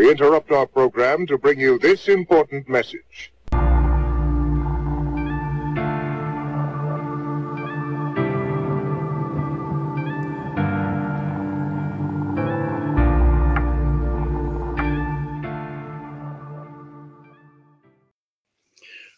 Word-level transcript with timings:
We 0.00 0.10
interrupt 0.10 0.50
our 0.50 0.66
program 0.66 1.26
to 1.26 1.36
bring 1.36 1.60
you 1.60 1.78
this 1.78 2.08
important 2.08 2.70
message. 2.70 3.34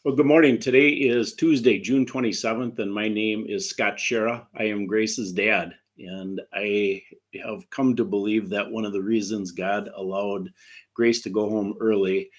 Well, 0.04 0.16
good 0.16 0.26
morning. 0.26 0.58
Today 0.58 0.88
is 0.88 1.34
Tuesday, 1.34 1.78
June 1.78 2.06
27th, 2.06 2.80
and 2.80 2.92
my 2.92 3.06
name 3.06 3.46
is 3.48 3.70
Scott 3.70 3.98
Schara. 3.98 4.46
I 4.58 4.64
am 4.64 4.88
Grace's 4.88 5.32
dad, 5.32 5.74
and 6.02 6.40
I 6.52 7.02
have 7.42 7.68
come 7.70 7.96
to 7.96 8.04
believe 8.04 8.48
that 8.50 8.70
one 8.70 8.84
of 8.84 8.92
the 8.92 9.02
reasons 9.02 9.50
God 9.50 9.90
allowed 9.94 10.52
Grace 10.94 11.22
to 11.22 11.30
go 11.30 11.48
home 11.48 11.74
early 11.80 12.30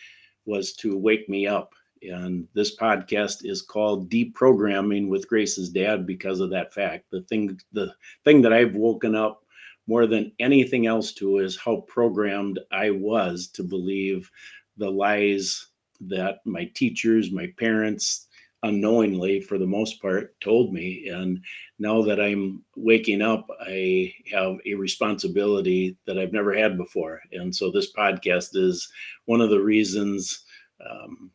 was 0.46 0.74
to 0.74 0.98
wake 0.98 1.30
me 1.30 1.48
up. 1.48 1.74
And 2.02 2.48
this 2.54 2.76
podcast 2.76 3.46
is 3.46 3.62
called 3.62 4.10
Deprogramming 4.10 5.08
with 5.08 5.28
Grace's 5.28 5.70
Dad 5.70 6.06
because 6.06 6.42
of 6.42 6.50
that 6.50 6.74
fact. 6.74 7.06
The 7.12 7.22
thing, 7.24 7.60
the 7.72 7.94
thing 8.26 8.42
that 8.42 8.52
I've 8.52 8.76
woken 8.76 9.16
up 9.16 9.46
more 9.88 10.06
than 10.06 10.32
anything 10.40 10.86
else 10.86 11.14
to 11.14 11.40
is 11.40 11.58
how 11.58 11.78
programmed 11.88 12.60
I 12.72 12.92
was 12.92 13.48
to 13.54 13.64
believe 13.64 14.30
the 14.78 14.90
lies 14.90 15.68
that 16.02 16.40
my 16.46 16.66
teachers, 16.74 17.32
my 17.32 17.48
parents, 17.58 18.28
unknowingly 18.64 19.42
for 19.42 19.58
the 19.58 19.68
most 19.68 20.02
part 20.02 20.40
told 20.42 20.74
me. 20.74 21.08
And 21.10 21.44
now 21.80 22.02
that 22.02 22.20
i'm 22.20 22.64
waking 22.76 23.22
up 23.22 23.48
i 23.62 24.14
have 24.32 24.58
a 24.66 24.74
responsibility 24.74 25.98
that 26.06 26.18
i've 26.18 26.34
never 26.34 26.54
had 26.54 26.78
before. 26.78 27.22
And 27.32 27.54
so 27.56 27.70
this 27.70 27.94
podcast 27.94 28.56
is 28.56 28.90
one 29.26 29.42
of 29.42 29.50
the 29.50 29.62
reasons 29.62 30.46
um, 30.90 31.32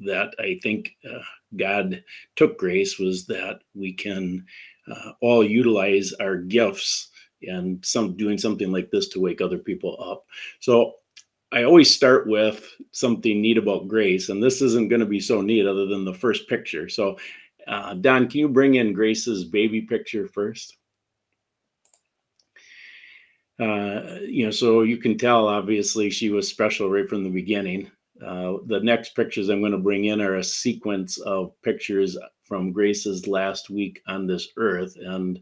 that 0.00 0.34
i 0.38 0.58
think 0.62 0.96
uh, 1.08 1.22
god 1.56 2.02
took 2.36 2.58
grace 2.58 2.98
was 2.98 3.26
that 3.26 3.60
we 3.74 3.92
can 3.92 4.44
uh, 4.90 5.12
all 5.20 5.44
utilize 5.44 6.12
our 6.14 6.36
gifts 6.36 7.10
and 7.46 7.84
some 7.84 8.16
doing 8.16 8.38
something 8.38 8.72
like 8.72 8.90
this 8.90 9.08
to 9.08 9.20
wake 9.20 9.40
other 9.40 9.58
people 9.58 9.96
up. 10.00 10.24
So 10.60 10.94
I 11.54 11.62
always 11.62 11.94
start 11.94 12.26
with 12.26 12.68
something 12.90 13.40
neat 13.40 13.58
about 13.58 13.86
Grace, 13.86 14.28
and 14.28 14.42
this 14.42 14.60
isn't 14.60 14.88
going 14.88 14.98
to 14.98 15.06
be 15.06 15.20
so 15.20 15.40
neat 15.40 15.68
other 15.68 15.86
than 15.86 16.04
the 16.04 16.12
first 16.12 16.48
picture. 16.48 16.88
So, 16.88 17.16
uh, 17.68 17.94
Don, 17.94 18.28
can 18.28 18.40
you 18.40 18.48
bring 18.48 18.74
in 18.74 18.92
Grace's 18.92 19.44
baby 19.44 19.82
picture 19.82 20.26
first? 20.26 20.76
Uh, 23.60 24.18
you 24.26 24.44
know, 24.44 24.50
so 24.50 24.82
you 24.82 24.96
can 24.96 25.16
tell 25.16 25.46
obviously 25.46 26.10
she 26.10 26.28
was 26.28 26.48
special 26.48 26.90
right 26.90 27.08
from 27.08 27.22
the 27.22 27.30
beginning. 27.30 27.88
Uh, 28.20 28.54
the 28.66 28.80
next 28.80 29.14
pictures 29.14 29.48
I'm 29.48 29.60
going 29.60 29.70
to 29.70 29.78
bring 29.78 30.06
in 30.06 30.20
are 30.20 30.36
a 30.36 30.44
sequence 30.44 31.18
of 31.18 31.52
pictures 31.62 32.18
from 32.42 32.72
Grace's 32.72 33.28
last 33.28 33.70
week 33.70 34.02
on 34.08 34.26
this 34.26 34.48
earth, 34.56 34.96
and 34.96 35.40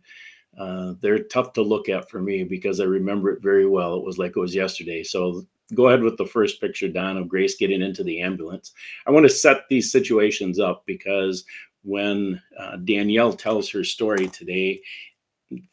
uh, 0.58 0.92
they're 1.00 1.24
tough 1.24 1.54
to 1.54 1.62
look 1.62 1.88
at 1.88 2.10
for 2.10 2.20
me 2.20 2.44
because 2.44 2.80
I 2.80 2.84
remember 2.84 3.30
it 3.30 3.42
very 3.42 3.66
well. 3.66 3.96
It 3.96 4.04
was 4.04 4.18
like 4.18 4.32
it 4.36 4.40
was 4.40 4.54
yesterday. 4.54 5.02
So 5.02 5.46
go 5.74 5.88
ahead 5.88 6.02
with 6.02 6.16
the 6.16 6.26
first 6.26 6.60
picture, 6.60 6.88
Don, 6.88 7.16
of 7.16 7.28
Grace 7.28 7.56
getting 7.56 7.82
into 7.82 8.04
the 8.04 8.20
ambulance. 8.20 8.72
I 9.06 9.10
want 9.10 9.24
to 9.24 9.30
set 9.30 9.68
these 9.68 9.90
situations 9.90 10.58
up 10.60 10.84
because 10.86 11.44
when 11.82 12.40
uh, 12.58 12.76
Danielle 12.76 13.32
tells 13.32 13.68
her 13.70 13.84
story 13.84 14.28
today, 14.28 14.80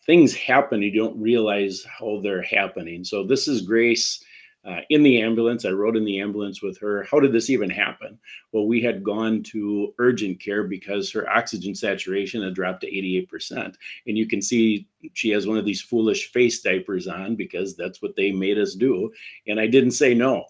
things 0.05 0.33
happen. 0.33 0.81
You 0.81 0.91
don't 0.91 1.21
realize 1.21 1.85
how 1.85 2.19
they're 2.21 2.41
happening. 2.41 3.03
So 3.03 3.23
this 3.23 3.47
is 3.47 3.61
Grace 3.61 4.23
uh, 4.65 4.81
in 4.89 5.03
the 5.03 5.21
ambulance. 5.21 5.65
I 5.65 5.69
rode 5.69 5.95
in 5.95 6.05
the 6.05 6.19
ambulance 6.19 6.61
with 6.61 6.77
her. 6.79 7.03
How 7.03 7.19
did 7.19 7.31
this 7.31 7.49
even 7.49 7.69
happen? 7.69 8.19
Well, 8.51 8.67
we 8.67 8.81
had 8.81 9.03
gone 9.03 9.41
to 9.43 9.93
urgent 9.99 10.39
care 10.41 10.63
because 10.63 11.11
her 11.11 11.29
oxygen 11.29 11.73
saturation 11.75 12.43
had 12.43 12.55
dropped 12.55 12.81
to 12.81 12.91
88%. 12.91 13.75
And 14.07 14.17
you 14.17 14.27
can 14.27 14.41
see 14.41 14.87
she 15.13 15.29
has 15.29 15.47
one 15.47 15.57
of 15.57 15.65
these 15.65 15.81
foolish 15.81 16.31
face 16.31 16.61
diapers 16.61 17.07
on 17.07 17.35
because 17.35 17.75
that's 17.75 18.01
what 18.01 18.15
they 18.15 18.31
made 18.31 18.57
us 18.57 18.75
do. 18.75 19.11
And 19.47 19.59
I 19.59 19.67
didn't 19.67 19.91
say 19.91 20.13
no. 20.13 20.45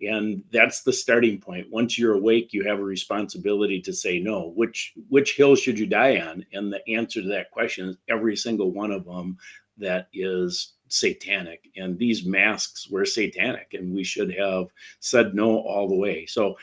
And 0.00 0.42
that's 0.50 0.82
the 0.82 0.92
starting 0.92 1.38
point. 1.38 1.70
Once 1.70 1.96
you're 1.96 2.14
awake, 2.14 2.52
you 2.52 2.64
have 2.64 2.80
a 2.80 2.84
responsibility 2.84 3.80
to 3.82 3.92
say 3.92 4.18
no. 4.18 4.52
Which 4.56 4.92
which 5.08 5.36
hill 5.36 5.54
should 5.54 5.78
you 5.78 5.86
die 5.86 6.18
on? 6.18 6.44
And 6.52 6.72
the 6.72 6.86
answer 6.92 7.22
to 7.22 7.28
that 7.28 7.52
question 7.52 7.88
is 7.88 7.96
every 8.08 8.36
single 8.36 8.72
one 8.72 8.90
of 8.90 9.04
them 9.06 9.38
that 9.78 10.08
is 10.12 10.74
satanic 10.94 11.68
and 11.76 11.98
these 11.98 12.24
masks 12.24 12.88
were 12.88 13.04
satanic 13.04 13.74
and 13.74 13.92
we 13.92 14.04
should 14.04 14.32
have 14.32 14.68
said 15.00 15.34
no 15.34 15.58
all 15.58 15.88
the 15.88 15.94
way 15.94 16.24
so 16.24 16.56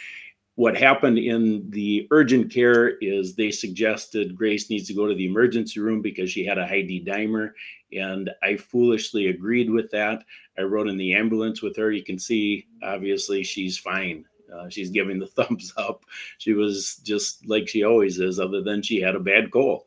what 0.56 0.78
happened 0.78 1.18
in 1.18 1.70
the 1.70 2.08
urgent 2.12 2.52
care 2.52 2.98
is 3.00 3.36
they 3.36 3.52
suggested 3.52 4.36
grace 4.36 4.70
needs 4.70 4.88
to 4.88 4.94
go 4.94 5.08
to 5.08 5.16
the 5.16 5.26
emergency 5.26 5.80
room 5.80 6.02
because 6.02 6.32
she 6.32 6.46
had 6.46 6.58
a 6.58 6.68
d 6.84 7.04
dimer 7.06 7.52
and 7.92 8.30
i 8.42 8.56
foolishly 8.56 9.28
agreed 9.28 9.70
with 9.70 9.92
that 9.92 10.24
i 10.58 10.62
rode 10.62 10.88
in 10.88 10.98
the 10.98 11.14
ambulance 11.14 11.62
with 11.62 11.76
her 11.76 11.92
you 11.92 12.04
can 12.04 12.18
see 12.18 12.66
obviously 12.84 13.44
she's 13.44 13.78
fine 13.78 14.26
uh, 14.54 14.70
she's 14.70 14.90
giving 14.90 15.20
the 15.20 15.28
thumbs 15.44 15.74
up. 15.78 16.06
She 16.38 16.54
was 16.54 16.98
just 17.04 17.48
like 17.48 17.68
she 17.68 17.84
always 17.84 18.20
is, 18.20 18.40
other 18.40 18.62
than 18.62 18.82
she 18.82 19.00
had 19.00 19.16
a 19.16 19.20
bad 19.20 19.52
cold. 19.52 19.84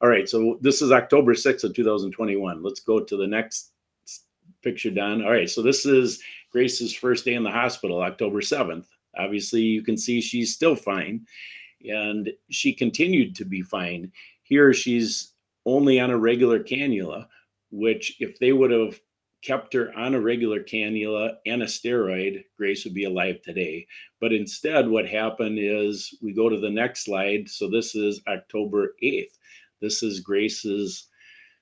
All 0.00 0.08
right, 0.08 0.28
so 0.28 0.58
this 0.60 0.80
is 0.80 0.92
October 0.92 1.34
6th 1.34 1.64
of 1.64 1.74
2021. 1.74 2.62
Let's 2.62 2.80
go 2.80 3.00
to 3.00 3.16
the 3.16 3.26
next 3.26 3.72
picture 4.62 4.90
done. 4.90 5.22
All 5.22 5.30
right, 5.30 5.48
so 5.48 5.62
this 5.62 5.86
is 5.86 6.20
Grace's 6.50 6.94
first 6.94 7.24
day 7.24 7.34
in 7.34 7.42
the 7.42 7.50
hospital, 7.50 8.00
October 8.02 8.40
7th. 8.40 8.86
Obviously, 9.16 9.62
you 9.62 9.82
can 9.82 9.96
see 9.96 10.20
she's 10.20 10.54
still 10.54 10.76
fine, 10.76 11.26
and 11.88 12.30
she 12.50 12.72
continued 12.72 13.34
to 13.36 13.44
be 13.44 13.62
fine. 13.62 14.12
Here, 14.42 14.72
she's 14.72 15.32
only 15.66 16.00
on 16.00 16.10
a 16.10 16.18
regular 16.18 16.62
cannula, 16.62 17.26
which, 17.70 18.16
if 18.20 18.38
they 18.38 18.52
would 18.52 18.70
have 18.70 18.98
kept 19.42 19.72
her 19.72 19.92
on 19.96 20.14
a 20.14 20.20
regular 20.20 20.62
cannula 20.62 21.36
and 21.46 21.62
a 21.62 21.66
steroid, 21.66 22.42
Grace 22.56 22.84
would 22.84 22.94
be 22.94 23.04
alive 23.04 23.40
today. 23.42 23.86
But 24.20 24.32
instead, 24.32 24.88
what 24.88 25.08
happened 25.08 25.58
is 25.60 26.16
we 26.22 26.32
go 26.32 26.48
to 26.48 26.58
the 26.58 26.70
next 26.70 27.04
slide. 27.04 27.48
So 27.48 27.70
this 27.70 27.94
is 27.94 28.20
October 28.26 28.94
8th. 29.02 29.38
This 29.80 30.02
is 30.02 30.20
Grace's 30.20 31.06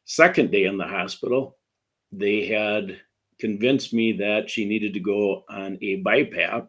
second 0.04 0.50
day 0.50 0.64
in 0.64 0.78
the 0.78 0.86
hospital 0.86 1.56
they 2.12 2.47
had 2.47 3.00
convinced 3.39 3.93
me 3.93 4.12
that 4.12 4.49
she 4.49 4.65
needed 4.65 4.94
to 4.94 5.00
go 5.00 5.44
on 5.49 5.78
a 5.83 6.03
BiPAP, 6.03 6.69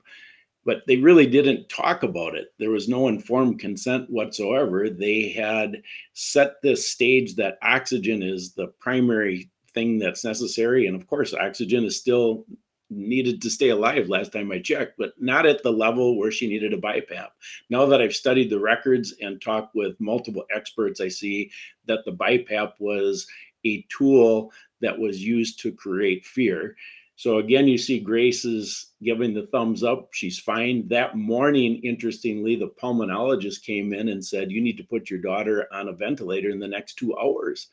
but 0.66 0.82
they 0.86 0.98
really 0.98 1.26
didn't 1.26 1.70
talk 1.70 2.04
about 2.04 2.36
it. 2.36 2.54
There 2.60 2.72
was 2.72 2.90
no 2.90 3.08
informed 3.08 3.60
consent 3.60 4.10
whatsoever. 4.10 4.90
They 4.90 5.30
had 5.30 5.82
set 6.14 6.62
this 6.62 6.90
stage 6.90 7.36
that 7.36 7.58
oxygen 7.62 8.22
is 8.22 8.52
the 8.52 8.68
primary 8.80 9.50
thing 9.74 9.98
that's 9.98 10.26
necessary. 10.26 10.88
And 10.88 10.96
of 11.00 11.08
course, 11.08 11.34
oxygen 11.34 11.86
is 11.86 11.98
still 11.98 12.46
needed 12.90 13.42
to 13.42 13.50
stay 13.50 13.70
alive 13.70 14.10
last 14.10 14.32
time 14.32 14.52
I 14.52 14.60
checked, 14.60 14.98
but 14.98 15.12
not 15.20 15.46
at 15.46 15.62
the 15.62 15.72
level 15.72 16.18
where 16.18 16.32
she 16.32 16.48
needed 16.48 16.74
a 16.74 16.78
BiPAP. 16.78 17.28
Now 17.70 17.86
that 17.86 18.02
I've 18.02 18.14
studied 18.14 18.50
the 18.50 18.60
records 18.60 19.14
and 19.22 19.42
talked 19.42 19.76
with 19.76 20.00
multiple 20.00 20.46
experts, 20.54 21.02
I 21.02 21.10
see 21.10 21.52
that 21.86 22.06
the 22.06 22.14
BiPAP 22.14 22.74
was 22.80 23.28
a 23.68 23.86
tool 23.90 24.52
that 24.82 24.98
was 24.98 25.24
used 25.24 25.60
to 25.62 25.72
create 25.72 26.26
fear. 26.26 26.76
So 27.16 27.40
again, 27.40 27.68
you 27.68 27.80
see 27.80 28.00
Grace 28.00 28.46
is 28.46 28.92
giving 29.02 29.34
the 29.34 29.48
thumbs 29.48 29.84
up. 29.84 30.10
She's 30.12 30.38
fine. 30.38 30.88
That 30.88 31.18
morning, 31.18 31.82
interestingly, 31.84 32.56
the 32.56 32.72
pulmonologist 32.82 33.64
came 33.64 33.92
in 33.92 34.10
and 34.10 34.24
said, 34.24 34.52
You 34.52 34.62
need 34.62 34.78
to 34.78 34.84
put 34.84 35.10
your 35.10 35.20
daughter 35.20 35.68
on 35.72 35.88
a 35.88 35.94
ventilator 35.94 36.52
in 36.52 36.60
the 36.60 36.68
next 36.68 36.94
two 36.94 37.18
hours. 37.18 37.70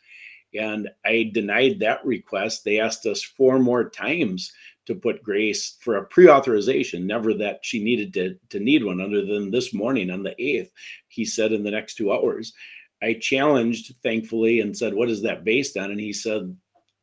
And 0.59 0.89
I 1.05 1.31
denied 1.35 1.81
that 1.81 2.05
request. 2.07 2.65
They 2.65 2.81
asked 2.81 3.05
us 3.05 3.23
four 3.23 3.59
more 3.59 3.91
times 3.91 4.51
to 4.87 4.95
put 4.95 5.23
Grace 5.23 5.77
for 5.81 5.97
a 5.97 6.05
pre-authorization, 6.05 7.07
never 7.07 7.35
that 7.35 7.61
she 7.63 7.83
needed 7.83 8.15
to, 8.15 8.37
to 8.51 8.61
need 8.61 8.85
one, 8.85 9.01
other 9.01 9.25
than 9.25 9.51
this 9.51 9.75
morning 9.75 10.11
on 10.11 10.23
the 10.23 10.35
8th. 10.41 10.71
He 11.09 11.25
said 11.25 11.53
in 11.53 11.63
the 11.63 11.71
next 11.71 11.97
two 11.97 12.13
hours. 12.13 12.53
I 13.05 13.15
challenged, 13.15 13.95
thankfully, 14.03 14.61
and 14.61 14.77
said, 14.77 14.95
What 14.95 15.11
is 15.11 15.23
that 15.23 15.45
based 15.45 15.77
on? 15.77 15.91
And 15.91 16.01
he 16.01 16.13
said, 16.13 16.57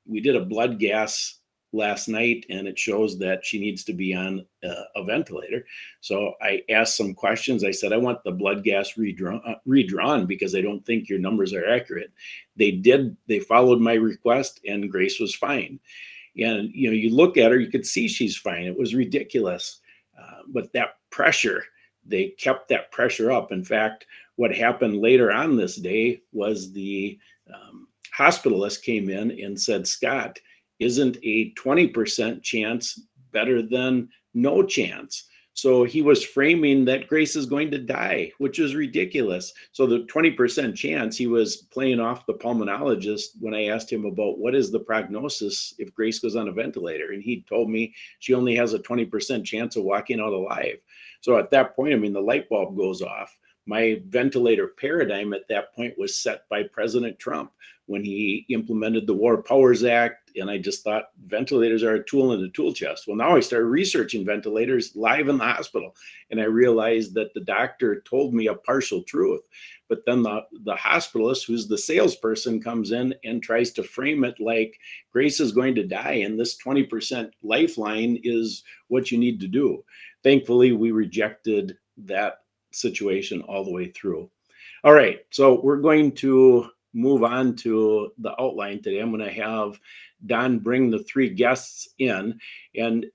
We 0.05 0.19
did 0.19 0.35
a 0.35 0.45
blood 0.45 0.79
gas 0.79 1.39
last 1.73 2.07
night 2.07 2.45
and 2.49 2.67
it 2.67 2.77
shows 2.77 3.17
that 3.19 3.45
she 3.45 3.59
needs 3.59 3.83
to 3.85 3.93
be 3.93 4.13
on 4.13 4.45
uh, 4.63 4.83
a 4.95 5.03
ventilator. 5.03 5.65
So 6.01 6.33
I 6.41 6.63
asked 6.69 6.97
some 6.97 7.13
questions. 7.13 7.63
I 7.63 7.71
said, 7.71 7.93
I 7.93 7.97
want 7.97 8.23
the 8.23 8.31
blood 8.31 8.63
gas 8.63 8.97
redrawn, 8.97 9.41
uh, 9.45 9.55
redrawn 9.65 10.25
because 10.25 10.53
I 10.55 10.61
don't 10.61 10.85
think 10.85 11.07
your 11.07 11.19
numbers 11.19 11.53
are 11.53 11.69
accurate. 11.69 12.11
They 12.57 12.71
did, 12.71 13.15
they 13.27 13.39
followed 13.39 13.79
my 13.79 13.93
request 13.93 14.59
and 14.67 14.91
Grace 14.91 15.19
was 15.19 15.33
fine. 15.33 15.79
And, 16.37 16.71
you 16.73 16.89
know, 16.89 16.95
you 16.95 17.09
look 17.09 17.37
at 17.37 17.51
her, 17.51 17.59
you 17.59 17.71
could 17.71 17.85
see 17.85 18.07
she's 18.07 18.37
fine. 18.37 18.63
It 18.63 18.77
was 18.77 18.95
ridiculous. 18.95 19.79
Uh, 20.19 20.41
but 20.47 20.73
that 20.73 20.97
pressure, 21.09 21.63
they 22.05 22.29
kept 22.29 22.69
that 22.69 22.91
pressure 22.91 23.31
up. 23.31 23.51
In 23.51 23.63
fact, 23.63 24.05
what 24.35 24.55
happened 24.55 24.97
later 24.97 25.31
on 25.31 25.55
this 25.55 25.75
day 25.75 26.21
was 26.31 26.71
the 26.71 27.17
um, 27.53 27.87
hospitalist 28.17 28.83
came 28.83 29.09
in 29.09 29.31
and 29.31 29.59
said, 29.59 29.87
Scott, 29.87 30.39
isn't 30.79 31.17
a 31.23 31.53
20% 31.53 32.41
chance 32.41 32.99
better 33.31 33.61
than 33.61 34.09
no 34.33 34.63
chance. 34.63 35.27
So 35.53 35.83
he 35.83 36.01
was 36.01 36.23
framing 36.23 36.85
that 36.85 37.07
Grace 37.07 37.35
is 37.35 37.45
going 37.45 37.71
to 37.71 37.77
die, 37.77 38.31
which 38.37 38.57
is 38.57 38.73
ridiculous. 38.73 39.51
So 39.73 39.85
the 39.85 40.05
20% 40.05 40.75
chance 40.75 41.17
he 41.17 41.27
was 41.27 41.67
playing 41.73 41.99
off 41.99 42.25
the 42.25 42.33
pulmonologist 42.33 43.31
when 43.39 43.53
I 43.53 43.67
asked 43.67 43.91
him 43.91 44.05
about 44.05 44.39
what 44.39 44.55
is 44.55 44.71
the 44.71 44.79
prognosis 44.79 45.73
if 45.77 45.93
Grace 45.93 46.19
goes 46.19 46.37
on 46.37 46.47
a 46.47 46.53
ventilator. 46.53 47.11
And 47.11 47.21
he 47.21 47.45
told 47.49 47.69
me 47.69 47.93
she 48.19 48.33
only 48.33 48.55
has 48.55 48.73
a 48.73 48.79
20% 48.79 49.43
chance 49.43 49.75
of 49.75 49.83
walking 49.83 50.21
out 50.21 50.31
alive. 50.31 50.77
So 51.19 51.37
at 51.37 51.51
that 51.51 51.75
point, 51.75 51.93
I 51.93 51.97
mean, 51.97 52.13
the 52.13 52.21
light 52.21 52.47
bulb 52.49 52.77
goes 52.77 53.01
off. 53.01 53.37
My 53.65 54.01
ventilator 54.07 54.67
paradigm 54.67 55.33
at 55.33 55.47
that 55.49 55.73
point 55.75 55.97
was 55.97 56.19
set 56.19 56.49
by 56.49 56.63
President 56.63 57.19
Trump 57.19 57.51
when 57.85 58.03
he 58.03 58.45
implemented 58.49 59.05
the 59.05 59.13
War 59.13 59.43
Powers 59.43 59.83
Act. 59.83 60.31
And 60.37 60.49
I 60.49 60.57
just 60.57 60.83
thought 60.83 61.09
ventilators 61.25 61.83
are 61.83 61.95
a 61.95 62.05
tool 62.05 62.31
in 62.33 62.41
the 62.41 62.49
tool 62.49 62.73
chest. 62.73 63.03
Well, 63.05 63.17
now 63.17 63.35
I 63.35 63.41
started 63.41 63.65
researching 63.65 64.25
ventilators 64.25 64.95
live 64.95 65.27
in 65.27 65.37
the 65.37 65.43
hospital. 65.43 65.95
And 66.29 66.39
I 66.39 66.45
realized 66.45 67.13
that 67.15 67.33
the 67.33 67.41
doctor 67.41 68.01
told 68.01 68.33
me 68.33 68.47
a 68.47 68.55
partial 68.55 69.03
truth. 69.03 69.41
But 69.89 70.05
then 70.05 70.23
the, 70.23 70.45
the 70.63 70.75
hospitalist, 70.75 71.45
who's 71.45 71.67
the 71.67 71.77
salesperson, 71.77 72.61
comes 72.61 72.91
in 72.93 73.13
and 73.25 73.43
tries 73.43 73.71
to 73.71 73.83
frame 73.83 74.23
it 74.23 74.39
like 74.39 74.79
Grace 75.11 75.41
is 75.41 75.51
going 75.51 75.75
to 75.75 75.83
die. 75.85 76.23
And 76.25 76.39
this 76.39 76.57
20% 76.65 77.29
lifeline 77.43 78.17
is 78.23 78.63
what 78.87 79.11
you 79.11 79.17
need 79.17 79.41
to 79.41 79.47
do. 79.49 79.83
Thankfully, 80.23 80.71
we 80.71 80.91
rejected 80.91 81.77
that 81.97 82.37
situation 82.71 83.41
all 83.41 83.63
the 83.63 83.71
way 83.71 83.87
through. 83.87 84.29
All 84.83 84.93
right. 84.93 85.19
So 85.29 85.61
we're 85.61 85.81
going 85.81 86.13
to 86.13 86.69
move 86.93 87.23
on 87.23 87.55
to 87.55 88.11
the 88.17 88.39
outline 88.41 88.81
today. 88.81 88.99
I'm 88.99 89.11
going 89.11 89.23
to 89.23 89.41
have 89.41 89.79
Don 90.25 90.59
bring 90.59 90.89
the 90.89 91.03
three 91.03 91.29
guests 91.29 91.89
in. 91.99 92.39
And 92.75 93.05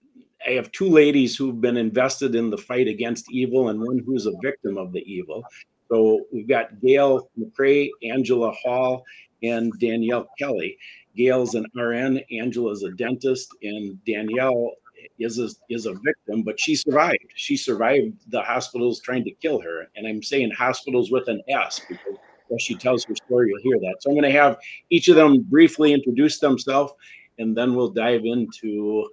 I 0.47 0.53
have 0.53 0.73
two 0.73 0.89
ladies 0.89 1.37
who've 1.37 1.61
been 1.61 1.77
invested 1.77 2.35
in 2.35 2.51
the 2.51 2.59
fight 2.59 2.89
against 2.89 3.31
evil 3.31 3.69
and 3.69 3.81
one 3.81 4.01
who's 4.05 4.27
a 4.27 4.33
victim 4.43 4.79
of 4.79 4.93
the 4.93 5.01
evil. 5.01 5.45
So 5.89 6.25
we've 6.33 6.49
got 6.49 6.81
Gail 6.81 7.31
Macrae, 7.37 7.91
Angela 8.03 8.53
Hall, 8.53 9.05
and 9.43 9.73
Danielle 9.79 10.29
Kelly. 10.39 10.79
Gail's 11.17 11.55
an 11.55 11.67
RN, 11.75 12.21
Angela's 12.31 12.83
a 12.83 12.91
dentist, 12.93 13.55
and 13.63 14.03
Danielle 14.05 14.73
is 15.19 15.39
a, 15.39 15.49
is 15.69 15.87
a 15.87 15.95
victim, 15.95 16.43
but 16.43 16.59
she 16.59 16.75
survived. 16.75 17.25
She 17.35 17.57
survived 17.57 18.31
the 18.31 18.43
hospitals 18.43 19.01
trying 19.01 19.25
to 19.25 19.31
kill 19.31 19.61
her. 19.61 19.87
And 19.97 20.07
I'm 20.07 20.23
saying 20.23 20.51
hospitals 20.51 21.11
with 21.11 21.29
an 21.29 21.43
S 21.49 21.81
because 21.89 22.17
as 22.55 22.63
she 22.63 22.75
tells 22.75 23.05
her 23.05 23.15
story, 23.17 23.49
you'll 23.49 23.63
hear 23.63 23.79
that. 23.81 23.97
So 24.01 24.11
I'm 24.11 24.17
going 24.17 24.31
to 24.31 24.39
have 24.39 24.59
each 24.91 25.09
of 25.09 25.17
them 25.17 25.43
briefly 25.43 25.93
introduce 25.93 26.39
themselves, 26.39 26.93
and 27.39 27.57
then 27.57 27.75
we'll 27.75 27.91
dive 27.91 28.25
into 28.25 29.09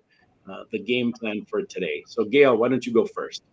uh, 0.50 0.64
the 0.72 0.80
game 0.80 1.12
plan 1.14 1.46
for 1.50 1.64
today. 1.64 2.04
So, 2.08 2.26
Gail, 2.26 2.58
why 2.58 2.70
don't 2.70 2.86
you 2.86 2.94
go 2.94 3.06
first? 3.06 3.44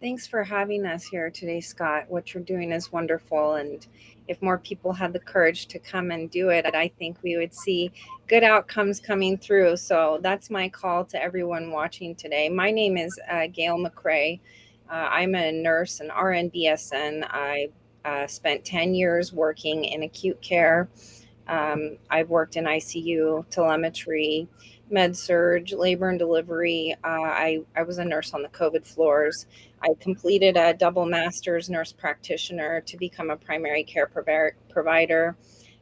Thanks 0.00 0.26
for 0.26 0.44
having 0.44 0.86
us 0.86 1.04
here 1.04 1.30
today, 1.30 1.60
Scott. 1.60 2.04
What 2.08 2.32
you're 2.32 2.42
doing 2.42 2.72
is 2.72 2.92
wonderful. 2.92 3.54
And 3.54 3.86
if 4.28 4.40
more 4.42 4.58
people 4.58 4.92
had 4.92 5.12
the 5.12 5.18
courage 5.18 5.66
to 5.66 5.78
come 5.78 6.10
and 6.10 6.30
do 6.30 6.50
it, 6.50 6.66
I 6.74 6.88
think 6.98 7.16
we 7.22 7.36
would 7.36 7.54
see 7.54 7.90
good 8.28 8.44
outcomes 8.44 9.00
coming 9.00 9.38
through. 9.38 9.78
So 9.78 10.18
that's 10.22 10.50
my 10.50 10.68
call 10.68 11.04
to 11.06 11.20
everyone 11.20 11.72
watching 11.72 12.14
today. 12.14 12.48
My 12.48 12.70
name 12.70 12.98
is 12.98 13.18
uh, 13.30 13.46
Gail 13.46 13.78
Macrae. 13.78 14.40
Uh, 14.90 15.08
I'm 15.10 15.34
a 15.34 15.50
nurse, 15.50 16.00
an 16.00 16.08
RN 16.08 16.50
BSN. 16.50 17.26
I 17.30 17.68
uh, 18.04 18.26
spent 18.26 18.64
10 18.64 18.94
years 18.94 19.32
working 19.32 19.84
in 19.84 20.02
acute 20.02 20.40
care. 20.42 20.88
Um, 21.46 21.96
I've 22.10 22.28
worked 22.28 22.56
in 22.56 22.64
ICU, 22.64 23.48
telemetry, 23.48 24.46
med 24.90 25.16
surg, 25.16 25.72
labor 25.72 26.08
and 26.10 26.18
delivery. 26.18 26.94
Uh, 27.04 27.08
I, 27.08 27.60
I 27.76 27.82
was 27.82 27.98
a 27.98 28.04
nurse 28.04 28.34
on 28.34 28.42
the 28.42 28.48
COVID 28.48 28.86
floors. 28.86 29.46
I 29.82 29.94
completed 30.00 30.56
a 30.56 30.74
double 30.74 31.06
master's 31.06 31.70
nurse 31.70 31.92
practitioner 31.92 32.80
to 32.82 32.96
become 32.96 33.30
a 33.30 33.36
primary 33.36 33.84
care 33.84 34.10
provider. 34.68 35.36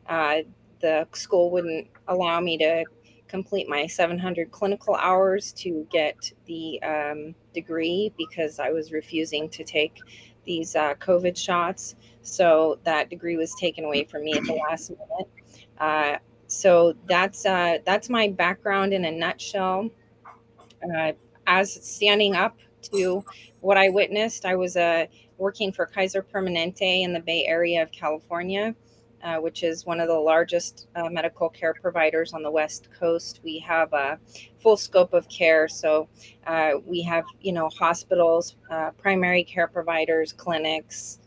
Uh, 0.08 0.38
the 0.80 1.06
school 1.12 1.50
wouldn't 1.50 1.88
allow 2.08 2.40
me 2.40 2.58
to 2.58 2.84
complete 3.28 3.68
my 3.68 3.86
700 3.86 4.50
clinical 4.50 4.94
hours 4.94 5.52
to 5.52 5.86
get 5.90 6.32
the 6.46 6.80
um, 6.82 7.34
degree 7.54 8.12
because 8.16 8.58
I 8.58 8.70
was 8.70 8.92
refusing 8.92 9.48
to 9.50 9.64
take 9.64 9.98
these 10.44 10.76
uh, 10.76 10.94
COVID 10.94 11.36
shots. 11.36 11.96
So 12.22 12.78
that 12.84 13.10
degree 13.10 13.36
was 13.36 13.54
taken 13.58 13.84
away 13.84 14.04
from 14.04 14.24
me 14.24 14.34
at 14.34 14.44
the 14.44 14.54
last 14.68 14.90
minute. 14.90 15.28
Uh, 15.78 16.18
so 16.46 16.94
that's 17.08 17.44
uh, 17.44 17.78
that's 17.84 18.08
my 18.08 18.28
background 18.28 18.92
in 18.92 19.04
a 19.04 19.10
nutshell. 19.10 19.90
Uh, 20.94 21.12
as 21.46 21.72
standing 21.86 22.36
up 22.36 22.56
to 22.82 23.24
what 23.66 23.76
I 23.76 23.88
witnessed, 23.88 24.46
I 24.46 24.54
was 24.54 24.76
uh, 24.76 25.06
working 25.38 25.72
for 25.72 25.86
Kaiser 25.86 26.22
Permanente 26.22 27.02
in 27.02 27.12
the 27.12 27.18
Bay 27.18 27.46
Area 27.46 27.82
of 27.82 27.90
California, 27.90 28.76
uh, 29.24 29.38
which 29.38 29.64
is 29.64 29.84
one 29.84 29.98
of 29.98 30.06
the 30.06 30.14
largest 30.14 30.86
uh, 30.94 31.08
medical 31.10 31.48
care 31.48 31.74
providers 31.74 32.32
on 32.32 32.44
the 32.44 32.50
West 32.50 32.88
Coast. 32.96 33.40
We 33.42 33.58
have 33.58 33.92
a 33.92 34.20
full 34.60 34.76
scope 34.76 35.12
of 35.14 35.28
care, 35.28 35.66
so 35.66 36.08
uh, 36.46 36.74
we 36.86 37.02
have 37.02 37.24
you 37.40 37.52
know 37.52 37.68
hospitals, 37.76 38.54
uh, 38.70 38.92
primary 38.92 39.42
care 39.42 39.66
providers, 39.66 40.32
clinics, 40.32 41.18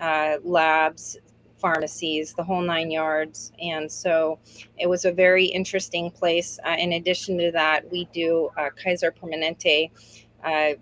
uh, 0.00 0.36
labs, 0.44 1.18
pharmacies, 1.58 2.34
the 2.34 2.44
whole 2.44 2.62
nine 2.62 2.92
yards. 2.92 3.50
And 3.60 3.90
so 3.90 4.38
it 4.78 4.88
was 4.88 5.06
a 5.06 5.12
very 5.12 5.46
interesting 5.46 6.12
place. 6.12 6.60
Uh, 6.64 6.76
in 6.78 6.92
addition 6.92 7.36
to 7.38 7.50
that, 7.50 7.90
we 7.90 8.04
do 8.12 8.48
uh, 8.56 8.70
Kaiser 8.80 9.10
Permanente. 9.10 9.90
Uh, 10.44 10.74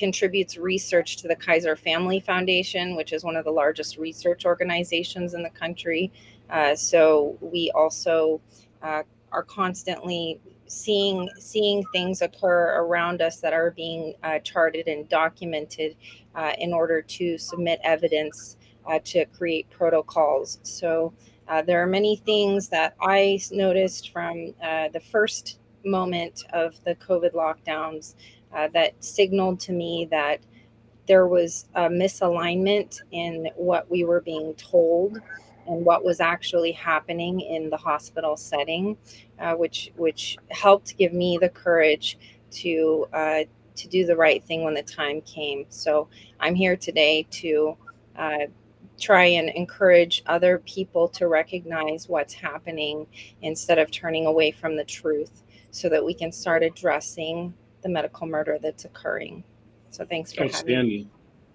contributes 0.00 0.56
research 0.56 1.18
to 1.18 1.28
the 1.28 1.36
Kaiser 1.36 1.76
Family 1.76 2.20
Foundation, 2.20 2.96
which 2.96 3.12
is 3.12 3.22
one 3.22 3.36
of 3.36 3.44
the 3.44 3.50
largest 3.50 3.98
research 3.98 4.46
organizations 4.46 5.34
in 5.34 5.42
the 5.42 5.50
country. 5.50 6.10
Uh, 6.48 6.74
so 6.74 7.36
we 7.42 7.70
also 7.74 8.40
uh, 8.82 9.02
are 9.30 9.42
constantly 9.42 10.40
seeing 10.66 11.28
seeing 11.38 11.84
things 11.92 12.22
occur 12.22 12.80
around 12.82 13.20
us 13.20 13.40
that 13.40 13.52
are 13.52 13.72
being 13.72 14.14
uh, 14.22 14.38
charted 14.38 14.88
and 14.88 15.06
documented 15.08 15.96
uh, 16.34 16.52
in 16.58 16.72
order 16.72 17.02
to 17.02 17.36
submit 17.36 17.78
evidence 17.84 18.56
uh, 18.86 18.98
to 19.04 19.26
create 19.26 19.68
protocols. 19.68 20.60
So 20.62 21.12
uh, 21.46 21.60
there 21.60 21.82
are 21.82 21.86
many 21.86 22.16
things 22.16 22.70
that 22.70 22.96
I 23.02 23.38
noticed 23.50 24.10
from 24.10 24.54
the 24.94 25.02
first 25.12 25.58
moment 25.84 26.44
of 26.52 26.82
the 26.84 26.94
COVID 26.94 27.32
lockdowns 27.32 28.14
uh, 28.54 28.68
that 28.74 29.02
signaled 29.02 29.60
to 29.60 29.72
me 29.72 30.08
that 30.10 30.40
there 31.06 31.26
was 31.26 31.68
a 31.74 31.88
misalignment 31.88 33.00
in 33.10 33.48
what 33.56 33.90
we 33.90 34.04
were 34.04 34.20
being 34.20 34.54
told 34.54 35.18
and 35.66 35.84
what 35.84 36.04
was 36.04 36.20
actually 36.20 36.72
happening 36.72 37.40
in 37.40 37.70
the 37.70 37.76
hospital 37.76 38.36
setting, 38.36 38.96
uh, 39.38 39.54
which 39.54 39.90
which 39.96 40.36
helped 40.50 40.96
give 40.96 41.12
me 41.12 41.38
the 41.40 41.48
courage 41.48 42.18
to 42.50 43.06
uh, 43.12 43.40
to 43.76 43.88
do 43.88 44.04
the 44.06 44.16
right 44.16 44.42
thing 44.44 44.64
when 44.64 44.74
the 44.74 44.82
time 44.82 45.20
came. 45.22 45.64
So 45.68 46.08
I'm 46.38 46.54
here 46.54 46.76
today 46.76 47.26
to 47.30 47.76
uh, 48.16 48.46
try 48.98 49.24
and 49.24 49.48
encourage 49.50 50.22
other 50.26 50.58
people 50.58 51.08
to 51.08 51.26
recognize 51.26 52.08
what's 52.08 52.34
happening 52.34 53.06
instead 53.42 53.78
of 53.78 53.90
turning 53.90 54.26
away 54.26 54.50
from 54.50 54.76
the 54.76 54.84
truth 54.84 55.42
so 55.70 55.88
that 55.88 56.04
we 56.04 56.12
can 56.12 56.30
start 56.30 56.62
addressing 56.62 57.54
the 57.82 57.88
medical 57.88 58.26
murder 58.26 58.58
that's 58.60 58.84
occurring. 58.84 59.44
So 59.90 60.04
thanks 60.04 60.32
for 60.32 60.46
having 60.46 60.86
me. 60.86 61.08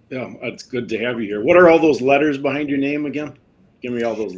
Yeah, 0.09 0.33
it's 0.43 0.63
good 0.63 0.87
to 0.89 0.99
have 0.99 1.19
you 1.19 1.27
here. 1.27 1.43
What 1.43 1.57
are 1.57 1.69
all 1.69 1.79
those 1.79 2.01
letters 2.01 2.37
behind 2.37 2.69
your 2.69 2.77
name 2.77 3.05
again? 3.05 3.37
Give 3.81 3.91
me 3.93 4.03
all 4.03 4.15
those. 4.15 4.35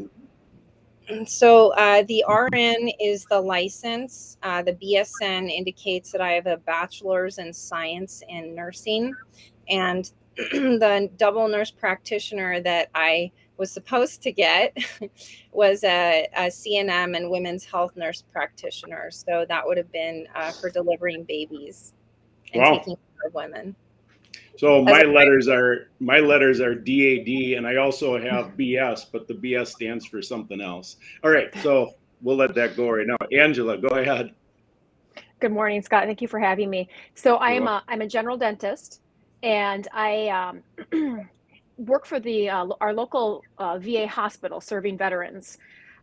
So 1.25 1.73
uh, 1.73 2.03
the 2.03 2.23
RN 2.27 2.89
is 2.99 3.25
the 3.25 3.39
license. 3.39 4.37
Uh, 4.43 4.61
the 4.61 4.73
BSN 4.73 5.49
indicates 5.49 6.11
that 6.11 6.21
I 6.21 6.31
have 6.31 6.47
a 6.47 6.57
bachelor's 6.57 7.37
in 7.37 7.53
science 7.53 8.23
and 8.29 8.55
nursing, 8.55 9.13
and 9.69 10.11
the 10.35 11.09
double 11.17 11.47
nurse 11.47 11.71
practitioner 11.71 12.61
that 12.61 12.89
I 12.93 13.31
was 13.57 13.71
supposed 13.71 14.21
to 14.23 14.31
get 14.31 14.77
was 15.51 15.83
a, 15.83 16.27
a, 16.35 16.47
CNM 16.47 17.15
and 17.15 17.29
women's 17.29 17.65
health 17.65 17.95
nurse 17.95 18.23
practitioner. 18.31 19.09
So 19.11 19.45
that 19.47 19.65
would 19.65 19.77
have 19.77 19.91
been 19.91 20.27
uh, 20.35 20.51
for 20.51 20.69
delivering 20.69 21.23
babies 21.23 21.93
and 22.53 22.61
wow. 22.61 22.77
taking 22.77 22.95
care 22.95 23.27
of 23.27 23.33
women. 23.33 23.75
So 24.57 24.83
my 24.83 25.03
letters 25.03 25.47
are 25.47 25.89
my 25.99 26.19
letters 26.19 26.61
are 26.61 26.73
DAD, 26.73 27.57
and 27.57 27.67
I 27.67 27.75
also 27.75 28.19
have 28.19 28.51
BS, 28.57 29.05
but 29.11 29.27
the 29.27 29.35
BS 29.35 29.67
stands 29.67 30.05
for 30.05 30.21
something 30.21 30.61
else. 30.61 30.97
All 31.23 31.29
right, 31.29 31.49
so 31.61 31.91
we'll 32.21 32.37
let 32.37 32.55
that 32.55 32.75
go 32.75 32.89
right 32.89 33.05
now. 33.05 33.17
Angela, 33.31 33.77
go 33.77 33.89
ahead. 33.89 34.33
Good 35.39 35.51
morning, 35.51 35.83
Scott. 35.83 36.05
Thank 36.05 36.23
you 36.23 36.27
for 36.27 36.39
having 36.39 36.71
me. 36.71 36.89
So 37.13 37.35
I 37.35 37.51
am 37.51 37.67
a 37.67 37.83
I'm 37.87 38.01
a 38.01 38.07
general 38.07 38.37
dentist 38.37 39.01
and 39.43 39.87
I 39.93 40.29
um, 40.29 41.29
work 41.77 42.05
for 42.05 42.19
the 42.19 42.49
uh, 42.49 42.67
our 42.81 42.93
local 42.93 43.43
uh, 43.57 43.77
VA 43.79 44.07
hospital 44.07 44.61
serving 44.61 44.97
veterans. 44.97 45.57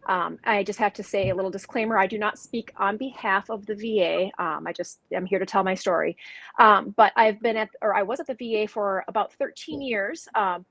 Um, 0.06 0.38
I 0.44 0.62
just 0.62 0.78
have 0.78 0.92
to 0.94 1.02
say 1.02 1.30
a 1.30 1.34
little 1.34 1.50
disclaimer. 1.50 1.98
I 1.98 2.06
do 2.06 2.18
not 2.18 2.38
speak 2.38 2.72
on 2.76 2.96
behalf 2.96 3.48
of 3.50 3.64
the 3.66 3.74
VA. 3.74 4.30
Um, 4.42 4.66
I 4.66 4.72
just 4.72 5.00
am 5.12 5.24
here 5.24 5.38
to 5.38 5.46
tell 5.46 5.64
my 5.64 5.74
story. 5.74 6.16
Um, 6.58 6.90
but 6.96 7.12
I've 7.16 7.40
been 7.40 7.56
at, 7.56 7.70
or 7.80 7.94
I 7.94 8.02
was 8.02 8.20
at 8.20 8.26
the 8.26 8.34
VA 8.34 8.68
for 8.68 9.04
about 9.08 9.32
13 9.34 9.80
years. 9.80 10.28
Um, 10.34 10.66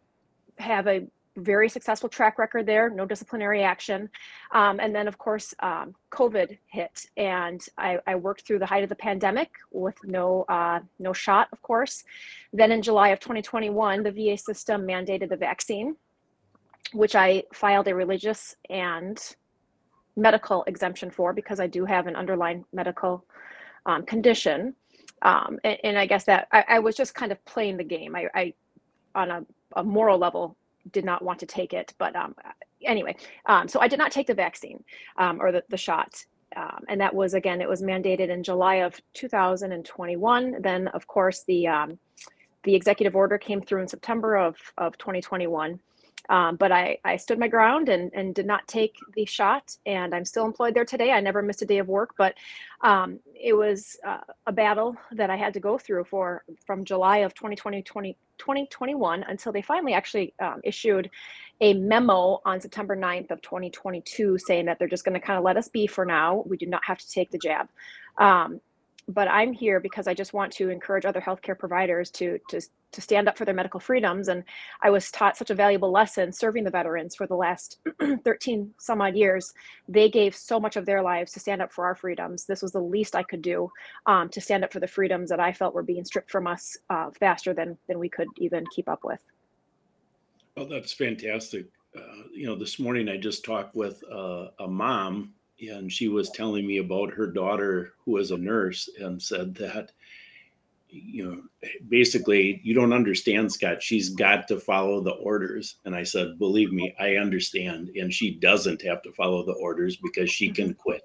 have 0.60 0.88
a 0.88 1.08
very 1.38 1.68
successful 1.68 2.10
track 2.10 2.38
record 2.38 2.66
there, 2.66 2.90
no 2.90 3.06
disciplinary 3.06 3.64
action. 3.64 4.10
Um, 4.52 4.80
and 4.80 4.94
then, 4.94 5.08
of 5.08 5.18
course, 5.18 5.54
um, 5.60 5.96
COVID 6.12 6.58
hit, 6.68 7.06
and 7.18 7.64
I, 7.78 7.98
I, 8.06 8.16
worked 8.16 8.46
through 8.46 8.60
the 8.60 8.66
height 8.66 8.84
of 8.84 8.90
the 8.90 8.96
pandemic 8.96 9.52
with 9.72 9.96
no 10.04 10.46
uh, 10.48 10.80
no 11.00 11.14
shot, 11.14 11.48
of 11.52 11.62
course. 11.62 12.04
Then 12.52 12.72
in 12.72 12.82
July 12.82 13.10
of 13.10 13.20
2021, 13.20 14.04
the 14.04 14.12
VA 14.12 14.38
system 14.38 14.84
mandated 14.84 15.30
the 15.30 15.38
vaccine, 15.38 15.96
which 16.94 17.16
I 17.16 17.44
filed 17.54 17.88
a 17.88 17.96
religious 17.96 18.56
and 18.70 19.20
medical 20.16 20.64
exemption 20.66 21.10
for 21.10 21.34
because 21.34 21.60
I 21.60 21.68
do 21.68 21.86
have 21.86 22.06
an 22.06 22.16
underlying 22.16 22.66
medical 22.72 23.26
um, 23.86 24.06
condition. 24.06 24.76
Um, 25.24 25.60
and, 25.64 25.78
and, 25.84 25.98
I 25.98 26.06
guess 26.06 26.26
that 26.26 26.48
I, 26.52 26.66
I, 26.68 26.80
was 26.80 26.96
just 26.96 27.16
kind 27.16 27.32
of 27.32 27.44
playing 27.46 27.78
the 27.78 27.84
game. 27.84 28.14
I, 28.14 28.28
I 28.36 28.54
on 29.16 29.32
a, 29.32 29.46
a 29.78 29.84
moral 29.84 30.18
level, 30.18 30.58
did 30.92 31.06
not 31.06 31.22
want 31.24 31.40
to 31.40 31.46
take 31.46 31.74
it. 31.74 31.94
But 31.98 32.16
um, 32.16 32.36
anyway, 32.84 33.16
um, 33.46 33.68
so 33.68 33.80
I 33.80 33.88
did 33.88 34.00
not 34.00 34.12
take 34.12 34.28
the 34.28 34.34
vaccine 34.34 34.84
um, 35.18 35.42
or 35.42 35.52
the, 35.52 35.64
the 35.70 35.78
shot. 35.78 36.26
Um, 36.56 36.84
and 36.88 37.02
that 37.02 37.14
was, 37.14 37.34
again, 37.34 37.62
it 37.62 37.70
was 37.70 37.82
mandated 37.82 38.30
in 38.30 38.44
July 38.44 38.76
of 38.76 39.00
2021. 39.14 40.62
Then, 40.62 40.88
of 40.90 41.08
course, 41.08 41.44
the, 41.48 41.68
um, 41.68 41.98
the 42.64 42.76
executive 42.76 43.16
order 43.16 43.38
came 43.38 43.62
through 43.62 43.82
in 43.82 43.88
September 43.88 44.36
of, 44.38 44.58
of 44.78 44.98
2021. 44.98 45.80
Um, 46.30 46.56
but 46.56 46.72
I, 46.72 47.00
I 47.04 47.18
stood 47.18 47.38
my 47.38 47.50
ground 47.50 47.90
and, 47.90 48.10
and 48.14 48.34
did 48.34 48.46
not 48.46 48.66
take 48.68 48.96
the 49.14 49.26
shot, 49.26 49.76
and 49.86 50.16
I'm 50.16 50.24
still 50.24 50.46
employed 50.46 50.74
there 50.74 50.86
today. 50.86 51.12
I 51.12 51.20
never 51.20 51.42
missed 51.42 51.62
a 51.64 51.66
day 51.66 51.80
of 51.80 51.90
work, 51.90 52.16
but 52.18 52.36
it 53.36 53.54
was 53.54 53.98
uh, 54.06 54.20
a 54.48 54.52
battle 54.54 54.96
that 55.12 55.30
I 55.30 55.36
had 55.36 55.54
to 55.56 55.60
go 55.60 55.78
through 55.78 56.06
for 56.06 56.46
from 56.66 56.86
July 56.86 57.20
of 57.20 57.34
2020, 57.34 57.82
20, 57.82 58.18
2021 58.38 59.24
until 59.24 59.52
they 59.52 59.62
finally 59.62 59.94
actually 59.94 60.34
um, 60.40 60.62
issued 60.64 61.10
a 61.62 61.74
memo 61.74 62.42
on 62.46 62.60
September 62.60 62.96
9th 62.96 63.32
of 63.32 63.42
2022 63.42 64.38
saying 64.38 64.66
that 64.66 64.80
they're 64.80 64.88
just 64.88 65.06
going 65.06 65.14
to 65.14 65.26
kind 65.26 65.38
of 65.38 65.44
let 65.44 65.58
us 65.58 65.68
be 65.68 65.88
for 65.88 66.06
now. 66.06 66.44
We 66.46 66.58
do 66.58 66.66
not 66.66 66.82
have 66.86 66.98
to 66.98 67.10
take 67.10 67.32
the 67.32 67.38
jab. 67.38 67.68
Um, 68.18 68.60
but 69.08 69.28
I'm 69.28 69.54
here 69.54 69.80
because 69.80 70.08
I 70.08 70.14
just 70.14 70.34
want 70.34 70.52
to 70.54 70.70
encourage 70.70 71.06
other 71.06 71.22
healthcare 71.22 71.58
providers 71.58 72.10
to 72.12 72.40
to 72.50 72.62
to 72.92 73.02
stand 73.02 73.28
up 73.28 73.38
for 73.38 73.44
their 73.44 73.56
medical 73.56 73.80
freedoms. 73.80 74.28
And 74.28 74.44
I 74.82 74.92
was 74.92 75.10
taught 75.12 75.36
such 75.36 75.50
a 75.50 75.56
valuable 75.56 75.92
lesson 75.92 76.32
serving 76.32 76.64
the 76.64 76.70
veterans 76.70 77.16
for 77.16 77.26
the 77.26 77.36
last 77.36 77.80
13 78.24 78.72
some 78.78 79.02
odd 79.02 79.16
years. 79.16 79.52
They 79.90 80.10
gave 80.10 80.36
so 80.36 80.60
much 80.60 80.76
of 80.76 80.86
their 80.86 81.02
lives 81.02 81.32
to 81.34 81.40
stand 81.40 81.62
up 81.62 81.74
for 81.74 81.86
our 81.86 81.96
freedoms. 81.96 82.46
This 82.46 82.62
was 82.62 82.72
the 82.72 82.80
least 82.80 83.16
I 83.16 83.24
could 83.24 83.42
do 83.42 83.72
um, 84.06 84.30
to 84.30 84.40
stand 84.40 84.64
up 84.64 84.72
for 84.72 84.80
the 84.80 84.88
freedoms 84.88 85.30
that 85.32 85.40
I 85.40 85.52
felt 85.52 85.74
were 85.74 85.82
being 85.82 86.06
stripped 86.06 86.30
from 86.30 86.46
us 86.46 86.78
uh, 86.90 87.10
faster 87.20 87.54
than 87.54 87.78
than 87.88 88.00
we 88.00 88.10
could 88.10 88.28
even 88.38 88.64
keep 88.74 88.88
up 88.88 89.04
with. 89.04 89.22
Well, 90.56 90.68
that's 90.68 90.94
fantastic. 90.94 91.66
Uh, 91.96 92.24
you 92.32 92.46
know, 92.46 92.56
this 92.56 92.80
morning 92.80 93.10
I 93.10 93.18
just 93.18 93.44
talked 93.44 93.76
with 93.76 94.04
uh, 94.12 94.50
a 94.60 94.68
mom 94.68 95.34
and 95.70 95.92
she 95.92 96.08
was 96.08 96.30
telling 96.32 96.66
me 96.66 96.78
about 96.78 97.14
her 97.14 97.28
daughter 97.28 97.94
who 98.04 98.12
was 98.12 98.32
a 98.32 98.38
nurse 98.38 98.90
and 99.00 99.22
said 99.22 99.54
that 99.56 99.92
you 100.90 101.26
know 101.26 101.42
basically 101.90 102.62
you 102.64 102.74
don't 102.74 102.94
understand 102.94 103.52
scott. 103.52 103.82
She's 103.82 104.10
got 104.10 104.48
to 104.48 104.60
follow 104.60 105.02
the 105.02 105.12
orders. 105.12 105.78
And 105.86 105.96
i 105.96 106.04
said 106.04 106.40
believe 106.40 106.72
me 106.72 106.96
i 107.00 107.16
understand. 107.16 107.90
And 107.96 108.14
she 108.14 108.36
doesn't 108.36 108.82
have 108.84 109.02
to 109.04 109.12
follow 109.12 109.46
the 109.46 109.54
orders 109.54 109.98
because 109.98 110.30
she 110.30 110.50
can 110.50 110.70
mm-hmm. 110.70 110.82
quit. 110.82 111.04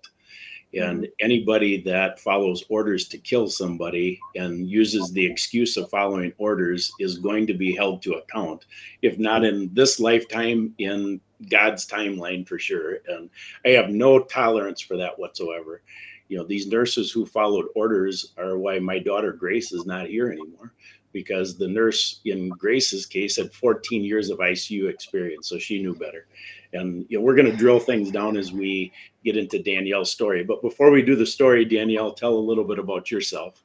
And 0.74 1.04
mm-hmm. 1.04 1.12
anybody 1.20 1.80
that 1.82 2.20
follows 2.20 2.64
orders 2.68 3.08
to 3.08 3.18
kill 3.18 3.48
somebody 3.48 4.20
and 4.36 4.68
uses 4.68 5.10
the 5.10 5.24
excuse 5.24 5.76
of 5.78 5.88
following 5.88 6.32
orders 6.36 6.92
is 7.00 7.18
going 7.18 7.46
to 7.46 7.54
be 7.54 7.74
held 7.74 8.02
to 8.02 8.14
account. 8.14 8.66
If 9.00 9.18
not 9.18 9.44
in 9.44 9.70
this 9.72 9.98
lifetime 9.98 10.74
in 10.78 11.20
God's 11.50 11.86
timeline 11.86 12.46
for 12.46 12.58
sure. 12.58 12.98
And 13.06 13.30
I 13.64 13.70
have 13.70 13.90
no 13.90 14.20
tolerance 14.20 14.80
for 14.80 14.96
that 14.96 15.18
whatsoever. 15.18 15.82
You 16.28 16.38
know, 16.38 16.44
these 16.44 16.66
nurses 16.66 17.10
who 17.10 17.24
followed 17.24 17.66
orders 17.74 18.32
are 18.36 18.58
why 18.58 18.78
my 18.78 18.98
daughter 18.98 19.32
Grace 19.32 19.72
is 19.72 19.86
not 19.86 20.08
here 20.08 20.30
anymore 20.30 20.72
because 21.12 21.56
the 21.56 21.68
nurse 21.68 22.20
in 22.24 22.50
Grace's 22.50 23.06
case 23.06 23.36
had 23.36 23.52
14 23.52 24.04
years 24.04 24.28
of 24.28 24.38
ICU 24.38 24.90
experience, 24.90 25.48
so 25.48 25.58
she 25.58 25.80
knew 25.80 25.94
better. 25.94 26.26
And 26.74 27.06
you 27.08 27.18
know, 27.18 27.24
we're 27.24 27.34
going 27.34 27.50
to 27.50 27.56
drill 27.56 27.80
things 27.80 28.10
down 28.10 28.36
as 28.36 28.52
we 28.52 28.92
get 29.24 29.36
into 29.36 29.62
Danielle's 29.62 30.10
story. 30.10 30.44
But 30.44 30.60
before 30.60 30.90
we 30.90 31.02
do 31.02 31.16
the 31.16 31.26
story, 31.26 31.64
Danielle, 31.64 32.12
tell 32.12 32.34
a 32.34 32.38
little 32.38 32.64
bit 32.64 32.78
about 32.78 33.10
yourself. 33.10 33.64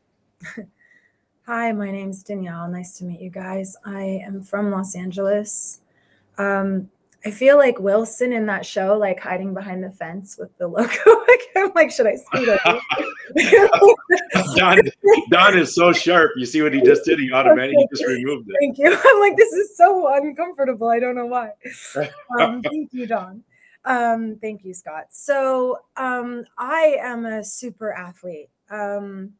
Hi, 1.45 1.73
my 1.73 1.91
name's 1.91 2.23
Danielle. 2.23 2.69
Nice 2.69 2.97
to 2.99 3.03
meet 3.03 3.19
you 3.19 3.29
guys. 3.29 3.75
I 3.83 4.21
am 4.25 4.41
from 4.41 4.71
Los 4.71 4.95
Angeles. 4.95 5.81
Um, 6.37 6.89
I 7.25 7.31
feel 7.31 7.57
like 7.57 7.79
Wilson 7.79 8.33
in 8.33 8.45
that 8.47 8.65
show, 8.65 8.97
like 8.97 9.19
hiding 9.19 9.53
behind 9.53 9.83
the 9.83 9.91
fence 9.91 10.37
with 10.37 10.55
the 10.57 10.67
logo. 10.67 10.91
I'm 11.55 11.71
like, 11.75 11.91
should 11.91 12.07
I 12.07 12.15
speed 12.15 12.49
up? 12.49 12.81
Don, 14.55 14.79
Don 15.29 15.57
is 15.57 15.73
so 15.73 15.93
sharp. 15.93 16.31
You 16.35 16.45
see 16.45 16.61
what 16.61 16.73
he 16.73 16.81
just 16.81 17.05
did? 17.05 17.19
He 17.19 17.31
automatically 17.31 17.77
he 17.77 17.87
just 17.95 18.05
removed 18.05 18.49
it. 18.49 18.55
Thank 18.59 18.77
you. 18.77 18.87
I'm 19.05 19.19
like, 19.19 19.37
this 19.37 19.53
is 19.53 19.77
so 19.77 20.13
uncomfortable. 20.13 20.89
I 20.89 20.99
don't 20.99 21.15
know 21.15 21.25
why. 21.25 21.51
Um, 22.39 22.61
thank 22.61 22.91
you, 22.91 23.07
Don. 23.07 23.43
Um, 23.85 24.37
thank 24.41 24.65
you, 24.65 24.73
Scott. 24.73 25.05
So 25.11 25.79
um, 25.95 26.43
I 26.57 26.97
am 26.99 27.25
a 27.25 27.43
super 27.43 27.93
athlete. 27.93 28.49
Um, 28.69 29.33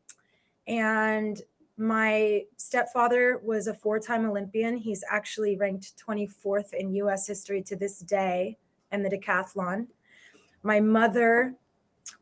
and 0.68 1.42
my 1.84 2.44
stepfather 2.56 3.42
was 3.44 3.68
a 3.68 3.74
four 3.74 4.00
time 4.00 4.26
Olympian. 4.26 4.78
He's 4.78 5.04
actually 5.10 5.58
ranked 5.58 5.94
24th 5.98 6.74
in 6.74 6.96
US 6.96 7.28
history 7.28 7.62
to 7.64 7.76
this 7.76 8.00
day 8.00 8.58
in 8.92 9.04
the 9.04 9.10
decathlon. 9.10 9.88
My 10.64 10.80
mother 10.80 11.56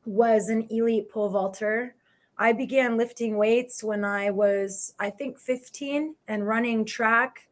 was 0.03 0.49
an 0.49 0.67
elite 0.71 1.11
pole 1.11 1.29
vaulter. 1.29 1.95
I 2.39 2.53
began 2.53 2.97
lifting 2.97 3.37
weights 3.37 3.83
when 3.83 4.03
I 4.03 4.31
was, 4.31 4.95
I 4.99 5.11
think, 5.11 5.37
15 5.37 6.15
and 6.27 6.47
running 6.47 6.83
track 6.83 7.47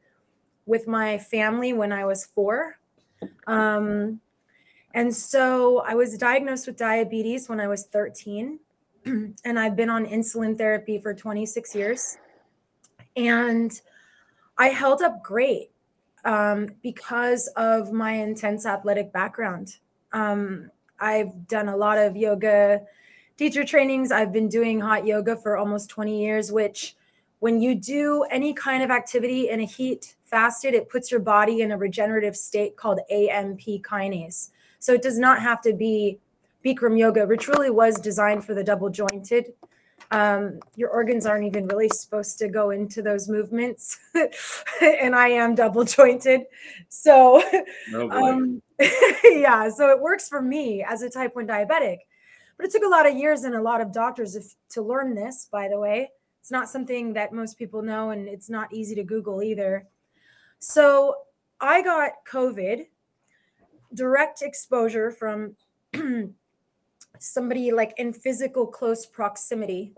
with 0.65 0.87
my 0.87 1.19
family 1.19 1.73
when 1.73 1.91
I 1.91 2.05
was 2.05 2.25
four. 2.25 2.79
Um, 3.45 4.19
and 4.95 5.15
so 5.15 5.79
I 5.81 5.93
was 5.93 6.17
diagnosed 6.17 6.65
with 6.65 6.77
diabetes 6.77 7.47
when 7.47 7.59
I 7.59 7.67
was 7.67 7.85
13. 7.85 8.59
and 9.05 9.59
I've 9.59 9.75
been 9.75 9.89
on 9.89 10.05
insulin 10.05 10.57
therapy 10.57 10.99
for 10.99 11.13
26 11.13 11.75
years. 11.75 12.17
And 13.15 13.71
I 14.57 14.69
held 14.69 15.01
up 15.01 15.23
great 15.23 15.71
um, 16.25 16.67
because 16.83 17.47
of 17.55 17.91
my 17.91 18.13
intense 18.13 18.65
athletic 18.65 19.11
background. 19.11 19.77
Um, 20.11 20.71
I've 20.99 21.47
done 21.47 21.69
a 21.69 21.77
lot 21.77 21.97
of 21.97 22.17
yoga 22.17 22.81
teacher 23.37 23.63
trainings. 23.63 24.11
I've 24.11 24.33
been 24.33 24.49
doing 24.49 24.81
hot 24.81 25.05
yoga 25.05 25.37
for 25.37 25.57
almost 25.57 25.89
20 25.89 26.21
years, 26.21 26.51
which 26.51 26.95
when 27.39 27.61
you 27.61 27.73
do 27.73 28.23
any 28.29 28.53
kind 28.53 28.83
of 28.83 28.91
activity 28.91 29.49
in 29.49 29.61
a 29.61 29.65
heat 29.65 30.15
fasted, 30.25 30.73
it 30.73 30.89
puts 30.89 31.09
your 31.09 31.21
body 31.21 31.61
in 31.61 31.71
a 31.71 31.77
regenerative 31.77 32.35
state 32.35 32.75
called 32.75 32.99
AMP 33.09 33.61
kinase. 33.61 34.49
So 34.79 34.93
it 34.93 35.01
does 35.01 35.17
not 35.17 35.41
have 35.41 35.61
to 35.61 35.73
be 35.73 36.19
Bikram 36.65 36.97
yoga, 36.97 37.25
which 37.25 37.47
really 37.47 37.69
was 37.69 37.95
designed 37.95 38.45
for 38.45 38.53
the 38.53 38.63
double 38.63 38.89
jointed. 38.89 39.53
Um, 40.11 40.59
your 40.75 40.89
organs 40.89 41.25
aren't 41.25 41.45
even 41.45 41.67
really 41.67 41.89
supposed 41.89 42.39
to 42.39 42.47
go 42.47 42.71
into 42.71 43.01
those 43.01 43.29
movements. 43.29 43.97
and 44.81 45.15
I 45.15 45.29
am 45.29 45.55
double 45.55 45.83
jointed. 45.83 46.45
So, 46.89 47.43
oh 47.93 48.09
um, 48.09 48.61
yeah, 49.23 49.69
so 49.69 49.89
it 49.91 49.99
works 49.99 50.27
for 50.27 50.41
me 50.41 50.83
as 50.83 51.01
a 51.01 51.09
type 51.09 51.35
1 51.35 51.47
diabetic. 51.47 51.97
But 52.57 52.65
it 52.65 52.71
took 52.71 52.83
a 52.83 52.89
lot 52.89 53.07
of 53.07 53.15
years 53.15 53.43
and 53.43 53.55
a 53.55 53.61
lot 53.61 53.81
of 53.81 53.93
doctors 53.93 54.35
if, 54.35 54.55
to 54.71 54.81
learn 54.81 55.15
this, 55.15 55.47
by 55.49 55.69
the 55.69 55.79
way. 55.79 56.11
It's 56.41 56.51
not 56.51 56.69
something 56.69 57.13
that 57.13 57.31
most 57.31 57.57
people 57.57 57.81
know, 57.81 58.09
and 58.09 58.27
it's 58.27 58.49
not 58.49 58.73
easy 58.73 58.95
to 58.95 59.03
Google 59.03 59.43
either. 59.43 59.87
So 60.57 61.15
I 61.61 61.81
got 61.81 62.11
COVID, 62.29 62.87
direct 63.93 64.41
exposure 64.41 65.11
from 65.11 65.55
somebody 67.19 67.71
like 67.71 67.93
in 67.97 68.13
physical 68.13 68.65
close 68.65 69.05
proximity. 69.05 69.93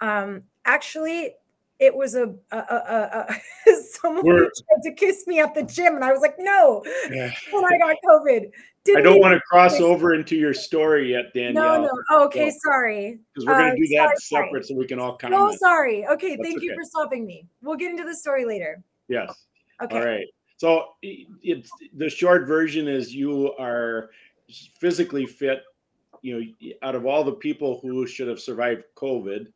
Um, 0.00 0.44
actually, 0.64 1.34
it 1.78 1.94
was 1.94 2.14
a, 2.14 2.34
a, 2.50 2.56
a, 2.56 3.26
a 3.66 3.76
someone 3.82 4.24
tried 4.26 4.82
to 4.82 4.92
kiss 4.92 5.26
me 5.26 5.40
at 5.40 5.54
the 5.54 5.62
gym, 5.62 5.94
and 5.94 6.04
I 6.04 6.12
was 6.12 6.20
like, 6.20 6.36
no. 6.38 6.84
Yeah. 7.10 7.30
When 7.52 7.64
I 7.64 7.78
got 7.78 7.96
COVID, 8.04 8.50
Didn't 8.84 8.98
I 8.98 9.02
don't 9.02 9.20
want 9.20 9.34
to 9.34 9.40
cross 9.40 9.80
over 9.80 10.14
into 10.14 10.36
your 10.36 10.54
story 10.54 11.12
yet, 11.12 11.32
Danielle. 11.34 11.52
No, 11.54 11.82
no. 11.82 11.90
Oh, 12.10 12.24
okay, 12.26 12.50
so, 12.50 12.58
sorry. 12.64 13.18
Because 13.34 13.46
we're 13.46 13.58
going 13.58 13.66
to 13.66 13.72
uh, 13.72 13.74
do 13.76 13.96
that 13.96 14.18
sorry, 14.20 14.46
separate 14.46 14.66
sorry. 14.66 14.76
so 14.76 14.78
we 14.78 14.86
can 14.86 14.98
all 15.00 15.16
comment. 15.16 15.40
Oh, 15.40 15.54
sorry. 15.56 16.06
Okay, 16.06 16.36
That's 16.36 16.42
thank 16.42 16.58
okay. 16.58 16.66
you 16.66 16.74
for 16.74 16.84
stopping 16.84 17.26
me. 17.26 17.46
We'll 17.62 17.76
get 17.76 17.90
into 17.90 18.04
the 18.04 18.14
story 18.14 18.44
later. 18.44 18.82
Yes. 19.08 19.32
Okay. 19.82 19.96
All 19.96 20.04
right. 20.04 20.26
So 20.56 20.86
it's 21.02 21.70
the 21.94 22.10
short 22.10 22.48
version 22.48 22.88
is 22.88 23.14
you 23.14 23.54
are 23.58 24.10
physically 24.80 25.24
fit, 25.24 25.62
you 26.22 26.40
know, 26.40 26.72
out 26.82 26.94
of 26.94 27.06
all 27.06 27.24
the 27.24 27.32
people 27.32 27.80
who 27.82 28.06
should 28.06 28.28
have 28.28 28.40
survived 28.40 28.84
COVID, 28.96 29.48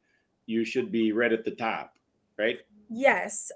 you 0.47 0.64
should 0.64 0.90
be 0.90 1.12
right 1.12 1.33
at 1.33 1.45
the 1.45 1.50
top, 1.50 1.97
right? 2.38 2.59
Yes. 2.90 3.50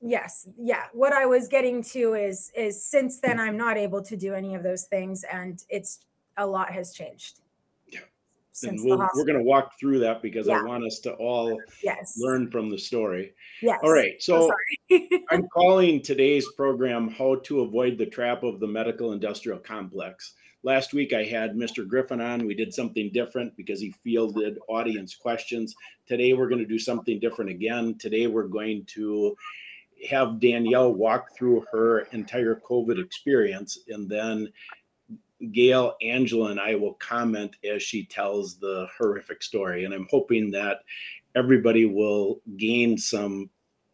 Yes. 0.00 0.48
Yeah. 0.58 0.84
What 0.92 1.12
I 1.12 1.26
was 1.26 1.48
getting 1.48 1.82
to 1.84 2.14
is 2.14 2.52
is 2.54 2.82
since 2.84 3.18
then 3.18 3.40
I'm 3.40 3.56
not 3.56 3.76
able 3.76 4.02
to 4.02 4.16
do 4.16 4.34
any 4.34 4.54
of 4.54 4.62
those 4.62 4.84
things 4.84 5.24
and 5.24 5.62
it's 5.68 6.00
a 6.36 6.46
lot 6.46 6.70
has 6.70 6.92
changed. 6.92 7.40
Yeah. 7.88 8.00
Since 8.52 8.82
and 8.82 8.90
we'll, 8.90 9.08
we're 9.14 9.24
going 9.24 9.38
to 9.38 9.42
walk 9.44 9.72
through 9.80 9.98
that 10.00 10.22
because 10.22 10.48
I 10.48 10.62
want 10.62 10.84
us 10.84 11.00
to 11.00 11.14
all 11.14 11.58
Yes. 11.82 12.16
learn 12.18 12.50
from 12.50 12.70
the 12.70 12.78
story. 12.78 13.32
Yes. 13.62 13.80
All 13.82 13.90
right. 13.90 14.22
So 14.22 14.48
sorry. 14.90 15.24
I'm 15.30 15.48
calling 15.48 16.02
today's 16.02 16.46
program 16.52 17.08
How 17.08 17.36
to 17.44 17.60
Avoid 17.62 17.98
the 17.98 18.06
Trap 18.06 18.42
of 18.42 18.60
the 18.60 18.66
Medical 18.68 19.12
Industrial 19.12 19.58
Complex. 19.58 20.34
Last 20.62 20.92
week 20.92 21.12
I 21.12 21.24
had 21.24 21.54
Mr. 21.54 21.86
Griffin 21.86 22.20
on. 22.20 22.46
We 22.46 22.54
did 22.54 22.74
something 22.74 23.10
different 23.12 23.56
because 23.56 23.80
he 23.80 23.92
fielded 24.02 24.58
audience 24.68 25.14
questions. 25.14 25.74
Today 26.06 26.32
we're 26.32 26.48
going 26.48 26.60
to 26.60 26.66
do 26.66 26.78
something 26.78 27.20
different 27.20 27.50
again. 27.50 27.96
Today 27.98 28.26
we're 28.26 28.48
going 28.48 28.84
to 28.86 29.36
have 30.10 30.40
Danielle 30.40 30.92
walk 30.92 31.36
through 31.36 31.64
her 31.70 32.00
entire 32.12 32.60
COVID 32.68 33.02
experience 33.02 33.78
and 33.88 34.08
then 34.08 34.48
Gail, 35.52 35.96
Angela, 36.02 36.50
and 36.50 36.60
I 36.60 36.74
will 36.74 36.94
comment 36.94 37.56
as 37.64 37.82
she 37.82 38.04
tells 38.06 38.56
the 38.56 38.88
horrific 38.96 39.42
story. 39.42 39.84
And 39.84 39.92
I'm 39.92 40.08
hoping 40.10 40.50
that 40.52 40.80
everybody 41.34 41.84
will 41.84 42.40
gain 42.56 42.96
some 42.96 43.50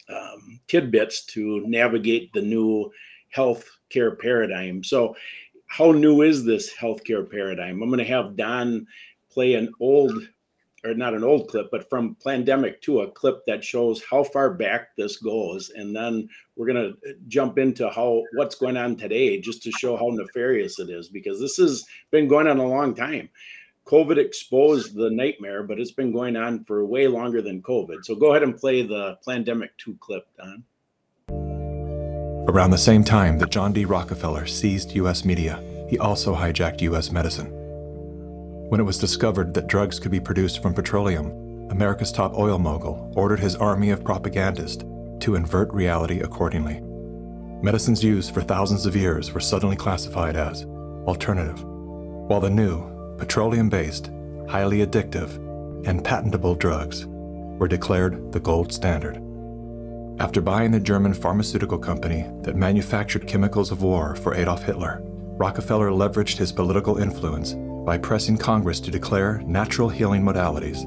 um, 0.08 0.60
tidbits 0.68 1.24
to 1.26 1.66
navigate 1.66 2.32
the 2.32 2.42
new 2.42 2.92
healthcare 3.34 4.18
paradigm. 4.18 4.84
So, 4.84 5.16
how 5.72 5.90
new 5.90 6.20
is 6.20 6.44
this 6.44 6.70
healthcare 6.74 7.28
paradigm? 7.28 7.82
I'm 7.82 7.88
going 7.88 7.98
to 7.98 8.04
have 8.04 8.36
Don 8.36 8.86
play 9.30 9.54
an 9.54 9.72
old, 9.80 10.12
or 10.84 10.92
not 10.92 11.14
an 11.14 11.24
old 11.24 11.48
clip, 11.48 11.68
but 11.70 11.88
from 11.88 12.14
Plandemic 12.22 12.82
to 12.82 13.00
a 13.00 13.10
clip 13.10 13.40
that 13.46 13.64
shows 13.64 14.02
how 14.04 14.22
far 14.22 14.52
back 14.52 14.94
this 14.98 15.16
goes, 15.16 15.70
and 15.70 15.96
then 15.96 16.28
we're 16.56 16.66
going 16.66 16.92
to 16.92 17.10
uh, 17.10 17.14
jump 17.26 17.56
into 17.56 17.88
how 17.88 18.22
what's 18.34 18.54
going 18.54 18.76
on 18.76 18.96
today, 18.96 19.40
just 19.40 19.62
to 19.62 19.72
show 19.72 19.96
how 19.96 20.10
nefarious 20.10 20.78
it 20.78 20.90
is, 20.90 21.08
because 21.08 21.40
this 21.40 21.56
has 21.56 21.82
been 22.10 22.28
going 22.28 22.48
on 22.48 22.58
a 22.58 22.66
long 22.66 22.94
time. 22.94 23.30
COVID 23.86 24.18
exposed 24.18 24.94
the 24.94 25.10
nightmare, 25.10 25.62
but 25.62 25.80
it's 25.80 25.92
been 25.92 26.12
going 26.12 26.36
on 26.36 26.64
for 26.64 26.84
way 26.84 27.08
longer 27.08 27.40
than 27.40 27.62
COVID. 27.62 28.04
So 28.04 28.14
go 28.14 28.32
ahead 28.32 28.42
and 28.42 28.58
play 28.58 28.82
the 28.82 29.16
Plandemic 29.26 29.70
two 29.78 29.96
clip, 30.00 30.26
Don. 30.36 30.64
Around 32.48 32.72
the 32.72 32.78
same 32.78 33.04
time 33.04 33.38
that 33.38 33.50
John 33.50 33.72
D. 33.72 33.84
Rockefeller 33.84 34.46
seized 34.46 34.96
U.S. 34.96 35.24
media, 35.24 35.62
he 35.88 35.96
also 35.98 36.34
hijacked 36.34 36.80
U.S. 36.80 37.12
medicine. 37.12 37.46
When 38.68 38.80
it 38.80 38.84
was 38.84 38.98
discovered 38.98 39.54
that 39.54 39.68
drugs 39.68 40.00
could 40.00 40.10
be 40.10 40.18
produced 40.18 40.60
from 40.60 40.74
petroleum, 40.74 41.30
America's 41.70 42.10
top 42.10 42.34
oil 42.34 42.58
mogul 42.58 43.12
ordered 43.14 43.38
his 43.38 43.54
army 43.54 43.90
of 43.90 44.02
propagandists 44.02 44.84
to 45.20 45.36
invert 45.36 45.72
reality 45.72 46.20
accordingly. 46.20 46.80
Medicines 47.62 48.02
used 48.02 48.34
for 48.34 48.40
thousands 48.40 48.86
of 48.86 48.96
years 48.96 49.32
were 49.32 49.40
suddenly 49.40 49.76
classified 49.76 50.34
as 50.34 50.64
alternative, 51.06 51.62
while 51.62 52.40
the 52.40 52.50
new, 52.50 53.16
petroleum 53.18 53.68
based, 53.68 54.10
highly 54.48 54.84
addictive, 54.84 55.36
and 55.86 56.04
patentable 56.04 56.56
drugs 56.56 57.06
were 57.06 57.68
declared 57.68 58.32
the 58.32 58.40
gold 58.40 58.72
standard. 58.72 59.22
After 60.22 60.40
buying 60.40 60.70
the 60.70 60.78
German 60.78 61.14
pharmaceutical 61.14 61.78
company 61.78 62.24
that 62.42 62.54
manufactured 62.54 63.26
chemicals 63.26 63.72
of 63.72 63.82
war 63.82 64.14
for 64.14 64.36
Adolf 64.36 64.62
Hitler, 64.62 65.00
Rockefeller 65.02 65.90
leveraged 65.90 66.36
his 66.36 66.52
political 66.52 66.98
influence 66.98 67.54
by 67.84 67.98
pressing 67.98 68.38
Congress 68.38 68.78
to 68.78 68.92
declare 68.92 69.42
natural 69.44 69.88
healing 69.88 70.22
modalities 70.22 70.84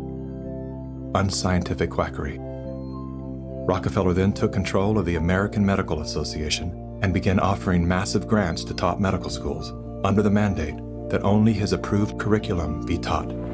unscientific 1.15 1.89
quackery. 1.89 2.37
Rockefeller 2.39 4.13
then 4.13 4.31
took 4.31 4.53
control 4.53 4.97
of 4.97 5.05
the 5.05 5.17
American 5.17 5.65
Medical 5.65 5.99
Association 5.99 6.99
and 7.03 7.13
began 7.13 7.37
offering 7.37 7.85
massive 7.85 8.27
grants 8.29 8.63
to 8.63 8.73
top 8.73 9.01
medical 9.01 9.29
schools 9.29 9.73
under 10.05 10.21
the 10.21 10.29
mandate 10.29 10.77
that 11.09 11.23
only 11.23 11.51
his 11.51 11.73
approved 11.73 12.17
curriculum 12.17 12.85
be 12.85 12.97
taught. 12.97 13.44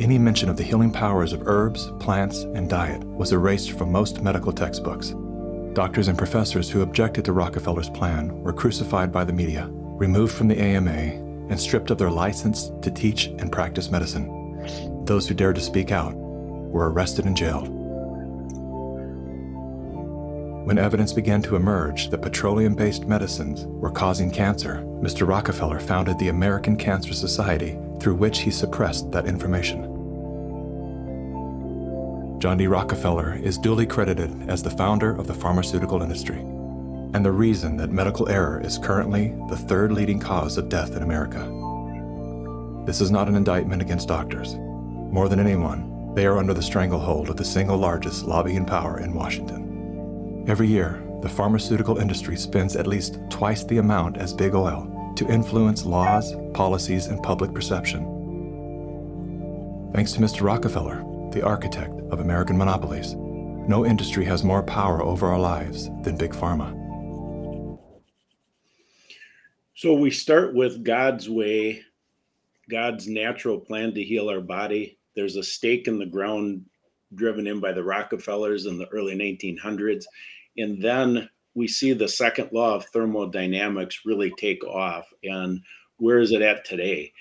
Any 0.00 0.18
mention 0.18 0.48
of 0.48 0.56
the 0.56 0.64
healing 0.64 0.90
powers 0.90 1.32
of 1.32 1.46
herbs, 1.46 1.92
plants, 2.00 2.42
and 2.42 2.68
diet 2.68 3.04
was 3.04 3.30
erased 3.30 3.78
from 3.78 3.92
most 3.92 4.22
medical 4.22 4.52
textbooks. 4.52 5.14
Doctors 5.72 6.08
and 6.08 6.18
professors 6.18 6.68
who 6.68 6.82
objected 6.82 7.24
to 7.24 7.32
Rockefeller's 7.32 7.90
plan 7.90 8.42
were 8.42 8.52
crucified 8.52 9.12
by 9.12 9.24
the 9.24 9.32
media, 9.32 9.68
removed 9.70 10.34
from 10.34 10.48
the 10.48 10.60
AMA, 10.60 10.90
and 10.90 11.60
stripped 11.60 11.92
of 11.92 11.98
their 11.98 12.10
license 12.10 12.72
to 12.82 12.90
teach 12.90 13.26
and 13.26 13.52
practice 13.52 13.88
medicine. 13.88 15.04
Those 15.04 15.28
who 15.28 15.34
dared 15.34 15.56
to 15.56 15.62
speak 15.62 15.92
out 15.92 16.14
were 16.14 16.90
arrested 16.90 17.26
and 17.26 17.36
jailed. 17.36 17.68
When 20.66 20.78
evidence 20.78 21.12
began 21.12 21.40
to 21.42 21.54
emerge 21.54 22.10
that 22.10 22.22
petroleum 22.22 22.74
based 22.74 23.04
medicines 23.04 23.64
were 23.66 23.92
causing 23.92 24.32
cancer, 24.32 24.82
Mr. 25.00 25.28
Rockefeller 25.28 25.78
founded 25.78 26.18
the 26.18 26.30
American 26.30 26.76
Cancer 26.76 27.12
Society, 27.12 27.78
through 28.04 28.14
which 28.14 28.40
he 28.40 28.50
suppressed 28.50 29.10
that 29.12 29.24
information. 29.24 29.80
John 32.38 32.58
D. 32.58 32.66
Rockefeller 32.66 33.36
is 33.42 33.56
duly 33.56 33.86
credited 33.86 34.30
as 34.46 34.62
the 34.62 34.68
founder 34.68 35.16
of 35.16 35.26
the 35.26 35.32
pharmaceutical 35.32 36.02
industry 36.02 36.36
and 36.36 37.24
the 37.24 37.32
reason 37.32 37.78
that 37.78 37.88
medical 37.88 38.28
error 38.28 38.60
is 38.62 38.76
currently 38.76 39.34
the 39.48 39.56
third 39.56 39.90
leading 39.90 40.20
cause 40.20 40.58
of 40.58 40.68
death 40.68 40.94
in 40.94 41.02
America. 41.02 41.40
This 42.84 43.00
is 43.00 43.10
not 43.10 43.26
an 43.26 43.36
indictment 43.36 43.80
against 43.80 44.08
doctors. 44.08 44.54
More 44.56 45.30
than 45.30 45.40
anyone, 45.40 46.14
they 46.14 46.26
are 46.26 46.36
under 46.36 46.52
the 46.52 46.60
stranglehold 46.60 47.30
of 47.30 47.38
the 47.38 47.44
single 47.44 47.78
largest 47.78 48.26
lobbying 48.26 48.66
power 48.66 49.00
in 49.00 49.14
Washington. 49.14 50.44
Every 50.46 50.66
year, 50.66 51.02
the 51.22 51.30
pharmaceutical 51.30 51.96
industry 51.96 52.36
spends 52.36 52.76
at 52.76 52.86
least 52.86 53.18
twice 53.30 53.64
the 53.64 53.78
amount 53.78 54.18
as 54.18 54.34
big 54.34 54.54
oil 54.54 54.93
to 55.16 55.28
influence 55.28 55.84
laws, 55.84 56.34
policies, 56.52 57.06
and 57.06 57.22
public 57.22 57.54
perception. 57.54 58.02
Thanks 59.94 60.12
to 60.12 60.20
Mr. 60.20 60.42
Rockefeller, 60.42 61.04
the 61.32 61.42
architect 61.42 61.94
of 62.10 62.20
American 62.20 62.58
monopolies, 62.58 63.14
no 63.66 63.86
industry 63.86 64.26
has 64.26 64.44
more 64.44 64.62
power 64.62 65.02
over 65.02 65.26
our 65.26 65.38
lives 65.38 65.88
than 66.02 66.18
Big 66.18 66.32
Pharma. 66.32 66.72
So 69.74 69.94
we 69.94 70.10
start 70.10 70.54
with 70.54 70.84
God's 70.84 71.30
way, 71.30 71.82
God's 72.70 73.08
natural 73.08 73.58
plan 73.58 73.94
to 73.94 74.02
heal 74.02 74.28
our 74.28 74.42
body. 74.42 74.98
There's 75.16 75.36
a 75.36 75.42
stake 75.42 75.88
in 75.88 75.98
the 75.98 76.04
ground 76.04 76.66
driven 77.14 77.46
in 77.46 77.58
by 77.58 77.72
the 77.72 77.82
Rockefellers 77.82 78.66
in 78.66 78.76
the 78.76 78.88
early 78.88 79.14
1900s. 79.14 80.04
And 80.58 80.82
then 80.82 81.28
we 81.54 81.68
see 81.68 81.92
the 81.92 82.08
second 82.08 82.50
law 82.52 82.74
of 82.74 82.86
thermodynamics 82.86 84.00
really 84.04 84.32
take 84.36 84.64
off. 84.64 85.12
And 85.22 85.60
where 85.98 86.18
is 86.18 86.32
it 86.32 86.42
at 86.42 86.64
today? 86.64 87.12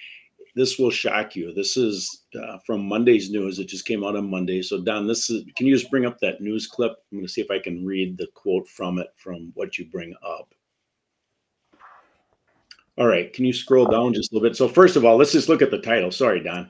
This 0.55 0.77
will 0.77 0.91
shock 0.91 1.35
you. 1.35 1.53
This 1.53 1.77
is 1.77 2.23
uh, 2.41 2.57
from 2.65 2.87
Monday's 2.87 3.31
news. 3.31 3.57
It 3.57 3.67
just 3.67 3.85
came 3.85 4.03
out 4.03 4.15
on 4.15 4.29
Monday. 4.29 4.61
So, 4.61 4.81
Don, 4.81 5.07
this 5.07 5.29
is, 5.29 5.43
can 5.55 5.65
you 5.65 5.75
just 5.75 5.89
bring 5.89 6.05
up 6.05 6.19
that 6.19 6.41
news 6.41 6.67
clip? 6.67 6.91
I'm 7.11 7.17
going 7.17 7.27
to 7.27 7.31
see 7.31 7.41
if 7.41 7.49
I 7.49 7.59
can 7.59 7.85
read 7.85 8.17
the 8.17 8.27
quote 8.35 8.67
from 8.67 8.99
it 8.99 9.07
from 9.15 9.51
what 9.55 9.77
you 9.77 9.85
bring 9.85 10.13
up. 10.23 10.53
All 12.99 13.07
right, 13.07 13.33
can 13.33 13.45
you 13.45 13.53
scroll 13.53 13.87
down 13.87 14.13
just 14.13 14.31
a 14.31 14.35
little 14.35 14.47
bit? 14.47 14.55
So 14.55 14.67
first 14.67 14.95
of 14.95 15.03
all, 15.03 15.17
let's 15.17 15.31
just 15.31 15.49
look 15.49 15.63
at 15.63 15.71
the 15.71 15.81
title. 15.81 16.11
Sorry, 16.11 16.43
Don. 16.43 16.69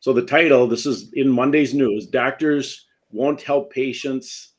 So 0.00 0.14
the 0.14 0.24
title, 0.24 0.66
this 0.66 0.86
is 0.86 1.12
in 1.12 1.28
Monday's 1.28 1.74
news. 1.74 2.06
Doctors 2.06 2.86
won't 3.10 3.42
help 3.42 3.70
patients 3.70 4.51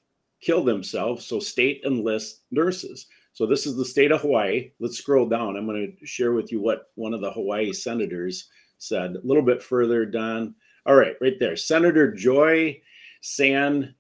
kill 0.43 0.63
themselves, 0.63 1.25
so 1.25 1.39
state 1.39 1.82
enlists 1.86 2.41
nurses. 2.51 3.08
So 3.34 3.47
this 3.47 3.65
is 3.65 3.75
the 3.75 3.86
state 3.86 4.12
of 4.12 4.21
Hawaii. 4.21 4.71
Let's 4.79 4.97
scroll 4.97 5.27
down. 5.27 5.58
I'm 5.58 5.65
going 5.65 5.95
to 5.99 6.06
share 6.06 6.34
with 6.34 6.51
you 6.51 6.62
what 6.62 6.91
one 6.95 7.13
of 7.13 7.21
the 7.21 7.32
Hawaii 7.32 7.73
senators 7.73 8.49
said. 8.77 9.15
A 9.15 9.27
little 9.27 9.43
bit 9.43 9.63
further, 9.63 10.06
down. 10.06 10.53
All 10.86 10.95
right, 10.95 11.15
right 11.19 11.39
there. 11.39 11.56
Senator 11.56 12.13
Joy 12.13 12.79
San 13.21 13.95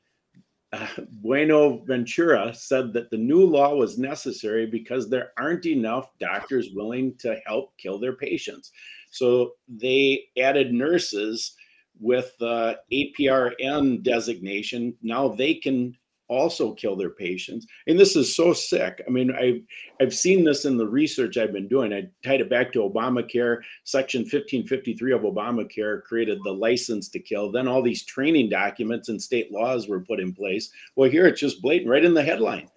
uh, 0.73 0.87
Buenaventura 1.21 2.53
said 2.53 2.93
that 2.93 3.09
the 3.09 3.17
new 3.17 3.45
law 3.45 3.75
was 3.75 3.97
necessary 3.97 4.65
because 4.65 5.09
there 5.09 5.31
aren't 5.37 5.65
enough 5.65 6.11
doctors 6.19 6.69
willing 6.73 7.15
to 7.19 7.39
help 7.45 7.75
kill 7.77 7.99
their 7.99 8.15
patients. 8.15 8.71
So 9.11 9.53
they 9.67 10.25
added 10.37 10.73
nurses 10.73 11.55
with 11.99 12.33
the 12.39 12.79
APRN 12.91 14.03
designation. 14.03 14.95
Now 15.01 15.27
they 15.29 15.53
can 15.53 15.95
also 16.29 16.73
kill 16.73 16.95
their 16.95 17.09
patients. 17.09 17.67
And 17.87 17.99
this 17.99 18.15
is 18.15 18.35
so 18.35 18.53
sick. 18.53 19.03
I 19.07 19.11
mean, 19.11 19.31
I've, 19.35 19.61
I've 20.01 20.13
seen 20.15 20.43
this 20.43 20.65
in 20.65 20.77
the 20.77 20.87
research 20.87 21.37
I've 21.37 21.53
been 21.53 21.67
doing. 21.67 21.93
I 21.93 22.09
tied 22.25 22.41
it 22.41 22.49
back 22.49 22.71
to 22.73 22.79
Obamacare. 22.79 23.59
Section 23.83 24.21
1553 24.21 25.11
of 25.11 25.21
Obamacare 25.21 26.01
created 26.03 26.39
the 26.43 26.51
license 26.51 27.09
to 27.09 27.19
kill. 27.19 27.51
Then 27.51 27.67
all 27.67 27.81
these 27.81 28.05
training 28.05 28.49
documents 28.49 29.09
and 29.09 29.21
state 29.21 29.51
laws 29.51 29.87
were 29.87 29.99
put 29.99 30.19
in 30.19 30.33
place. 30.33 30.71
Well, 30.95 31.09
here 31.09 31.27
it's 31.27 31.41
just 31.41 31.61
blatant 31.61 31.89
right 31.89 32.05
in 32.05 32.13
the 32.13 32.23
headline. 32.23 32.69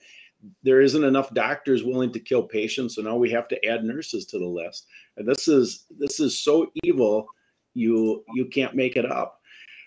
there 0.63 0.81
isn't 0.81 1.05
enough 1.05 1.33
doctors 1.35 1.85
willing 1.85 2.13
to 2.13 2.21
kill 2.21 2.43
patients, 2.43 2.97
so 2.97 3.03
now 3.03 3.17
we 3.17 3.31
have 3.31 3.49
to 3.49 3.67
add 3.67 3.85
nurses 3.85 4.27
to 4.27 4.39
the 4.39 4.47
list. 4.47 4.87
And 5.17 5.27
this 5.27 5.49
is 5.49 5.87
this 5.99 6.21
is 6.21 6.41
so 6.41 6.71
evil, 6.85 7.27
you 7.75 8.25
you 8.35 8.47
can't 8.47 8.75
make 8.75 8.97
it 8.97 9.11
up. 9.11 9.41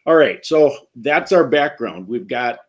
All 0.06 0.16
right, 0.16 0.46
so 0.46 0.76
that's 0.96 1.32
our 1.32 1.48
background. 1.48 2.08
We've 2.08 2.28
got 2.28 2.60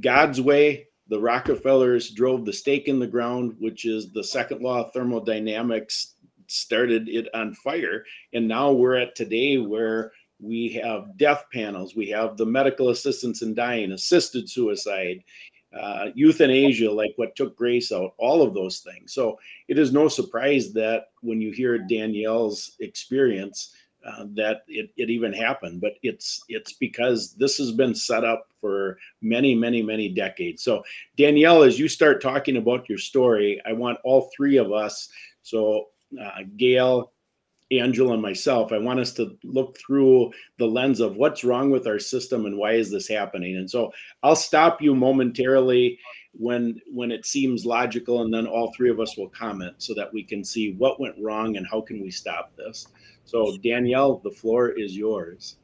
God's 0.00 0.40
way. 0.40 0.88
The 1.08 1.20
Rockefellers 1.20 2.10
drove 2.10 2.44
the 2.44 2.52
stake 2.52 2.88
in 2.88 2.98
the 2.98 3.06
ground, 3.06 3.54
which 3.58 3.84
is 3.84 4.12
the 4.12 4.24
second 4.24 4.62
law 4.62 4.84
of 4.84 4.92
thermodynamics, 4.92 6.14
started 6.46 7.08
it 7.08 7.28
on 7.34 7.54
fire. 7.54 8.04
And 8.32 8.46
now 8.48 8.72
we're 8.72 8.96
at 8.96 9.14
today 9.14 9.58
where 9.58 10.12
we 10.40 10.68
have 10.82 11.16
death 11.16 11.44
panels, 11.52 11.94
we 11.94 12.08
have 12.10 12.36
the 12.36 12.46
medical 12.46 12.90
assistance 12.90 13.42
in 13.42 13.54
dying, 13.54 13.92
assisted 13.92 14.48
suicide, 14.48 15.22
uh, 15.78 16.08
euthanasia, 16.14 16.90
like 16.90 17.12
what 17.16 17.34
took 17.36 17.56
Grace 17.56 17.92
out, 17.92 18.14
all 18.18 18.42
of 18.42 18.54
those 18.54 18.80
things. 18.80 19.14
So 19.14 19.38
it 19.68 19.78
is 19.78 19.92
no 19.92 20.08
surprise 20.08 20.72
that 20.74 21.06
when 21.20 21.40
you 21.40 21.52
hear 21.52 21.78
Danielle's 21.78 22.76
experience, 22.80 23.74
uh, 24.06 24.26
that 24.34 24.62
it, 24.68 24.90
it 24.96 25.10
even 25.10 25.32
happened. 25.32 25.80
But 25.80 25.94
it's 26.02 26.42
it's 26.48 26.72
because 26.72 27.34
this 27.34 27.58
has 27.58 27.72
been 27.72 27.94
set 27.94 28.24
up 28.24 28.48
for 28.60 28.98
many, 29.20 29.54
many, 29.54 29.82
many 29.82 30.08
decades. 30.08 30.62
So 30.62 30.82
Danielle, 31.16 31.62
as 31.62 31.78
you 31.78 31.88
start 31.88 32.22
talking 32.22 32.56
about 32.56 32.88
your 32.88 32.98
story, 32.98 33.60
I 33.66 33.72
want 33.72 33.98
all 34.04 34.30
three 34.36 34.56
of 34.56 34.72
us. 34.72 35.08
So 35.42 35.88
uh, 36.20 36.42
Gail, 36.56 37.12
Angela 37.70 38.14
and 38.14 38.22
myself, 38.22 38.72
I 38.72 38.78
want 38.78 39.00
us 39.00 39.12
to 39.14 39.36
look 39.44 39.78
through 39.78 40.32
the 40.58 40.66
lens 40.66 41.00
of 41.00 41.16
what's 41.16 41.44
wrong 41.44 41.70
with 41.70 41.86
our 41.86 41.98
system 41.98 42.46
and 42.46 42.58
why 42.58 42.72
is 42.72 42.90
this 42.90 43.08
happening. 43.08 43.56
And 43.56 43.70
so 43.70 43.92
I'll 44.22 44.36
stop 44.36 44.82
you 44.82 44.94
momentarily 44.94 45.98
when 46.34 46.80
when 46.90 47.10
it 47.10 47.26
seems 47.26 47.66
logical, 47.66 48.22
and 48.22 48.32
then 48.32 48.46
all 48.46 48.72
three 48.72 48.90
of 48.90 49.00
us 49.00 49.16
will 49.16 49.28
comment 49.28 49.74
so 49.78 49.94
that 49.94 50.12
we 50.12 50.22
can 50.22 50.42
see 50.44 50.72
what 50.72 51.00
went 51.00 51.14
wrong 51.20 51.56
and 51.56 51.66
how 51.66 51.80
can 51.80 52.00
we 52.00 52.10
stop 52.10 52.54
this. 52.56 52.86
So 53.24 53.56
Danielle, 53.62 54.20
the 54.24 54.30
floor 54.30 54.70
is 54.70 54.96
yours. 54.96 55.56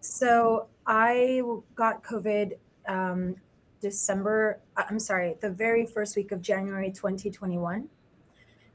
So 0.00 0.68
I 0.86 1.42
got 1.74 2.04
COVID 2.04 2.52
um, 2.86 3.34
December. 3.80 4.60
I'm 4.76 5.00
sorry, 5.00 5.36
the 5.40 5.50
very 5.50 5.84
first 5.84 6.14
week 6.14 6.30
of 6.30 6.40
January 6.40 6.92
2021 6.92 7.88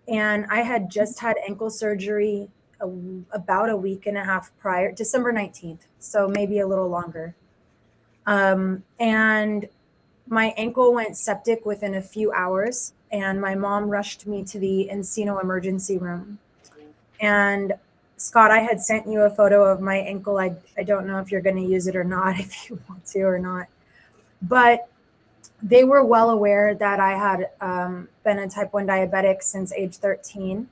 and 0.08 0.46
I 0.50 0.62
had 0.62 0.90
just 0.90 1.20
had 1.20 1.38
ankle 1.48 1.70
surgery 1.70 2.50
a, 2.80 2.88
about 3.32 3.70
a 3.70 3.78
week 3.78 4.06
and 4.06 4.18
a 4.18 4.24
half 4.24 4.52
prior, 4.58 4.92
December 4.92 5.32
19th, 5.32 5.82
so 6.00 6.28
maybe 6.28 6.60
a 6.60 6.68
little 6.68 6.90
longer. 6.90 7.36
Um, 8.26 8.84
and 9.00 9.70
my 10.28 10.54
ankle 10.58 10.94
went 10.94 11.18
septic 11.18 11.66
within 11.66 11.96
a 11.96 12.02
few 12.02 12.32
hours, 12.32 12.94
and 13.12 13.40
my 13.40 13.56
mom 13.56 13.90
rushed 13.90 14.26
me 14.26 14.44
to 14.46 14.60
the 14.60 14.90
Encino 14.92 15.42
emergency 15.42 15.98
room. 15.98 16.40
And 17.22 17.74
Scott, 18.18 18.52
I 18.52 18.60
had 18.60 18.82
sent 18.82 19.08
you 19.08 19.22
a 19.22 19.30
photo 19.30 19.64
of 19.64 19.80
my 19.80 19.98
ankle. 19.98 20.38
I, 20.38 20.56
I 20.78 20.84
don't 20.84 21.08
know 21.08 21.20
if 21.20 21.32
you're 21.32 21.42
going 21.42 21.56
to 21.56 21.62
use 21.62 21.88
it 21.88 21.96
or 21.96 22.04
not, 22.04 22.40
if 22.40 22.70
you 22.70 22.80
want 22.90 23.06
to 23.08 23.22
or 23.22 23.40
not. 23.40 23.68
But 24.42 24.90
they 25.64 25.84
were 25.84 26.04
well 26.04 26.32
aware 26.32 26.74
that 26.76 27.00
I 27.00 27.12
had 27.12 27.50
um, 27.62 28.10
been 28.24 28.40
a 28.40 28.50
type 28.50 28.74
1 28.74 28.88
diabetic 28.88 29.44
since 29.44 29.72
age 29.74 29.98
13, 29.98 30.68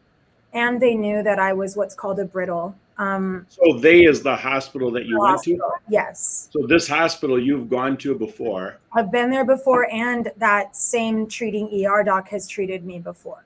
and 0.53 0.81
they 0.81 0.95
knew 0.95 1.21
that 1.23 1.39
I 1.39 1.53
was 1.53 1.75
what's 1.77 1.93
called 1.93 2.19
a 2.19 2.25
brittle. 2.25 2.75
Um, 2.97 3.45
so 3.49 3.77
they 3.79 4.03
is 4.03 4.21
the 4.21 4.35
hospital 4.35 4.91
that 4.91 5.05
you 5.05 5.19
went 5.19 5.31
hospital, 5.31 5.69
to? 5.69 5.91
Yes. 5.91 6.49
So 6.51 6.67
this 6.67 6.87
hospital 6.87 7.41
you've 7.41 7.69
gone 7.69 7.95
to 7.97 8.13
before? 8.15 8.77
I've 8.91 9.11
been 9.11 9.29
there 9.29 9.45
before, 9.45 9.89
and 9.91 10.31
that 10.37 10.75
same 10.75 11.27
treating 11.27 11.85
ER 11.85 12.03
doc 12.03 12.27
has 12.29 12.47
treated 12.47 12.83
me 12.83 12.99
before. 12.99 13.45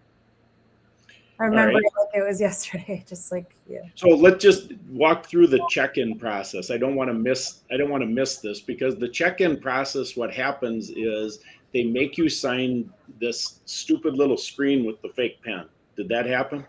I 1.39 1.45
remember 1.45 1.75
right. 1.75 1.83
it 1.83 1.91
like 1.97 2.23
it 2.23 2.27
was 2.27 2.39
yesterday, 2.49 3.03
just 3.07 3.31
like 3.31 3.55
yeah. 3.67 3.81
So 3.95 4.09
let's 4.09 4.43
just 4.43 4.73
walk 4.89 5.25
through 5.25 5.47
the 5.47 5.65
check-in 5.69 6.17
process. 6.17 6.71
I 6.71 6.77
don't 6.77 6.95
want 6.95 7.09
to 7.09 7.13
miss 7.13 7.61
I 7.71 7.77
don't 7.77 7.89
want 7.89 8.01
to 8.01 8.07
miss 8.07 8.37
this 8.37 8.61
because 8.61 8.95
the 8.95 9.09
check-in 9.09 9.59
process, 9.59 10.15
what 10.15 10.33
happens 10.33 10.89
is 10.89 11.39
they 11.73 11.83
make 11.83 12.17
you 12.17 12.29
sign 12.29 12.89
this 13.19 13.61
stupid 13.65 14.15
little 14.15 14.37
screen 14.37 14.85
with 14.85 15.01
the 15.01 15.09
fake 15.09 15.41
pen. 15.43 15.65
Did 15.95 16.07
that 16.09 16.25
happen? 16.25 16.65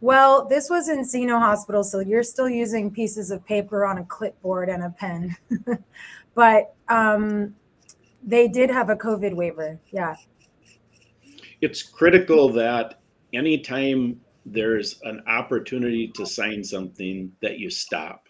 Well, 0.00 0.46
this 0.46 0.68
was 0.68 0.88
in 0.88 0.98
Encino 0.98 1.38
Hospital, 1.38 1.82
so 1.82 2.00
you're 2.00 2.22
still 2.22 2.48
using 2.48 2.90
pieces 2.90 3.30
of 3.30 3.44
paper 3.46 3.86
on 3.86 3.98
a 3.98 4.04
clipboard 4.04 4.68
and 4.68 4.82
a 4.82 4.90
pen. 4.90 5.34
but 6.34 6.74
um, 6.88 7.54
they 8.22 8.48
did 8.48 8.70
have 8.70 8.90
a 8.90 8.96
COVID 8.96 9.34
waiver. 9.34 9.78
Yeah. 9.90 10.16
It's 11.62 11.82
critical 11.82 12.50
that 12.50 13.00
anytime 13.34 14.20
there's 14.46 15.00
an 15.02 15.22
opportunity 15.26 16.08
to 16.08 16.26
sign 16.26 16.62
something 16.62 17.32
that 17.40 17.58
you 17.58 17.70
stop. 17.70 18.28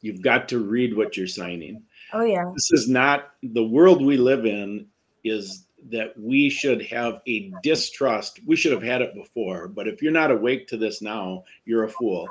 You've 0.00 0.22
got 0.22 0.48
to 0.50 0.58
read 0.58 0.96
what 0.96 1.16
you're 1.16 1.26
signing. 1.26 1.82
Oh 2.12 2.24
yeah. 2.24 2.50
This 2.54 2.70
is 2.72 2.88
not 2.88 3.30
the 3.42 3.64
world 3.64 4.04
we 4.04 4.16
live 4.16 4.46
in 4.46 4.86
is 5.24 5.66
that 5.90 6.18
we 6.18 6.50
should 6.50 6.82
have 6.86 7.20
a 7.26 7.52
distrust. 7.62 8.40
We 8.46 8.56
should 8.56 8.72
have 8.72 8.82
had 8.82 9.02
it 9.02 9.14
before, 9.14 9.68
but 9.68 9.88
if 9.88 10.02
you're 10.02 10.12
not 10.12 10.30
awake 10.30 10.68
to 10.68 10.76
this 10.76 11.00
now, 11.00 11.44
you're 11.64 11.84
a 11.84 11.88
fool. 11.88 12.28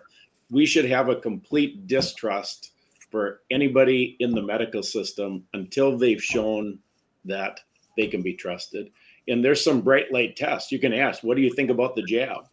We 0.51 0.65
should 0.65 0.85
have 0.85 1.09
a 1.09 1.15
complete 1.15 1.87
distrust 1.87 2.71
for 3.09 3.41
anybody 3.49 4.15
in 4.19 4.31
the 4.31 4.41
medical 4.41 4.83
system 4.83 5.45
until 5.53 5.97
they've 5.97 6.23
shown 6.23 6.79
that 7.25 7.59
they 7.97 8.07
can 8.07 8.21
be 8.21 8.33
trusted 8.33 8.91
and 9.29 9.43
there's 9.43 9.63
some 9.63 9.81
bright 9.81 10.11
light 10.11 10.35
tests 10.35 10.71
you 10.71 10.79
can 10.79 10.93
ask. 10.93 11.23
What 11.23 11.37
do 11.37 11.41
you 11.41 11.53
think 11.53 11.69
about 11.69 11.95
the 11.95 12.03
jab? 12.03 12.47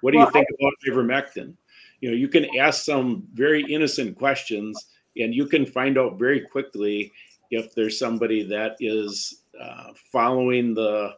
What 0.00 0.12
do 0.12 0.18
well, 0.18 0.26
you 0.26 0.32
think 0.32 0.46
I, 0.50 0.54
about 0.60 0.72
ivermectin? 0.88 1.54
You 2.00 2.10
know, 2.10 2.16
you 2.16 2.28
can 2.28 2.46
ask 2.58 2.84
some 2.84 3.26
very 3.34 3.62
innocent 3.62 4.16
questions, 4.18 4.86
and 5.16 5.34
you 5.34 5.46
can 5.46 5.64
find 5.64 5.98
out 5.98 6.18
very 6.18 6.40
quickly 6.40 7.12
if 7.50 7.74
there's 7.74 7.98
somebody 7.98 8.42
that 8.44 8.76
is 8.80 9.42
uh, 9.60 9.92
following 10.10 10.74
the 10.74 11.16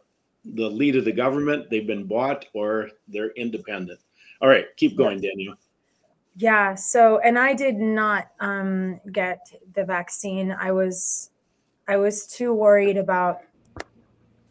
the 0.53 0.69
lead 0.69 0.95
of 0.95 1.05
the 1.05 1.11
government, 1.11 1.69
they've 1.69 1.87
been 1.87 2.05
bought, 2.05 2.45
or 2.53 2.89
they're 3.07 3.31
independent. 3.31 3.99
All 4.41 4.47
right, 4.47 4.65
keep 4.77 4.95
going, 4.95 5.19
Daniel. 5.19 5.55
Yeah. 6.37 6.75
So, 6.75 7.19
and 7.19 7.39
I 7.39 7.53
did 7.53 7.77
not 7.77 8.27
um, 8.39 8.99
get 9.11 9.39
the 9.73 9.85
vaccine. 9.85 10.51
I 10.51 10.71
was, 10.71 11.31
I 11.87 11.97
was 11.97 12.27
too 12.27 12.53
worried 12.53 12.97
about 12.97 13.41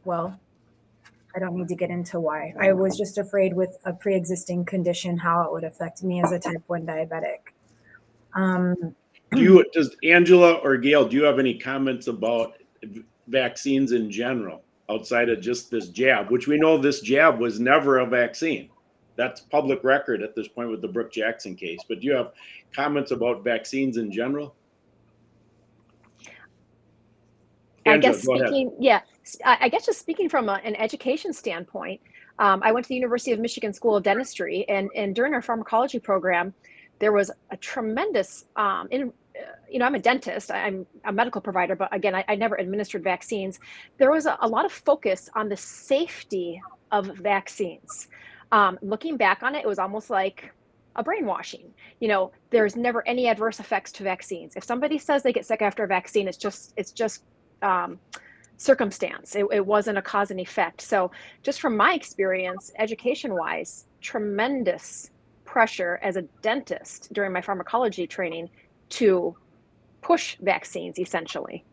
well, 0.04 0.38
I 1.34 1.38
don't 1.38 1.56
need 1.56 1.68
to 1.68 1.74
get 1.74 1.90
into 1.90 2.20
why. 2.20 2.54
I 2.58 2.72
was 2.72 2.96
just 2.96 3.18
afraid 3.18 3.54
with 3.54 3.76
a 3.84 3.92
pre-existing 3.92 4.64
condition 4.64 5.16
how 5.16 5.42
it 5.42 5.52
would 5.52 5.64
affect 5.64 6.02
me 6.02 6.22
as 6.22 6.32
a 6.32 6.38
type 6.38 6.62
1 6.66 6.86
diabetic. 6.86 7.38
Um, 8.34 8.94
do 9.32 9.42
you 9.42 9.64
does 9.72 9.96
Angela 10.04 10.54
or 10.54 10.76
Gail, 10.76 11.08
do 11.08 11.16
you 11.16 11.24
have 11.24 11.38
any 11.38 11.58
comments 11.58 12.06
about 12.06 12.54
vaccines 13.26 13.92
in 13.92 14.10
general 14.10 14.62
outside 14.90 15.28
of 15.28 15.40
just 15.40 15.70
this 15.70 15.88
jab, 15.88 16.30
which 16.30 16.46
we 16.46 16.58
know 16.58 16.76
this 16.76 17.00
jab 17.00 17.40
was 17.40 17.58
never 17.58 17.98
a 17.98 18.06
vaccine. 18.06 18.68
That's 19.16 19.40
public 19.40 19.82
record 19.84 20.22
at 20.22 20.34
this 20.34 20.48
point 20.48 20.70
with 20.70 20.82
the 20.82 20.88
Brook 20.88 21.12
Jackson 21.12 21.54
case. 21.54 21.80
But 21.88 22.00
do 22.00 22.06
you 22.06 22.14
have 22.14 22.32
comments 22.72 23.12
about 23.12 23.44
vaccines 23.44 23.96
in 23.96 24.10
general? 24.10 24.54
Angela, 27.86 27.94
I 27.94 27.98
guess 28.12 28.22
speaking, 28.22 28.72
yeah, 28.78 29.00
I 29.44 29.68
guess 29.68 29.86
just 29.86 30.00
speaking 30.00 30.28
from 30.28 30.48
a, 30.48 30.60
an 30.64 30.76
education 30.76 31.32
standpoint, 31.32 32.00
um, 32.38 32.62
I 32.62 32.72
went 32.72 32.84
to 32.84 32.88
the 32.88 32.94
University 32.94 33.32
of 33.32 33.40
Michigan 33.40 33.72
School 33.72 33.96
of 33.96 34.02
Dentistry, 34.02 34.68
and 34.68 34.90
and 34.94 35.14
during 35.14 35.34
our 35.34 35.42
pharmacology 35.42 35.98
program, 35.98 36.52
there 36.98 37.12
was 37.12 37.30
a 37.50 37.56
tremendous 37.56 38.44
um, 38.56 38.88
in, 38.90 39.12
uh, 39.36 39.42
you 39.70 39.78
know, 39.78 39.86
I'm 39.86 39.94
a 39.94 39.98
dentist, 39.98 40.50
I'm 40.50 40.86
a 41.04 41.12
medical 41.12 41.40
provider, 41.40 41.74
but 41.74 41.94
again, 41.94 42.14
I, 42.14 42.24
I 42.28 42.34
never 42.34 42.56
administered 42.56 43.02
vaccines. 43.02 43.58
There 43.98 44.10
was 44.10 44.26
a, 44.26 44.36
a, 44.40 44.48
lot 44.48 44.64
of 44.64 44.72
focus 44.72 45.28
on 45.34 45.48
the 45.48 45.56
safety 45.56 46.60
of 46.92 47.06
vaccines. 47.06 48.08
Um, 48.52 48.78
looking 48.82 49.16
back 49.16 49.42
on 49.42 49.54
it, 49.54 49.64
it 49.64 49.66
was 49.66 49.78
almost 49.78 50.10
like 50.10 50.52
a 50.96 51.02
brainwashing. 51.02 51.74
You 52.00 52.08
know, 52.08 52.32
there's 52.50 52.76
never 52.76 53.06
any 53.08 53.28
adverse 53.28 53.58
effects 53.58 53.90
to 53.92 54.04
vaccines. 54.04 54.54
If 54.54 54.64
somebody 54.64 54.98
says 54.98 55.22
they 55.22 55.32
get 55.32 55.46
sick 55.46 55.62
after 55.62 55.82
a 55.84 55.88
vaccine, 55.88 56.28
it's 56.28 56.36
just 56.36 56.72
it's 56.76 56.92
just 56.92 57.24
um, 57.62 57.98
circumstance. 58.64 59.36
It, 59.36 59.46
it 59.52 59.64
wasn't 59.64 59.98
a 59.98 60.02
cause 60.02 60.30
and 60.30 60.40
effect. 60.40 60.80
So, 60.80 61.10
just 61.42 61.60
from 61.60 61.76
my 61.76 61.94
experience, 61.94 62.72
education 62.78 63.34
wise, 63.34 63.86
tremendous 64.00 65.10
pressure 65.44 66.00
as 66.02 66.16
a 66.16 66.22
dentist 66.42 67.12
during 67.12 67.32
my 67.32 67.40
pharmacology 67.40 68.06
training 68.06 68.50
to 68.88 69.36
push 70.00 70.36
vaccines 70.40 70.98
essentially. 70.98 71.64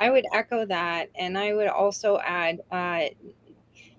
I 0.00 0.10
would 0.10 0.24
echo 0.34 0.66
that. 0.66 1.08
And 1.18 1.38
I 1.38 1.54
would 1.54 1.68
also 1.68 2.18
add 2.18 2.60
uh, 2.70 3.04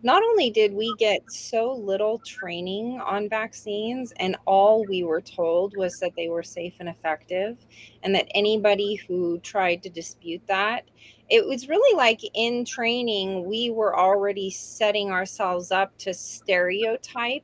not 0.04 0.22
only 0.24 0.50
did 0.50 0.74
we 0.74 0.94
get 0.98 1.22
so 1.32 1.74
little 1.74 2.20
training 2.20 3.02
on 3.02 3.30
vaccines, 3.30 4.14
and 4.20 4.38
all 4.46 4.86
we 4.86 5.04
were 5.04 5.22
told 5.22 5.76
was 5.76 6.00
that 6.00 6.16
they 6.16 6.30
were 6.30 6.44
safe 6.44 6.74
and 6.80 6.88
effective, 6.88 7.58
and 8.04 8.14
that 8.14 8.28
anybody 8.36 8.96
who 8.96 9.40
tried 9.40 9.82
to 9.84 9.90
dispute 9.90 10.42
that, 10.48 10.86
it 11.30 11.46
was 11.46 11.68
really 11.68 11.98
like 11.98 12.22
in 12.36 12.64
training, 12.64 13.46
we 13.46 13.70
were 13.70 13.98
already 13.98 14.50
setting 14.50 15.12
ourselves 15.12 15.72
up 15.72 15.98
to 15.98 16.14
stereotype 16.14 17.44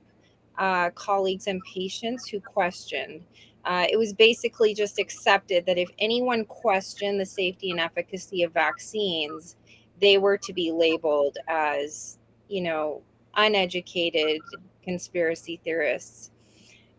uh, 0.57 0.89
colleagues 0.91 1.47
and 1.47 1.61
patients 1.73 2.27
who 2.27 2.39
questioned. 2.39 3.25
Uh, 3.65 3.85
it 3.89 3.97
was 3.97 4.13
basically 4.13 4.73
just 4.73 4.99
accepted 4.99 5.65
that 5.65 5.77
if 5.77 5.89
anyone 5.99 6.45
questioned 6.45 7.19
the 7.19 7.25
safety 7.25 7.71
and 7.71 7.79
efficacy 7.79 8.43
of 8.43 8.53
vaccines, 8.53 9.55
they 10.01 10.17
were 10.17 10.37
to 10.37 10.53
be 10.53 10.71
labeled 10.71 11.37
as 11.47 12.19
you 12.47 12.61
know, 12.61 13.01
uneducated 13.35 14.41
conspiracy 14.83 15.59
theorists. 15.63 16.31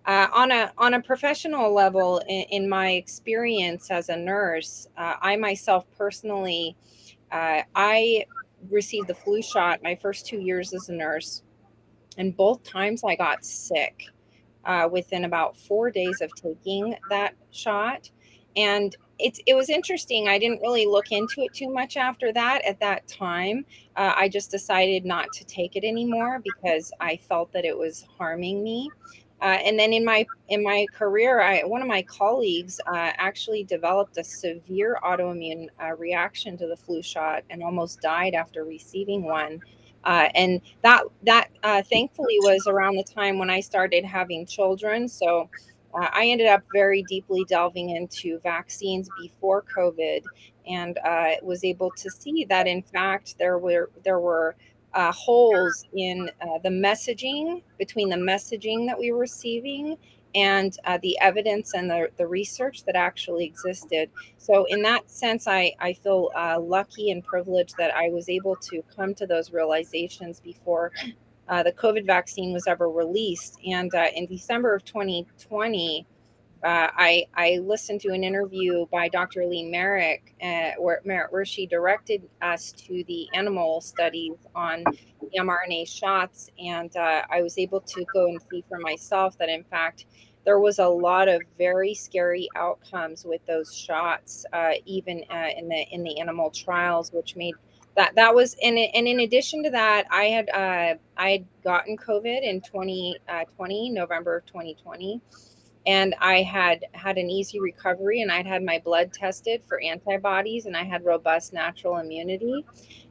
Uh, 0.07 0.28
on 0.35 0.50
a 0.50 0.70
on 0.76 0.94
a 0.94 1.00
professional 1.00 1.72
level, 1.72 2.18
in, 2.28 2.44
in 2.50 2.68
my 2.68 2.90
experience 2.90 3.90
as 3.90 4.11
a 4.11 4.16
nurse, 4.16 4.87
uh, 4.98 5.14
I 5.20 5.37
myself 5.37 5.87
personally, 5.96 6.76
uh, 7.33 7.62
I 7.74 8.26
received 8.70 9.09
the 9.09 9.14
flu 9.14 9.40
shot 9.40 9.83
my 9.83 9.94
first 9.94 10.26
two 10.26 10.40
years 10.40 10.74
as 10.74 10.90
a 10.90 10.92
nurse, 10.92 11.42
and 12.18 12.37
both 12.37 12.62
times 12.64 13.02
I 13.02 13.16
got 13.16 13.44
sick 13.44 14.04
uh, 14.66 14.88
within 14.92 15.24
about 15.24 15.57
four 15.57 15.90
days 15.90 16.20
of 16.20 16.35
taking 16.35 16.96
that 17.09 17.35
shot, 17.50 18.11
and 18.57 18.94
it's 19.18 19.40
it 19.46 19.55
was 19.55 19.70
interesting. 19.70 20.29
I 20.29 20.38
didn't 20.38 20.61
really 20.61 20.87
look 20.87 21.12
into 21.12 21.42
it 21.42 21.53
too 21.53 21.72
much 21.72 21.96
after 21.96 22.33
that. 22.33 22.64
At 22.64 22.81
that 22.81 23.07
time, 23.07 23.64
uh, 23.96 24.12
I 24.16 24.29
just 24.29 24.50
decided 24.50 25.05
not 25.05 25.33
to 25.33 25.44
take 25.44 25.77
it 25.77 25.85
anymore 25.85 26.40
because 26.42 26.92
I 27.00 27.16
felt 27.16 27.53
that 27.53 27.64
it 27.64 27.77
was 27.77 28.07
harming 28.18 28.62
me. 28.62 28.90
Uh, 29.40 29.59
and 29.64 29.79
then 29.79 29.92
in 29.92 30.05
my 30.05 30.27
in 30.48 30.62
my 30.62 30.87
career, 30.92 31.40
I, 31.40 31.62
one 31.64 31.83
of 31.83 31.88
my 31.88 32.03
colleagues 32.03 32.81
uh, 32.87 33.12
actually 33.16 33.64
developed 33.64 34.16
a 34.16 34.24
severe 34.24 34.98
autoimmune 35.03 35.68
uh, 35.83 35.94
reaction 35.96 36.57
to 36.59 36.66
the 36.66 36.77
flu 36.77 37.03
shot 37.03 37.42
and 37.50 37.62
almost 37.62 38.00
died 38.00 38.35
after 38.35 38.64
receiving 38.64 39.22
one. 39.22 39.61
Uh, 40.05 40.29
and 40.35 40.61
that 40.83 41.03
that 41.22 41.48
uh, 41.62 41.83
thankfully 41.83 42.37
was 42.40 42.66
around 42.66 42.96
the 42.96 43.05
time 43.05 43.38
when 43.38 43.50
I 43.50 43.61
started 43.61 44.05
having 44.05 44.46
children. 44.46 45.09
So 45.09 45.48
uh, 45.94 46.09
I 46.12 46.26
ended 46.26 46.48
up 46.48 46.62
very 46.72 47.02
deeply 47.04 47.44
delving 47.48 47.90
into 47.90 48.38
vaccines 48.40 49.09
before 49.20 49.64
COVID, 49.76 50.22
and 50.66 50.98
uh, 50.98 51.33
was 51.42 51.64
able 51.64 51.90
to 51.90 52.11
see 52.11 52.44
that 52.46 52.66
in 52.66 52.83
fact 52.83 53.37
there 53.38 53.59
were 53.59 53.90
there 54.02 54.20
were 54.20 54.57
uh, 54.94 55.12
holes 55.12 55.85
in 55.94 56.30
uh, 56.40 56.59
the 56.62 56.68
messaging 56.68 57.62
between 57.78 58.09
the 58.09 58.16
messaging 58.16 58.87
that 58.87 58.98
we 58.98 59.12
were 59.12 59.18
receiving 59.18 59.96
and 60.35 60.76
uh, 60.85 60.98
the 61.02 61.16
evidence 61.20 61.74
and 61.74 61.88
the, 61.88 62.09
the 62.16 62.26
research 62.26 62.85
that 62.85 62.96
actually 62.96 63.44
existed. 63.44 64.11
So, 64.38 64.64
in 64.64 64.83
that 64.83 65.09
sense, 65.09 65.46
I, 65.46 65.72
I 65.78 65.92
feel 65.92 66.30
uh, 66.35 66.59
lucky 66.61 67.11
and 67.11 67.24
privileged 67.24 67.76
that 67.78 67.94
I 67.94 68.09
was 68.09 68.28
able 68.28 68.57
to 68.57 68.83
come 68.94 69.14
to 69.14 69.26
those 69.26 69.52
realizations 69.52 70.40
before 70.40 70.92
uh, 71.48 71.62
the 71.62 71.72
COVID 71.72 72.07
vaccine 72.07 72.52
was 72.52 72.66
ever 72.66 72.88
released. 72.88 73.59
And 73.66 73.94
uh, 73.94 74.07
in 74.14 74.26
December 74.26 74.74
of 74.74 74.85
2020, 74.85 76.07
uh, 76.64 76.88
I, 76.96 77.26
I 77.35 77.59
listened 77.62 78.00
to 78.02 78.12
an 78.12 78.24
interview 78.24 78.87
by 78.90 79.09
Dr. 79.09 79.44
Lee 79.44 79.70
Merritt, 79.70 80.22
uh, 80.42 80.70
where, 80.78 81.02
where 81.30 81.44
she 81.44 81.66
directed 81.66 82.22
us 82.40 82.72
to 82.72 83.04
the 83.07 83.28
animal 83.35 83.83
studies 83.83 84.33
on 84.54 84.83
mRNA 85.38 85.87
shots. 85.87 86.48
And 86.59 86.94
uh, 86.96 87.22
I 87.30 87.42
was 87.42 87.59
able 87.59 87.80
to 87.83 88.04
go 88.14 88.26
and 88.26 88.40
see 88.50 88.64
for 88.66 88.78
myself 88.78 89.37
that, 89.38 89.50
in 89.50 89.64
fact, 89.64 90.07
there 90.46 90.59
was 90.59 90.78
a 90.78 90.87
lot 90.87 91.28
of 91.28 91.42
very 91.59 91.94
scary 91.94 92.48
outcomes 92.57 93.26
with 93.26 93.44
those 93.46 93.74
shots, 93.74 94.46
uh, 94.52 94.72
even 94.85 95.18
in 95.57 95.68
the 95.68 95.87
in 95.90 96.02
the 96.02 96.20
animal 96.20 96.50
trials, 96.50 97.12
which 97.12 97.35
made 97.35 97.54
that 97.96 98.14
that 98.16 98.35
was 98.35 98.57
and 98.62 98.78
and 98.78 99.07
in 99.07 99.20
addition 99.20 99.62
to 99.64 99.70
that, 99.70 100.07
I 100.11 100.24
had 100.24 100.50
uh, 100.50 100.94
I 101.16 101.30
had 101.30 101.46
gotten 101.62 101.96
COVID 101.96 102.42
in 102.42 102.61
2020 102.61 103.18
uh, 103.28 103.92
November 103.92 104.37
of 104.37 104.46
2020, 104.46 105.20
and 105.87 106.14
I 106.20 106.42
had 106.42 106.85
had 106.92 107.18
an 107.18 107.30
easy 107.30 107.61
recovery, 107.61 108.22
and 108.22 108.33
I'd 108.33 108.46
had 108.46 108.64
my 108.64 108.80
blood 108.85 109.12
tested 109.12 109.62
for 109.68 109.80
antibodies, 109.80 110.66
and 110.66 110.76
I 110.76 110.83
had 110.83 111.04
robust 111.04 111.52
natural 111.52 111.98
immunity, 111.98 112.64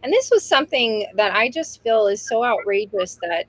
and 0.04 0.12
this 0.12 0.30
was 0.32 0.44
something 0.44 1.06
that 1.16 1.34
I 1.34 1.50
just 1.50 1.82
feel 1.82 2.08
is 2.08 2.22
so 2.22 2.44
outrageous 2.44 3.18
that 3.22 3.46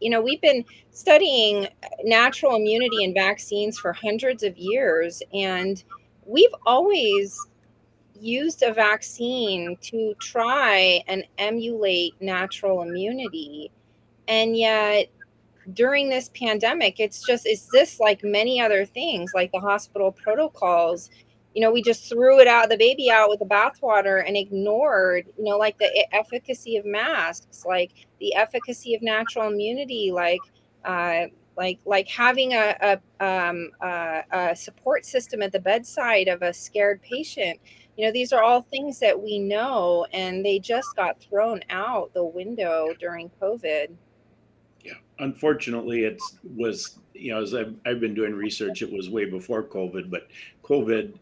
you 0.00 0.10
know 0.10 0.20
we've 0.20 0.40
been 0.40 0.64
studying 0.90 1.68
natural 2.02 2.56
immunity 2.56 3.04
and 3.04 3.14
vaccines 3.14 3.78
for 3.78 3.92
hundreds 3.92 4.42
of 4.42 4.56
years 4.56 5.22
and 5.34 5.84
we've 6.24 6.54
always 6.64 7.38
used 8.20 8.62
a 8.62 8.72
vaccine 8.72 9.76
to 9.82 10.14
try 10.20 11.02
and 11.08 11.24
emulate 11.38 12.14
natural 12.20 12.82
immunity. 12.82 13.70
And 14.28 14.56
yet, 14.56 15.08
during 15.72 16.08
this 16.08 16.30
pandemic, 16.30 17.00
it's 17.00 17.24
just, 17.26 17.46
is 17.46 17.68
this 17.68 18.00
like 18.00 18.22
many 18.22 18.60
other 18.60 18.84
things, 18.84 19.32
like 19.34 19.52
the 19.52 19.60
hospital 19.60 20.12
protocols? 20.12 21.10
You 21.54 21.62
know, 21.62 21.72
we 21.72 21.82
just 21.82 22.08
threw 22.08 22.40
it 22.40 22.46
out, 22.46 22.68
the 22.68 22.76
baby 22.76 23.10
out 23.10 23.28
with 23.28 23.40
the 23.40 23.44
bathwater 23.44 24.24
and 24.26 24.36
ignored, 24.36 25.26
you 25.36 25.44
know, 25.44 25.58
like 25.58 25.78
the 25.78 26.06
efficacy 26.14 26.76
of 26.76 26.84
masks, 26.84 27.64
like 27.64 27.92
the 28.20 28.34
efficacy 28.34 28.94
of 28.94 29.02
natural 29.02 29.48
immunity, 29.48 30.12
like, 30.12 30.40
uh, 30.84 31.24
like 31.56 31.78
like 31.84 32.08
having 32.08 32.54
a, 32.54 32.74
a, 32.80 33.24
um, 33.24 33.70
a, 33.82 34.22
a 34.30 34.56
support 34.56 35.04
system 35.04 35.42
at 35.42 35.52
the 35.52 35.58
bedside 35.58 36.28
of 36.28 36.40
a 36.42 36.54
scared 36.54 37.02
patient 37.02 37.60
you 38.00 38.06
know 38.06 38.12
these 38.12 38.32
are 38.32 38.42
all 38.42 38.62
things 38.62 38.98
that 38.98 39.20
we 39.22 39.38
know 39.38 40.06
and 40.14 40.42
they 40.42 40.58
just 40.58 40.96
got 40.96 41.20
thrown 41.20 41.60
out 41.68 42.10
the 42.14 42.24
window 42.24 42.94
during 42.98 43.30
covid. 43.38 43.88
Yeah 44.82 44.94
unfortunately 45.18 46.04
it 46.04 46.18
was 46.56 46.98
you 47.12 47.34
know 47.34 47.42
as 47.42 47.54
I've, 47.54 47.74
I've 47.84 48.00
been 48.00 48.14
doing 48.14 48.32
research 48.32 48.80
it 48.80 48.90
was 48.90 49.10
way 49.10 49.26
before 49.26 49.62
covid 49.62 50.10
but 50.10 50.28
covid 50.64 51.12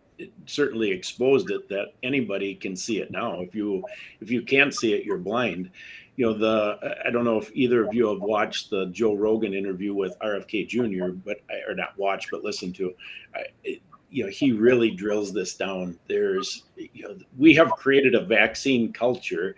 certainly 0.47 0.93
exposed 0.93 1.51
it 1.51 1.69
that 1.69 1.95
anybody 2.05 2.55
can 2.55 2.77
see 2.77 3.01
it 3.01 3.11
now. 3.11 3.41
If 3.41 3.57
you 3.57 3.83
if 4.21 4.31
you 4.31 4.43
can't 4.43 4.73
see 4.73 4.95
it 4.95 5.05
you're 5.05 5.19
blind. 5.19 5.71
You 6.15 6.27
know 6.27 6.35
the 6.35 6.97
i 7.05 7.11
don't 7.11 7.25
know 7.25 7.39
if 7.39 7.51
either 7.55 7.85
of 7.85 7.93
you 7.93 8.07
have 8.09 8.21
watched 8.21 8.71
the 8.71 8.87
joe 8.87 9.15
rogan 9.15 9.53
interview 9.53 9.95
with 9.95 10.19
rfk 10.19 10.69
jr 10.69 11.13
but 11.25 11.39
or 11.69 11.75
not 11.75 11.99
watch 11.99 12.29
but 12.31 12.45
listen 12.45 12.73
to. 12.75 12.95
I, 13.35 13.81
you 14.11 14.25
know 14.25 14.31
he 14.31 14.53
really 14.53 14.91
drills 14.91 15.33
this 15.33 15.55
down. 15.55 15.99
There's 16.09 16.65
you 16.77 17.03
know 17.03 17.17
we 17.37 17.55
have 17.55 17.71
created 17.73 18.15
a 18.15 18.25
vaccine 18.25 18.93
culture 18.93 19.57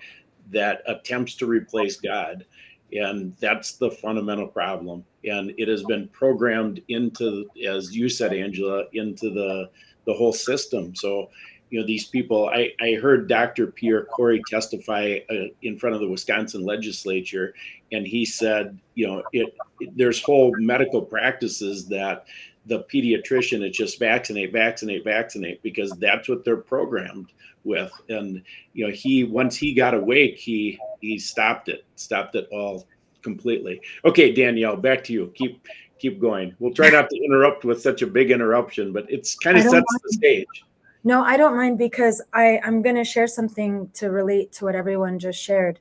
that 0.51 0.83
attempts 0.87 1.35
to 1.37 1.47
replace 1.47 1.97
god 1.97 2.45
and 2.93 3.35
that's 3.41 3.73
the 3.73 3.91
fundamental 3.91 4.47
problem. 4.47 5.05
And 5.25 5.53
it 5.59 5.69
has 5.69 5.83
been 5.85 6.09
programmed 6.09 6.83
into 6.89 7.49
as 7.67 7.95
you 7.95 8.09
said 8.09 8.33
angela 8.33 8.85
into 8.93 9.31
the 9.31 9.71
the 10.07 10.15
whole 10.15 10.33
system. 10.33 10.95
So 10.95 11.31
you 11.71 11.81
know 11.81 11.87
these 11.87 12.07
people 12.07 12.49
i 12.49 12.69
i 12.81 12.95
heard 12.95 13.29
dr 13.29 13.65
pierre 13.69 14.05
kory 14.05 14.43
testify 14.49 15.19
uh, 15.31 15.45
in 15.63 15.79
front 15.79 15.95
of 15.95 16.01
the 16.01 16.09
wisconsin 16.09 16.65
legislature 16.65 17.55
and 17.93 18.05
he 18.05 18.25
said 18.25 18.77
you 18.97 19.07
know 19.07 19.23
it, 19.33 19.55
it 19.79 19.97
there's 19.97 20.21
whole 20.21 20.53
medical 20.59 21.01
practices 21.01 21.87
that 21.87 22.27
the 22.67 22.85
pediatrician 22.93 23.69
is 23.69 23.77
just 23.77 23.99
vaccinate, 23.99 24.53
vaccinate, 24.53 25.05
vaccinate 25.05 25.63
because 25.63 25.91
that's 25.93 26.29
what 26.29 26.45
they're 26.45 26.57
programmed 26.57 27.33
with. 27.65 27.93
And 28.09 28.43
you 28.73 28.87
know, 28.87 28.93
he 28.93 29.25
once 29.25 29.57
he 29.57 29.75
got 29.75 29.95
awake, 29.95 30.37
he 30.37 30.79
he 31.01 31.19
stopped 31.19 31.69
it, 31.69 31.85
stopped 31.97 32.35
it 32.35 32.49
all 32.53 32.87
completely. 33.23 33.81
Okay, 34.05 34.33
Danielle, 34.33 34.77
back 34.77 35.05
to 35.05 35.13
you. 35.13 35.33
Keep 35.35 35.67
keep 35.99 36.21
going. 36.21 36.55
We'll 36.59 36.75
try 36.75 36.91
not 36.91 37.09
to 37.11 37.17
interrupt 37.17 37.65
with 37.65 37.81
such 37.81 38.03
a 38.03 38.07
big 38.07 38.31
interruption, 38.31 38.93
but 38.93 39.11
it's 39.11 39.35
kind 39.35 39.57
of 39.57 39.63
sets 39.63 39.73
mind. 39.73 39.87
the 40.05 40.13
stage. 40.13 40.65
No, 41.03 41.23
I 41.23 41.37
don't 41.37 41.57
mind 41.57 41.79
because 41.79 42.21
I 42.33 42.61
I'm 42.63 42.83
going 42.83 42.97
to 42.97 43.05
share 43.05 43.27
something 43.27 43.91
to 43.95 44.11
relate 44.11 44.53
to 44.53 44.67
what 44.67 44.75
everyone 44.75 45.19
just 45.19 45.41
shared. 45.41 45.79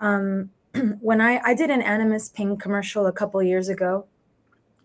Um, 0.00 0.50
when 1.00 1.20
I 1.20 1.38
I 1.44 1.54
did 1.54 1.70
an 1.70 1.82
animas 1.82 2.30
Ping 2.30 2.56
commercial 2.56 3.06
a 3.06 3.12
couple 3.12 3.42
years 3.42 3.68
ago 3.68 4.06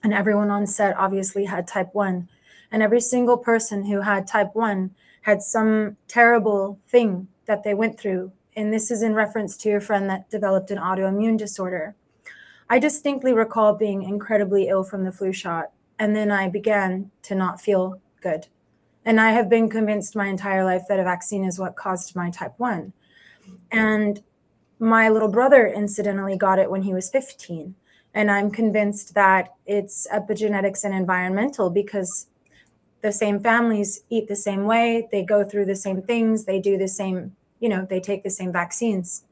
and 0.04 0.14
everyone 0.14 0.50
on 0.50 0.68
set 0.68 0.98
obviously 0.98 1.46
had 1.46 1.68
type 1.68 1.90
1 1.94 2.28
and 2.72 2.84
every 2.84 3.02
single 3.02 3.38
person 3.38 3.86
who 3.86 4.02
had 4.02 4.28
type 4.28 4.52
1 4.54 4.92
had 5.24 5.42
some 5.42 5.98
terrible 6.08 6.80
thing 6.88 7.28
that 7.46 7.64
they 7.64 7.74
went 7.74 8.00
through. 8.00 8.32
And 8.56 8.74
this 8.74 8.92
is 8.92 9.02
in 9.02 9.14
reference 9.14 9.58
to 9.58 9.70
your 9.70 9.82
friend 9.82 10.10
that 10.10 10.30
developed 10.30 10.72
an 10.72 10.78
autoimmune 10.78 11.38
disorder. 11.38 11.96
I 12.70 12.80
distinctly 12.80 13.34
recall 13.34 13.74
being 13.74 14.04
incredibly 14.04 14.68
ill 14.68 14.84
from 14.84 15.04
the 15.04 15.12
flu 15.12 15.34
shot. 15.34 15.72
And 15.98 16.16
then 16.16 16.32
i 16.32 16.48
began 16.48 17.12
to 17.24 17.36
not 17.36 17.60
feel 17.60 18.00
good. 18.22 18.48
And 19.04 19.20
i 19.20 19.32
have 19.32 19.50
been 19.50 19.70
convinced 19.70 20.16
my 20.16 20.28
entire 20.28 20.64
life 20.64 20.84
that 20.88 21.00
a 21.00 21.04
vaccine 21.04 21.44
is 21.44 21.60
what 21.60 21.76
caused 21.76 22.16
my 22.16 22.30
type 22.30 22.54
1 22.58 22.94
and 23.72 24.22
my 24.80 25.10
little 25.10 25.28
brother 25.28 25.68
incidentally 25.68 26.38
got 26.38 26.60
it 26.60 26.72
when 26.72 26.84
he 26.84 26.94
was 26.94 27.10
15. 27.10 27.76
And 28.14 28.32
I'm 28.32 28.52
convinced 28.52 29.14
that 29.14 29.54
it's 29.66 30.08
epigenetics 30.12 30.84
and 30.84 30.94
environmental 30.94 31.70
because 31.70 32.28
the 33.02 33.12
same 33.12 33.40
families 33.40 34.02
eat 34.10 34.28
the 34.28 34.36
same 34.36 34.66
way, 34.66 35.08
they 35.12 35.24
go 35.24 35.44
through 35.44 35.66
the 35.66 35.76
same 35.76 36.02
things, 36.02 36.46
they 36.46 36.60
do 36.60 36.78
the 36.78 36.88
same, 36.88 37.36
you 37.60 37.70
know, 37.70 37.86
they 37.90 38.00
take 38.00 38.24
the 38.24 38.30
same 38.30 38.52
vaccines. 38.52 39.24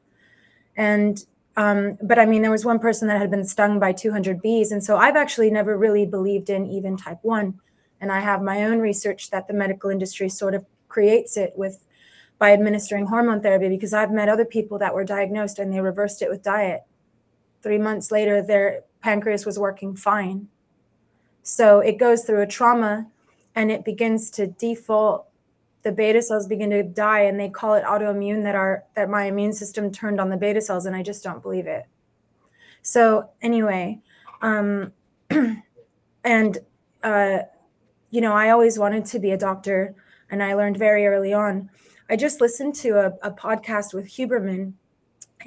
And, 0.76 1.24
um, 1.56 1.98
but 2.00 2.18
I 2.18 2.24
mean, 2.24 2.42
there 2.42 2.50
was 2.50 2.64
one 2.64 2.78
person 2.78 3.08
that 3.08 3.18
had 3.18 3.30
been 3.30 3.44
stung 3.44 3.78
by 3.78 3.92
200 3.92 4.40
bees. 4.40 4.70
And 4.70 4.82
so 4.82 4.96
I've 4.96 5.16
actually 5.16 5.50
never 5.50 5.76
really 5.76 6.06
believed 6.06 6.48
in 6.48 6.66
even 6.66 6.96
type 6.96 7.18
1. 7.22 7.60
And 8.00 8.12
I 8.12 8.20
have 8.20 8.40
my 8.42 8.64
own 8.64 8.78
research 8.78 9.30
that 9.30 9.48
the 9.48 9.54
medical 9.54 9.90
industry 9.90 10.28
sort 10.28 10.54
of 10.54 10.64
creates 10.88 11.36
it 11.36 11.52
with 11.56 11.84
by 12.38 12.52
administering 12.52 13.06
hormone 13.06 13.40
therapy 13.40 13.68
because 13.68 13.92
I've 13.92 14.12
met 14.12 14.28
other 14.28 14.44
people 14.44 14.78
that 14.78 14.94
were 14.94 15.04
diagnosed 15.04 15.58
and 15.58 15.72
they 15.72 15.80
reversed 15.80 16.22
it 16.22 16.30
with 16.30 16.42
diet. 16.42 16.82
Three 17.62 17.78
months 17.78 18.10
later, 18.10 18.42
their 18.42 18.82
pancreas 19.00 19.46
was 19.46 19.58
working 19.58 19.96
fine. 19.96 20.48
So 21.42 21.80
it 21.80 21.98
goes 21.98 22.24
through 22.24 22.42
a 22.42 22.46
trauma 22.46 23.06
and 23.54 23.70
it 23.70 23.84
begins 23.84 24.30
to 24.32 24.46
default. 24.46 25.26
The 25.82 25.92
beta 25.92 26.20
cells 26.20 26.46
begin 26.46 26.70
to 26.70 26.82
die, 26.82 27.20
and 27.20 27.38
they 27.38 27.48
call 27.48 27.74
it 27.74 27.84
autoimmune 27.84 28.42
that 28.42 28.54
our 28.54 28.84
that 28.94 29.08
my 29.08 29.24
immune 29.24 29.52
system 29.52 29.90
turned 29.90 30.20
on 30.20 30.28
the 30.28 30.36
beta 30.36 30.60
cells, 30.60 30.86
and 30.86 30.94
I 30.94 31.02
just 31.02 31.22
don't 31.22 31.42
believe 31.42 31.66
it. 31.66 31.86
So 32.82 33.30
anyway, 33.40 34.00
um, 34.42 34.92
and 36.24 36.58
uh, 37.02 37.38
you 38.10 38.20
know, 38.20 38.32
I 38.32 38.50
always 38.50 38.78
wanted 38.78 39.06
to 39.06 39.18
be 39.18 39.30
a 39.30 39.38
doctor, 39.38 39.94
and 40.30 40.42
I 40.42 40.54
learned 40.54 40.76
very 40.76 41.06
early 41.06 41.32
on 41.32 41.70
I 42.10 42.16
just 42.16 42.40
listened 42.40 42.74
to 42.76 42.98
a, 42.98 43.28
a 43.28 43.30
podcast 43.30 43.92
with 43.92 44.06
Huberman, 44.06 44.72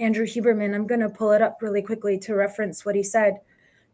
Andrew 0.01 0.25
Huberman. 0.25 0.73
I'm 0.73 0.87
going 0.87 1.01
to 1.01 1.09
pull 1.09 1.31
it 1.31 1.41
up 1.41 1.61
really 1.61 1.81
quickly 1.81 2.17
to 2.19 2.35
reference 2.35 2.85
what 2.85 2.95
he 2.95 3.03
said. 3.03 3.39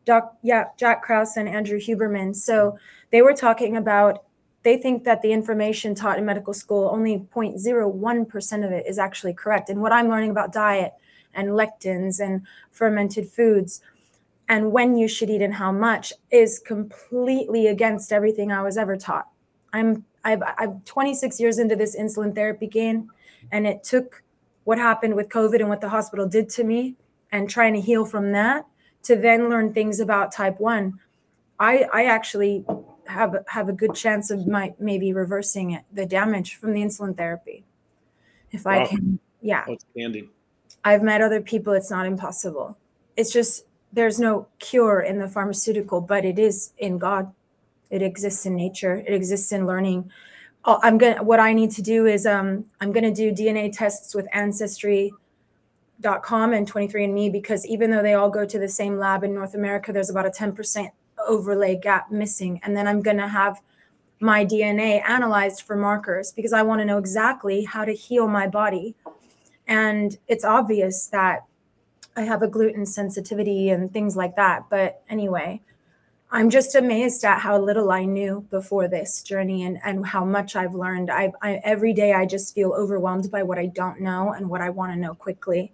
Doc, 0.05 0.37
yeah, 0.41 0.65
Jack 0.77 1.03
Krause 1.03 1.37
and 1.37 1.49
Andrew 1.49 1.79
Huberman. 1.79 2.35
So 2.35 2.77
they 3.11 3.21
were 3.21 3.33
talking 3.33 3.75
about 3.75 4.23
they 4.63 4.77
think 4.77 5.03
that 5.03 5.21
the 5.21 5.31
information 5.31 5.95
taught 5.95 6.17
in 6.17 6.25
medical 6.25 6.53
school 6.53 6.89
only 6.91 7.19
0.01% 7.33 8.65
of 8.65 8.71
it 8.71 8.85
is 8.87 8.97
actually 8.97 9.33
correct. 9.33 9.69
And 9.69 9.81
what 9.81 9.93
I'm 9.93 10.09
learning 10.09 10.31
about 10.31 10.51
diet 10.51 10.93
and 11.33 11.49
lectins 11.49 12.19
and 12.19 12.41
fermented 12.71 13.29
foods 13.29 13.81
and 14.49 14.71
when 14.71 14.95
you 14.95 15.07
should 15.07 15.29
eat 15.29 15.41
and 15.41 15.53
how 15.53 15.71
much 15.71 16.13
is 16.31 16.59
completely 16.59 17.67
against 17.67 18.11
everything 18.11 18.51
I 18.51 18.61
was 18.61 18.77
ever 18.77 18.97
taught. 18.97 19.27
I'm 19.73 20.05
I've, 20.23 20.41
I'm 20.57 20.81
26 20.81 21.39
years 21.39 21.57
into 21.57 21.75
this 21.75 21.95
insulin 21.95 22.35
therapy 22.35 22.67
game, 22.67 23.11
and 23.51 23.65
it 23.65 23.83
took 23.83 24.23
what 24.67 24.77
happened 24.77 25.15
with 25.15 25.29
COVID 25.29 25.61
and 25.61 25.69
what 25.69 25.79
the 25.79 25.87
hospital 25.87 26.27
did 26.27 26.49
to 26.49 26.61
me 26.61 26.97
and 27.31 27.49
trying 27.49 27.73
to 27.73 27.79
heal 27.79 28.03
from 28.03 28.33
that 28.33 28.65
to 29.01 29.15
then 29.15 29.47
learn 29.49 29.71
things 29.71 30.01
about 30.01 30.33
type 30.33 30.59
1. 30.59 30.99
I, 31.57 31.87
I 31.93 32.03
actually 32.03 32.65
have 33.05 33.33
have 33.47 33.69
a 33.69 33.71
good 33.71 33.95
chance 33.95 34.29
of 34.29 34.45
my 34.45 34.73
maybe 34.77 35.13
reversing 35.13 35.71
it, 35.71 35.83
the 35.93 36.05
damage 36.05 36.55
from 36.55 36.73
the 36.73 36.81
insulin 36.81 37.15
therapy. 37.15 37.63
If 38.51 38.65
wow. 38.65 38.83
I 38.83 38.87
can, 38.87 39.19
yeah. 39.41 39.63
Outstanding. 39.69 40.27
I've 40.83 41.01
met 41.01 41.21
other 41.21 41.39
people, 41.39 41.71
it's 41.71 41.89
not 41.89 42.05
impossible. 42.05 42.77
It's 43.15 43.31
just 43.31 43.63
there's 43.93 44.19
no 44.19 44.47
cure 44.59 44.99
in 44.99 45.19
the 45.19 45.29
pharmaceutical, 45.29 46.01
but 46.01 46.25
it 46.25 46.37
is 46.37 46.73
in 46.77 46.97
God. 46.97 47.31
It 47.89 48.01
exists 48.01 48.45
in 48.45 48.57
nature. 48.57 48.97
It 48.97 49.13
exists 49.13 49.53
in 49.53 49.65
learning. 49.65 50.11
Oh, 50.69 50.79
I'm 50.83 50.97
gonna. 50.97 51.23
What 51.23 51.39
I 51.39 51.53
need 51.53 51.71
to 51.71 51.81
do 51.81 52.07
is 52.07 52.25
um, 52.25 52.65
I'm 52.81 52.91
gonna 52.91 53.13
do 53.13 53.31
DNA 53.31 53.71
tests 53.71 54.13
with 54.13 54.27
Ancestry.com 54.33 55.13
and 56.53 56.69
23andMe 56.69 57.31
because 57.31 57.65
even 57.65 57.89
though 57.89 58.03
they 58.03 58.13
all 58.13 58.29
go 58.29 58.45
to 58.45 58.59
the 58.59 58.67
same 58.67 58.97
lab 58.97 59.23
in 59.23 59.33
North 59.33 59.55
America, 59.55 59.93
there's 59.93 60.09
about 60.09 60.25
a 60.25 60.29
10% 60.29 60.89
overlay 61.25 61.77
gap 61.77 62.11
missing, 62.11 62.59
and 62.63 62.75
then 62.75 62.85
I'm 62.85 63.01
gonna 63.01 63.29
have 63.29 63.61
my 64.19 64.43
DNA 64.45 65.01
analyzed 65.07 65.61
for 65.61 65.77
markers 65.77 66.33
because 66.33 66.51
I 66.51 66.63
want 66.63 66.81
to 66.81 66.85
know 66.85 66.97
exactly 66.97 67.63
how 67.63 67.85
to 67.85 67.93
heal 67.93 68.27
my 68.27 68.45
body. 68.47 68.93
And 69.67 70.17
it's 70.27 70.43
obvious 70.43 71.07
that 71.07 71.45
I 72.17 72.23
have 72.23 72.41
a 72.41 72.47
gluten 72.47 72.85
sensitivity 72.85 73.69
and 73.69 73.93
things 73.93 74.17
like 74.17 74.35
that. 74.35 74.65
But 74.69 75.01
anyway, 75.07 75.61
I'm 76.29 76.49
just 76.49 76.75
amazed 76.75 77.23
at 77.23 77.39
how 77.39 77.57
little 77.57 77.89
I 77.89 78.03
knew 78.03 78.45
before 78.49 78.89
this 78.89 79.21
journey 79.21 79.63
and, 79.63 79.79
and 79.85 80.05
how 80.05 80.25
much 80.25 80.57
I've 80.57 80.75
learned. 80.75 81.09
I, 81.09 81.31
I 81.41 81.61
every 81.63 81.93
day 81.93 82.13
I 82.13 82.25
just 82.25 82.53
feel 82.53 82.73
overwhelmed 82.73 83.31
by 83.31 83.43
what 83.43 83.57
I 83.57 83.67
don't 83.67 84.01
know 84.01 84.33
and 84.33 84.49
what 84.49 84.61
I 84.61 84.69
want 84.69 84.91
to 84.91 84.99
know 84.99 85.13
quickly. 85.13 85.71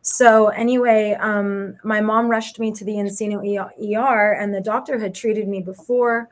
So 0.00 0.48
anyway, 0.48 1.16
um, 1.20 1.76
my 1.82 2.00
mom 2.00 2.28
rushed 2.28 2.60
me 2.60 2.72
to 2.72 2.84
the 2.84 2.92
Encino 2.92 3.40
ER, 3.40 4.32
and 4.32 4.54
the 4.54 4.60
doctor 4.60 4.98
had 4.98 5.14
treated 5.14 5.48
me 5.48 5.60
before. 5.60 6.28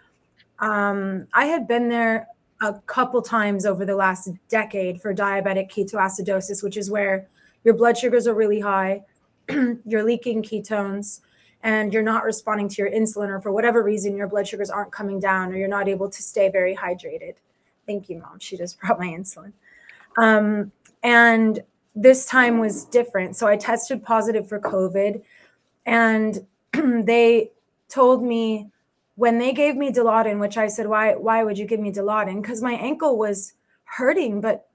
Um, 0.61 1.27
I 1.33 1.46
had 1.46 1.66
been 1.66 1.88
there 1.88 2.29
a 2.61 2.75
couple 2.87 3.23
times 3.23 3.66
over 3.66 3.85
the 3.85 3.96
last 3.96 4.29
decade 4.49 5.01
for 5.01 5.14
diabetic 5.14 5.70
ketoacidosis, 5.70 6.62
which 6.62 6.77
is 6.77 6.90
where 6.90 7.29
your 7.64 7.75
blood 7.75 7.96
sugars 7.96 8.27
are 8.27 8.35
really 8.35 8.61
high, 8.61 9.03
you're 9.85 10.05
leaking 10.05 10.42
ketones 10.42 11.20
and 11.62 11.92
you're 11.92 12.03
not 12.03 12.25
responding 12.25 12.68
to 12.68 12.83
your 12.83 12.90
insulin, 12.90 13.29
or 13.29 13.40
for 13.40 13.53
whatever 13.53 13.83
reason, 13.83 14.16
your 14.16 14.29
blood 14.29 14.49
sugars 14.49 14.70
aren't 14.70 14.92
coming 14.92 15.20
down, 15.20 15.53
or 15.53 15.57
you're 15.57 15.68
not 15.68 15.88
able 15.88 16.09
to 16.09 16.23
stay 16.23 16.49
very 16.49 16.75
hydrated. 16.75 17.35
Thank 17.87 18.09
you, 18.09 18.18
mom. 18.18 18.38
She 18.38 18.57
just 18.57 18.81
brought 18.81 18.99
my 18.99 19.09
insulin. 19.09 19.53
Um, 20.18 20.73
and 21.03 21.61
this 21.94 22.25
time 22.27 22.59
was 22.59 22.85
different. 22.85 23.37
So 23.37 23.46
I 23.46 23.57
tested 23.57 24.03
positive 24.03 24.49
for 24.49 24.59
COVID, 24.59 25.23
and 25.87 26.46
they 26.73 27.51
told 27.88 28.23
me 28.23 28.70
when 29.16 29.38
they 29.38 29.53
gave 29.53 29.77
me 29.77 29.90
Dilaudid, 29.90 30.38
which 30.38 30.57
I 30.57 30.68
said, 30.68 30.87
why, 30.87 31.14
why 31.14 31.42
would 31.42 31.59
you 31.59 31.66
give 31.66 31.81
me 31.81 31.92
Dilaudid? 31.92 32.40
Because 32.40 32.62
my 32.62 32.73
ankle 32.73 33.18
was 33.18 33.53
hurting, 33.85 34.40
but 34.40 34.66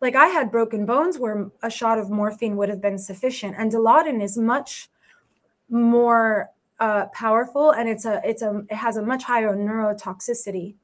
like 0.00 0.16
I 0.16 0.26
had 0.26 0.50
broken 0.50 0.84
bones 0.84 1.18
where 1.18 1.50
a 1.62 1.70
shot 1.70 1.98
of 1.98 2.10
morphine 2.10 2.56
would 2.56 2.68
have 2.68 2.80
been 2.80 2.98
sufficient. 2.98 3.54
And 3.56 3.70
Dilaudid 3.70 4.20
is 4.20 4.36
much 4.36 4.90
more 5.72 6.50
uh, 6.78 7.06
powerful 7.06 7.70
and 7.70 7.88
it's 7.88 8.04
a 8.04 8.20
it's 8.24 8.42
a 8.42 8.64
it 8.68 8.76
has 8.76 8.96
a 8.96 9.02
much 9.02 9.24
higher 9.24 9.56
neurotoxicity. 9.56 10.74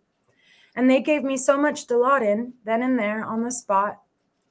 And 0.74 0.88
they 0.88 1.00
gave 1.00 1.24
me 1.24 1.36
so 1.36 1.58
much 1.58 1.86
dilaudid 1.86 2.52
then 2.64 2.82
and 2.82 2.98
there 2.98 3.24
on 3.24 3.42
the 3.42 3.50
spot 3.52 4.00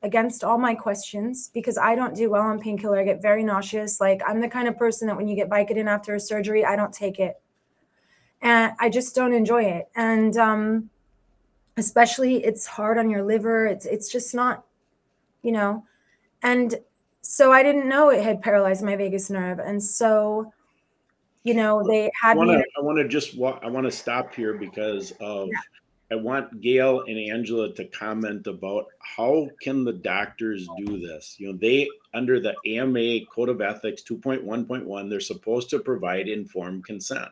against 0.03 0.43
all 0.43 0.57
my 0.57 0.75
questions 0.75 1.49
because 1.53 1.77
i 1.77 1.95
don't 1.95 2.15
do 2.15 2.29
well 2.29 2.43
on 2.43 2.59
painkiller. 2.59 2.99
I 2.99 3.03
get 3.03 3.21
very 3.21 3.43
nauseous. 3.43 3.99
Like 3.99 4.21
i'm 4.27 4.41
the 4.41 4.49
kind 4.49 4.67
of 4.67 4.77
person 4.77 5.07
that 5.07 5.17
when 5.17 5.27
you 5.27 5.35
get 5.35 5.49
vicodin 5.49 5.87
after 5.87 6.13
a 6.13 6.19
surgery 6.19 6.63
i 6.63 6.75
don't 6.75 6.93
take 6.93 7.19
it. 7.19 7.41
And 8.41 8.73
i 8.79 8.89
just 8.89 9.15
don't 9.15 9.33
enjoy 9.33 9.63
it. 9.63 9.89
And 9.95 10.37
um 10.37 10.89
especially 11.77 12.43
it's 12.43 12.65
hard 12.65 12.97
on 12.97 13.09
your 13.09 13.23
liver. 13.23 13.65
It's 13.65 13.85
it's 13.85 14.11
just 14.11 14.35
not 14.35 14.65
you 15.41 15.51
know. 15.51 15.85
And 16.43 16.75
so 17.29 17.51
I 17.51 17.61
didn't 17.61 17.89
know 17.89 18.09
it 18.09 18.23
had 18.23 18.41
paralyzed 18.41 18.83
my 18.83 18.95
vagus 18.95 19.29
nerve, 19.29 19.59
and 19.59 19.83
so 19.83 20.53
you 21.43 21.53
know 21.53 21.83
they 21.85 22.09
had 22.21 22.31
I 22.31 22.35
wanna, 22.35 22.57
me. 22.59 22.65
I 22.77 22.81
want 22.81 22.99
to 22.99 23.07
just 23.07 23.37
I 23.37 23.67
want 23.67 23.85
to 23.85 23.91
stop 23.91 24.33
here 24.33 24.53
because 24.53 25.11
of. 25.19 25.49
Yeah. 25.51 25.59
I 26.09 26.15
want 26.15 26.61
Gail 26.61 27.01
and 27.01 27.17
Angela 27.17 27.73
to 27.73 27.83
comment 27.83 28.47
about 28.47 28.85
how 28.99 29.49
can 29.61 29.83
the 29.83 29.91
doctors 29.91 30.65
do 30.77 31.05
this? 31.05 31.35
You 31.37 31.51
know, 31.51 31.57
they 31.57 31.89
under 32.13 32.39
the 32.39 32.55
AMA 32.65 33.25
Code 33.25 33.49
of 33.49 33.59
Ethics 33.59 34.03
2.1.1, 34.03 35.09
they're 35.09 35.19
supposed 35.19 35.69
to 35.71 35.79
provide 35.79 36.29
informed 36.29 36.85
consent. 36.85 37.31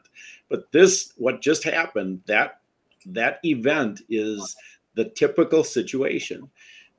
But 0.50 0.70
this, 0.74 1.14
what 1.16 1.42
just 1.42 1.64
happened, 1.64 2.22
that 2.26 2.60
that 3.06 3.40
event 3.46 4.02
is 4.10 4.58
the 4.96 5.06
typical 5.06 5.64
situation 5.64 6.50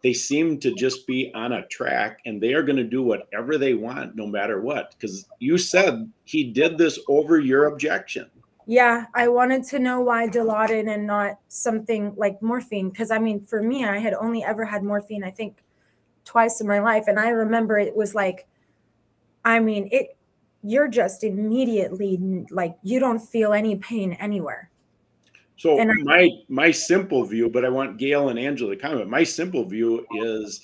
they 0.07 0.13
seem 0.13 0.57
to 0.61 0.73
just 0.73 1.05
be 1.05 1.33
on 1.35 1.51
a 1.55 1.67
track 1.67 2.21
and 2.27 2.41
they 2.41 2.55
are 2.55 2.63
going 2.63 2.77
to 2.77 2.85
do 2.85 3.03
whatever 3.03 3.59
they 3.59 3.75
want 3.75 4.15
no 4.15 4.25
matter 4.25 4.61
what. 4.61 4.93
Because 4.93 5.27
you 5.41 5.59
said 5.59 6.09
he 6.23 6.45
did 6.45 6.79
this 6.79 7.01
over 7.09 7.41
your 7.41 7.65
objection. 7.65 8.31
Yeah 8.69 9.07
i 9.15 9.27
wanted 9.29 9.63
to 9.65 9.79
know 9.81 10.01
why 10.01 10.29
dilaudid 10.29 10.93
and 10.93 11.07
not 11.07 11.39
something 11.49 12.13
like 12.17 12.43
morphine 12.43 12.91
because 12.91 13.13
i 13.13 13.19
mean 13.27 13.47
for 13.47 13.63
me 13.63 13.85
i 13.85 13.99
had 13.99 14.13
only 14.15 14.43
ever 14.43 14.65
had 14.65 14.83
morphine 14.83 15.23
i 15.23 15.31
think 15.31 15.59
twice 16.25 16.61
in 16.61 16.67
my 16.67 16.81
life 16.81 17.05
and 17.07 17.21
i 17.21 17.29
remember 17.29 17.79
it 17.79 17.95
was 17.95 18.13
like 18.13 18.49
i 19.45 19.61
mean 19.61 19.89
it 19.93 20.17
you're 20.65 20.89
just 20.89 21.23
immediately 21.23 22.45
like 22.51 22.77
you 22.83 22.99
don't 22.99 23.21
feel 23.21 23.53
any 23.53 23.77
pain 23.77 24.15
anywhere 24.15 24.69
so 25.57 25.79
and 25.81 25.91
my 26.05 26.19
I, 26.23 26.31
my 26.49 26.71
simple 26.71 27.25
view, 27.25 27.49
but 27.49 27.65
I 27.65 27.69
want 27.69 27.99
Gail 27.99 28.29
and 28.29 28.39
Angela 28.39 28.75
to 28.75 28.81
comment. 28.81 29.09
My 29.09 29.25
simple 29.25 29.65
view 29.65 30.07
is 30.17 30.61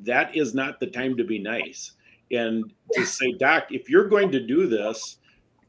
that 0.00 0.36
is 0.36 0.54
not 0.54 0.78
the 0.78 0.86
time 0.86 1.16
to 1.16 1.24
be 1.24 1.38
nice 1.38 1.92
and 2.30 2.72
to 2.92 3.06
say, 3.06 3.32
Doc, 3.32 3.64
if 3.70 3.88
you're 3.88 4.08
going 4.08 4.30
to 4.32 4.40
do 4.40 4.66
this, 4.66 5.18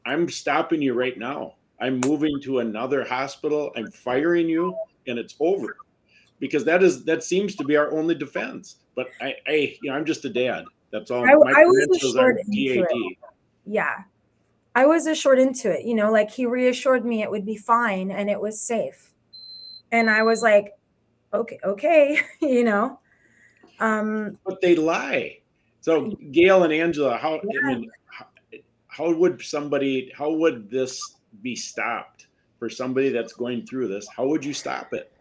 I'm 0.06 0.28
stopping 0.28 0.82
you 0.82 0.94
right 0.94 1.16
now. 1.18 1.54
I'm 1.80 2.00
moving 2.00 2.40
to 2.42 2.58
another 2.58 3.04
hospital. 3.04 3.70
I'm 3.76 3.90
firing 3.90 4.48
you, 4.48 4.76
and 5.06 5.18
it's 5.18 5.36
over. 5.38 5.76
Because 6.40 6.64
that 6.64 6.82
is 6.82 7.04
that 7.04 7.22
seems 7.22 7.54
to 7.56 7.64
be 7.64 7.76
our 7.76 7.92
only 7.92 8.14
defense. 8.14 8.76
But 8.94 9.08
I, 9.20 9.34
I 9.46 9.76
you 9.82 9.90
know, 9.90 9.96
I'm 9.96 10.04
just 10.04 10.24
a 10.24 10.28
dad. 10.30 10.64
That's 10.90 11.10
all. 11.10 11.24
I- 11.24 11.34
my 11.34 11.60
I 11.60 11.64
was 11.64 11.86
credentials 11.86 12.16
are 12.16 12.30
assured 12.30 12.46
into 12.48 12.80
GAD. 12.80 12.86
it. 12.90 13.18
yeah 13.66 13.96
i 14.78 14.86
was 14.86 15.06
assured 15.06 15.38
into 15.38 15.70
it 15.70 15.84
you 15.84 15.94
know 15.94 16.10
like 16.10 16.30
he 16.30 16.46
reassured 16.46 17.04
me 17.04 17.22
it 17.22 17.30
would 17.30 17.44
be 17.44 17.56
fine 17.56 18.10
and 18.10 18.30
it 18.30 18.40
was 18.40 18.60
safe 18.60 19.12
and 19.90 20.08
i 20.08 20.22
was 20.22 20.42
like 20.42 20.72
okay 21.34 21.58
okay 21.64 22.20
you 22.40 22.64
know 22.64 22.98
um 23.80 24.38
But 24.44 24.60
they 24.60 24.74
lie. 24.76 25.38
So 25.80 26.10
Gail 26.32 26.64
and 26.64 26.72
Angela, 26.72 27.16
how 27.16 27.40
Yeah. 27.44 27.60
I 27.62 27.74
mean, 27.74 27.90
how, 28.06 28.26
how 28.88 29.12
would 29.14 29.40
somebody? 29.42 30.12
How 30.16 30.30
would 30.30 30.70
this 30.70 31.00
be 31.42 31.54
stopped 31.54 32.26
for 32.58 32.68
somebody 32.68 33.10
that's 33.10 33.32
going 33.32 33.66
through 33.66 33.88
this? 33.88 34.08
How 34.08 34.26
would 34.26 34.44
you 34.44 34.52
stop 34.52 34.92
it? 34.92 35.12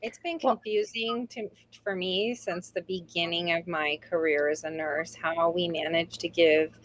It's 0.00 0.18
been 0.18 0.38
confusing 0.38 1.26
to 1.28 1.48
for 1.82 1.94
me 1.94 2.34
since 2.34 2.70
the 2.70 2.82
beginning 2.82 3.52
of 3.52 3.66
my 3.66 3.98
career 4.08 4.48
as 4.48 4.64
a 4.64 4.70
nurse 4.70 5.14
how 5.14 5.50
we 5.50 5.68
manage 5.68 6.18
to 6.18 6.28
give 6.28 6.78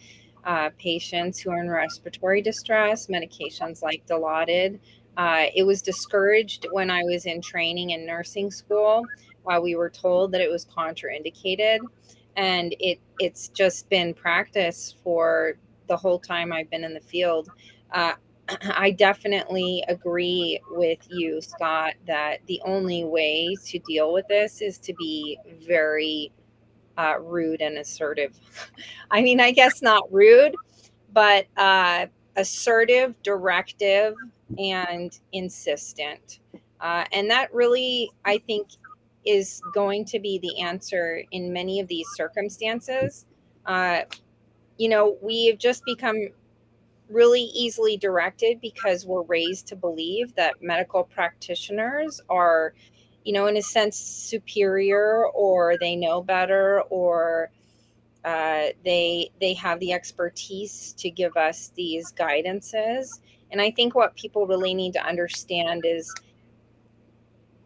uh, 0.48 0.70
patients 0.80 1.40
who 1.40 1.52
are 1.52 1.60
in 1.60 1.70
respiratory 1.70 2.42
distress 2.42 3.08
medications 3.08 3.84
like 3.84 4.04
Dilaudid. 4.08 4.80
Uh, 5.18 5.48
it 5.54 5.64
was 5.64 5.82
discouraged 5.82 6.66
when 6.72 6.90
I 6.90 7.04
was 7.04 7.26
in 7.26 7.42
training 7.42 7.90
in 7.90 8.06
nursing 8.06 8.50
school 8.50 9.04
while 9.44 9.62
we 9.62 9.76
were 9.76 9.90
told 9.90 10.32
that 10.32 10.42
it 10.42 10.50
was 10.50 10.66
contraindicated, 10.66 11.80
and 12.38 12.74
it 12.80 13.00
it's 13.20 13.50
just 13.50 13.90
been 13.90 14.14
practice 14.14 14.96
for 15.04 15.58
the 15.88 15.98
whole 15.98 16.20
time 16.20 16.54
I've 16.54 16.70
been 16.70 16.84
in 16.84 16.94
the 16.94 17.02
field. 17.02 17.50
Uh, 17.92 18.14
I 18.72 18.92
definitely 18.92 19.84
agree 19.90 20.62
with 20.72 21.00
you, 21.10 21.42
Scott, 21.42 21.96
that 22.06 22.38
the 22.48 22.62
only 22.64 23.04
way 23.04 23.54
to 23.66 23.80
deal 23.80 24.14
with 24.14 24.28
this 24.30 24.62
is 24.62 24.78
to 24.80 24.94
be 24.94 25.38
very 25.68 26.32
uh, 26.98 27.16
rude 27.20 27.62
and 27.62 27.78
assertive. 27.78 28.34
I 29.12 29.22
mean, 29.22 29.40
I 29.40 29.52
guess 29.52 29.82
not 29.82 30.12
rude, 30.12 30.56
but 31.14 31.46
uh, 31.58 32.08
assertive, 32.36 33.16
directive, 33.24 34.16
and 34.58 35.18
insistent. 35.34 36.40
Uh, 36.80 37.06
and 37.12 37.30
that 37.30 37.54
really, 37.54 38.10
I 38.26 38.38
think, 38.40 38.70
is 39.26 39.62
going 39.74 40.06
to 40.06 40.20
be 40.20 40.40
the 40.40 40.62
answer 40.62 41.22
in 41.32 41.52
many 41.52 41.80
of 41.80 41.88
these 41.88 42.08
circumstances. 42.16 43.26
Uh, 43.66 44.02
you 44.78 44.88
know, 44.88 45.18
we 45.22 45.48
have 45.48 45.58
just 45.58 45.84
become 45.86 46.30
really 47.10 47.44
easily 47.54 47.98
directed 47.98 48.60
because 48.62 49.06
we're 49.06 49.24
raised 49.24 49.68
to 49.68 49.76
believe 49.76 50.34
that 50.36 50.62
medical 50.62 51.04
practitioners 51.04 52.22
are 52.30 52.74
you 53.28 53.34
know 53.34 53.48
in 53.48 53.58
a 53.58 53.62
sense 53.62 53.98
superior 53.98 55.28
or 55.34 55.78
they 55.82 55.98
know 55.98 56.22
better 56.22 56.82
or 56.90 57.52
uh, 58.24 58.68
they 58.86 59.30
they 59.42 59.54
have 59.54 59.82
the 59.82 59.92
expertise 59.92 60.94
to 60.98 61.10
give 61.10 61.36
us 61.36 61.74
these 61.76 62.14
guidances. 62.14 63.20
And 63.52 63.62
i 63.62 63.70
think 63.70 63.96
what 63.96 64.16
people 64.16 64.48
really 64.48 64.74
need 64.74 64.94
to 64.94 65.06
understand 65.06 65.84
is 65.86 66.14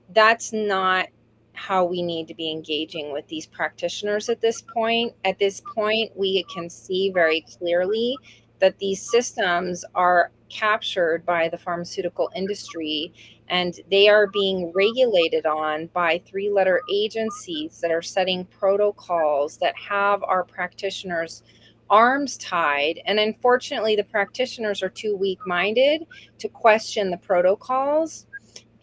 that's 0.10 0.52
not 0.52 1.08
how 1.54 1.86
we 1.86 2.02
need 2.02 2.28
to 2.30 2.34
be 2.34 2.50
engaging 2.50 3.14
with 3.14 3.28
these 3.28 3.46
practitioners 3.46 4.30
at 4.30 4.42
this 4.42 4.64
point. 4.64 5.14
At 5.26 5.38
this 5.38 5.62
point 5.62 6.12
we 6.16 6.44
can 6.52 6.72
see 6.72 7.12
very 7.12 7.42
clearly 7.42 8.18
that 8.60 8.80
these 8.80 9.08
systems 9.12 9.86
are 9.94 10.32
captured 10.52 11.26
by 11.26 11.50
the 11.50 11.58
pharmaceutical 11.58 12.30
industry 12.36 13.14
and 13.48 13.80
they 13.90 14.08
are 14.08 14.28
being 14.28 14.72
regulated 14.74 15.46
on 15.46 15.88
by 15.88 16.22
three 16.26 16.50
letter 16.50 16.82
agencies 16.94 17.80
that 17.82 17.92
are 17.92 18.02
setting 18.02 18.46
protocols 18.46 19.58
that 19.58 19.76
have 19.76 20.24
our 20.24 20.44
practitioners 20.44 21.44
arms 21.90 22.38
tied. 22.38 23.02
And 23.06 23.20
unfortunately 23.20 23.96
the 23.96 24.06
practitioners 24.06 24.82
are 24.82 24.90
too 24.90 25.18
weak 25.18 25.40
minded 25.46 26.08
to 26.40 26.48
question 26.48 27.12
the 27.12 27.18
protocols 27.18 28.26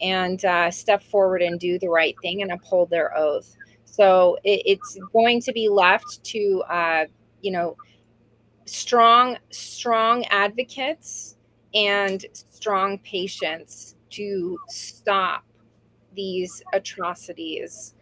and 0.01 0.43
uh, 0.45 0.71
step 0.71 1.03
forward 1.03 1.41
and 1.41 1.59
do 1.59 1.79
the 1.79 1.89
right 1.89 2.15
thing 2.21 2.41
and 2.41 2.51
uphold 2.51 2.89
their 2.89 3.17
oath. 3.17 3.55
So 3.85 4.37
it, 4.43 4.61
it's 4.65 4.97
going 5.11 5.41
to 5.41 5.51
be 5.51 5.67
left 5.67 6.23
to 6.25 6.63
uh, 6.69 7.05
you 7.41 7.51
know 7.51 7.75
strong 8.65 9.37
strong 9.49 10.25
advocates 10.25 11.35
and 11.73 12.25
strong 12.33 12.97
patience 12.99 13.95
to 14.11 14.57
stop 14.67 15.43
these 16.15 16.61
atrocities 16.73 17.93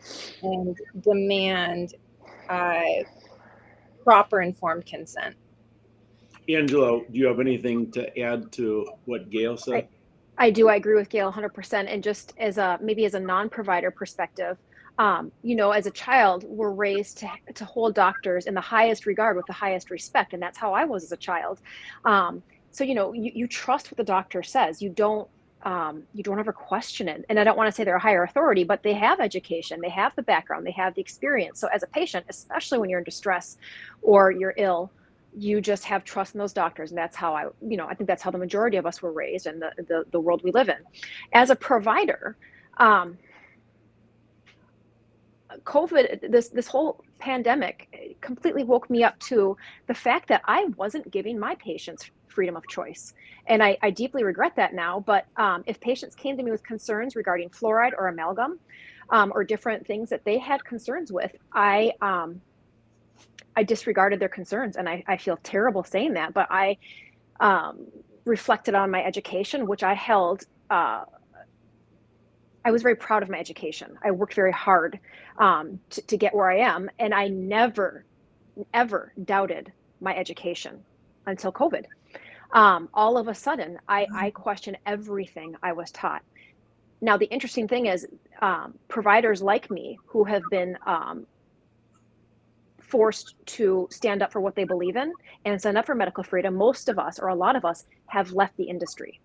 and 0.41 0.77
demand 1.01 1.95
uh, 2.49 2.81
proper 4.03 4.41
informed 4.41 4.85
consent 4.85 5.35
Angela, 6.49 7.01
do 7.11 7.19
you 7.19 7.25
have 7.25 7.39
anything 7.39 7.91
to 7.91 8.19
add 8.19 8.51
to 8.53 8.87
what 9.05 9.29
Gail 9.29 9.57
said? 9.57 9.87
I 10.37 10.49
do. 10.49 10.69
I 10.69 10.75
agree 10.75 10.95
with 10.95 11.09
Gail 11.09 11.31
100%. 11.31 11.91
And 11.91 12.03
just 12.03 12.33
as 12.37 12.57
a 12.57 12.77
maybe 12.81 13.05
as 13.05 13.15
a 13.15 13.19
non-provider 13.19 13.91
perspective, 13.91 14.57
um, 14.99 15.31
you 15.43 15.55
know, 15.55 15.71
as 15.71 15.85
a 15.87 15.91
child, 15.91 16.43
we're 16.47 16.71
raised 16.71 17.19
to, 17.19 17.29
to 17.53 17.65
hold 17.65 17.95
doctors 17.95 18.45
in 18.45 18.53
the 18.53 18.61
highest 18.61 19.05
regard 19.05 19.35
with 19.35 19.45
the 19.45 19.53
highest 19.53 19.91
respect, 19.91 20.33
and 20.33 20.41
that's 20.41 20.57
how 20.57 20.73
I 20.73 20.85
was 20.85 21.03
as 21.03 21.11
a 21.11 21.17
child. 21.17 21.59
Um, 22.05 22.41
so 22.77 22.83
you 22.83 22.93
know, 22.93 23.11
you, 23.11 23.31
you 23.33 23.47
trust 23.47 23.89
what 23.89 23.97
the 23.97 24.03
doctor 24.03 24.43
says. 24.43 24.83
You 24.83 24.91
don't 24.91 25.27
um, 25.63 26.03
you 26.13 26.21
don't 26.21 26.37
ever 26.37 26.53
question 26.53 27.09
it. 27.09 27.25
And 27.27 27.39
I 27.39 27.43
don't 27.43 27.57
want 27.57 27.67
to 27.67 27.71
say 27.71 27.83
they're 27.83 27.95
a 27.95 27.99
higher 27.99 28.21
authority, 28.21 28.63
but 28.63 28.83
they 28.83 28.93
have 28.93 29.19
education, 29.19 29.81
they 29.81 29.89
have 29.89 30.15
the 30.15 30.21
background, 30.21 30.63
they 30.67 30.71
have 30.73 30.93
the 30.93 31.01
experience. 31.01 31.59
So 31.59 31.67
as 31.73 31.81
a 31.81 31.87
patient, 31.87 32.27
especially 32.29 32.77
when 32.77 32.91
you're 32.91 32.99
in 32.99 33.03
distress 33.03 33.57
or 34.03 34.29
you're 34.31 34.53
ill, 34.57 34.91
you 35.35 35.59
just 35.59 35.85
have 35.85 36.03
trust 36.03 36.35
in 36.35 36.39
those 36.39 36.53
doctors 36.53 36.91
and 36.91 36.97
that's 36.97 37.15
how 37.15 37.35
i 37.35 37.43
you 37.61 37.77
know 37.77 37.85
i 37.85 37.93
think 37.93 38.07
that's 38.07 38.23
how 38.23 38.31
the 38.31 38.37
majority 38.39 38.77
of 38.77 38.87
us 38.87 39.03
were 39.03 39.11
raised 39.11 39.45
and 39.45 39.61
the 39.61 39.71
the, 39.87 40.03
the 40.11 40.19
world 40.19 40.41
we 40.43 40.51
live 40.51 40.67
in 40.67 40.77
as 41.33 41.51
a 41.51 41.55
provider 41.55 42.37
um, 42.77 43.19
covid 45.63 46.31
this 46.31 46.49
this 46.49 46.65
whole 46.65 47.03
pandemic 47.19 48.17
completely 48.19 48.63
woke 48.63 48.89
me 48.89 49.03
up 49.03 49.19
to 49.19 49.55
the 49.85 49.93
fact 49.93 50.27
that 50.27 50.41
i 50.45 50.65
wasn't 50.75 51.11
giving 51.11 51.37
my 51.37 51.53
patients 51.55 52.09
freedom 52.37 52.55
of 52.55 52.67
choice 52.67 53.13
and 53.47 53.63
i, 53.63 53.75
I 53.81 53.89
deeply 53.89 54.23
regret 54.23 54.55
that 54.57 54.71
now 54.75 54.93
but 54.99 55.25
um, 55.37 55.63
if 55.65 55.79
patients 55.79 56.13
came 56.15 56.37
to 56.37 56.43
me 56.43 56.51
with 56.51 56.63
concerns 56.63 57.15
regarding 57.15 57.49
fluoride 57.49 57.93
or 57.97 58.07
amalgam 58.07 58.59
um, 59.09 59.31
or 59.33 59.43
different 59.43 59.87
things 59.87 60.09
that 60.11 60.23
they 60.23 60.37
had 60.37 60.63
concerns 60.63 61.11
with 61.11 61.33
i 61.53 61.91
um, 62.01 62.41
I 63.57 63.63
disregarded 63.63 64.19
their 64.19 64.29
concerns, 64.29 64.77
and 64.77 64.87
I, 64.87 65.03
I 65.07 65.17
feel 65.17 65.37
terrible 65.41 65.83
saying 65.83 66.13
that, 66.13 66.31
but 66.31 66.45
I 66.51 66.77
um, 67.39 67.87
reflected 68.23 68.75
on 68.75 68.91
my 68.91 69.03
education, 69.03 69.65
which 69.65 69.81
I 69.81 69.95
held. 69.95 70.43
Uh, 70.69 71.05
I 72.63 72.69
was 72.69 72.83
very 72.83 72.95
proud 72.95 73.23
of 73.23 73.29
my 73.29 73.39
education. 73.39 73.97
I 74.03 74.11
worked 74.11 74.35
very 74.35 74.51
hard 74.51 74.99
um, 75.39 75.79
to, 75.89 76.01
to 76.03 76.17
get 76.17 76.35
where 76.35 76.51
I 76.51 76.59
am, 76.59 76.87
and 76.99 77.15
I 77.15 77.29
never, 77.29 78.05
ever 78.75 79.11
doubted 79.25 79.71
my 80.01 80.15
education 80.15 80.83
until 81.25 81.51
COVID. 81.51 81.85
Um, 82.51 82.89
all 82.93 83.17
of 83.17 83.27
a 83.27 83.35
sudden, 83.35 83.79
I, 83.87 84.07
I 84.13 84.29
question 84.31 84.77
everything 84.85 85.55
I 85.61 85.73
was 85.73 85.91
taught. 85.91 86.23
Now, 87.01 87.17
the 87.17 87.25
interesting 87.25 87.67
thing 87.67 87.87
is, 87.87 88.07
um, 88.41 88.73
providers 88.87 89.41
like 89.41 89.69
me 89.69 89.99
who 90.05 90.23
have 90.23 90.41
been 90.49 90.77
um, 90.85 91.27
forced 92.79 93.35
to 93.45 93.87
stand 93.91 94.23
up 94.23 94.31
for 94.31 94.41
what 94.41 94.55
they 94.55 94.63
believe 94.63 94.95
in 94.95 95.13
and 95.45 95.59
stand 95.59 95.77
up 95.77 95.85
for 95.85 95.95
medical 95.95 96.23
freedom, 96.23 96.55
most 96.55 96.89
of 96.89 96.97
us, 96.97 97.19
or 97.19 97.27
a 97.27 97.35
lot 97.35 97.55
of 97.55 97.65
us, 97.65 97.85
have 98.07 98.31
left 98.31 98.55
the 98.57 98.63
industry. 98.63 99.19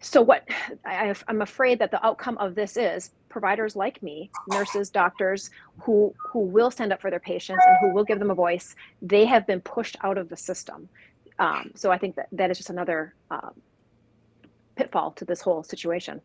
So, 0.00 0.20
what 0.20 0.46
I, 0.84 1.14
I'm 1.28 1.40
afraid 1.40 1.78
that 1.78 1.90
the 1.90 2.04
outcome 2.04 2.36
of 2.38 2.54
this 2.54 2.76
is 2.76 3.12
providers 3.28 3.76
like 3.76 4.02
me, 4.02 4.30
nurses, 4.48 4.90
doctors, 4.90 5.50
who 5.80 6.14
who 6.18 6.40
will 6.40 6.70
stand 6.70 6.92
up 6.92 7.00
for 7.00 7.10
their 7.10 7.20
patients 7.20 7.64
and 7.66 7.76
who 7.80 7.94
will 7.94 8.04
give 8.04 8.18
them 8.18 8.30
a 8.30 8.34
voice, 8.34 8.76
they 9.00 9.24
have 9.24 9.46
been 9.46 9.60
pushed 9.60 9.96
out 10.02 10.18
of 10.18 10.28
the 10.28 10.36
system. 10.36 10.88
Um, 11.38 11.72
so, 11.74 11.90
I 11.90 11.98
think 11.98 12.16
that 12.16 12.28
that 12.32 12.50
is 12.50 12.56
just 12.56 12.70
another 12.70 13.14
um, 13.30 13.60
pitfall 14.76 15.12
to 15.12 15.24
this 15.24 15.40
whole 15.40 15.62
situation. 15.62 16.20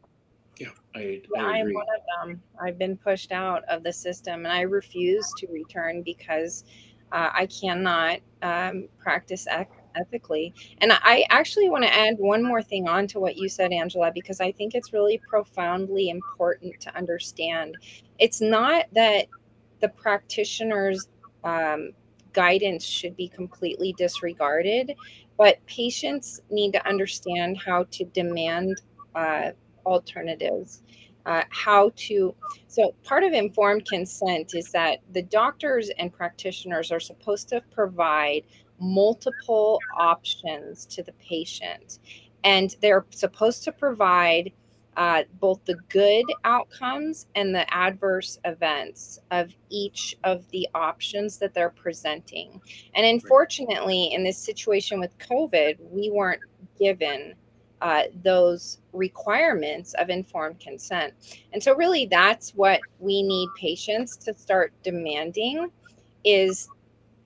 Yeah, 0.60 0.68
I, 0.96 1.22
Yeah, 1.34 1.44
I 1.44 1.58
I'm 1.58 1.62
agree. 1.62 1.74
one 1.74 1.88
of 1.96 2.28
them. 2.28 2.42
I've 2.62 2.78
been 2.78 2.98
pushed 2.98 3.32
out 3.32 3.64
of 3.66 3.84
the 3.84 3.92
system 3.94 4.46
and 4.46 4.54
I 4.54 4.62
refuse 4.62 5.28
to 5.38 5.48
return 5.48 6.02
because 6.04 6.66
uh, 7.12 7.30
I 7.34 7.48
cannot 7.48 8.20
um, 8.42 8.88
practice 9.00 9.48
ec- 9.50 9.72
ethically. 9.96 10.54
And 10.80 10.92
I 10.94 11.26
actually 11.30 11.70
want 11.70 11.84
to 11.84 11.94
add 11.94 12.16
one 12.18 12.44
more 12.44 12.62
thing 12.62 12.88
on 12.88 13.08
to 13.08 13.20
what 13.20 13.38
you 13.38 13.50
said, 13.50 13.72
Angela, 13.72 14.12
because 14.14 14.40
I 14.40 14.52
think 14.52 14.76
it's 14.76 14.94
really 14.94 15.20
profoundly 15.28 16.10
important 16.10 16.80
to 16.82 16.96
understand. 16.96 17.76
It's 18.20 18.40
not 18.42 18.86
that 18.94 19.28
the 19.80 19.90
practitioner's 19.90 21.08
um, 21.44 21.92
guidance 22.34 22.84
should 22.86 23.16
be 23.16 23.28
completely 23.28 23.94
disregarded, 23.94 24.96
but 25.38 25.66
patients 25.66 26.42
need 26.50 26.74
to 26.74 26.88
understand 26.88 27.58
how 27.58 27.86
to 27.92 28.06
demand 28.06 28.82
uh, 29.16 29.52
alternatives. 29.86 30.84
uh, 31.26 31.44
how 31.50 31.92
to. 31.96 32.34
So, 32.68 32.96
part 33.04 33.24
of 33.24 33.34
informed 33.34 33.86
consent 33.86 34.54
is 34.56 34.72
that 34.72 35.00
the 35.14 35.22
doctors 35.22 35.90
and 35.98 36.12
practitioners 36.12 36.92
are 36.92 37.00
supposed 37.00 37.50
to 37.50 37.62
provide 37.72 38.44
multiple 38.80 39.80
options 39.98 40.86
to 40.88 41.04
the 41.04 41.14
patient, 41.14 42.00
and 42.44 42.76
they're 42.82 43.06
supposed 43.12 43.64
to 43.64 43.72
provide 43.72 44.52
uh, 44.98 45.24
both 45.40 45.64
the 45.66 45.78
good 45.90 46.26
outcomes 46.44 47.28
and 47.36 47.56
the 47.56 47.72
adverse 47.74 48.40
events 48.46 49.20
of 49.32 49.54
each 49.70 50.18
of 50.24 50.48
the 50.50 50.68
options 50.76 51.38
that 51.38 51.54
they're 51.54 51.70
presenting. 51.70 52.62
And 52.96 53.06
unfortunately, 53.06 54.14
in 54.14 54.24
this 54.24 54.38
situation 54.38 55.00
with 55.00 55.18
COVID, 55.20 55.78
we 55.80 56.10
weren't 56.12 56.42
given 56.78 57.36
uh, 57.82 58.04
those 58.24 58.80
requirements 58.94 59.96
of 59.96 60.10
informed 60.10 60.60
consent. 60.60 61.14
And 61.54 61.64
so, 61.64 61.76
really, 61.76 62.06
that's 62.06 62.52
what 62.52 62.80
we 63.00 63.24
need 63.24 63.50
patients 63.58 64.18
to 64.18 64.36
start 64.36 64.74
demanding 64.84 65.72
is 66.24 66.70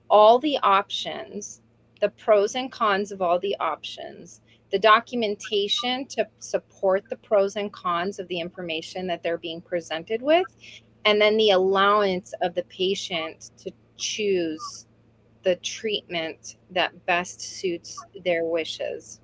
all 0.08 0.38
the 0.38 0.58
options, 0.62 1.60
the 2.00 2.08
pros 2.08 2.54
and 2.54 2.72
cons 2.72 3.12
of 3.12 3.20
all 3.20 3.38
the 3.38 3.56
options, 3.60 4.40
the 4.72 4.78
documentation 4.78 6.06
to 6.06 6.26
support 6.38 7.04
the 7.08 7.16
pros 7.16 7.56
and 7.56 7.72
cons 7.72 8.18
of 8.18 8.26
the 8.28 8.40
information 8.40 9.06
that 9.06 9.22
they're 9.22 9.38
being 9.38 9.60
presented 9.60 10.20
with, 10.22 10.46
and 11.04 11.20
then 11.20 11.36
the 11.36 11.50
allowance 11.50 12.34
of 12.42 12.54
the 12.54 12.64
patient 12.64 13.50
to 13.58 13.70
choose 13.96 14.86
the 15.42 15.56
treatment 15.56 16.56
that 16.70 17.06
best 17.06 17.40
suits 17.40 18.04
their 18.24 18.44
wishes. 18.44 19.20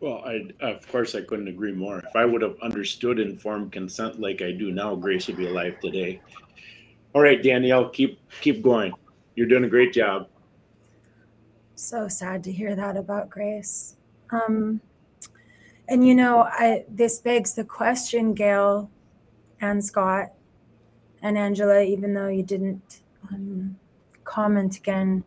Well, 0.00 0.22
I, 0.24 0.48
of 0.60 0.86
course, 0.88 1.14
I 1.14 1.20
couldn't 1.20 1.48
agree 1.48 1.72
more. 1.72 1.98
If 1.98 2.16
I 2.16 2.24
would 2.24 2.40
have 2.40 2.56
understood 2.62 3.18
informed 3.18 3.72
consent 3.72 4.18
like 4.18 4.40
I 4.40 4.50
do 4.50 4.72
now, 4.72 4.94
Grace 4.94 5.26
would 5.26 5.36
be 5.36 5.46
alive 5.46 5.78
today. 5.80 6.22
All 7.14 7.20
right, 7.20 7.42
Danielle, 7.42 7.90
keep 7.90 8.18
keep 8.40 8.62
going. 8.62 8.92
You're 9.34 9.48
doing 9.48 9.64
a 9.64 9.68
great 9.68 9.92
job. 9.92 10.28
So 11.80 12.08
sad 12.08 12.44
to 12.44 12.52
hear 12.52 12.76
that 12.76 12.98
about 12.98 13.30
Grace. 13.30 13.96
Um, 14.30 14.82
and 15.88 16.06
you 16.06 16.14
know, 16.14 16.42
I 16.42 16.84
this 16.90 17.18
begs 17.18 17.54
the 17.54 17.64
question, 17.64 18.34
Gail 18.34 18.90
and 19.62 19.82
Scott 19.82 20.32
and 21.22 21.38
Angela, 21.38 21.82
even 21.82 22.12
though 22.12 22.28
you 22.28 22.42
didn't 22.42 23.00
um, 23.32 23.78
comment 24.24 24.76
again, 24.76 25.24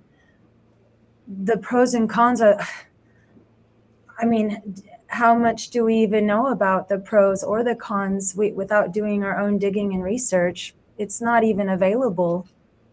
the 1.27 1.57
pros 1.57 1.95
and 1.95 2.07
cons 2.07 2.39
are. 2.39 2.59
I 4.19 4.25
mean, 4.25 4.75
how 5.07 5.33
much 5.33 5.71
do 5.71 5.83
we 5.83 5.95
even 5.95 6.27
know 6.27 6.47
about 6.47 6.87
the 6.87 6.99
pros 6.99 7.43
or 7.43 7.63
the 7.63 7.75
cons 7.75 8.35
we, 8.35 8.51
without 8.51 8.93
doing 8.93 9.23
our 9.23 9.39
own 9.39 9.57
digging 9.57 9.91
and 9.95 10.03
research? 10.03 10.75
It's 10.99 11.19
not 11.19 11.43
even 11.43 11.67
available. 11.67 12.47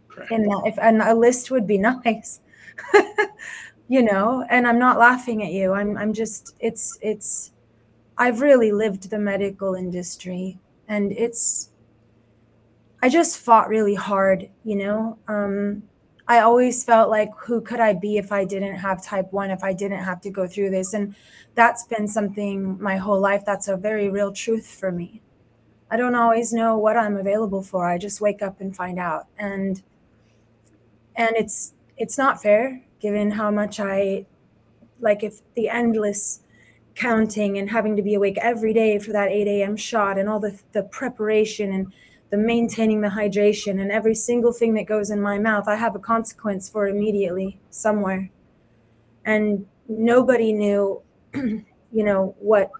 Correct. 0.08 0.32
In 0.32 0.44
that, 0.44 0.62
if 0.64 0.78
and 0.78 1.02
a 1.02 1.14
list 1.14 1.50
would 1.50 1.66
be 1.66 1.76
nice. 1.92 2.40
you 3.88 4.02
know 4.02 4.44
and 4.50 4.66
i'm 4.66 4.78
not 4.78 4.98
laughing 4.98 5.42
at 5.42 5.52
you. 5.52 5.72
I'm 5.72 5.96
i'm 5.96 6.12
just 6.12 6.54
it's 6.60 6.98
it's 7.02 7.52
i've 8.18 8.40
really 8.40 8.72
lived 8.72 9.10
the 9.10 9.18
medical 9.18 9.74
industry 9.74 10.58
and 10.88 11.12
it's 11.12 11.70
i 13.02 13.08
just 13.08 13.38
fought 13.38 13.68
really 13.68 13.94
hard 13.94 14.48
you 14.64 14.76
know? 14.76 15.18
Um 15.28 15.82
i 16.28 16.38
always 16.40 16.84
felt 16.84 17.10
like 17.10 17.30
who 17.46 17.60
could 17.60 17.80
i 17.80 17.92
be 17.92 18.16
if 18.18 18.30
i 18.32 18.44
didn't 18.44 18.76
have 18.76 19.02
type 19.04 19.32
1 19.32 19.50
if 19.50 19.64
i 19.64 19.72
didn't 19.72 20.04
have 20.04 20.20
to 20.22 20.30
go 20.30 20.46
through 20.46 20.70
this? 20.70 20.94
And 20.94 21.14
that's 21.54 21.84
been 21.84 22.06
something 22.08 22.80
my 22.80 22.96
whole 22.96 23.20
life 23.20 23.44
that's 23.44 23.68
a 23.68 23.76
very 23.76 24.08
real 24.08 24.32
truth 24.32 24.66
for 24.66 24.92
me. 24.92 25.20
I 25.90 25.96
don't 25.96 26.14
always 26.14 26.52
know 26.52 26.78
what 26.78 26.96
i'm 26.96 27.16
available 27.16 27.62
for. 27.62 27.88
I 27.88 27.98
just 27.98 28.20
wake 28.20 28.42
up 28.42 28.60
and 28.60 28.74
find 28.76 28.98
out. 28.98 29.26
And 29.38 29.82
and 31.16 31.36
it's 31.36 31.74
it's 32.00 32.16
not 32.16 32.42
fair 32.42 32.82
given 32.98 33.30
how 33.32 33.50
much 33.50 33.78
I 33.78 34.26
like 35.00 35.22
if 35.22 35.40
the 35.54 35.68
endless 35.68 36.40
counting 36.94 37.56
and 37.58 37.70
having 37.70 37.94
to 37.96 38.02
be 38.02 38.14
awake 38.14 38.38
every 38.42 38.72
day 38.72 38.98
for 38.98 39.12
that 39.12 39.30
8 39.30 39.46
a.m. 39.46 39.76
shot 39.76 40.18
and 40.18 40.28
all 40.28 40.40
the, 40.40 40.58
the 40.72 40.82
preparation 40.82 41.72
and 41.72 41.92
the 42.30 42.36
maintaining 42.36 43.00
the 43.00 43.08
hydration 43.08 43.80
and 43.80 43.90
every 43.92 44.14
single 44.14 44.52
thing 44.52 44.74
that 44.74 44.86
goes 44.86 45.10
in 45.10 45.20
my 45.20 45.38
mouth, 45.38 45.68
I 45.68 45.76
have 45.76 45.94
a 45.94 45.98
consequence 45.98 46.68
for 46.68 46.88
immediately 46.88 47.60
somewhere. 47.70 48.30
And 49.24 49.66
nobody 49.88 50.52
knew, 50.52 51.02
you 51.34 51.64
know, 51.92 52.34
what 52.38 52.70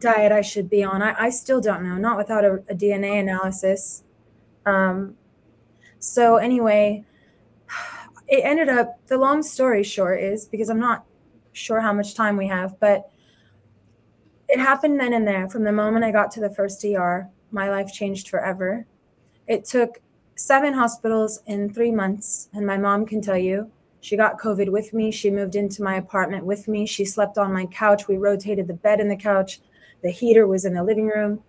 diet 0.00 0.32
I 0.32 0.42
should 0.42 0.68
be 0.68 0.82
on. 0.84 1.00
I, 1.02 1.14
I 1.18 1.30
still 1.30 1.60
don't 1.60 1.82
know, 1.82 1.96
not 1.96 2.18
without 2.18 2.44
a, 2.44 2.62
a 2.68 2.74
DNA 2.74 3.20
analysis. 3.20 4.02
Um, 4.66 5.16
so, 5.98 6.36
anyway, 6.36 7.04
it 8.32 8.46
ended 8.46 8.70
up 8.70 8.98
the 9.08 9.18
long 9.18 9.42
story 9.42 9.82
short 9.82 10.18
is 10.18 10.46
because 10.46 10.70
I'm 10.70 10.80
not 10.80 11.04
sure 11.52 11.82
how 11.82 11.92
much 11.92 12.14
time 12.14 12.38
we 12.38 12.48
have, 12.48 12.80
but 12.80 13.10
it 14.48 14.58
happened 14.58 14.98
then 14.98 15.12
and 15.12 15.28
there. 15.28 15.50
From 15.50 15.64
the 15.64 15.72
moment 15.72 16.02
I 16.02 16.12
got 16.12 16.30
to 16.32 16.40
the 16.40 16.48
first 16.48 16.82
ER, 16.82 17.28
my 17.50 17.68
life 17.68 17.92
changed 17.92 18.30
forever. 18.30 18.86
It 19.46 19.66
took 19.66 20.00
seven 20.34 20.72
hospitals 20.72 21.42
in 21.44 21.74
three 21.74 21.90
months, 21.90 22.48
and 22.54 22.66
my 22.66 22.78
mom 22.78 23.04
can 23.04 23.20
tell 23.20 23.36
you 23.36 23.70
she 24.00 24.16
got 24.16 24.40
COVID 24.40 24.70
with 24.70 24.94
me. 24.94 25.10
She 25.10 25.30
moved 25.30 25.54
into 25.54 25.82
my 25.82 25.96
apartment 25.96 26.46
with 26.46 26.68
me. 26.68 26.86
She 26.86 27.04
slept 27.04 27.36
on 27.36 27.52
my 27.52 27.66
couch. 27.66 28.08
We 28.08 28.16
rotated 28.16 28.66
the 28.66 28.72
bed 28.72 28.98
in 28.98 29.10
the 29.10 29.16
couch. 29.16 29.60
The 30.02 30.10
heater 30.10 30.46
was 30.46 30.64
in 30.64 30.72
the 30.72 30.82
living 30.82 31.06
room. 31.06 31.42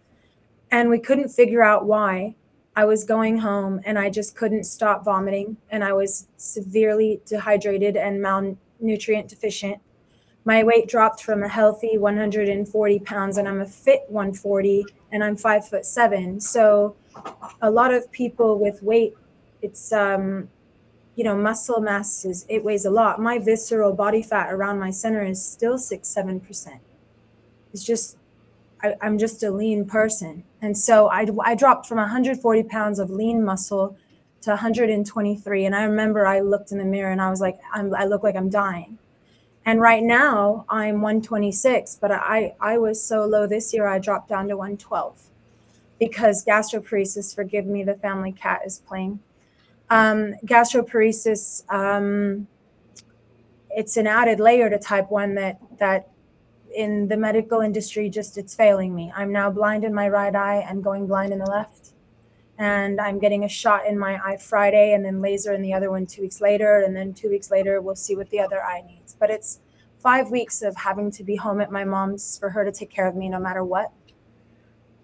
And 0.70 0.90
we 0.90 1.00
couldn't 1.00 1.30
figure 1.30 1.64
out 1.64 1.86
why. 1.86 2.36
I 2.76 2.86
was 2.86 3.04
going 3.04 3.38
home 3.38 3.82
and 3.86 4.00
I 4.00 4.10
just 4.10 4.36
couldn't 4.36 4.64
stop 4.64 5.06
vomiting 5.06 5.58
and 5.70 5.84
I 5.84 5.94
was 5.94 6.28
severely 6.38 7.22
dehydrated 7.26 7.96
and 7.96 8.22
malnutrient 8.22 9.28
deficient. 9.28 9.80
My 10.46 10.64
weight 10.64 10.88
dropped 10.88 11.22
from 11.22 11.44
a 11.44 11.48
healthy 11.48 11.98
140 11.98 13.00
pounds 13.00 13.38
and 13.38 13.48
I'm 13.48 13.62
a 13.62 13.66
fit 13.66 14.02
140 14.10 14.86
and 15.12 15.24
I'm 15.24 15.38
five 15.38 15.68
foot 15.68 15.86
seven. 15.86 16.40
So 16.40 16.96
a 17.62 17.70
lot 17.70 17.94
of 17.94 18.12
people 18.12 18.58
with 18.60 18.82
weight, 18.82 19.16
it's 19.62 19.94
um, 19.94 20.50
you 21.16 21.24
know, 21.24 21.38
muscle 21.38 21.80
mass 21.80 22.26
is 22.26 22.46
it 22.50 22.64
weighs 22.64 22.86
a 22.86 22.90
lot. 22.90 23.22
My 23.22 23.38
visceral 23.38 23.94
body 23.94 24.24
fat 24.24 24.52
around 24.52 24.80
my 24.80 24.90
center 24.90 25.24
is 25.24 25.44
still 25.46 25.78
six, 25.78 26.10
seven 26.10 26.40
percent. 26.40 26.82
It's 27.72 27.84
just 27.84 28.18
I, 28.82 28.96
am 29.02 29.18
just 29.18 29.44
a 29.44 29.52
lean 29.52 29.86
person. 29.86 30.44
And 30.64 30.78
so 30.78 31.10
I, 31.10 31.28
I 31.44 31.56
dropped 31.56 31.88
from 31.88 31.98
140 31.98 32.64
pounds 32.64 32.98
of 32.98 33.10
lean 33.10 33.44
muscle 33.44 33.98
to 34.42 34.52
123. 34.52 35.66
And 35.66 35.76
I 35.76 35.84
remember 35.84 36.26
I 36.26 36.40
looked 36.40 36.72
in 36.72 36.78
the 36.78 36.86
mirror 36.86 37.12
and 37.12 37.22
I 37.22 37.30
was 37.30 37.42
like, 37.42 37.60
I'm, 37.74 37.94
I 37.94 38.06
look 38.06 38.24
like 38.24 38.38
I'm 38.38 38.50
dying. 38.50 38.98
And 39.66 39.82
right 39.82 40.02
now 40.02 40.66
I'm 40.70 41.02
126, 41.02 41.98
but 42.00 42.12
I, 42.12 42.56
I 42.62 42.78
was 42.78 43.04
so 43.04 43.26
low 43.26 43.46
this 43.46 43.74
year, 43.74 43.88
I 43.88 44.00
dropped 44.00 44.30
down 44.30 44.48
to 44.48 44.56
112 44.56 45.24
because 46.00 46.46
gastroparesis, 46.46 47.36
forgive 47.36 47.66
me, 47.66 47.84
the 47.84 47.96
family 47.96 48.32
cat 48.32 48.62
is 48.66 48.80
playing. 48.80 49.20
Um, 49.90 50.36
gastroparesis, 50.46 51.70
um, 51.70 52.48
it's 53.70 53.98
an 53.98 54.08
added 54.08 54.40
layer 54.40 54.70
to 54.70 54.80
type 54.80 55.12
1 55.12 55.36
that, 55.36 55.60
that 55.80 56.10
in 56.76 57.08
the 57.08 57.18
medical 57.18 57.62
industry 57.62 58.10
just 58.10 58.38
it's 58.38 58.56
failing 58.56 58.94
me. 58.94 59.12
I'm 59.16 59.32
now 59.32 59.50
blind 59.50 59.84
in 59.84 59.94
my 59.94 60.10
right 60.10 60.36
eye 60.36 60.66
and 60.68 60.84
going 60.84 61.08
blind 61.08 61.34
in 61.34 61.40
the 61.40 61.46
left. 61.46 61.94
And 62.60 63.02
i'm 63.02 63.18
getting 63.18 63.44
a 63.44 63.50
shot 63.50 63.88
in 63.88 63.98
my 63.98 64.20
eye 64.24 64.38
friday 64.38 64.94
and 64.94 65.04
then 65.04 65.22
laser 65.22 65.54
in 65.54 65.64
the 65.64 65.74
other 65.74 65.90
one 65.90 66.06
two 66.06 66.22
weeks 66.22 66.40
later. 66.40 66.84
And 66.86 66.96
then 66.96 67.14
two 67.14 67.30
weeks 67.30 67.50
later 67.50 67.82
we'll 67.82 67.96
see 67.96 68.16
what 68.16 68.30
the 68.30 68.40
other 68.40 68.64
eye 68.64 68.84
needs. 68.86 69.16
But 69.20 69.30
it's 69.30 69.60
five 70.00 70.30
weeks 70.30 70.62
of 70.62 70.76
having 70.76 71.10
to 71.12 71.24
be 71.24 71.36
home 71.36 71.62
at 71.62 71.72
my 71.72 71.84
mom's 71.84 72.38
for 72.38 72.50
her 72.50 72.64
to 72.66 72.72
take 72.72 72.90
care 72.90 73.08
of 73.08 73.16
me 73.16 73.30
no 73.30 73.40
matter 73.40 73.64
what. 73.64 73.92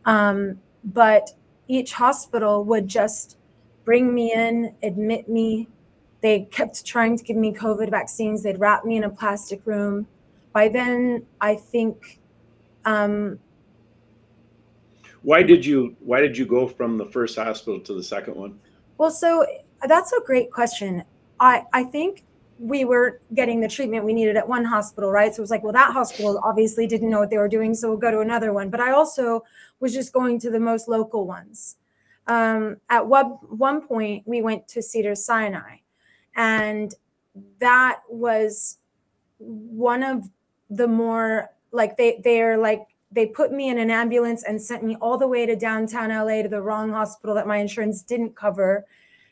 Um, 0.05 0.59
but 0.83 1.31
each 1.67 1.93
hospital 1.93 2.63
would 2.65 2.87
just 2.87 3.37
bring 3.85 4.13
me 4.13 4.33
in 4.33 4.75
admit 4.83 5.27
me. 5.27 5.67
They 6.21 6.41
kept 6.51 6.85
trying 6.85 7.17
to 7.17 7.23
give 7.23 7.37
me 7.37 7.53
covid 7.53 7.89
vaccines. 7.89 8.43
They'd 8.43 8.59
wrap 8.59 8.85
me 8.85 8.97
in 8.97 9.03
a 9.03 9.09
plastic 9.09 9.61
room 9.65 10.07
by 10.53 10.67
then 10.67 11.25
i 11.41 11.55
think 11.55 12.19
um, 12.85 13.39
why 15.21 15.43
did 15.43 15.65
you 15.65 15.95
why 15.99 16.21
did 16.21 16.37
you 16.37 16.45
go 16.45 16.67
from 16.67 16.97
the 16.97 17.05
first 17.05 17.37
hospital 17.37 17.79
to 17.81 17.93
the 17.93 18.03
second 18.03 18.35
one? 18.35 18.59
Well 18.97 19.11
so 19.11 19.45
that's 19.87 20.11
a 20.13 20.21
great 20.25 20.51
question. 20.51 21.03
I 21.39 21.63
i 21.73 21.83
think 21.83 22.25
we 22.57 22.83
were 22.83 23.21
getting 23.33 23.61
the 23.61 23.67
treatment 23.69 24.03
we 24.03 24.13
needed 24.13 24.35
at 24.35 24.47
one 24.47 24.65
hospital 24.65 25.11
right? 25.11 25.33
So 25.33 25.39
it 25.39 25.41
was 25.41 25.51
like 25.51 25.63
well 25.63 25.73
that 25.73 25.91
hospital 25.91 26.39
obviously 26.43 26.87
didn't 26.87 27.09
know 27.09 27.19
what 27.19 27.29
they 27.29 27.37
were 27.37 27.49
doing 27.49 27.73
so 27.73 27.89
we'll 27.89 27.97
go 27.97 28.11
to 28.11 28.19
another 28.19 28.53
one. 28.53 28.69
But 28.69 28.79
i 28.79 28.91
also 28.91 29.43
was 29.79 29.93
just 29.93 30.13
going 30.13 30.39
to 30.39 30.49
the 30.49 30.59
most 30.59 30.87
local 30.87 31.25
ones. 31.25 31.77
Um, 32.27 32.77
at 32.89 33.07
one, 33.07 33.25
one 33.49 33.87
point 33.87 34.23
we 34.27 34.41
went 34.41 34.67
to 34.69 34.83
Cedars-Sinai 34.83 35.77
and 36.35 36.93
that 37.59 38.01
was 38.07 38.77
one 39.39 40.03
of 40.03 40.29
the 40.69 40.87
more 40.87 41.49
like 41.71 41.97
they 41.97 42.19
they're 42.23 42.57
like 42.57 42.87
they 43.11 43.25
put 43.25 43.51
me 43.51 43.69
in 43.69 43.79
an 43.79 43.89
ambulance 43.89 44.43
and 44.43 44.61
sent 44.61 44.83
me 44.83 44.95
all 45.01 45.17
the 45.17 45.27
way 45.27 45.45
to 45.45 45.55
downtown 45.55 46.09
LA 46.09 46.43
to 46.43 46.49
the 46.49 46.61
wrong 46.61 46.91
hospital 46.91 47.35
that 47.35 47.47
my 47.47 47.57
insurance 47.57 48.03
didn't 48.03 48.35
cover. 48.35 48.85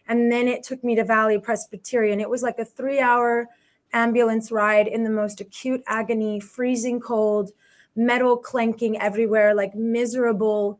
And 0.08 0.32
then 0.32 0.48
it 0.48 0.64
took 0.64 0.84
me 0.84 0.96
to 0.96 1.04
Valley 1.04 1.38
Presbyterian. 1.38 2.20
It 2.20 2.30
was 2.30 2.42
like 2.42 2.58
a 2.58 2.66
three 2.66 3.00
hour 3.00 3.48
ambulance 3.94 4.52
ride 4.52 4.88
in 4.88 5.04
the 5.04 5.10
most 5.10 5.42
acute 5.42 5.84
agony, 5.86 6.40
freezing 6.40 7.00
cold, 7.00 7.52
metal 7.96 8.38
clanking 8.38 9.00
everywhere, 9.00 9.54
like 9.54 9.76
miserable 9.76 10.80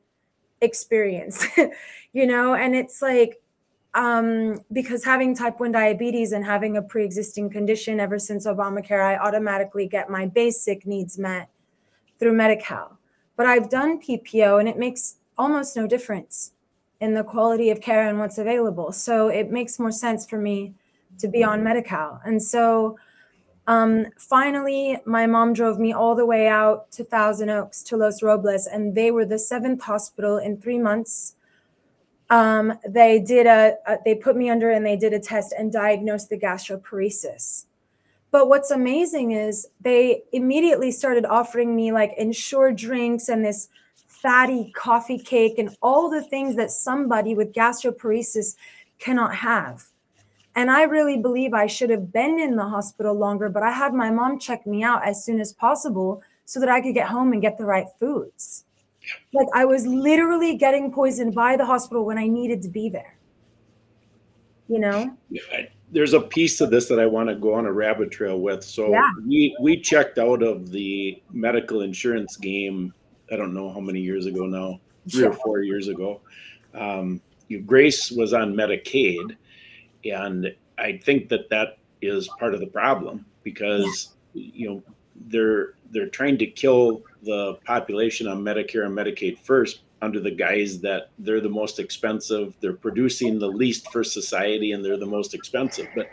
experience, 0.62 1.46
you 2.14 2.26
know? 2.26 2.56
And 2.56 2.76
it's 2.76 3.02
like, 3.02 3.42
um, 3.98 4.60
because 4.72 5.04
having 5.04 5.36
type 5.36 5.60
1 5.60 5.72
diabetes 5.72 6.32
and 6.32 6.46
having 6.46 6.78
a 6.78 6.84
pre 6.84 7.04
existing 7.04 7.50
condition 7.50 8.00
ever 8.00 8.20
since 8.20 8.46
Obamacare, 8.46 9.04
I 9.04 9.18
automatically 9.18 9.88
get 9.88 10.08
my 10.10 10.28
basic 10.28 10.86
needs 10.86 11.18
met 11.18 11.50
through 12.20 12.34
Medi 12.34 12.62
Cal. 12.62 13.00
But 13.36 13.48
I've 13.48 13.70
done 13.70 14.00
PPO 14.00 14.60
and 14.60 14.70
it 14.70 14.78
makes 14.78 15.16
almost 15.36 15.76
no 15.76 15.88
difference 15.88 16.52
in 17.00 17.16
the 17.16 17.24
quality 17.24 17.72
of 17.72 17.82
care 17.82 18.08
and 18.08 18.20
what's 18.20 18.38
available. 18.38 18.92
So 18.92 19.30
it 19.30 19.52
makes 19.52 19.80
more 19.80 19.92
sense 19.92 20.28
for 20.28 20.38
me 20.38 20.74
to 21.18 21.28
be 21.28 21.44
on 21.44 21.64
Medi 21.64 21.82
Cal. 21.82 22.22
And 22.24 22.42
so 22.42 22.98
um, 23.66 24.06
finally, 24.18 25.00
my 25.06 25.26
mom 25.26 25.54
drove 25.54 25.80
me 25.80 25.92
all 25.92 26.16
the 26.16 26.26
way 26.26 26.48
out 26.48 26.92
to 26.92 27.04
Thousand 27.04 27.50
Oaks 27.50 27.82
to 27.84 27.98
Los 27.98 28.22
Robles, 28.22 28.68
and 28.68 28.94
they 28.94 29.10
were 29.10 29.26
the 29.26 29.40
seventh 29.40 29.84
hospital 29.84 30.38
in 30.38 30.62
three 30.62 30.78
months. 30.80 31.36
Um, 32.30 32.74
they 32.88 33.20
did 33.20 33.48
a, 33.48 33.76
a, 33.86 33.98
they 34.04 34.16
put 34.16 34.36
me 34.36 34.50
under 34.50 34.70
and 34.70 34.86
they 34.86 34.98
did 34.98 35.14
a 35.14 35.20
test 35.20 35.54
and 35.58 35.72
diagnosed 35.72 36.30
the 36.30 36.38
gastroparesis. 36.38 37.66
But 38.32 38.50
what's 38.50 38.72
amazing 38.72 39.32
is 39.32 39.68
they 39.80 40.24
immediately 40.34 40.92
started 40.92 41.26
offering 41.26 41.76
me 41.76 41.92
like 41.92 42.14
Ensure 42.18 42.74
drinks 42.74 43.30
and 43.30 43.46
this 43.46 43.70
fatty 44.08 44.72
coffee 44.76 45.20
cake 45.20 45.58
and 45.58 45.76
all 45.82 46.10
the 46.10 46.24
things 46.24 46.56
that 46.58 46.72
somebody 46.72 47.36
with 47.36 47.54
gastroparesis 47.54 48.56
cannot 49.00 49.36
have. 49.36 49.86
And 50.56 50.72
I 50.72 50.84
really 50.84 51.18
believe 51.18 51.54
I 51.54 51.68
should 51.68 51.92
have 51.92 52.12
been 52.12 52.40
in 52.40 52.56
the 52.56 52.66
hospital 52.66 53.14
longer, 53.14 53.48
but 53.48 53.64
I 53.64 53.72
had 53.72 53.94
my 53.94 54.10
mom 54.10 54.40
check 54.40 54.66
me 54.66 54.84
out 54.84 55.06
as 55.06 55.24
soon 55.24 55.40
as 55.40 55.54
possible 55.54 56.24
so 56.46 56.60
that 56.60 56.70
I 56.70 56.82
could 56.82 56.96
get 56.96 57.10
home 57.10 57.32
and 57.32 57.42
get 57.42 57.58
the 57.58 57.66
right 57.66 57.86
foods. 58.00 58.66
Like 59.34 59.48
I 59.54 59.66
was 59.66 59.86
literally 59.86 60.56
getting 60.56 60.92
poisoned 60.92 61.34
by 61.34 61.56
the 61.56 61.66
hospital 61.66 62.06
when 62.06 62.18
I 62.18 62.28
needed 62.28 62.62
to 62.64 62.70
be 62.70 62.90
there. 62.90 63.18
You 64.68 64.80
know? 64.80 65.18
There's 65.92 66.14
a 66.14 66.20
piece 66.20 66.60
of 66.60 66.70
this 66.70 66.88
that 66.90 67.00
I 67.00 67.06
want 67.06 67.30
to 67.30 67.36
go 67.36 67.54
on 67.54 67.66
a 67.66 67.72
rabbit 67.72 68.12
trail 68.12 68.40
with. 68.40 68.64
So 68.64 68.90
Yeah. 68.90 69.10
we 69.26 69.56
we 69.62 69.80
checked 69.80 70.18
out 70.18 70.44
of 70.44 70.70
the 70.72 71.22
medical 71.32 71.82
insurance 71.82 72.36
game. 72.36 72.94
I 73.32 73.38
don't 73.38 73.54
know 73.54 73.70
how 73.72 73.80
many 73.80 74.02
years 74.02 74.26
ago 74.26 74.46
now, 74.46 74.80
three 75.10 75.26
or 75.26 75.34
four 75.34 75.62
years 75.62 75.88
ago. 75.88 76.22
Um, 76.74 77.22
Grace 77.66 78.12
was 78.12 78.34
on 78.34 78.54
Medicaid, 78.54 79.38
and 80.04 80.54
I 80.78 80.98
think 80.98 81.30
that 81.30 81.50
that 81.50 81.78
is 82.02 82.28
part 82.40 82.54
of 82.54 82.60
the 82.60 82.68
problem 82.68 83.26
because 83.44 84.16
you 84.34 84.70
know 84.70 84.84
they're 85.28 85.74
they're 85.92 86.10
trying 86.10 86.38
to 86.38 86.48
kill 86.48 87.04
the 87.24 87.56
population 87.66 88.28
on 88.28 88.44
Medicare 88.44 88.86
and 88.86 88.96
Medicaid 88.96 89.40
first 89.40 89.82
under 90.02 90.20
the 90.20 90.32
guise 90.32 90.80
that 90.82 91.10
they're 91.20 91.42
the 91.42 91.50
most 91.50 91.80
expensive, 91.80 92.54
they're 92.60 92.74
producing 92.74 93.40
the 93.40 93.48
least 93.48 93.92
for 93.92 94.04
society, 94.04 94.74
and 94.74 94.84
they're 94.86 94.98
the 94.98 95.06
most 95.06 95.34
expensive. 95.34 95.88
But 95.96 96.08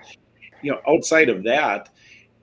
you 0.62 0.70
know, 0.72 0.81
outside 0.89 1.29
of 1.29 1.43
that, 1.45 1.91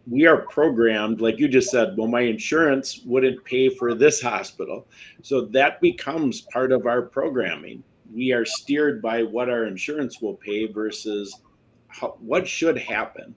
we 0.08 0.26
are 0.26 0.46
programmed, 0.48 1.22
like 1.22 1.40
you 1.40 1.48
just 1.48 1.70
said, 1.70 1.96
well, 1.98 2.08
my 2.08 2.22
insurance 2.22 3.02
wouldn't 3.06 3.44
pay 3.46 3.70
for 3.70 3.94
this 3.94 4.22
hospital. 4.22 4.88
So 5.22 5.42
that 5.48 5.80
becomes 5.82 6.42
part 6.42 6.72
of 6.72 6.86
our 6.86 7.04
programming. 7.04 7.84
We 8.14 8.32
are 8.34 8.46
steered 8.46 9.02
by 9.02 9.24
what 9.24 9.50
our 9.50 9.66
insurance 9.66 10.22
will 10.22 10.36
pay 10.36 10.68
versus 10.68 11.36
how, 11.88 12.16
what 12.20 12.48
should 12.48 12.78
happen. 12.78 13.36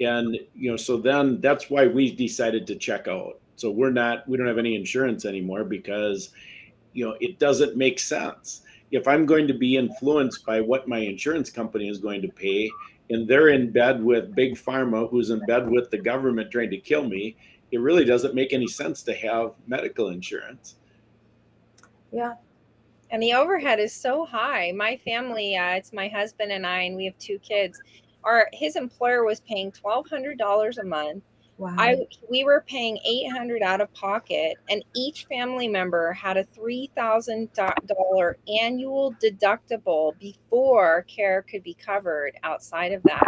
And, 0.00 0.38
you 0.54 0.70
know, 0.70 0.76
so 0.76 0.96
then 0.96 1.40
that's 1.40 1.68
why 1.68 1.86
we 1.86 2.14
decided 2.14 2.66
to 2.68 2.76
check 2.76 3.08
out. 3.08 3.38
So 3.56 3.70
we're 3.70 3.90
not, 3.90 4.26
we 4.28 4.38
don't 4.38 4.46
have 4.46 4.58
any 4.58 4.74
insurance 4.74 5.24
anymore 5.24 5.64
because, 5.64 6.30
you 6.92 7.06
know, 7.06 7.16
it 7.20 7.38
doesn't 7.38 7.76
make 7.76 7.98
sense. 7.98 8.62
If 8.90 9.06
I'm 9.06 9.26
going 9.26 9.46
to 9.46 9.54
be 9.54 9.76
influenced 9.76 10.44
by 10.46 10.60
what 10.60 10.88
my 10.88 10.98
insurance 10.98 11.50
company 11.50 11.88
is 11.88 11.98
going 11.98 12.22
to 12.22 12.28
pay, 12.28 12.70
and 13.10 13.28
they're 13.28 13.48
in 13.48 13.70
bed 13.70 14.02
with 14.02 14.34
big 14.34 14.54
pharma 14.54 15.10
who's 15.10 15.30
in 15.30 15.44
bed 15.46 15.68
with 15.68 15.90
the 15.90 15.98
government 15.98 16.50
trying 16.50 16.70
to 16.70 16.78
kill 16.78 17.08
me 17.08 17.36
it 17.72 17.78
really 17.80 18.04
doesn't 18.04 18.36
make 18.36 18.52
any 18.52 18.68
sense 18.68 19.02
to 19.02 19.12
have 19.12 19.52
medical 19.66 20.08
insurance 20.10 20.76
Yeah. 22.12 22.34
And 23.10 23.22
the 23.22 23.32
overhead 23.32 23.80
is 23.80 23.92
so 23.92 24.24
high. 24.24 24.72
My 24.72 24.96
family, 25.04 25.56
uh, 25.56 25.70
it's 25.70 25.92
my 25.92 26.08
husband 26.08 26.52
and 26.52 26.66
I, 26.66 26.82
and 26.82 26.96
we 26.96 27.04
have 27.06 27.18
two 27.18 27.38
kids. 27.40 27.80
Our 28.24 28.48
his 28.52 28.76
employer 28.76 29.24
was 29.24 29.40
paying 29.40 29.72
twelve 29.72 30.08
hundred 30.08 30.38
dollars 30.38 30.78
a 30.78 30.84
month. 30.84 31.24
Wow. 31.58 31.74
I 31.78 32.06
we 32.30 32.44
were 32.44 32.64
paying 32.66 32.98
eight 33.04 33.30
hundred 33.30 33.62
out 33.62 33.80
of 33.80 33.92
pocket, 33.92 34.56
and 34.70 34.82
each 34.96 35.26
family 35.26 35.68
member 35.68 36.12
had 36.12 36.36
a 36.36 36.44
three 36.44 36.90
thousand 36.96 37.50
dollar 37.54 38.38
annual 38.60 39.14
deductible 39.22 40.18
before 40.18 41.02
care 41.02 41.42
could 41.42 41.62
be 41.62 41.74
covered. 41.74 42.32
Outside 42.42 42.92
of 42.92 43.02
that, 43.02 43.24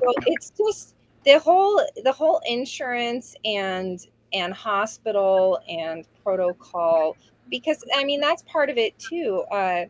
so 0.00 0.14
it's 0.26 0.50
just 0.50 0.94
the 1.24 1.38
whole 1.38 1.84
the 2.02 2.12
whole 2.12 2.40
insurance 2.46 3.34
and 3.44 4.06
and 4.32 4.54
hospital 4.54 5.60
and 5.68 6.06
protocol 6.22 7.16
because 7.50 7.84
I 7.94 8.04
mean 8.04 8.20
that's 8.20 8.42
part 8.44 8.70
of 8.70 8.78
it 8.78 8.98
too. 8.98 9.44
Uh, 9.50 9.84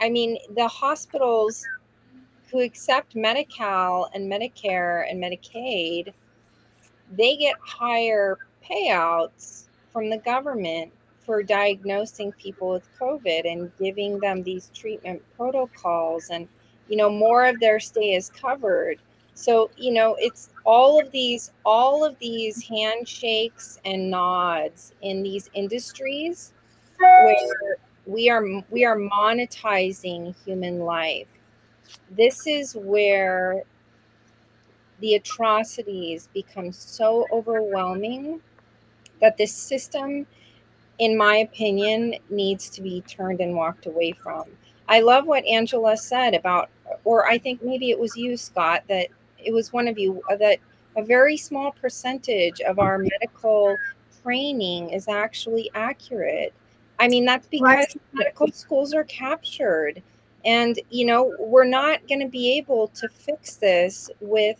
I 0.00 0.10
mean 0.10 0.38
the 0.54 0.68
hospitals 0.68 1.64
who 2.50 2.60
accept 2.60 3.14
Medi-Cal 3.14 4.10
and 4.14 4.30
Medicare 4.30 5.10
and 5.10 5.22
Medicaid, 5.22 6.12
they 7.12 7.36
get 7.36 7.56
higher 7.60 8.38
payouts 8.64 9.64
from 9.92 10.10
the 10.10 10.18
government 10.18 10.92
for 11.20 11.42
diagnosing 11.42 12.32
people 12.32 12.70
with 12.70 12.88
COVID 12.98 13.50
and 13.50 13.70
giving 13.78 14.18
them 14.18 14.42
these 14.42 14.70
treatment 14.74 15.22
protocols, 15.36 16.30
and 16.30 16.48
you 16.88 16.96
know 16.96 17.10
more 17.10 17.44
of 17.46 17.60
their 17.60 17.78
stay 17.80 18.14
is 18.14 18.30
covered. 18.30 18.98
So 19.34 19.70
you 19.76 19.92
know 19.92 20.16
it's 20.18 20.50
all 20.64 21.00
of 21.00 21.10
these 21.10 21.52
all 21.64 22.04
of 22.04 22.18
these 22.18 22.62
handshakes 22.62 23.78
and 23.84 24.10
nods 24.10 24.94
in 25.02 25.22
these 25.22 25.50
industries 25.54 26.54
where 26.98 27.36
we 28.06 28.30
are 28.30 28.44
we 28.70 28.84
are 28.86 28.96
monetizing 28.96 30.34
human 30.44 30.80
life 30.80 31.28
this 32.10 32.46
is 32.46 32.74
where 32.74 33.62
the 35.00 35.14
atrocities 35.14 36.28
become 36.34 36.72
so 36.72 37.26
overwhelming 37.32 38.40
that 39.20 39.36
this 39.36 39.52
system 39.52 40.26
in 40.98 41.16
my 41.16 41.36
opinion 41.36 42.14
needs 42.30 42.68
to 42.70 42.82
be 42.82 43.00
turned 43.02 43.40
and 43.40 43.54
walked 43.54 43.86
away 43.86 44.12
from 44.12 44.44
i 44.88 45.00
love 45.00 45.26
what 45.26 45.44
angela 45.46 45.96
said 45.96 46.34
about 46.34 46.68
or 47.04 47.26
i 47.28 47.38
think 47.38 47.62
maybe 47.62 47.90
it 47.90 47.98
was 47.98 48.16
you 48.16 48.36
scott 48.36 48.82
that 48.88 49.08
it 49.38 49.52
was 49.52 49.72
one 49.72 49.86
of 49.86 49.98
you 49.98 50.20
uh, 50.30 50.36
that 50.36 50.58
a 50.96 51.02
very 51.02 51.36
small 51.36 51.70
percentage 51.70 52.60
of 52.62 52.80
our 52.80 52.98
medical 52.98 53.76
training 54.22 54.90
is 54.90 55.06
actually 55.06 55.70
accurate 55.74 56.52
I 57.00 57.08
mean, 57.08 57.24
that's 57.24 57.46
because 57.46 57.62
Right. 57.64 57.96
medical 58.12 58.48
schools 58.50 58.92
are 58.92 59.04
captured. 59.04 60.02
And, 60.44 60.78
you 60.90 61.06
know, 61.06 61.34
we're 61.38 61.64
not 61.64 62.06
going 62.08 62.20
to 62.20 62.28
be 62.28 62.56
able 62.58 62.88
to 62.88 63.08
fix 63.08 63.56
this 63.56 64.10
with 64.20 64.58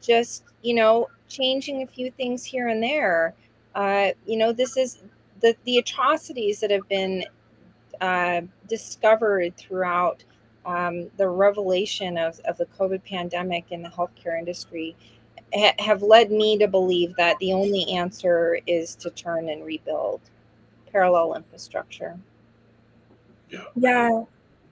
just, 0.00 0.44
you 0.62 0.74
know, 0.74 1.08
changing 1.28 1.82
a 1.82 1.86
few 1.86 2.10
things 2.10 2.44
here 2.44 2.68
and 2.68 2.82
there. 2.82 3.34
Uh, 3.74 4.10
you 4.26 4.36
know, 4.36 4.52
this 4.52 4.76
is 4.76 5.02
the, 5.40 5.54
the 5.64 5.78
atrocities 5.78 6.60
that 6.60 6.70
have 6.70 6.88
been 6.88 7.24
uh, 8.00 8.40
discovered 8.68 9.56
throughout 9.56 10.24
um, 10.64 11.10
the 11.16 11.28
revelation 11.28 12.18
of, 12.18 12.40
of 12.40 12.56
the 12.58 12.66
COVID 12.78 13.04
pandemic 13.04 13.66
in 13.70 13.82
the 13.82 13.88
healthcare 13.88 14.38
industry 14.38 14.96
ha- 15.54 15.74
have 15.78 16.02
led 16.02 16.30
me 16.30 16.58
to 16.58 16.68
believe 16.68 17.14
that 17.16 17.38
the 17.38 17.52
only 17.52 17.88
answer 17.90 18.58
is 18.66 18.94
to 18.96 19.10
turn 19.10 19.48
and 19.48 19.64
rebuild 19.64 20.20
parallel 20.90 21.34
infrastructure. 21.34 22.18
yeah. 23.76 24.24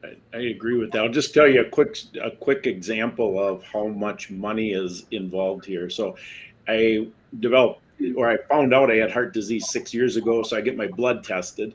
I, 0.04 0.16
I 0.34 0.40
agree 0.40 0.78
with 0.78 0.92
that. 0.92 1.02
I'll 1.02 1.08
just 1.08 1.34
tell 1.34 1.48
you 1.48 1.62
a 1.62 1.68
quick 1.68 1.96
a 2.22 2.30
quick 2.30 2.66
example 2.66 3.38
of 3.38 3.62
how 3.64 3.86
much 3.88 4.30
money 4.30 4.72
is 4.72 5.06
involved 5.10 5.64
here. 5.64 5.88
So, 5.90 6.16
I 6.68 7.08
developed 7.40 7.80
or 8.16 8.28
I 8.28 8.36
found 8.48 8.74
out 8.74 8.90
I 8.90 8.96
had 8.96 9.10
heart 9.10 9.32
disease 9.32 9.70
six 9.70 9.94
years 9.94 10.16
ago, 10.16 10.42
so 10.42 10.56
I 10.56 10.60
get 10.60 10.76
my 10.76 10.86
blood 10.86 11.24
tested. 11.24 11.74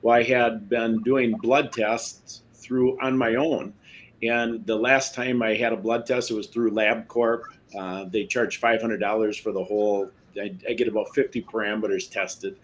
Well, 0.00 0.16
I 0.16 0.22
had 0.22 0.68
been 0.68 1.02
doing 1.02 1.36
blood 1.42 1.72
tests 1.72 2.42
through 2.54 2.98
on 3.00 3.18
my 3.18 3.34
own, 3.34 3.74
and 4.22 4.64
the 4.66 4.76
last 4.76 5.14
time 5.14 5.42
I 5.42 5.54
had 5.54 5.72
a 5.72 5.76
blood 5.76 6.06
test, 6.06 6.30
it 6.30 6.34
was 6.34 6.46
through 6.46 6.70
LabCorp. 6.70 7.42
Uh, 7.78 8.04
they 8.04 8.24
charge 8.24 8.60
five 8.60 8.80
hundred 8.80 8.98
dollars 8.98 9.36
for 9.36 9.52
the 9.52 9.62
whole. 9.62 10.10
I, 10.40 10.54
I 10.68 10.72
get 10.72 10.88
about 10.88 11.14
fifty 11.14 11.42
parameters 11.42 12.08
tested, 12.10 12.56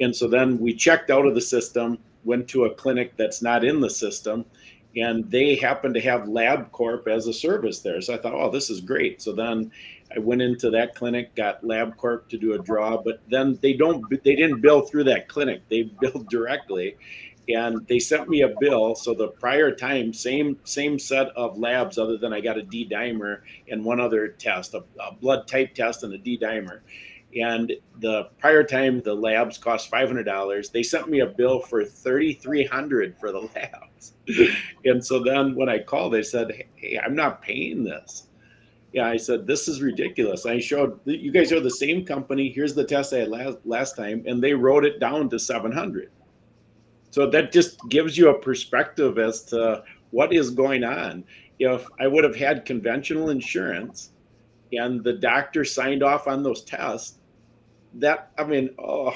And 0.00 0.14
so 0.14 0.28
then 0.28 0.58
we 0.58 0.74
checked 0.74 1.10
out 1.10 1.26
of 1.26 1.34
the 1.34 1.40
system, 1.40 1.98
went 2.26 2.48
to 2.48 2.64
a 2.64 2.74
clinic 2.74 3.16
that's 3.16 3.40
not 3.40 3.64
in 3.64 3.80
the 3.80 3.88
system, 3.88 4.44
and 4.96 5.30
they 5.30 5.54
happened 5.54 5.94
to 5.94 6.00
have 6.00 6.22
LabCorp 6.22 7.06
as 7.06 7.26
a 7.26 7.32
service 7.32 7.80
there. 7.80 8.00
So 8.00 8.14
I 8.14 8.18
thought, 8.18 8.34
oh, 8.34 8.50
this 8.50 8.70
is 8.70 8.80
great. 8.80 9.22
So 9.22 9.32
then 9.32 9.70
I 10.14 10.18
went 10.18 10.42
into 10.42 10.70
that 10.70 10.94
clinic, 10.94 11.34
got 11.34 11.62
LabCorp 11.62 12.28
to 12.28 12.38
do 12.38 12.54
a 12.54 12.58
draw, 12.58 12.96
but 12.96 13.20
then 13.28 13.58
they 13.62 13.74
don't, 13.74 14.08
they 14.24 14.36
didn't 14.36 14.60
bill 14.60 14.82
through 14.82 15.04
that 15.04 15.28
clinic. 15.28 15.62
They 15.68 15.82
billed 16.00 16.28
directly, 16.28 16.96
and 17.48 17.86
they 17.86 17.98
sent 17.98 18.28
me 18.28 18.42
a 18.42 18.54
bill. 18.58 18.94
So 18.94 19.14
the 19.14 19.28
prior 19.28 19.70
time, 19.70 20.12
same 20.12 20.58
same 20.64 20.98
set 20.98 21.28
of 21.36 21.58
labs, 21.58 21.98
other 21.98 22.16
than 22.16 22.32
I 22.32 22.40
got 22.40 22.58
a 22.58 22.62
D 22.62 22.88
dimer 22.90 23.40
and 23.68 23.84
one 23.84 24.00
other 24.00 24.28
test, 24.28 24.74
a, 24.74 24.82
a 25.00 25.12
blood 25.14 25.46
type 25.46 25.74
test 25.74 26.02
and 26.02 26.12
a 26.12 26.18
D 26.18 26.38
dimer. 26.38 26.80
And 27.34 27.72
the 28.00 28.30
prior 28.38 28.62
time, 28.62 29.00
the 29.02 29.14
labs 29.14 29.58
cost 29.58 29.90
five 29.90 30.08
hundred 30.08 30.24
dollars. 30.24 30.70
They 30.70 30.82
sent 30.82 31.08
me 31.08 31.20
a 31.20 31.26
bill 31.26 31.60
for 31.60 31.82
$3,300 31.82 33.18
for 33.18 33.32
the 33.32 33.40
labs. 33.54 34.12
and 34.84 35.04
so 35.04 35.22
then 35.22 35.54
when 35.54 35.68
I 35.68 35.78
called, 35.78 36.12
they 36.12 36.22
said, 36.22 36.64
"Hey, 36.76 36.98
I'm 36.98 37.14
not 37.14 37.42
paying 37.42 37.84
this." 37.84 38.28
Yeah, 38.92 39.06
I 39.08 39.16
said, 39.16 39.46
"This 39.46 39.68
is 39.68 39.82
ridiculous." 39.82 40.46
I 40.46 40.58
showed 40.60 40.98
you 41.04 41.30
guys 41.30 41.52
are 41.52 41.60
the 41.60 41.70
same 41.70 42.04
company. 42.04 42.48
Here's 42.48 42.74
the 42.74 42.84
test 42.84 43.12
I 43.12 43.18
had 43.18 43.28
last 43.28 43.58
last 43.64 43.96
time, 43.96 44.22
and 44.26 44.42
they 44.42 44.54
wrote 44.54 44.84
it 44.84 45.00
down 45.00 45.28
to 45.30 45.38
seven 45.38 45.72
hundred. 45.72 46.10
So 47.10 47.28
that 47.30 47.52
just 47.52 47.78
gives 47.88 48.16
you 48.16 48.28
a 48.30 48.38
perspective 48.38 49.18
as 49.18 49.42
to 49.46 49.82
what 50.10 50.32
is 50.32 50.50
going 50.50 50.84
on. 50.84 51.24
If 51.58 51.86
I 51.98 52.06
would 52.06 52.24
have 52.24 52.36
had 52.36 52.64
conventional 52.64 53.30
insurance 53.30 54.10
and 54.72 55.02
the 55.02 55.12
doctor 55.12 55.64
signed 55.64 56.02
off 56.02 56.26
on 56.26 56.42
those 56.42 56.62
tests, 56.62 57.18
that 57.94 58.30
I 58.38 58.44
mean, 58.44 58.70
oh, 58.78 59.14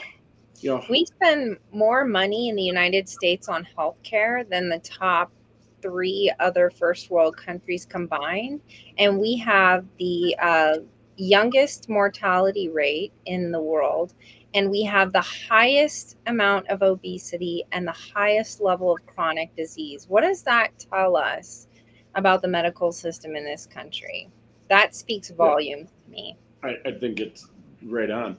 you 0.60 0.70
know, 0.70 0.84
We 0.90 1.06
spend 1.06 1.58
more 1.72 2.04
money 2.04 2.48
in 2.48 2.56
the 2.56 2.62
United 2.62 3.08
States 3.08 3.48
on 3.48 3.66
healthcare 3.76 4.48
than 4.48 4.68
the 4.68 4.78
top 4.80 5.32
three 5.80 6.30
other 6.38 6.70
first 6.70 7.10
world 7.10 7.36
countries 7.36 7.86
combined. 7.86 8.60
And 8.98 9.18
we 9.18 9.36
have 9.38 9.86
the 9.98 10.36
uh, 10.40 10.74
youngest 11.16 11.88
mortality 11.88 12.68
rate 12.68 13.12
in 13.26 13.50
the 13.50 13.60
world. 13.60 14.14
And 14.52 14.70
we 14.70 14.82
have 14.82 15.12
the 15.12 15.20
highest 15.20 16.18
amount 16.26 16.68
of 16.68 16.82
obesity 16.82 17.64
and 17.72 17.86
the 17.86 17.92
highest 17.92 18.60
level 18.60 18.92
of 18.92 19.06
chronic 19.06 19.54
disease. 19.56 20.06
What 20.08 20.22
does 20.22 20.42
that 20.42 20.72
tell 20.78 21.16
us 21.16 21.68
about 22.16 22.42
the 22.42 22.48
medical 22.48 22.90
system 22.92 23.36
in 23.36 23.44
this 23.44 23.66
country? 23.66 24.28
That 24.70 24.94
speaks 24.94 25.30
volumes 25.30 25.90
to 26.04 26.10
me. 26.12 26.38
I, 26.62 26.76
I 26.86 26.92
think 26.92 27.18
it's 27.18 27.48
right 27.82 28.10
on. 28.10 28.36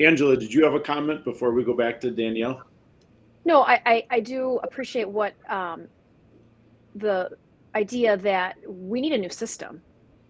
Angela, 0.00 0.36
did 0.36 0.52
you 0.52 0.64
have 0.64 0.74
a 0.74 0.80
comment 0.80 1.24
before 1.24 1.52
we 1.52 1.62
go 1.64 1.72
back 1.72 2.00
to 2.00 2.10
Danielle? 2.10 2.62
No, 3.44 3.62
I, 3.62 3.80
I, 3.86 4.06
I 4.10 4.20
do 4.20 4.58
appreciate 4.64 5.08
what 5.08 5.34
um, 5.48 5.86
the 6.96 7.30
idea 7.76 8.16
that 8.16 8.56
we 8.66 9.00
need 9.00 9.12
a 9.12 9.18
new 9.18 9.30
system. 9.30 9.80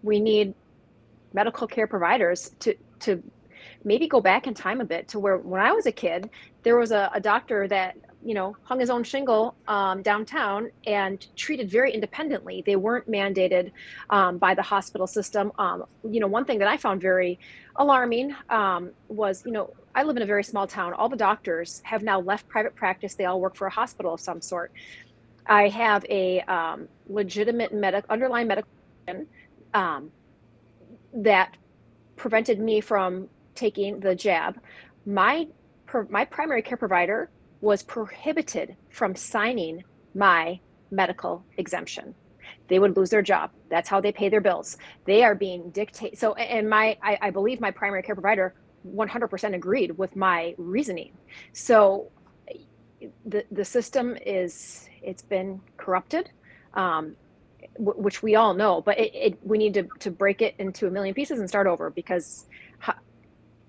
We 0.03 0.19
need 0.19 0.53
medical 1.33 1.67
care 1.67 1.87
providers 1.87 2.51
to 2.59 2.75
to 2.99 3.21
maybe 3.83 4.07
go 4.07 4.21
back 4.21 4.45
in 4.45 4.53
time 4.53 4.81
a 4.81 4.85
bit 4.85 5.07
to 5.07 5.19
where 5.19 5.37
when 5.37 5.61
I 5.61 5.71
was 5.71 5.87
a 5.87 5.91
kid, 5.91 6.29
there 6.61 6.77
was 6.77 6.91
a, 6.91 7.09
a 7.13 7.19
doctor 7.19 7.67
that 7.67 7.97
you 8.27 8.33
know 8.33 8.57
hung 8.63 8.79
his 8.81 8.89
own 8.89 9.03
shingle 9.05 9.55
um, 9.69 10.01
downtown 10.01 10.69
and 10.85 11.25
treated 11.37 11.71
very 11.71 11.93
independently. 11.93 12.61
They 12.65 12.75
weren't 12.75 13.09
mandated 13.09 13.71
um, 14.09 14.37
by 14.37 14.53
the 14.53 14.61
hospital 14.61 15.07
system. 15.07 15.53
Um, 15.57 15.85
you 16.03 16.19
know, 16.19 16.27
one 16.27 16.43
thing 16.43 16.59
that 16.59 16.67
I 16.67 16.75
found 16.75 17.01
very 17.01 17.39
alarming 17.77 18.35
um, 18.49 18.91
was 19.07 19.45
you 19.45 19.53
know 19.53 19.73
I 19.95 20.03
live 20.03 20.17
in 20.17 20.23
a 20.23 20.25
very 20.25 20.43
small 20.43 20.67
town. 20.67 20.93
All 20.93 21.07
the 21.07 21.15
doctors 21.15 21.81
have 21.85 22.03
now 22.03 22.19
left 22.19 22.49
private 22.49 22.75
practice. 22.75 23.15
They 23.15 23.23
all 23.23 23.39
work 23.39 23.55
for 23.55 23.67
a 23.67 23.71
hospital 23.71 24.13
of 24.13 24.19
some 24.19 24.41
sort. 24.41 24.73
I 25.45 25.69
have 25.69 26.05
a 26.09 26.41
um, 26.41 26.89
legitimate 27.07 27.73
medical 27.73 28.11
underlying 28.11 28.47
medical 28.47 28.69
that 31.13 31.55
prevented 32.17 32.59
me 32.59 32.81
from 32.81 33.29
taking 33.55 34.01
the 34.01 34.13
jab. 34.13 34.59
My 35.05 35.47
my 36.09 36.25
primary 36.25 36.61
care 36.61 36.77
provider 36.77 37.29
was 37.61 37.83
prohibited 37.83 38.75
from 38.89 39.15
signing 39.15 39.83
my 40.13 40.59
medical 40.91 41.43
exemption. 41.57 42.13
They 42.67 42.79
would 42.79 42.95
lose 42.95 43.09
their 43.09 43.21
job. 43.21 43.51
That's 43.69 43.89
how 43.89 43.99
they 43.99 44.11
pay 44.11 44.29
their 44.29 44.41
bills. 44.41 44.77
They 45.05 45.23
are 45.23 45.35
being 45.35 45.69
dictated. 45.71 46.17
So, 46.17 46.33
and 46.35 46.69
my, 46.69 46.97
I, 47.01 47.17
I 47.21 47.29
believe 47.29 47.59
my 47.59 47.71
primary 47.71 48.03
care 48.03 48.15
provider 48.15 48.53
100% 48.95 49.53
agreed 49.53 49.97
with 49.97 50.15
my 50.15 50.55
reasoning. 50.57 51.11
So, 51.53 52.11
the 53.25 53.45
the 53.51 53.63
system 53.63 54.17
is 54.25 54.89
it's 55.03 55.21
been 55.21 55.61
corrupted, 55.77 56.31
um, 56.73 57.15
which 57.77 58.23
we 58.23 58.35
all 58.35 58.53
know. 58.53 58.81
But 58.81 58.99
it, 58.99 59.13
it, 59.13 59.39
we 59.43 59.57
need 59.57 59.73
to 59.75 59.83
to 59.99 60.11
break 60.11 60.41
it 60.41 60.55
into 60.57 60.87
a 60.87 60.91
million 60.91 61.13
pieces 61.13 61.39
and 61.39 61.47
start 61.47 61.67
over 61.67 61.89
because 61.89 62.47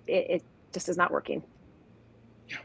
it, 0.07 0.27
it 0.31 0.43
just 0.73 0.89
is 0.89 0.97
not 0.97 1.11
working. 1.11 1.43
Yeah, 2.49 2.57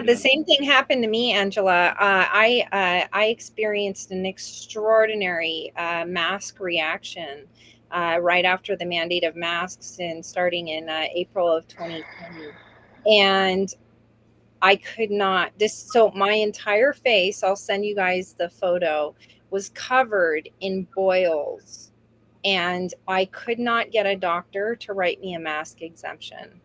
the 0.00 0.16
same 0.16 0.44
thing 0.44 0.62
happened 0.62 1.02
to 1.02 1.08
me, 1.08 1.32
Angela. 1.32 1.88
Uh, 1.88 1.94
I 2.30 2.66
uh, 2.72 3.06
I 3.12 3.26
experienced 3.26 4.10
an 4.10 4.24
extraordinary 4.24 5.72
uh, 5.76 6.04
mask 6.06 6.58
reaction 6.60 7.46
uh, 7.90 8.18
right 8.20 8.44
after 8.44 8.76
the 8.76 8.86
mandate 8.86 9.24
of 9.24 9.36
masks 9.36 9.98
and 10.00 10.24
starting 10.24 10.68
in 10.68 10.88
uh, 10.88 11.04
April 11.14 11.54
of 11.54 11.68
2020, 11.68 12.50
and 13.06 13.74
I 14.62 14.76
could 14.76 15.10
not. 15.10 15.52
This 15.58 15.74
so 15.74 16.10
my 16.12 16.32
entire 16.32 16.94
face. 16.94 17.42
I'll 17.42 17.56
send 17.56 17.84
you 17.84 17.94
guys 17.94 18.34
the 18.38 18.48
photo. 18.48 19.14
Was 19.50 19.68
covered 19.68 20.48
in 20.60 20.88
boils, 20.96 21.92
and 22.44 22.92
I 23.06 23.26
could 23.26 23.58
not 23.58 23.90
get 23.90 24.06
a 24.06 24.16
doctor 24.16 24.74
to 24.76 24.92
write 24.94 25.20
me 25.20 25.34
a 25.34 25.38
mask 25.38 25.82
exemption 25.82 26.60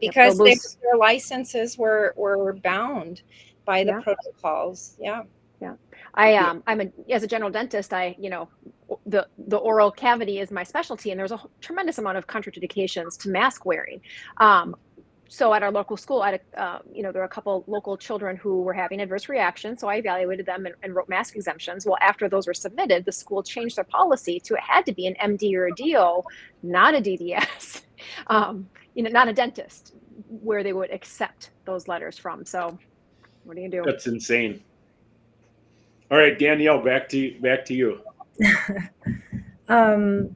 because 0.00 0.38
they'll 0.38 0.46
they, 0.46 0.56
their 0.82 0.96
licenses 0.96 1.78
were 1.78 2.14
were 2.16 2.54
bound 2.54 3.22
by 3.64 3.84
the 3.84 3.92
Yeah. 3.92 4.00
protocols. 4.00 4.96
Yeah. 4.98 5.22
Yeah. 5.60 5.74
I 6.14 6.34
um 6.36 6.62
I'm 6.66 6.80
a 6.80 6.92
as 7.10 7.22
a 7.22 7.26
general 7.26 7.50
dentist 7.50 7.92
I 7.92 8.16
you 8.18 8.30
know 8.30 8.48
the 9.06 9.26
the 9.38 9.56
oral 9.58 9.90
cavity 9.90 10.40
is 10.40 10.50
my 10.50 10.64
specialty 10.64 11.10
and 11.10 11.20
there's 11.20 11.32
a 11.32 11.40
tremendous 11.60 11.98
amount 11.98 12.18
of 12.18 12.26
contraindications 12.26 13.18
to 13.20 13.28
mask 13.28 13.64
wearing. 13.64 14.00
Um, 14.38 14.74
so 15.30 15.54
at 15.54 15.62
our 15.62 15.70
local 15.70 15.96
school, 15.96 16.22
had 16.22 16.40
a, 16.54 16.60
uh, 16.60 16.78
you 16.92 17.04
know 17.04 17.12
there 17.12 17.22
were 17.22 17.26
a 17.26 17.28
couple 17.28 17.62
local 17.68 17.96
children 17.96 18.36
who 18.36 18.62
were 18.62 18.72
having 18.72 19.00
adverse 19.00 19.28
reactions, 19.28 19.80
so 19.80 19.86
I 19.86 19.96
evaluated 19.96 20.44
them 20.44 20.66
and, 20.66 20.74
and 20.82 20.92
wrote 20.92 21.08
mask 21.08 21.36
exemptions. 21.36 21.86
Well, 21.86 21.98
after 22.00 22.28
those 22.28 22.48
were 22.48 22.54
submitted, 22.54 23.04
the 23.04 23.12
school 23.12 23.40
changed 23.44 23.76
their 23.76 23.84
policy 23.84 24.40
to 24.40 24.54
it 24.54 24.60
had 24.60 24.84
to 24.86 24.92
be 24.92 25.06
an 25.06 25.14
MD 25.22 25.54
or 25.54 25.66
a 25.66 25.72
DO, 25.72 26.24
not 26.64 26.96
a 26.96 27.00
DDS, 27.00 27.82
um, 28.26 28.68
you 28.94 29.02
know, 29.02 29.10
not 29.10 29.28
a 29.28 29.32
dentist, 29.32 29.94
where 30.28 30.62
they 30.62 30.72
would 30.72 30.90
accept 30.90 31.50
those 31.64 31.88
letters 31.88 32.18
from. 32.18 32.44
So, 32.44 32.78
what 33.44 33.56
do 33.56 33.62
you 33.62 33.68
do? 33.68 33.82
That's 33.84 34.06
insane. 34.06 34.62
All 36.10 36.18
right, 36.18 36.38
Danielle, 36.38 36.82
back 36.82 37.08
to 37.10 37.18
you, 37.18 37.40
back 37.40 37.64
to 37.66 37.74
you. 37.74 38.00
um 39.70 40.34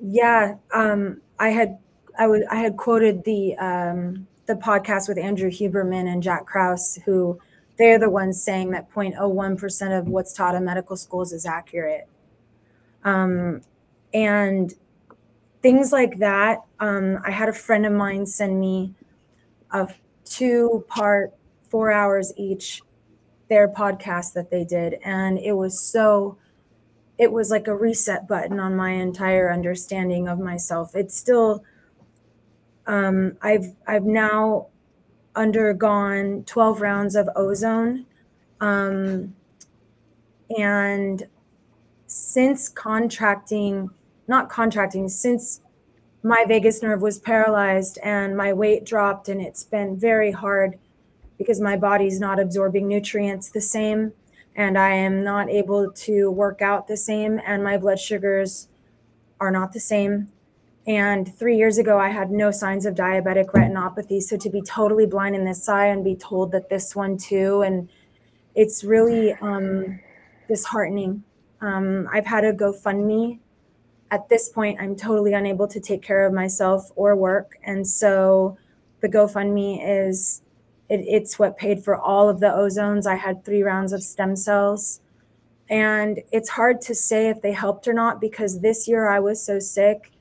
yeah 0.00 0.54
um 0.72 1.20
i 1.38 1.48
had 1.48 1.78
i 2.18 2.26
would 2.26 2.44
i 2.50 2.56
had 2.56 2.76
quoted 2.76 3.22
the 3.24 3.56
um 3.56 4.26
the 4.46 4.54
podcast 4.54 5.08
with 5.08 5.18
andrew 5.18 5.50
huberman 5.50 6.10
and 6.12 6.22
jack 6.22 6.46
krause 6.46 6.98
who 7.04 7.38
they're 7.78 7.98
the 7.98 8.10
ones 8.10 8.42
saying 8.42 8.70
that 8.70 8.90
0.01% 8.92 9.98
of 9.98 10.06
what's 10.06 10.32
taught 10.32 10.54
in 10.54 10.64
medical 10.64 10.96
schools 10.96 11.32
is 11.32 11.44
accurate 11.44 12.08
um 13.04 13.60
and 14.14 14.74
things 15.62 15.92
like 15.92 16.18
that 16.18 16.58
um 16.80 17.18
i 17.24 17.30
had 17.30 17.48
a 17.48 17.52
friend 17.52 17.86
of 17.86 17.92
mine 17.92 18.26
send 18.26 18.58
me 18.58 18.94
a 19.70 19.88
two 20.24 20.84
part 20.88 21.32
four 21.70 21.92
hours 21.92 22.32
each 22.36 22.82
their 23.48 23.68
podcast 23.68 24.32
that 24.32 24.50
they 24.50 24.64
did 24.64 24.94
and 25.04 25.38
it 25.38 25.52
was 25.52 25.78
so 25.80 26.36
it 27.18 27.30
was 27.30 27.50
like 27.50 27.68
a 27.68 27.76
reset 27.76 28.26
button 28.26 28.58
on 28.58 28.74
my 28.74 28.90
entire 28.90 29.52
understanding 29.52 30.26
of 30.26 30.40
myself. 30.40 30.96
It's 30.96 31.16
still 31.16 31.62
um, 32.86 33.36
I've 33.40 33.76
I've 33.86 34.04
now 34.04 34.66
undergone 35.36 36.42
12 36.44 36.80
rounds 36.80 37.14
of 37.14 37.28
ozone. 37.36 38.06
Um, 38.60 39.34
and 40.58 41.22
since 42.06 42.68
contracting, 42.68 43.90
not 44.32 44.48
contracting, 44.48 45.08
since 45.08 45.60
my 46.22 46.44
vagus 46.46 46.82
nerve 46.82 47.02
was 47.02 47.18
paralyzed 47.18 47.98
and 48.02 48.36
my 48.36 48.52
weight 48.52 48.84
dropped, 48.84 49.28
and 49.28 49.40
it's 49.40 49.64
been 49.64 49.90
very 49.96 50.32
hard 50.32 50.78
because 51.38 51.60
my 51.60 51.76
body's 51.76 52.18
not 52.18 52.40
absorbing 52.40 52.88
nutrients 52.88 53.48
the 53.50 53.60
same 53.60 54.12
and 54.54 54.78
I 54.78 54.90
am 54.90 55.24
not 55.24 55.48
able 55.48 55.90
to 55.90 56.30
work 56.30 56.60
out 56.60 56.86
the 56.86 56.96
same, 56.96 57.40
and 57.46 57.64
my 57.64 57.78
blood 57.78 57.98
sugars 57.98 58.68
are 59.40 59.50
not 59.50 59.72
the 59.72 59.80
same. 59.80 60.28
And 60.86 61.32
three 61.38 61.56
years 61.56 61.78
ago, 61.78 61.98
I 61.98 62.10
had 62.10 62.30
no 62.30 62.50
signs 62.50 62.84
of 62.86 62.94
diabetic 62.94 63.46
retinopathy. 63.46 64.20
So 64.20 64.36
to 64.36 64.50
be 64.50 64.60
totally 64.62 65.06
blind 65.06 65.36
in 65.36 65.44
this 65.44 65.68
eye 65.68 65.86
and 65.86 66.04
be 66.04 66.16
told 66.16 66.52
that 66.52 66.68
this 66.68 66.94
one 66.94 67.16
too, 67.16 67.62
and 67.62 67.88
it's 68.54 68.84
really 68.84 69.32
um, 69.34 70.00
disheartening. 70.48 71.22
Um, 71.60 72.08
I've 72.12 72.26
had 72.26 72.44
a 72.44 72.52
GoFundMe. 72.52 73.38
At 74.12 74.28
this 74.28 74.50
point, 74.50 74.78
I'm 74.78 74.94
totally 74.94 75.32
unable 75.32 75.66
to 75.66 75.80
take 75.80 76.02
care 76.02 76.26
of 76.26 76.34
myself 76.34 76.90
or 76.96 77.16
work. 77.16 77.56
And 77.64 77.84
so 77.88 78.58
the 79.00 79.08
GoFundMe 79.08 79.80
is, 79.82 80.42
it, 80.90 81.00
it's 81.08 81.38
what 81.38 81.56
paid 81.56 81.82
for 81.82 81.96
all 81.96 82.28
of 82.28 82.38
the 82.38 82.48
ozones. 82.48 83.06
I 83.06 83.14
had 83.16 83.42
three 83.42 83.62
rounds 83.62 83.90
of 83.94 84.02
stem 84.02 84.36
cells. 84.36 85.00
And 85.70 86.20
it's 86.30 86.50
hard 86.50 86.82
to 86.82 86.94
say 86.94 87.30
if 87.30 87.40
they 87.40 87.52
helped 87.52 87.88
or 87.88 87.94
not 87.94 88.20
because 88.20 88.60
this 88.60 88.86
year 88.86 89.08
I 89.08 89.18
was 89.18 89.42
so 89.42 89.58
sick 89.58 90.12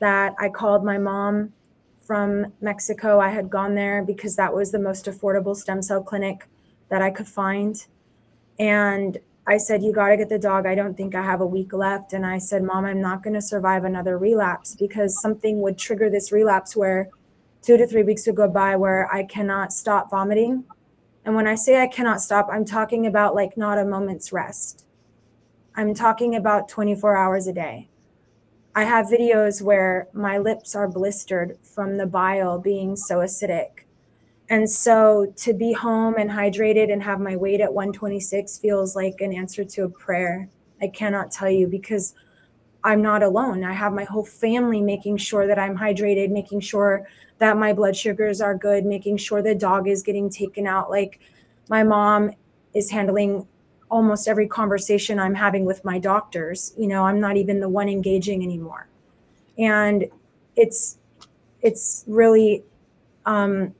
that 0.00 0.34
I 0.38 0.50
called 0.50 0.84
my 0.84 0.98
mom 0.98 1.54
from 2.02 2.52
Mexico. 2.60 3.20
I 3.20 3.30
had 3.30 3.48
gone 3.48 3.74
there 3.74 4.04
because 4.04 4.36
that 4.36 4.52
was 4.52 4.70
the 4.70 4.78
most 4.78 5.06
affordable 5.06 5.56
stem 5.56 5.80
cell 5.80 6.02
clinic 6.02 6.46
that 6.90 7.00
I 7.00 7.10
could 7.10 7.28
find. 7.28 7.86
And 8.58 9.16
I 9.50 9.56
said, 9.56 9.82
You 9.82 9.92
got 9.92 10.10
to 10.10 10.16
get 10.16 10.28
the 10.28 10.38
dog. 10.38 10.64
I 10.64 10.76
don't 10.76 10.96
think 10.96 11.16
I 11.16 11.24
have 11.24 11.40
a 11.40 11.46
week 11.46 11.72
left. 11.72 12.12
And 12.12 12.24
I 12.24 12.38
said, 12.38 12.62
Mom, 12.62 12.84
I'm 12.84 13.00
not 13.00 13.24
going 13.24 13.34
to 13.34 13.42
survive 13.42 13.82
another 13.82 14.16
relapse 14.16 14.76
because 14.76 15.20
something 15.20 15.60
would 15.60 15.76
trigger 15.76 16.08
this 16.08 16.30
relapse 16.30 16.76
where 16.76 17.08
two 17.60 17.76
to 17.76 17.84
three 17.84 18.04
weeks 18.04 18.28
would 18.28 18.36
go 18.36 18.46
by 18.46 18.76
where 18.76 19.12
I 19.12 19.24
cannot 19.24 19.72
stop 19.72 20.08
vomiting. 20.08 20.66
And 21.24 21.34
when 21.34 21.48
I 21.48 21.56
say 21.56 21.82
I 21.82 21.88
cannot 21.88 22.20
stop, 22.20 22.48
I'm 22.48 22.64
talking 22.64 23.08
about 23.08 23.34
like 23.34 23.56
not 23.56 23.76
a 23.76 23.84
moment's 23.84 24.32
rest. 24.32 24.86
I'm 25.74 25.94
talking 25.94 26.36
about 26.36 26.68
24 26.68 27.16
hours 27.16 27.48
a 27.48 27.52
day. 27.52 27.88
I 28.72 28.84
have 28.84 29.06
videos 29.06 29.60
where 29.60 30.06
my 30.12 30.38
lips 30.38 30.76
are 30.76 30.86
blistered 30.86 31.58
from 31.60 31.96
the 31.96 32.06
bile 32.06 32.60
being 32.60 32.94
so 32.94 33.16
acidic. 33.16 33.84
And 34.50 34.68
so 34.68 35.32
to 35.36 35.54
be 35.54 35.72
home 35.72 36.16
and 36.18 36.28
hydrated 36.28 36.92
and 36.92 37.02
have 37.04 37.20
my 37.20 37.36
weight 37.36 37.60
at 37.60 37.72
126 37.72 38.58
feels 38.58 38.96
like 38.96 39.20
an 39.20 39.32
answer 39.32 39.64
to 39.64 39.84
a 39.84 39.88
prayer. 39.88 40.48
I 40.82 40.88
cannot 40.88 41.30
tell 41.30 41.48
you 41.50 41.68
because 41.68 42.14
I'm 42.84 43.02
not 43.02 43.22
alone. 43.22 43.64
I 43.64 43.72
have 43.74 43.92
my 43.92 44.04
whole 44.04 44.24
family 44.24 44.80
making 44.80 45.18
sure 45.18 45.46
that 45.46 45.58
I'm 45.58 45.78
hydrated, 45.78 46.30
making 46.30 46.60
sure 46.60 47.06
that 47.38 47.56
my 47.58 47.72
blood 47.72 47.96
sugars 47.96 48.40
are 48.40 48.56
good, 48.56 48.84
making 48.84 49.18
sure 49.18 49.42
the 49.42 49.54
dog 49.54 49.88
is 49.88 50.02
getting 50.02 50.30
taken 50.30 50.66
out. 50.66 50.90
Like 50.90 51.20
my 51.68 51.84
mom 51.84 52.32
is 52.74 52.90
handling 52.90 53.46
almost 53.90 54.28
every 54.28 54.48
conversation 54.48 55.20
I'm 55.20 55.34
having 55.34 55.64
with 55.64 55.84
my 55.84 55.98
doctors. 55.98 56.74
You 56.76 56.88
know, 56.88 57.04
I'm 57.04 57.20
not 57.20 57.36
even 57.36 57.60
the 57.60 57.68
one 57.68 57.88
engaging 57.88 58.42
anymore. 58.42 58.88
And 59.58 60.06
it's 60.56 60.98
it's 61.62 62.04
really 62.06 62.64
um 63.26 63.74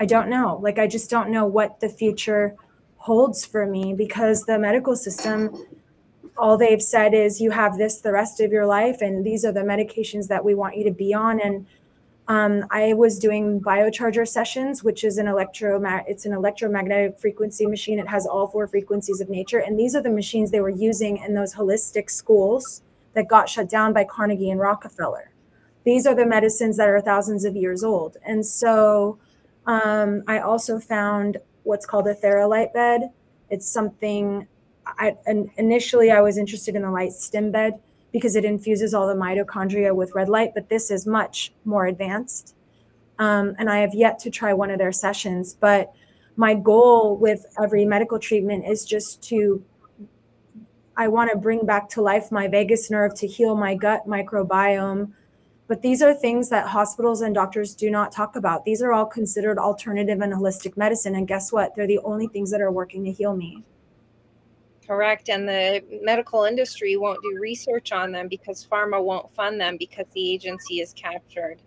I 0.00 0.06
don't 0.06 0.28
know. 0.28 0.58
Like, 0.62 0.78
I 0.78 0.86
just 0.86 1.10
don't 1.10 1.30
know 1.30 1.46
what 1.46 1.80
the 1.80 1.88
future 1.88 2.56
holds 2.96 3.44
for 3.44 3.66
me 3.66 3.94
because 3.94 4.44
the 4.44 4.58
medical 4.58 4.96
system, 4.96 5.54
all 6.36 6.56
they've 6.56 6.82
said 6.82 7.14
is 7.14 7.40
you 7.40 7.50
have 7.50 7.76
this 7.76 8.00
the 8.00 8.12
rest 8.12 8.40
of 8.40 8.50
your 8.50 8.66
life, 8.66 9.00
and 9.00 9.24
these 9.24 9.44
are 9.44 9.52
the 9.52 9.60
medications 9.60 10.28
that 10.28 10.44
we 10.44 10.54
want 10.54 10.76
you 10.76 10.84
to 10.84 10.90
be 10.90 11.14
on. 11.14 11.40
And 11.40 11.66
um, 12.26 12.64
I 12.70 12.94
was 12.94 13.18
doing 13.18 13.60
biocharger 13.60 14.26
sessions, 14.26 14.82
which 14.82 15.04
is 15.04 15.18
an 15.18 15.28
electro 15.28 15.82
it's 16.08 16.24
an 16.24 16.32
electromagnetic 16.32 17.18
frequency 17.18 17.66
machine. 17.66 17.98
It 17.98 18.08
has 18.08 18.26
all 18.26 18.46
four 18.46 18.66
frequencies 18.66 19.20
of 19.20 19.28
nature, 19.28 19.58
and 19.58 19.78
these 19.78 19.94
are 19.94 20.02
the 20.02 20.10
machines 20.10 20.50
they 20.50 20.60
were 20.60 20.70
using 20.70 21.18
in 21.18 21.34
those 21.34 21.54
holistic 21.54 22.10
schools 22.10 22.82
that 23.12 23.28
got 23.28 23.48
shut 23.48 23.68
down 23.68 23.92
by 23.92 24.04
Carnegie 24.04 24.50
and 24.50 24.58
Rockefeller. 24.58 25.30
These 25.84 26.06
are 26.06 26.14
the 26.14 26.26
medicines 26.26 26.78
that 26.78 26.88
are 26.88 27.00
thousands 27.00 27.44
of 27.44 27.54
years 27.54 27.84
old, 27.84 28.16
and 28.24 28.44
so 28.44 29.18
um, 29.66 30.22
I 30.26 30.38
also 30.38 30.78
found 30.78 31.38
what's 31.62 31.86
called 31.86 32.06
a 32.06 32.14
Theralight 32.14 32.72
bed. 32.72 33.10
It's 33.50 33.68
something 33.68 34.46
I 34.86 35.16
initially 35.56 36.10
I 36.10 36.20
was 36.20 36.36
interested 36.36 36.76
in 36.76 36.82
the 36.82 36.90
light 36.90 37.12
stim 37.12 37.50
bed 37.50 37.80
because 38.12 38.36
it 38.36 38.44
infuses 38.44 38.94
all 38.94 39.08
the 39.08 39.14
mitochondria 39.14 39.94
with 39.94 40.14
red 40.14 40.28
light, 40.28 40.52
but 40.54 40.68
this 40.68 40.90
is 40.90 41.06
much 41.06 41.52
more 41.64 41.86
advanced. 41.86 42.54
Um, 43.18 43.54
and 43.58 43.70
I 43.70 43.78
have 43.78 43.94
yet 43.94 44.18
to 44.20 44.30
try 44.30 44.52
one 44.52 44.70
of 44.70 44.78
their 44.78 44.92
sessions, 44.92 45.54
but 45.54 45.92
my 46.36 46.54
goal 46.54 47.16
with 47.16 47.46
every 47.62 47.84
medical 47.84 48.18
treatment 48.18 48.66
is 48.66 48.84
just 48.84 49.22
to 49.24 49.64
I 50.96 51.08
want 51.08 51.32
to 51.32 51.36
bring 51.36 51.66
back 51.66 51.88
to 51.90 52.02
life 52.02 52.30
my 52.30 52.46
vagus 52.46 52.88
nerve 52.88 53.14
to 53.16 53.26
heal 53.26 53.56
my 53.56 53.74
gut 53.74 54.06
microbiome 54.06 55.12
but 55.66 55.80
these 55.80 56.02
are 56.02 56.12
things 56.12 56.50
that 56.50 56.68
hospitals 56.68 57.22
and 57.22 57.34
doctors 57.34 57.74
do 57.74 57.90
not 57.90 58.12
talk 58.12 58.36
about. 58.36 58.64
These 58.64 58.82
are 58.82 58.92
all 58.92 59.06
considered 59.06 59.58
alternative 59.58 60.20
and 60.20 60.32
holistic 60.32 60.76
medicine. 60.76 61.14
And 61.14 61.26
guess 61.26 61.52
what? 61.52 61.74
They're 61.74 61.86
the 61.86 62.00
only 62.00 62.28
things 62.28 62.50
that 62.50 62.60
are 62.60 62.70
working 62.70 63.04
to 63.04 63.10
heal 63.10 63.34
me. 63.34 63.64
Correct. 64.86 65.30
And 65.30 65.48
the 65.48 65.82
medical 66.02 66.44
industry 66.44 66.96
won't 66.96 67.22
do 67.22 67.38
research 67.40 67.92
on 67.92 68.12
them 68.12 68.28
because 68.28 68.66
pharma 68.66 69.02
won't 69.02 69.34
fund 69.34 69.58
them 69.58 69.76
because 69.78 70.04
the 70.12 70.32
agency 70.32 70.80
is 70.80 70.92
captured. 70.92 71.62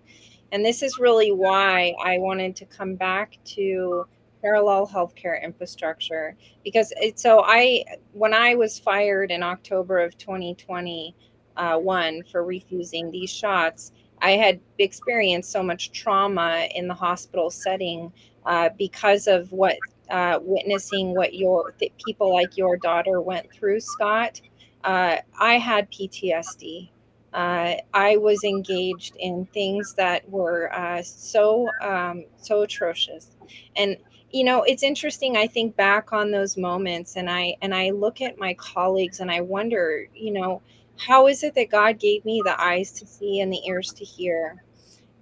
And 0.51 0.63
this 0.63 0.83
is 0.83 0.99
really 0.99 1.31
why 1.31 1.95
I 2.03 2.19
wanted 2.19 2.55
to 2.57 2.65
come 2.65 2.95
back 2.95 3.39
to 3.45 4.05
parallel 4.41 4.87
healthcare 4.87 5.41
infrastructure 5.43 6.35
because 6.63 6.93
it, 6.97 7.19
so 7.19 7.41
I 7.43 7.83
when 8.13 8.35
I 8.35 8.53
was 8.53 8.77
fired 8.77 9.31
in 9.31 9.41
October 9.41 9.99
of 9.99 10.15
2020 10.19 11.15
uh, 11.57 11.77
one 11.77 12.23
for 12.31 12.43
refusing 12.45 13.11
these 13.11 13.29
shots. 13.29 13.91
I 14.21 14.31
had 14.31 14.59
experienced 14.79 15.51
so 15.51 15.61
much 15.61 15.91
trauma 15.91 16.67
in 16.73 16.87
the 16.87 16.93
hospital 16.93 17.49
setting 17.51 18.11
uh, 18.45 18.69
because 18.77 19.27
of 19.27 19.51
what 19.51 19.77
uh, 20.09 20.39
witnessing 20.41 21.13
what 21.13 21.33
your 21.33 21.73
th- 21.79 21.91
people 22.03 22.33
like 22.33 22.55
your 22.57 22.77
daughter 22.77 23.21
went 23.21 23.51
through, 23.51 23.79
Scott. 23.81 24.41
Uh, 24.83 25.17
I 25.39 25.55
had 25.55 25.91
PTSD. 25.91 26.89
Uh, 27.33 27.75
I 27.93 28.17
was 28.17 28.43
engaged 28.43 29.15
in 29.19 29.45
things 29.53 29.93
that 29.95 30.27
were 30.29 30.73
uh, 30.73 31.01
so 31.03 31.67
um, 31.81 32.23
so 32.37 32.61
atrocious, 32.61 33.35
and 33.75 33.97
you 34.31 34.45
know 34.45 34.63
it's 34.63 34.81
interesting. 34.81 35.35
I 35.35 35.45
think 35.47 35.75
back 35.75 36.13
on 36.13 36.31
those 36.31 36.57
moments, 36.57 37.17
and 37.17 37.29
I 37.29 37.57
and 37.61 37.75
I 37.75 37.91
look 37.91 38.21
at 38.21 38.39
my 38.39 38.53
colleagues, 38.55 39.19
and 39.19 39.29
I 39.29 39.41
wonder, 39.41 40.07
you 40.15 40.31
know, 40.31 40.61
how 40.97 41.27
is 41.27 41.43
it 41.43 41.55
that 41.55 41.69
God 41.69 41.99
gave 41.99 42.25
me 42.25 42.41
the 42.43 42.59
eyes 42.61 42.91
to 42.93 43.05
see 43.05 43.39
and 43.39 43.51
the 43.51 43.61
ears 43.67 43.93
to 43.93 44.03
hear? 44.03 44.63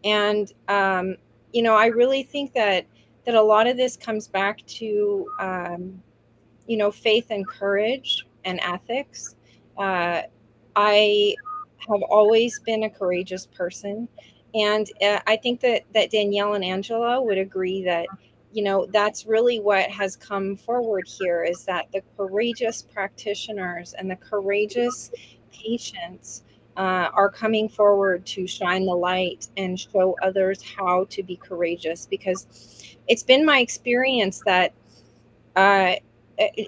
And 0.03 0.51
um, 0.67 1.17
you 1.51 1.61
know, 1.61 1.75
I 1.75 1.87
really 1.87 2.23
think 2.23 2.53
that 2.53 2.85
that 3.25 3.35
a 3.35 3.41
lot 3.41 3.67
of 3.67 3.77
this 3.77 3.97
comes 3.97 4.27
back 4.27 4.65
to 4.67 5.25
um, 5.39 6.01
you 6.67 6.77
know 6.77 6.91
faith 6.91 7.27
and 7.29 7.47
courage 7.47 8.25
and 8.45 8.59
ethics. 8.61 9.35
Uh, 9.77 10.21
I 10.75 11.35
have 11.89 12.01
always 12.09 12.59
been 12.59 12.83
a 12.83 12.89
courageous 12.89 13.45
person, 13.47 14.07
and 14.53 14.87
uh, 15.01 15.19
I 15.27 15.37
think 15.37 15.59
that 15.61 15.83
that 15.93 16.11
Danielle 16.11 16.53
and 16.53 16.63
Angela 16.63 17.21
would 17.21 17.37
agree 17.37 17.83
that 17.83 18.07
you 18.51 18.63
know 18.63 18.87
that's 18.91 19.25
really 19.25 19.59
what 19.59 19.89
has 19.89 20.15
come 20.15 20.55
forward 20.55 21.05
here 21.07 21.43
is 21.43 21.65
that 21.65 21.87
the 21.91 22.01
courageous 22.15 22.81
practitioners 22.81 23.93
and 23.93 24.09
the 24.09 24.15
courageous 24.15 25.11
patients 25.63 26.43
uh, 26.77 27.09
are 27.13 27.29
coming 27.29 27.69
forward 27.69 28.25
to 28.25 28.45
shine 28.45 28.85
the 28.85 28.95
light 28.95 29.47
and 29.57 29.79
show 29.79 30.15
others 30.21 30.61
how 30.61 31.05
to 31.09 31.23
be 31.23 31.35
courageous 31.35 32.05
because 32.05 32.97
it's 33.07 33.23
been 33.23 33.45
my 33.45 33.59
experience 33.59 34.41
that 34.45 34.73
uh, 35.55 35.95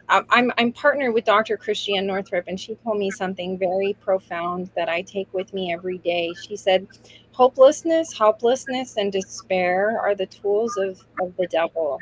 I'm, 0.07 0.51
I'm 0.57 0.71
partnered 0.71 1.13
with 1.13 1.25
Dr. 1.25 1.57
Christiane 1.57 2.07
Northrup, 2.07 2.45
and 2.47 2.57
she 2.57 2.75
told 2.75 2.97
me 2.97 3.11
something 3.11 3.57
very 3.57 3.97
profound 3.99 4.69
that 4.75 4.87
I 4.87 5.01
take 5.01 5.33
with 5.33 5.53
me 5.53 5.73
every 5.73 5.97
day. 5.97 6.33
She 6.47 6.55
said, 6.55 6.87
Hopelessness, 7.31 8.17
helplessness, 8.17 8.95
and 8.95 9.11
despair 9.11 9.99
are 10.01 10.15
the 10.15 10.25
tools 10.25 10.77
of, 10.77 11.05
of 11.21 11.35
the 11.37 11.47
devil. 11.47 11.99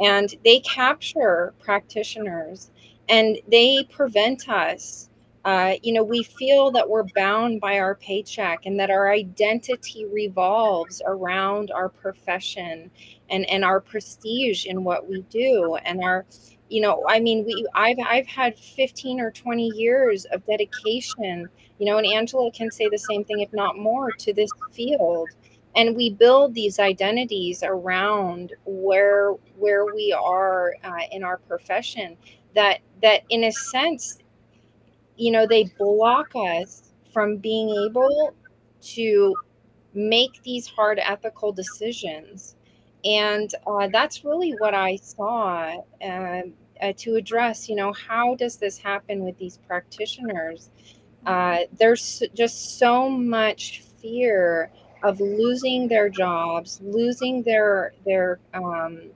And 0.00 0.34
they 0.44 0.60
capture 0.60 1.54
practitioners 1.60 2.70
and 3.08 3.38
they 3.48 3.84
prevent 3.84 4.48
us 4.48 5.08
uh, 5.46 5.76
you 5.80 5.92
know, 5.92 6.02
we 6.02 6.24
feel 6.24 6.72
that 6.72 6.90
we're 6.90 7.04
bound 7.14 7.60
by 7.60 7.78
our 7.78 7.94
paycheck 7.94 8.66
and 8.66 8.80
that 8.80 8.90
our 8.90 9.12
identity 9.12 10.04
revolves 10.06 11.00
around 11.06 11.70
our 11.70 11.88
profession 11.88 12.90
and, 13.30 13.48
and 13.48 13.64
our 13.64 13.80
prestige 13.80 14.66
in 14.66 14.82
what 14.82 15.08
we 15.08 15.22
do 15.30 15.76
and 15.84 16.02
our, 16.02 16.26
you 16.68 16.80
know, 16.80 17.04
I 17.08 17.20
mean, 17.20 17.44
we 17.44 17.64
I've 17.76 17.98
I've 18.04 18.26
had 18.26 18.58
15 18.58 19.20
or 19.20 19.30
20 19.30 19.68
years 19.76 20.24
of 20.32 20.44
dedication, 20.46 21.48
you 21.78 21.86
know, 21.86 21.98
and 21.98 22.06
Angela 22.08 22.50
can 22.50 22.72
say 22.72 22.88
the 22.88 22.98
same 22.98 23.24
thing, 23.24 23.38
if 23.38 23.52
not 23.52 23.78
more, 23.78 24.10
to 24.10 24.34
this 24.34 24.50
field. 24.72 25.28
And 25.76 25.94
we 25.94 26.10
build 26.10 26.54
these 26.54 26.80
identities 26.80 27.62
around 27.62 28.52
where 28.64 29.34
where 29.56 29.84
we 29.94 30.12
are 30.12 30.74
uh, 30.82 31.02
in 31.12 31.22
our 31.22 31.36
profession. 31.36 32.16
That 32.56 32.80
that 33.00 33.22
in 33.30 33.44
a 33.44 33.52
sense 33.52 34.18
you 35.16 35.30
know, 35.30 35.46
they 35.46 35.64
block 35.78 36.34
us 36.34 36.92
from 37.12 37.38
being 37.38 37.70
able 37.86 38.34
to 38.82 39.34
make 39.94 40.42
these 40.42 40.66
hard 40.66 40.98
ethical 40.98 41.52
decisions. 41.52 42.56
And 43.04 43.50
uh, 43.66 43.88
that's 43.88 44.24
really 44.24 44.52
what 44.58 44.74
I 44.74 44.96
saw 44.96 45.82
uh, 46.02 46.42
uh, 46.82 46.92
to 46.98 47.14
address. 47.14 47.68
You 47.68 47.76
know, 47.76 47.92
how 47.92 48.34
does 48.34 48.56
this 48.56 48.78
happen 48.78 49.24
with 49.24 49.38
these 49.38 49.58
practitioners? 49.66 50.70
Uh, 51.24 51.60
there's 51.78 52.22
just 52.34 52.78
so 52.78 53.08
much 53.08 53.82
fear 54.00 54.70
of 55.02 55.20
losing 55.20 55.88
their 55.88 56.08
jobs, 56.08 56.80
losing 56.82 57.42
their 57.42 57.92
their 58.04 58.38
um, 58.54 59.10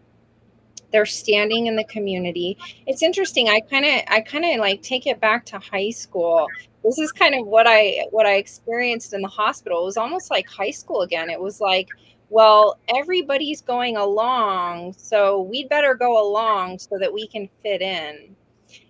their 0.92 1.06
standing 1.06 1.66
in 1.66 1.76
the 1.76 1.84
community. 1.84 2.56
It's 2.86 3.02
interesting. 3.02 3.48
I 3.48 3.60
kind 3.60 3.84
of 3.84 4.02
I 4.08 4.20
kind 4.20 4.44
of 4.44 4.58
like 4.58 4.82
take 4.82 5.06
it 5.06 5.20
back 5.20 5.44
to 5.46 5.58
high 5.58 5.90
school. 5.90 6.46
This 6.84 6.98
is 6.98 7.12
kind 7.12 7.34
of 7.34 7.46
what 7.46 7.66
I 7.66 8.06
what 8.10 8.26
I 8.26 8.36
experienced 8.36 9.12
in 9.12 9.22
the 9.22 9.28
hospital. 9.28 9.82
It 9.82 9.84
was 9.84 9.96
almost 9.96 10.30
like 10.30 10.48
high 10.48 10.70
school 10.70 11.02
again. 11.02 11.30
It 11.30 11.40
was 11.40 11.60
like, 11.60 11.88
well, 12.28 12.78
everybody's 12.96 13.60
going 13.60 13.96
along, 13.96 14.94
so 14.96 15.42
we'd 15.42 15.68
better 15.68 15.94
go 15.94 16.24
along 16.24 16.78
so 16.78 16.98
that 16.98 17.12
we 17.12 17.26
can 17.26 17.48
fit 17.62 17.82
in. 17.82 18.36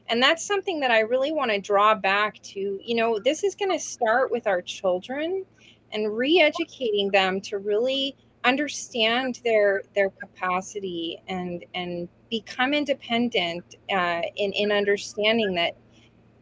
And 0.08 0.22
that's 0.22 0.44
something 0.44 0.80
that 0.80 0.90
I 0.90 1.00
really 1.00 1.32
want 1.32 1.52
to 1.52 1.60
draw 1.60 1.94
back 1.94 2.42
to. 2.42 2.80
You 2.84 2.94
know, 2.96 3.18
this 3.18 3.44
is 3.44 3.54
going 3.54 3.70
to 3.70 3.78
start 3.78 4.30
with 4.30 4.46
our 4.46 4.60
children 4.60 5.44
and 5.92 6.16
re-educating 6.16 7.10
them 7.10 7.40
to 7.42 7.58
really 7.58 8.16
understand 8.44 9.40
their 9.44 9.82
their 9.94 10.10
capacity 10.10 11.20
and 11.28 11.64
and 11.74 12.08
become 12.30 12.72
independent 12.72 13.76
uh, 13.92 14.22
in 14.36 14.52
in 14.52 14.72
understanding 14.72 15.54
that 15.54 15.76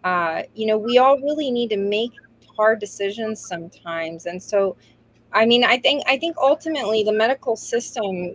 uh, 0.04 0.42
you 0.54 0.66
know 0.66 0.78
we 0.78 0.98
all 0.98 1.18
really 1.20 1.50
need 1.50 1.70
to 1.70 1.76
make 1.76 2.12
hard 2.56 2.80
decisions 2.80 3.40
sometimes. 3.46 4.26
And 4.26 4.42
so 4.42 4.76
i 5.32 5.44
mean 5.44 5.64
i 5.64 5.78
think 5.78 6.02
i 6.06 6.16
think 6.16 6.36
ultimately 6.38 7.02
the 7.02 7.12
medical 7.12 7.56
system 7.56 8.34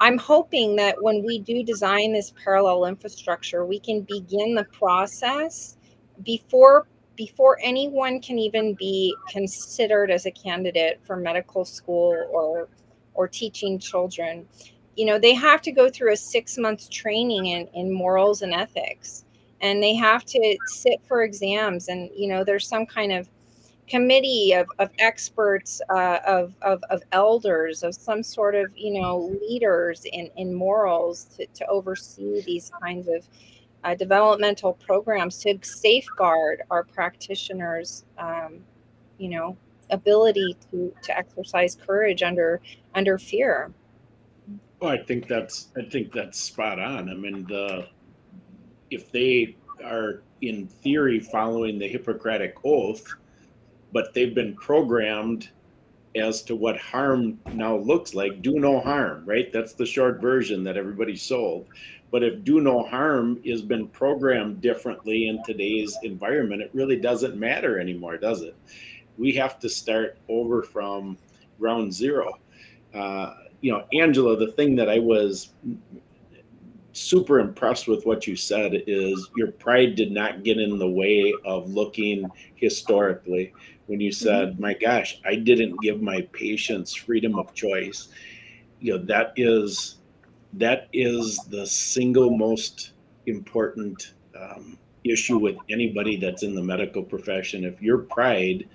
i'm 0.00 0.18
hoping 0.18 0.76
that 0.76 0.96
when 1.02 1.24
we 1.24 1.38
do 1.38 1.62
design 1.62 2.12
this 2.12 2.32
parallel 2.42 2.84
infrastructure 2.84 3.64
we 3.64 3.78
can 3.78 4.02
begin 4.02 4.54
the 4.54 4.64
process 4.64 5.76
before 6.22 6.86
before 7.18 7.58
anyone 7.62 8.18
can 8.22 8.38
even 8.38 8.72
be 8.74 9.14
considered 9.28 10.10
as 10.10 10.24
a 10.24 10.30
candidate 10.30 10.98
for 11.04 11.16
medical 11.16 11.66
school 11.66 12.16
or 12.32 12.68
or 13.12 13.28
teaching 13.28 13.78
children 13.78 14.46
you 14.98 15.06
know 15.06 15.18
they 15.18 15.32
have 15.32 15.62
to 15.62 15.70
go 15.70 15.88
through 15.88 16.12
a 16.12 16.16
six 16.16 16.58
month 16.58 16.90
training 16.90 17.46
in, 17.46 17.68
in 17.72 17.92
morals 17.92 18.42
and 18.42 18.52
ethics. 18.52 19.24
And 19.60 19.82
they 19.82 19.94
have 19.94 20.24
to 20.26 20.58
sit 20.66 21.00
for 21.06 21.22
exams. 21.22 21.88
And 21.88 22.10
you 22.14 22.28
know 22.28 22.42
there's 22.42 22.66
some 22.66 22.84
kind 22.84 23.12
of 23.12 23.28
committee 23.88 24.52
of, 24.52 24.66
of 24.80 24.90
experts 24.98 25.80
uh, 25.88 26.18
of, 26.26 26.52
of, 26.60 26.82
of 26.90 27.00
elders 27.12 27.82
of 27.82 27.94
some 27.94 28.22
sort 28.22 28.54
of 28.54 28.76
you 28.76 29.00
know 29.00 29.38
leaders 29.48 30.04
in, 30.12 30.30
in 30.36 30.52
morals 30.52 31.26
to, 31.36 31.46
to 31.46 31.66
oversee 31.68 32.42
these 32.42 32.70
kinds 32.82 33.06
of 33.08 33.24
uh, 33.84 33.94
developmental 33.94 34.74
programs 34.74 35.38
to 35.38 35.58
safeguard 35.62 36.62
our 36.70 36.84
practitioners, 36.84 38.04
um, 38.18 38.60
you 39.18 39.28
know, 39.28 39.56
ability 39.90 40.56
to 40.70 40.92
to 41.02 41.16
exercise 41.16 41.76
courage 41.86 42.22
under 42.22 42.60
under 42.94 43.18
fear. 43.18 43.72
Well, 44.80 44.90
I 44.90 44.98
think 44.98 45.26
that's 45.26 45.68
I 45.76 45.82
think 45.82 46.12
that's 46.12 46.38
spot 46.38 46.78
on. 46.78 47.08
I 47.08 47.14
mean, 47.14 47.44
the 47.48 47.88
if 48.90 49.10
they 49.12 49.56
are 49.84 50.22
in 50.40 50.66
theory 50.66 51.20
following 51.20 51.78
the 51.78 51.88
Hippocratic 51.88 52.56
oath, 52.64 53.04
but 53.92 54.14
they've 54.14 54.34
been 54.34 54.54
programmed 54.54 55.50
as 56.14 56.42
to 56.42 56.56
what 56.56 56.76
harm 56.78 57.38
now 57.52 57.76
looks 57.76 58.14
like, 58.14 58.42
do 58.42 58.58
no 58.58 58.80
harm, 58.80 59.24
right? 59.26 59.52
That's 59.52 59.74
the 59.74 59.86
short 59.86 60.20
version 60.20 60.64
that 60.64 60.76
everybody 60.76 61.16
sold. 61.16 61.66
But 62.10 62.22
if 62.22 62.44
do 62.44 62.60
no 62.60 62.82
harm 62.82 63.42
has 63.44 63.62
been 63.62 63.88
programmed 63.88 64.60
differently 64.60 65.28
in 65.28 65.42
today's 65.44 65.96
environment, 66.02 66.62
it 66.62 66.70
really 66.72 66.96
doesn't 66.96 67.36
matter 67.36 67.78
anymore, 67.78 68.16
does 68.16 68.42
it? 68.42 68.56
We 69.18 69.32
have 69.32 69.58
to 69.60 69.68
start 69.68 70.16
over 70.28 70.62
from 70.62 71.18
ground 71.58 71.92
zero. 71.92 72.38
Uh, 72.94 73.34
you 73.60 73.72
know, 73.72 73.84
Angela, 73.92 74.36
the 74.36 74.52
thing 74.52 74.76
that 74.76 74.88
I 74.88 74.98
was 74.98 75.50
super 76.92 77.40
impressed 77.40 77.88
with 77.88 78.06
what 78.06 78.26
you 78.26 78.36
said 78.36 78.82
is 78.86 79.30
your 79.36 79.52
pride 79.52 79.94
did 79.94 80.10
not 80.10 80.42
get 80.42 80.58
in 80.58 80.78
the 80.78 80.88
way 80.88 81.32
of 81.44 81.70
looking 81.70 82.28
historically 82.54 83.52
when 83.86 84.00
you 84.00 84.12
said, 84.12 84.50
mm-hmm. 84.50 84.62
my 84.62 84.74
gosh, 84.74 85.20
I 85.24 85.36
didn't 85.36 85.80
give 85.80 86.00
my 86.00 86.22
patients 86.32 86.94
freedom 86.94 87.38
of 87.38 87.54
choice. 87.54 88.08
You 88.80 88.96
know, 88.96 89.04
that 89.06 89.32
is 89.36 89.96
that 90.54 90.88
is 90.92 91.38
the 91.50 91.66
single 91.66 92.36
most 92.36 92.92
important 93.26 94.14
um, 94.38 94.78
issue 95.04 95.38
with 95.38 95.56
anybody 95.70 96.16
that's 96.16 96.42
in 96.42 96.54
the 96.54 96.62
medical 96.62 97.02
profession. 97.02 97.64
If 97.64 97.80
your 97.82 97.98
pride 97.98 98.68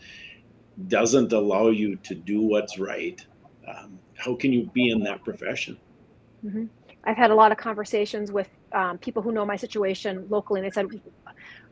doesn't 0.88 1.34
allow 1.34 1.70
you 1.70 1.96
to 1.98 2.16
do 2.16 2.42
what's 2.42 2.80
right, 2.80 3.26
um, 3.68 4.00
how 4.16 4.36
can 4.36 4.54
you 4.54 4.70
be 4.74 4.90
in 4.90 5.04
that 5.04 5.24
profession? 5.24 5.78
Mm-hmm. 6.46 6.66
I've 7.06 7.18
had 7.18 7.32
a 7.32 7.36
lot 7.36 7.52
of 7.52 7.58
conversations 7.58 8.32
with 8.32 8.50
um, 8.72 8.98
people 8.98 9.22
who 9.22 9.32
know 9.32 9.46
my 9.46 9.56
situation 9.56 10.26
locally, 10.30 10.62
and 10.62 10.66
they 10.66 10.74
said, 10.74 10.88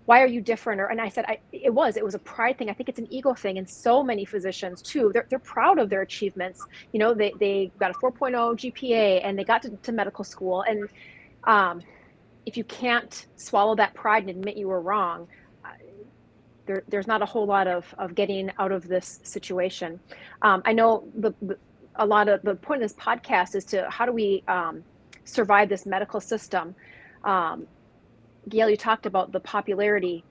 why 0.06 0.22
are 0.22 0.28
you 0.28 0.42
different? 0.42 0.82
Or 0.82 0.88
and 0.88 1.00
i 1.00 1.10
said 1.10 1.26
I, 1.28 1.40
it 1.52 1.74
was 1.74 1.98
it 1.98 2.04
was 2.04 2.16
a 2.16 2.20
pride 2.20 2.58
thing. 2.58 2.70
I 2.70 2.74
think 2.74 2.90
it's 2.90 3.00
an 3.00 3.12
ego 3.12 3.34
thing 3.34 3.58
and 3.58 3.70
so 3.70 4.04
many 4.04 4.26
physicians 4.26 4.82
too. 4.82 5.12
They're, 5.14 5.28
they're 5.30 5.40
proud 5.40 5.80
of 5.80 5.90
their 5.90 6.02
achievements. 6.02 6.66
You 6.92 7.00
know 7.00 7.14
they, 7.14 7.34
they 7.40 7.72
got 7.80 7.92
a 7.92 7.94
4.0 7.94 8.34
gpa 8.34 9.22
and 9.24 9.38
they 9.38 9.44
got 9.44 9.62
to, 9.64 9.70
to 9.70 9.92
medical 9.92 10.24
school. 10.24 10.64
And 10.64 10.90
um, 11.46 11.82
if 12.46 12.58
you 12.58 12.64
can't 12.64 13.28
swallow 13.36 13.76
that 13.76 13.94
pride 13.94 14.24
and 14.24 14.32
admit 14.32 14.58
you 14.58 14.68
were 14.68 14.82
wrong 14.82 15.28
uh, 15.64 15.70
there, 16.66 16.84
there's 16.88 17.08
not 17.08 17.22
a 17.22 17.26
whole 17.26 17.46
lot 17.46 17.68
of, 17.68 17.94
of 17.98 18.16
getting 18.16 18.52
out 18.60 18.72
of 18.72 18.88
this 18.88 19.20
situation. 19.24 20.00
Um, 20.42 20.62
i 20.66 20.74
know 20.74 21.08
the, 21.16 21.34
the, 21.42 21.58
a 21.96 22.06
lot 22.06 22.28
of 22.28 22.42
the 22.42 22.56
point 22.56 22.82
of 22.82 22.90
this 22.90 22.98
podcast 22.98 23.56
is 23.56 23.66
to 23.66 23.88
how 23.90 24.06
do 24.06 24.12
we 24.12 24.44
um, 24.48 24.84
survive 25.26 25.70
this 25.70 25.86
medical 25.86 26.20
system? 26.20 26.76
Um, 27.24 27.68
Gail, 28.50 28.70
you 28.70 28.78
talked 28.78 29.06
about 29.06 29.32
the 29.32 29.40
popularity. 29.40 30.24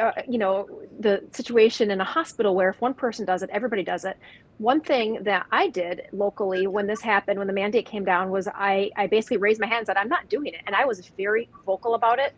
Uh, 0.00 0.10
you 0.28 0.36
know, 0.36 0.68
the 0.98 1.22
situation 1.30 1.92
in 1.92 2.00
a 2.00 2.04
hospital 2.04 2.56
where 2.56 2.70
if 2.70 2.80
one 2.80 2.92
person 2.92 3.24
does 3.24 3.42
it, 3.42 3.50
everybody 3.52 3.84
does 3.84 4.04
it. 4.04 4.18
One 4.58 4.80
thing 4.80 5.22
that 5.22 5.46
I 5.52 5.68
did 5.68 6.08
locally 6.12 6.66
when 6.66 6.88
this 6.88 7.00
happened, 7.00 7.38
when 7.38 7.46
the 7.46 7.52
mandate 7.52 7.86
came 7.86 8.04
down, 8.04 8.30
was 8.30 8.48
I, 8.48 8.90
I 8.96 9.06
basically 9.06 9.36
raised 9.36 9.60
my 9.60 9.66
hand 9.66 9.78
and 9.78 9.86
said, 9.86 9.96
I'm 9.96 10.08
not 10.08 10.28
doing 10.28 10.54
it. 10.54 10.62
And 10.66 10.74
I 10.74 10.84
was 10.84 11.06
very 11.16 11.48
vocal 11.64 11.94
about 11.94 12.18
it. 12.18 12.34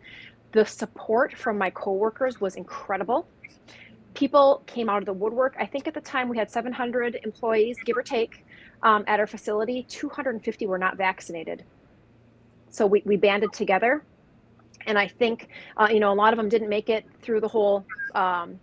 The 0.51 0.63
support 0.63 1.35
from 1.35 1.57
my 1.57 1.71
coworkers 1.71 2.39
was 2.39 2.55
incredible. 2.55 3.27
People 4.13 4.63
came 4.67 4.87
out 4.89 4.99
of 4.99 5.05
the 5.05 5.13
woodwork. 5.13 5.55
I 5.59 5.65
think 5.65 5.87
at 5.87 5.93
the 5.95 6.01
time 6.01 6.29
we 6.29 6.37
had 6.37 6.51
700 6.51 7.19
employees, 7.23 7.77
give 7.83 7.97
or 7.97 8.03
take, 8.03 8.45
um, 8.83 9.03
at 9.07 9.19
our 9.19 9.27
facility. 9.27 9.87
250 9.89 10.67
were 10.67 10.77
not 10.77 10.97
vaccinated. 10.97 11.63
So 12.69 12.85
we, 12.85 13.01
we 13.05 13.17
banded 13.17 13.53
together 13.53 14.03
and 14.87 14.97
I 14.97 15.07
think 15.07 15.49
uh, 15.77 15.87
you 15.91 15.99
know 15.99 16.11
a 16.11 16.15
lot 16.15 16.33
of 16.33 16.37
them 16.37 16.49
didn't 16.49 16.69
make 16.69 16.89
it 16.89 17.05
through 17.21 17.41
the 17.41 17.47
whole 17.47 17.85
um, 18.15 18.59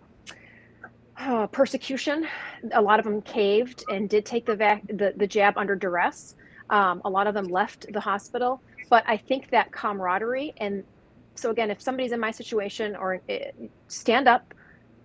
uh, 1.17 1.47
persecution. 1.47 2.27
A 2.73 2.81
lot 2.81 2.99
of 2.99 3.05
them 3.05 3.21
caved 3.21 3.83
and 3.89 4.09
did 4.09 4.25
take 4.25 4.45
the 4.45 4.55
vac- 4.55 4.87
the, 4.87 5.13
the 5.15 5.27
jab 5.27 5.57
under 5.57 5.75
duress. 5.75 6.35
Um, 6.69 7.01
a 7.05 7.09
lot 7.09 7.27
of 7.27 7.33
them 7.33 7.45
left 7.45 7.91
the 7.93 7.99
hospital, 7.99 8.61
but 8.89 9.03
I 9.07 9.17
think 9.17 9.49
that 9.51 9.71
camaraderie 9.71 10.53
and 10.57 10.83
so 11.37 11.51
again, 11.51 11.69
if 11.71 11.81
somebody's 11.81 12.11
in 12.11 12.19
my 12.19 12.31
situation 12.31 12.95
or 12.95 13.21
it, 13.27 13.55
stand 13.87 14.27
up, 14.27 14.53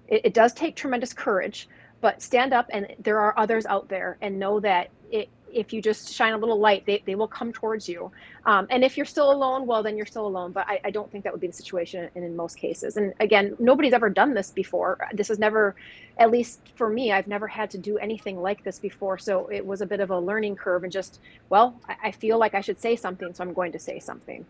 it, 0.09 0.23
it 0.25 0.35
does 0.35 0.53
take 0.53 0.77
tremendous 0.77 1.13
courage, 1.13 1.69
but 2.01 2.23
stand 2.23 2.53
up 2.53 2.67
and 2.73 2.87
there 2.99 3.21
are 3.21 3.39
others 3.39 3.67
out 3.67 3.89
there 3.89 4.19
and 4.23 4.39
know 4.39 4.59
that 4.61 4.91
it, 5.11 5.29
if 5.53 5.73
you 5.73 5.83
just 5.83 6.13
shine 6.13 6.33
a 6.33 6.37
little 6.39 6.59
light, 6.59 6.85
they, 6.87 7.03
they 7.07 7.15
will 7.15 7.29
come 7.29 7.53
towards 7.53 7.89
you. 7.89 8.11
Um, 8.47 8.67
and 8.71 8.83
if 8.83 8.97
you're 8.97 9.07
still 9.07 9.31
alone, 9.31 9.67
well, 9.67 9.83
then 9.83 9.97
you're 9.97 10.07
still 10.07 10.27
alone. 10.27 10.53
But 10.53 10.67
I, 10.69 10.81
I 10.85 10.91
don't 10.91 11.11
think 11.11 11.25
that 11.25 11.33
would 11.33 11.41
be 11.41 11.47
the 11.47 11.53
situation 11.53 12.09
in, 12.15 12.23
in 12.25 12.35
most 12.35 12.57
cases. 12.57 12.97
And 12.97 13.13
again, 13.21 13.57
nobody's 13.59 13.93
ever 13.93 14.09
done 14.09 14.35
this 14.35 14.51
before. 14.51 14.99
This 15.13 15.31
is 15.31 15.39
never, 15.39 15.75
at 16.19 16.31
least 16.31 16.61
for 16.75 16.89
me, 16.89 17.13
I've 17.13 17.27
never 17.27 17.47
had 17.47 17.71
to 17.71 17.79
do 17.79 17.99
anything 17.99 18.41
like 18.41 18.65
this 18.65 18.79
before. 18.79 19.19
So 19.19 19.47
it 19.49 19.65
was 19.65 19.81
a 19.81 19.87
bit 19.87 20.01
of 20.01 20.11
a 20.11 20.19
learning 20.19 20.57
curve 20.57 20.85
and 20.85 20.93
just, 20.93 21.21
well, 21.51 21.79
I, 21.89 22.09
I 22.09 22.11
feel 22.11 22.39
like 22.39 22.55
I 22.55 22.61
should 22.61 22.81
say 22.81 22.97
something, 22.97 23.33
so 23.35 23.45
I'm 23.45 23.53
going 23.53 23.73
to 23.73 23.79
say 23.79 23.99
something. 23.99 24.45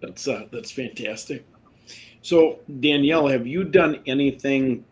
That's 0.00 0.26
uh, 0.26 0.46
that's 0.50 0.70
fantastic. 0.70 1.44
So 2.22 2.60
Danielle, 2.80 3.28
have 3.28 3.46
you 3.46 3.64
done 3.64 4.00
anything 4.06 4.84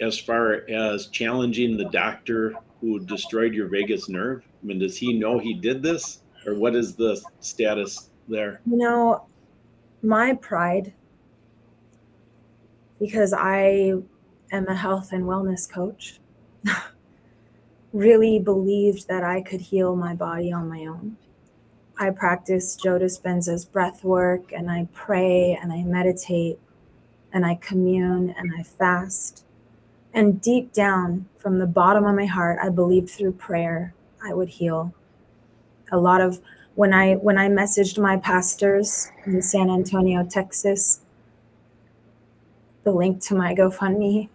as 0.00 0.18
far 0.18 0.62
as 0.68 1.06
challenging 1.08 1.76
the 1.76 1.86
doctor 1.86 2.54
who 2.80 3.00
destroyed 3.00 3.54
your 3.54 3.68
vagus 3.68 4.08
nerve? 4.08 4.42
I 4.62 4.66
mean, 4.66 4.78
does 4.78 4.96
he 4.96 5.12
know 5.12 5.38
he 5.38 5.54
did 5.54 5.82
this, 5.82 6.22
or 6.46 6.54
what 6.54 6.74
is 6.74 6.94
the 6.94 7.20
status 7.40 8.10
there? 8.28 8.60
You 8.66 8.76
know, 8.76 9.26
my 10.02 10.34
pride, 10.34 10.92
because 13.00 13.32
I 13.32 13.94
am 14.52 14.66
a 14.68 14.74
health 14.74 15.12
and 15.12 15.24
wellness 15.24 15.70
coach, 15.70 16.20
really 17.92 18.38
believed 18.38 19.08
that 19.08 19.24
I 19.24 19.40
could 19.40 19.60
heal 19.60 19.96
my 19.96 20.14
body 20.14 20.52
on 20.52 20.68
my 20.68 20.86
own. 20.86 21.16
I 22.00 22.10
practice 22.10 22.76
Joe 22.76 22.98
Dispenza's 22.98 23.64
breath 23.64 24.04
work 24.04 24.52
and 24.52 24.70
I 24.70 24.86
pray 24.92 25.58
and 25.60 25.72
I 25.72 25.82
meditate 25.82 26.60
and 27.32 27.44
I 27.44 27.56
commune 27.56 28.34
and 28.36 28.52
I 28.58 28.62
fast. 28.62 29.44
And 30.14 30.40
deep 30.40 30.72
down, 30.72 31.28
from 31.36 31.58
the 31.58 31.66
bottom 31.66 32.04
of 32.04 32.14
my 32.14 32.26
heart, 32.26 32.58
I 32.62 32.70
believed 32.70 33.10
through 33.10 33.32
prayer 33.32 33.94
I 34.24 34.34
would 34.34 34.48
heal. 34.48 34.92
A 35.92 35.98
lot 35.98 36.20
of 36.20 36.40
when 36.74 36.92
I 36.92 37.14
when 37.14 37.38
I 37.38 37.48
messaged 37.48 37.98
my 37.98 38.16
pastors 38.16 39.10
in 39.26 39.42
San 39.42 39.70
Antonio, 39.70 40.24
Texas, 40.24 41.00
the 42.84 42.92
link 42.92 43.22
to 43.24 43.34
my 43.34 43.54
GoFundMe 43.54 44.28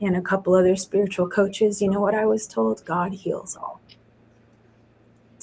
and 0.00 0.16
a 0.16 0.22
couple 0.22 0.54
other 0.54 0.76
spiritual 0.76 1.28
coaches, 1.28 1.80
you 1.80 1.90
know 1.90 2.00
what 2.00 2.14
I 2.14 2.26
was 2.26 2.46
told? 2.46 2.84
God 2.84 3.12
heals 3.12 3.56
all 3.56 3.80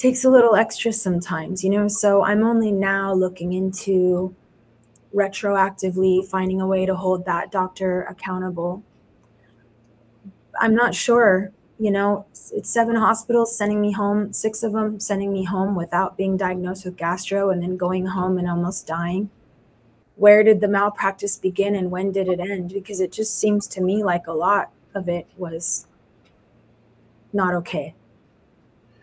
takes 0.04 0.26
a 0.26 0.30
little 0.30 0.54
extra 0.54 0.92
sometimes, 0.92 1.64
you 1.64 1.70
know. 1.70 1.88
So 1.88 2.24
I'm 2.24 2.44
only 2.44 2.74
now 2.74 3.14
looking 3.14 3.54
into 3.54 4.36
retroactively 5.16 6.28
finding 6.28 6.60
a 6.60 6.68
way 6.68 6.86
to 6.86 6.94
hold 6.94 7.24
that 7.26 7.54
doctor 7.54 8.02
accountable. 8.04 8.84
I'm 10.60 10.76
not 10.76 10.96
sure, 10.96 11.52
you 11.80 11.92
know, 11.92 12.26
it's 12.52 12.70
seven 12.70 12.96
hospitals 12.96 13.58
sending 13.58 13.82
me 13.82 13.92
home, 13.92 14.34
six 14.34 14.64
of 14.64 14.74
them 14.74 15.00
sending 15.00 15.34
me 15.34 15.46
home 15.46 15.76
without 15.76 16.18
being 16.18 16.38
diagnosed 16.38 16.86
with 16.86 16.98
gastro 16.98 17.50
and 17.50 17.62
then 17.62 17.78
going 17.78 18.08
home 18.08 18.38
and 18.38 18.50
almost 18.50 18.88
dying. 18.88 19.30
Where 20.16 20.44
did 20.44 20.62
the 20.62 20.68
malpractice 20.68 21.38
begin 21.38 21.76
and 21.76 21.90
when 21.90 22.12
did 22.12 22.28
it 22.28 22.40
end? 22.40 22.72
Because 22.74 23.00
it 23.00 23.12
just 23.12 23.38
seems 23.38 23.68
to 23.68 23.82
me 23.82 24.04
like 24.04 24.28
a 24.28 24.34
lot 24.34 24.72
of 24.94 25.10
it 25.10 25.28
was 25.38 25.88
not 27.32 27.56
okay 27.56 27.96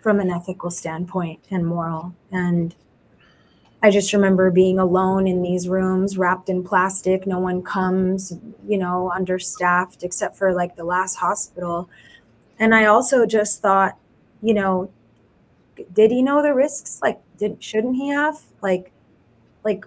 from 0.00 0.20
an 0.20 0.30
ethical 0.30 0.70
standpoint 0.70 1.40
and 1.50 1.66
moral. 1.66 2.14
And 2.30 2.74
I 3.82 3.90
just 3.90 4.12
remember 4.12 4.50
being 4.50 4.78
alone 4.78 5.26
in 5.26 5.42
these 5.42 5.68
rooms 5.68 6.18
wrapped 6.18 6.50
in 6.50 6.62
plastic. 6.62 7.26
No 7.26 7.38
one 7.38 7.62
comes, 7.62 8.36
you 8.66 8.76
know, 8.76 9.10
understaffed 9.10 10.02
except 10.02 10.36
for 10.36 10.52
like 10.52 10.76
the 10.76 10.84
last 10.84 11.16
hospital. 11.16 11.88
And 12.58 12.74
I 12.74 12.84
also 12.84 13.24
just 13.24 13.62
thought, 13.62 13.96
you 14.42 14.52
know, 14.52 14.90
did 15.94 16.10
he 16.10 16.22
know 16.22 16.42
the 16.42 16.52
risks? 16.52 17.00
Like, 17.02 17.20
did 17.38 17.62
shouldn't 17.64 17.96
he 17.96 18.08
have? 18.08 18.42
Like, 18.60 18.92
like 19.64 19.86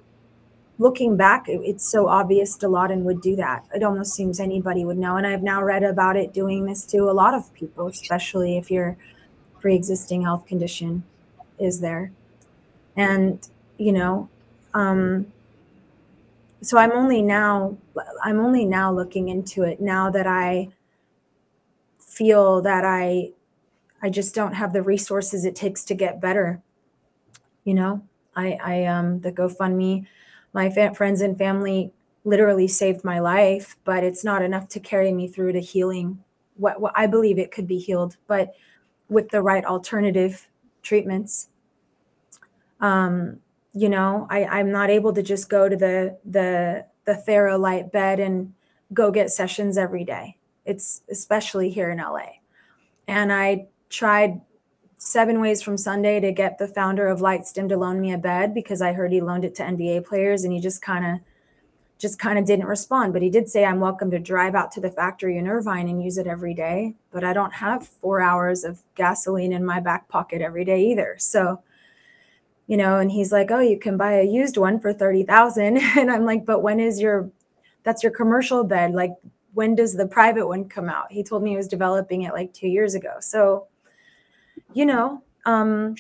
looking 0.79 1.15
back, 1.15 1.45
it's 1.47 1.89
so 1.89 2.07
obvious 2.07 2.57
Dilaudid 2.57 3.03
would 3.03 3.21
do 3.21 3.35
that. 3.35 3.63
It 3.75 3.83
almost 3.83 4.15
seems 4.15 4.39
anybody 4.39 4.85
would 4.85 4.97
know. 4.97 5.17
And 5.17 5.27
I've 5.27 5.43
now 5.43 5.61
read 5.61 5.83
about 5.83 6.15
it 6.17 6.33
doing 6.33 6.65
this 6.65 6.83
to 6.87 7.09
a 7.09 7.13
lot 7.13 7.35
of 7.35 7.53
people, 7.53 7.87
especially 7.87 8.57
if 8.57 8.71
you're 8.71 8.97
pre-existing 9.59 10.23
health 10.23 10.47
condition 10.47 11.03
is 11.59 11.79
there 11.79 12.11
and 12.95 13.47
you 13.77 13.91
know 13.91 14.29
um 14.73 15.25
so 16.61 16.77
i'm 16.77 16.91
only 16.91 17.21
now 17.21 17.77
i'm 18.23 18.39
only 18.39 18.65
now 18.65 18.91
looking 18.91 19.29
into 19.29 19.63
it 19.63 19.81
now 19.81 20.09
that 20.09 20.27
i 20.27 20.67
feel 21.99 22.61
that 22.61 22.85
i 22.85 23.29
i 24.01 24.09
just 24.09 24.35
don't 24.35 24.53
have 24.53 24.73
the 24.73 24.81
resources 24.81 25.45
it 25.45 25.55
takes 25.55 25.83
to 25.83 25.93
get 25.93 26.21
better 26.21 26.61
you 27.63 27.73
know 27.73 28.01
i 28.35 28.57
i 28.63 28.85
um 28.85 29.19
the 29.21 29.31
gofundme 29.31 30.05
my 30.53 30.69
fa- 30.69 30.93
friends 30.93 31.21
and 31.21 31.37
family 31.37 31.91
literally 32.23 32.67
saved 32.67 33.03
my 33.03 33.19
life 33.19 33.75
but 33.83 34.03
it's 34.03 34.23
not 34.23 34.41
enough 34.41 34.69
to 34.69 34.79
carry 34.79 35.11
me 35.11 35.27
through 35.27 35.51
to 35.51 35.59
healing 35.59 36.23
what, 36.55 36.79
what 36.79 36.93
i 36.95 37.05
believe 37.05 37.37
it 37.37 37.51
could 37.51 37.67
be 37.67 37.77
healed 37.77 38.17
but 38.27 38.53
with 39.09 39.29
the 39.29 39.41
right 39.41 39.63
alternative 39.65 40.49
treatments. 40.81 41.47
Um, 42.81 43.39
you 43.73 43.89
know, 43.89 44.27
I, 44.29 44.45
I'm 44.45 44.71
not 44.71 44.89
able 44.89 45.13
to 45.13 45.23
just 45.23 45.49
go 45.49 45.67
to 45.67 45.75
the 45.75 46.17
the 46.25 46.85
the 47.05 47.13
Theralight 47.13 47.91
bed 47.91 48.19
and 48.19 48.53
go 48.93 49.11
get 49.11 49.31
sessions 49.31 49.77
every 49.77 50.03
day. 50.03 50.37
It's 50.65 51.01
especially 51.09 51.69
here 51.69 51.89
in 51.89 51.97
LA. 51.97 52.37
And 53.07 53.33
I 53.33 53.67
tried 53.89 54.41
seven 54.97 55.41
ways 55.41 55.61
from 55.61 55.77
Sunday 55.77 56.19
to 56.21 56.31
get 56.31 56.57
the 56.57 56.67
founder 56.67 57.07
of 57.07 57.19
LightStim 57.19 57.67
to 57.69 57.77
loan 57.77 57.99
me 57.99 58.13
a 58.13 58.17
bed 58.17 58.53
because 58.53 58.81
I 58.81 58.93
heard 58.93 59.11
he 59.11 59.19
loaned 59.19 59.43
it 59.43 59.55
to 59.55 59.63
NBA 59.63 60.05
players 60.05 60.43
and 60.43 60.53
he 60.53 60.59
just 60.59 60.81
kind 60.81 61.05
of 61.05 61.19
just 61.99 62.19
kind 62.19 62.37
of 62.37 62.45
didn't 62.45 62.65
respond. 62.65 63.13
But 63.13 63.21
he 63.21 63.29
did 63.29 63.49
say, 63.49 63.65
I'm 63.65 63.79
welcome 63.79 64.11
to 64.11 64.19
drive 64.19 64.55
out 64.55 64.71
to 64.73 64.81
the 64.81 64.91
factory 64.91 65.37
in 65.37 65.47
Irvine 65.47 65.87
and 65.87 66.03
use 66.03 66.17
it 66.17 66.27
every 66.27 66.53
day. 66.53 66.95
But 67.11 67.23
I 67.23 67.33
don't 67.33 67.53
have 67.53 67.87
four 67.87 68.21
hours 68.21 68.63
of 68.63 68.81
gasoline 68.95 69.53
in 69.53 69.65
my 69.65 69.79
back 69.79 70.09
pocket 70.09 70.41
every 70.41 70.65
day 70.65 70.83
either. 70.91 71.15
So, 71.17 71.61
you 72.67 72.77
know, 72.77 72.99
and 72.99 73.11
he's 73.11 73.31
like, 73.31 73.51
Oh, 73.51 73.59
you 73.59 73.77
can 73.77 73.97
buy 73.97 74.13
a 74.13 74.23
used 74.23 74.57
one 74.57 74.79
for 74.79 74.93
30,000. 74.93 75.77
And 75.97 76.11
I'm 76.11 76.25
like, 76.25 76.45
But 76.45 76.61
when 76.61 76.79
is 76.79 76.99
your, 76.99 77.29
that's 77.83 78.03
your 78.03 78.11
commercial 78.11 78.63
bed? 78.63 78.93
Like, 78.93 79.11
when 79.53 79.75
does 79.75 79.93
the 79.93 80.07
private 80.07 80.47
one 80.47 80.67
come 80.67 80.89
out? 80.89 81.11
He 81.11 81.23
told 81.23 81.43
me 81.43 81.51
he 81.51 81.55
was 81.55 81.67
developing 81.67 82.23
it 82.23 82.33
like 82.33 82.53
two 82.53 82.67
years 82.67 82.95
ago. 82.95 83.15
So, 83.19 83.67
you 84.73 84.85
know, 84.85 85.21
um, 85.45 85.95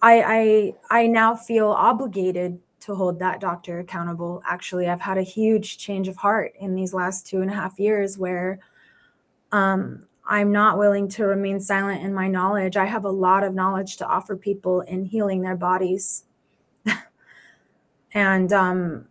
I, 0.00 0.72
I 0.90 1.02
I 1.02 1.06
now 1.06 1.34
feel 1.34 1.68
obligated 1.68 2.60
to 2.80 2.94
hold 2.94 3.18
that 3.18 3.40
doctor 3.40 3.78
accountable. 3.78 4.42
Actually, 4.46 4.88
I've 4.88 5.00
had 5.00 5.16
a 5.16 5.22
huge 5.22 5.78
change 5.78 6.08
of 6.08 6.16
heart 6.16 6.52
in 6.60 6.74
these 6.74 6.92
last 6.92 7.26
two 7.26 7.40
and 7.40 7.50
a 7.50 7.54
half 7.54 7.78
years 7.78 8.18
where 8.18 8.58
um, 9.50 10.06
I'm 10.26 10.52
not 10.52 10.78
willing 10.78 11.08
to 11.10 11.26
remain 11.26 11.60
silent 11.60 12.02
in 12.02 12.14
my 12.14 12.28
knowledge. 12.28 12.76
I 12.76 12.86
have 12.86 13.04
a 13.04 13.10
lot 13.10 13.44
of 13.44 13.54
knowledge 13.54 13.98
to 13.98 14.06
offer 14.06 14.36
people 14.36 14.80
in 14.80 15.04
healing 15.04 15.42
their 15.42 15.56
bodies. 15.56 16.24
And 18.16 18.52
um, 18.52 19.08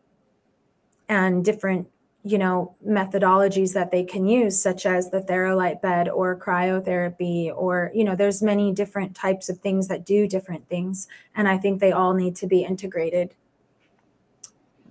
and 1.09 1.43
different 1.43 1.89
you 2.23 2.37
know 2.37 2.75
methodologies 2.87 3.73
that 3.73 3.91
they 3.91 4.03
can 4.03 4.25
use 4.25 4.61
such 4.61 4.85
as 4.85 5.09
the 5.09 5.19
Theralight 5.19 5.81
bed 5.81 6.07
or 6.07 6.37
cryotherapy 6.37 7.53
or 7.53 7.91
you 7.93 8.03
know 8.03 8.15
there's 8.15 8.41
many 8.41 8.71
different 8.71 9.13
types 9.15 9.49
of 9.49 9.59
things 9.59 9.89
that 9.89 10.05
do 10.05 10.27
different 10.27 10.69
things. 10.69 11.07
And 11.35 11.47
i 11.47 11.57
think 11.57 11.79
they 11.79 11.91
all 11.91 12.13
need 12.13 12.35
to 12.37 12.47
be 12.47 12.63
integrated. 12.63 13.35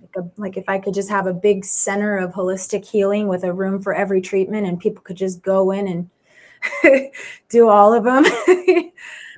Like, 0.01 0.15
a, 0.15 0.41
like 0.41 0.57
if 0.57 0.69
I 0.69 0.77
could 0.77 0.93
just 0.93 1.09
have 1.09 1.25
a 1.25 1.33
big 1.33 1.65
center 1.65 2.17
of 2.17 2.33
holistic 2.33 2.85
healing 2.85 3.27
with 3.27 3.43
a 3.43 3.51
room 3.51 3.81
for 3.81 3.95
every 3.95 4.21
treatment 4.21 4.67
and 4.67 4.79
people 4.79 5.01
could 5.01 5.17
just 5.17 5.41
go 5.41 5.71
in 5.71 5.87
and 5.87 6.11
do 7.49 7.69
all 7.69 7.93
of 7.93 8.03
them. 8.03 8.25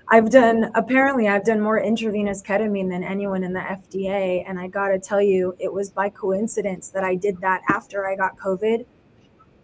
I've 0.07 0.30
done 0.30 0.71
apparently 0.76 1.28
I've 1.28 1.43
done 1.43 1.59
more 1.59 1.80
intravenous 1.80 2.41
ketamine 2.41 2.89
than 2.89 3.03
anyone 3.03 3.43
in 3.43 3.53
the 3.53 3.59
FDA 3.59 4.43
and 4.47 4.59
I 4.59 4.67
got 4.67 4.89
to 4.89 4.99
tell 4.99 5.21
you 5.21 5.55
it 5.59 5.73
was 5.73 5.89
by 5.89 6.09
coincidence 6.09 6.89
that 6.89 7.03
I 7.03 7.15
did 7.15 7.41
that 7.41 7.63
after 7.69 8.07
I 8.07 8.15
got 8.15 8.38
covid 8.38 8.86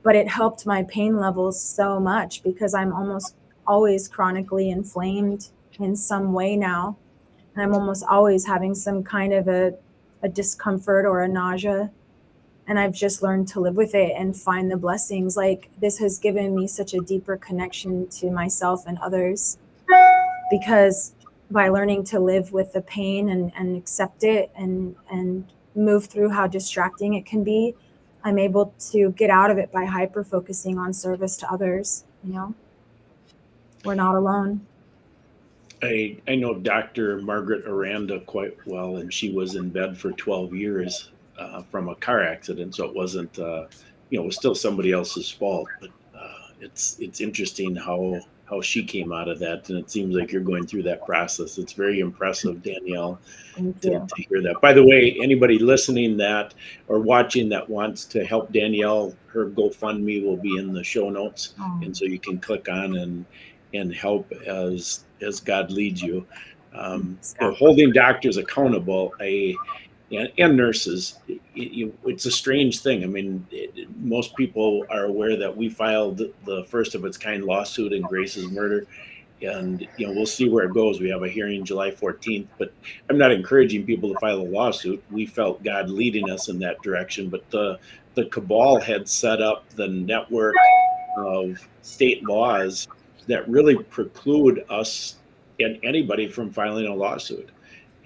but 0.03 0.15
it 0.15 0.27
helped 0.27 0.65
my 0.65 0.81
pain 0.83 1.17
levels 1.17 1.61
so 1.61 1.99
much 1.99 2.41
because 2.41 2.73
I'm 2.73 2.91
almost 2.91 3.35
always 3.67 4.07
chronically 4.07 4.71
inflamed 4.71 5.49
in 5.79 5.95
some 5.95 6.33
way 6.33 6.55
now 6.55 6.97
and 7.53 7.63
I'm 7.63 7.75
almost 7.75 8.03
always 8.09 8.47
having 8.47 8.73
some 8.73 9.03
kind 9.03 9.33
of 9.33 9.47
a 9.47 9.73
a 10.23 10.29
discomfort 10.29 11.05
or 11.05 11.21
a 11.21 11.27
nausea 11.27 11.91
and 12.71 12.79
I've 12.79 12.93
just 12.93 13.21
learned 13.21 13.49
to 13.49 13.59
live 13.59 13.75
with 13.75 13.93
it 13.95 14.13
and 14.15 14.33
find 14.33 14.71
the 14.71 14.77
blessings. 14.77 15.35
Like 15.35 15.69
this 15.81 15.97
has 15.97 16.17
given 16.17 16.55
me 16.55 16.67
such 16.67 16.93
a 16.93 17.01
deeper 17.01 17.35
connection 17.35 18.07
to 18.11 18.31
myself 18.31 18.87
and 18.87 18.97
others 18.99 19.57
because 20.49 21.13
by 21.51 21.67
learning 21.67 22.05
to 22.05 22.19
live 22.21 22.53
with 22.53 22.71
the 22.71 22.79
pain 22.79 23.27
and, 23.27 23.51
and 23.57 23.75
accept 23.75 24.23
it 24.23 24.51
and 24.55 24.95
and 25.11 25.51
move 25.75 26.05
through 26.05 26.29
how 26.29 26.47
distracting 26.47 27.15
it 27.15 27.25
can 27.25 27.43
be, 27.43 27.75
I'm 28.23 28.39
able 28.39 28.73
to 28.91 29.11
get 29.11 29.29
out 29.29 29.51
of 29.51 29.57
it 29.57 29.69
by 29.73 29.83
hyper 29.83 30.23
focusing 30.23 30.77
on 30.77 30.93
service 30.93 31.35
to 31.37 31.51
others, 31.51 32.05
you 32.23 32.31
know. 32.31 32.55
We're 33.83 33.95
not 33.95 34.15
alone. 34.15 34.65
I, 35.83 36.17
I 36.25 36.35
know 36.35 36.53
Dr. 36.53 37.19
Margaret 37.19 37.65
Aranda 37.67 38.21
quite 38.21 38.55
well, 38.65 38.97
and 38.97 39.13
she 39.13 39.33
was 39.33 39.55
in 39.55 39.71
bed 39.71 39.97
for 39.97 40.11
12 40.11 40.55
years 40.55 41.09
uh, 41.41 41.63
from 41.63 41.89
a 41.89 41.95
car 41.95 42.23
accident. 42.23 42.75
So 42.75 42.85
it 42.85 42.95
wasn't, 42.95 43.37
uh, 43.39 43.65
you 44.09 44.17
know, 44.17 44.23
it 44.23 44.27
was 44.27 44.35
still 44.35 44.55
somebody 44.55 44.91
else's 44.91 45.29
fault. 45.29 45.67
But 45.79 45.89
uh, 46.15 46.49
it's 46.59 46.97
it's 46.99 47.21
interesting 47.21 47.75
how 47.75 48.19
how 48.51 48.59
she 48.59 48.83
came 48.83 49.13
out 49.13 49.29
of 49.29 49.39
that, 49.39 49.69
and 49.69 49.79
it 49.79 49.89
seems 49.89 50.13
like 50.13 50.31
you're 50.31 50.41
going 50.41 50.67
through 50.67 50.83
that 50.83 51.05
process. 51.05 51.57
It's 51.57 51.71
very 51.71 52.01
impressive, 52.01 52.61
Danielle, 52.61 53.17
to, 53.55 54.05
to 54.05 54.23
hear 54.27 54.41
that. 54.41 54.59
By 54.61 54.73
the 54.73 54.85
way, 54.85 55.17
anybody 55.21 55.57
listening 55.57 56.17
that 56.17 56.53
or 56.89 56.99
watching 56.99 57.47
that 57.49 57.69
wants 57.69 58.03
to 58.05 58.25
help 58.25 58.51
Danielle, 58.51 59.15
her 59.27 59.45
GoFundMe 59.45 60.25
will 60.25 60.35
be 60.35 60.57
in 60.57 60.73
the 60.73 60.83
show 60.83 61.09
notes, 61.09 61.53
oh. 61.61 61.79
and 61.81 61.95
so 61.95 62.03
you 62.03 62.19
can 62.19 62.39
click 62.39 62.67
on 62.67 62.97
and 62.97 63.25
and 63.73 63.93
help 63.95 64.29
as 64.45 65.05
as 65.21 65.39
God 65.39 65.71
leads 65.71 66.01
you. 66.01 66.25
Um, 66.73 67.17
so 67.21 67.51
holding 67.53 67.91
doctors 67.91 68.37
accountable, 68.37 69.13
I 69.19 69.55
and, 70.11 70.31
and 70.37 70.57
nurses. 70.57 71.19
It, 71.27 71.41
it, 71.55 71.93
it's 72.05 72.25
a 72.25 72.31
strange 72.31 72.81
thing. 72.81 73.03
I 73.03 73.07
mean, 73.07 73.45
it, 73.51 73.89
most 73.97 74.35
people 74.35 74.85
are 74.89 75.05
aware 75.05 75.37
that 75.37 75.55
we 75.55 75.69
filed 75.69 76.17
the 76.17 76.65
first 76.67 76.95
of 76.95 77.05
its 77.05 77.17
kind 77.17 77.45
lawsuit 77.45 77.93
in 77.93 78.01
Grace's 78.03 78.49
murder, 78.49 78.85
and 79.41 79.87
you 79.97 80.07
know 80.07 80.13
we'll 80.13 80.25
see 80.25 80.49
where 80.49 80.65
it 80.65 80.73
goes. 80.73 80.99
We 80.99 81.09
have 81.09 81.23
a 81.23 81.29
hearing 81.29 81.63
July 81.63 81.91
14th, 81.91 82.47
but 82.57 82.73
I'm 83.09 83.17
not 83.17 83.31
encouraging 83.31 83.85
people 83.85 84.13
to 84.13 84.19
file 84.19 84.41
a 84.41 84.43
lawsuit. 84.43 85.03
We 85.09 85.25
felt 85.25 85.63
God 85.63 85.89
leading 85.89 86.29
us 86.29 86.49
in 86.49 86.59
that 86.59 86.81
direction, 86.81 87.29
but 87.29 87.49
the 87.49 87.79
the 88.15 88.25
cabal 88.25 88.79
had 88.79 89.07
set 89.07 89.41
up 89.41 89.69
the 89.69 89.87
network 89.87 90.55
of 91.17 91.67
state 91.81 92.23
laws 92.23 92.87
that 93.27 93.47
really 93.47 93.75
preclude 93.75 94.65
us 94.69 95.15
and 95.59 95.79
anybody 95.83 96.27
from 96.27 96.51
filing 96.51 96.87
a 96.87 96.93
lawsuit. 96.93 97.49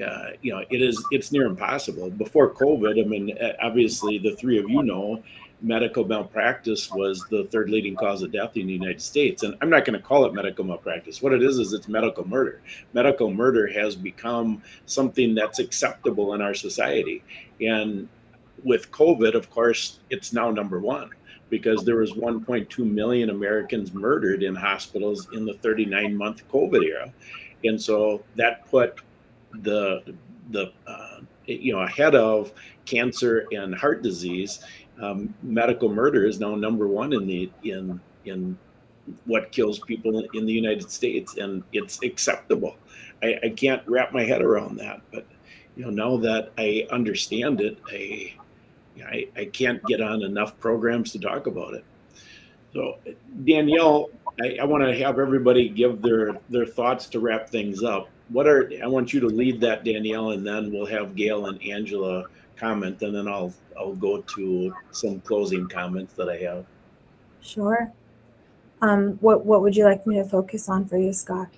Uh, 0.03 0.31
you 0.41 0.51
know, 0.51 0.63
it 0.69 0.81
is 0.81 1.03
it's 1.11 1.31
near 1.31 1.45
impossible. 1.45 2.09
Before 2.09 2.53
COVID, 2.53 3.03
I 3.03 3.07
mean, 3.07 3.37
obviously 3.61 4.17
the 4.17 4.35
three 4.35 4.59
of 4.59 4.69
you 4.69 4.83
know, 4.83 5.23
medical 5.61 6.05
malpractice 6.05 6.91
was 6.91 7.25
the 7.29 7.45
third 7.45 7.69
leading 7.69 7.95
cause 7.95 8.21
of 8.21 8.31
death 8.31 8.57
in 8.57 8.67
the 8.67 8.73
United 8.73 9.01
States. 9.01 9.43
And 9.43 9.55
I'm 9.61 9.69
not 9.69 9.85
going 9.85 9.97
to 9.97 10.05
call 10.05 10.25
it 10.25 10.33
medical 10.33 10.65
malpractice. 10.65 11.21
What 11.21 11.33
it 11.33 11.41
is 11.41 11.59
is 11.59 11.73
it's 11.73 11.87
medical 11.87 12.27
murder. 12.27 12.61
Medical 12.93 13.33
murder 13.33 13.67
has 13.67 13.95
become 13.95 14.61
something 14.85 15.33
that's 15.33 15.59
acceptable 15.59 16.33
in 16.33 16.41
our 16.41 16.53
society. 16.53 17.23
And 17.61 18.09
with 18.63 18.91
COVID, 18.91 19.33
of 19.33 19.49
course, 19.49 19.99
it's 20.09 20.33
now 20.33 20.51
number 20.51 20.79
one 20.79 21.09
because 21.49 21.85
there 21.85 21.97
was 21.97 22.11
1.2 22.13 22.79
million 22.79 23.29
Americans 23.29 23.93
murdered 23.93 24.43
in 24.43 24.55
hospitals 24.55 25.27
in 25.33 25.45
the 25.45 25.53
39 25.55 26.15
month 26.15 26.47
COVID 26.49 26.83
era. 26.83 27.13
And 27.63 27.81
so 27.81 28.23
that 28.35 28.69
put 28.69 28.99
the, 29.61 30.15
the, 30.51 30.71
uh, 30.87 31.19
you 31.45 31.73
know, 31.73 31.79
ahead 31.79 32.15
of 32.15 32.53
cancer 32.85 33.47
and 33.51 33.75
heart 33.75 34.01
disease, 34.01 34.63
um, 35.01 35.33
medical 35.43 35.89
murder 35.89 36.25
is 36.25 36.39
now 36.39 36.55
number 36.55 36.87
one 36.87 37.13
in 37.13 37.27
the, 37.27 37.51
in, 37.63 37.99
in 38.25 38.57
what 39.25 39.51
kills 39.51 39.79
people 39.79 40.27
in 40.33 40.45
the 40.45 40.53
United 40.53 40.89
States. 40.89 41.37
And 41.37 41.63
it's 41.73 42.01
acceptable. 42.03 42.75
I, 43.21 43.39
I 43.43 43.49
can't 43.49 43.81
wrap 43.87 44.13
my 44.13 44.23
head 44.23 44.41
around 44.41 44.77
that, 44.77 45.01
but 45.11 45.25
you 45.75 45.83
know, 45.83 45.89
now 45.89 46.17
that 46.17 46.51
I 46.57 46.87
understand 46.89 47.61
it, 47.61 47.77
I, 47.91 48.33
I, 49.03 49.27
I 49.35 49.45
can't 49.45 49.83
get 49.85 50.01
on 50.01 50.23
enough 50.23 50.57
programs 50.59 51.11
to 51.11 51.19
talk 51.19 51.47
about 51.47 51.73
it. 51.73 51.83
So 52.73 52.97
Danielle, 53.43 54.09
I, 54.41 54.57
I 54.61 54.65
want 54.65 54.83
to 54.83 54.95
have 54.97 55.19
everybody 55.19 55.69
give 55.69 56.01
their 56.01 56.37
their 56.49 56.65
thoughts 56.65 57.07
to 57.07 57.19
wrap 57.19 57.49
things 57.49 57.83
up. 57.83 58.09
What 58.29 58.47
are 58.47 58.71
I 58.83 58.87
want 58.87 59.13
you 59.13 59.19
to 59.21 59.27
lead 59.27 59.61
that 59.61 59.83
Danielle, 59.83 60.31
and 60.31 60.45
then 60.45 60.71
we'll 60.71 60.85
have 60.87 61.15
Gail 61.15 61.47
and 61.47 61.61
Angela 61.63 62.25
comment, 62.57 63.01
and 63.01 63.15
then 63.15 63.27
I'll 63.27 63.53
I'll 63.77 63.95
go 63.95 64.21
to 64.21 64.73
some 64.91 65.19
closing 65.21 65.67
comments 65.67 66.13
that 66.13 66.29
I 66.29 66.37
have. 66.37 66.65
Sure. 67.41 67.91
Um, 68.81 69.13
what 69.21 69.45
what 69.45 69.61
would 69.61 69.75
you 69.75 69.85
like 69.85 70.05
me 70.07 70.15
to 70.15 70.23
focus 70.23 70.69
on 70.69 70.85
for 70.85 70.97
you, 70.97 71.13
Scott? 71.13 71.49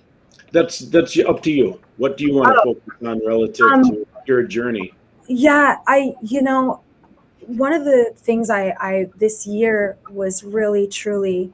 That's 0.52 0.80
that's 0.80 1.18
up 1.18 1.42
to 1.42 1.50
you. 1.50 1.80
What 1.96 2.16
do 2.16 2.24
you 2.24 2.34
want 2.34 2.48
to 2.48 2.60
oh, 2.60 2.74
focus 2.74 3.06
on 3.06 3.26
relative 3.26 3.66
um, 3.66 3.84
to 3.84 4.06
your 4.26 4.42
journey? 4.42 4.92
Yeah, 5.26 5.76
I 5.86 6.14
you 6.22 6.42
know 6.42 6.80
one 7.46 7.72
of 7.72 7.84
the 7.84 8.12
things 8.16 8.50
I, 8.50 8.74
I 8.78 9.06
this 9.16 9.46
year 9.46 9.96
was 10.10 10.44
really 10.44 10.86
truly 10.86 11.52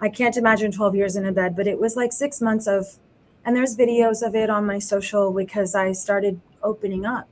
I 0.00 0.08
can't 0.08 0.36
imagine 0.36 0.72
12 0.72 0.94
years 0.94 1.16
in 1.16 1.24
a 1.24 1.32
bed, 1.32 1.56
but 1.56 1.66
it 1.66 1.80
was 1.80 1.96
like 1.96 2.12
six 2.12 2.40
months 2.40 2.66
of 2.66 2.98
and 3.46 3.54
there's 3.54 3.76
videos 3.76 4.26
of 4.26 4.34
it 4.34 4.50
on 4.50 4.66
my 4.66 4.80
social 4.80 5.32
because 5.32 5.76
I 5.76 5.92
started 5.92 6.40
opening 6.64 7.06
up. 7.06 7.28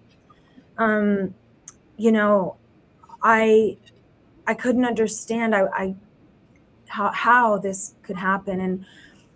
Um, 0.78 1.34
you 1.96 2.12
know, 2.12 2.56
I 3.20 3.76
I 4.46 4.54
couldn't 4.54 4.84
understand 4.84 5.56
I, 5.56 5.64
I 5.74 5.94
how 6.86 7.10
how 7.10 7.58
this 7.58 7.94
could 8.04 8.16
happen. 8.16 8.60
And 8.60 8.86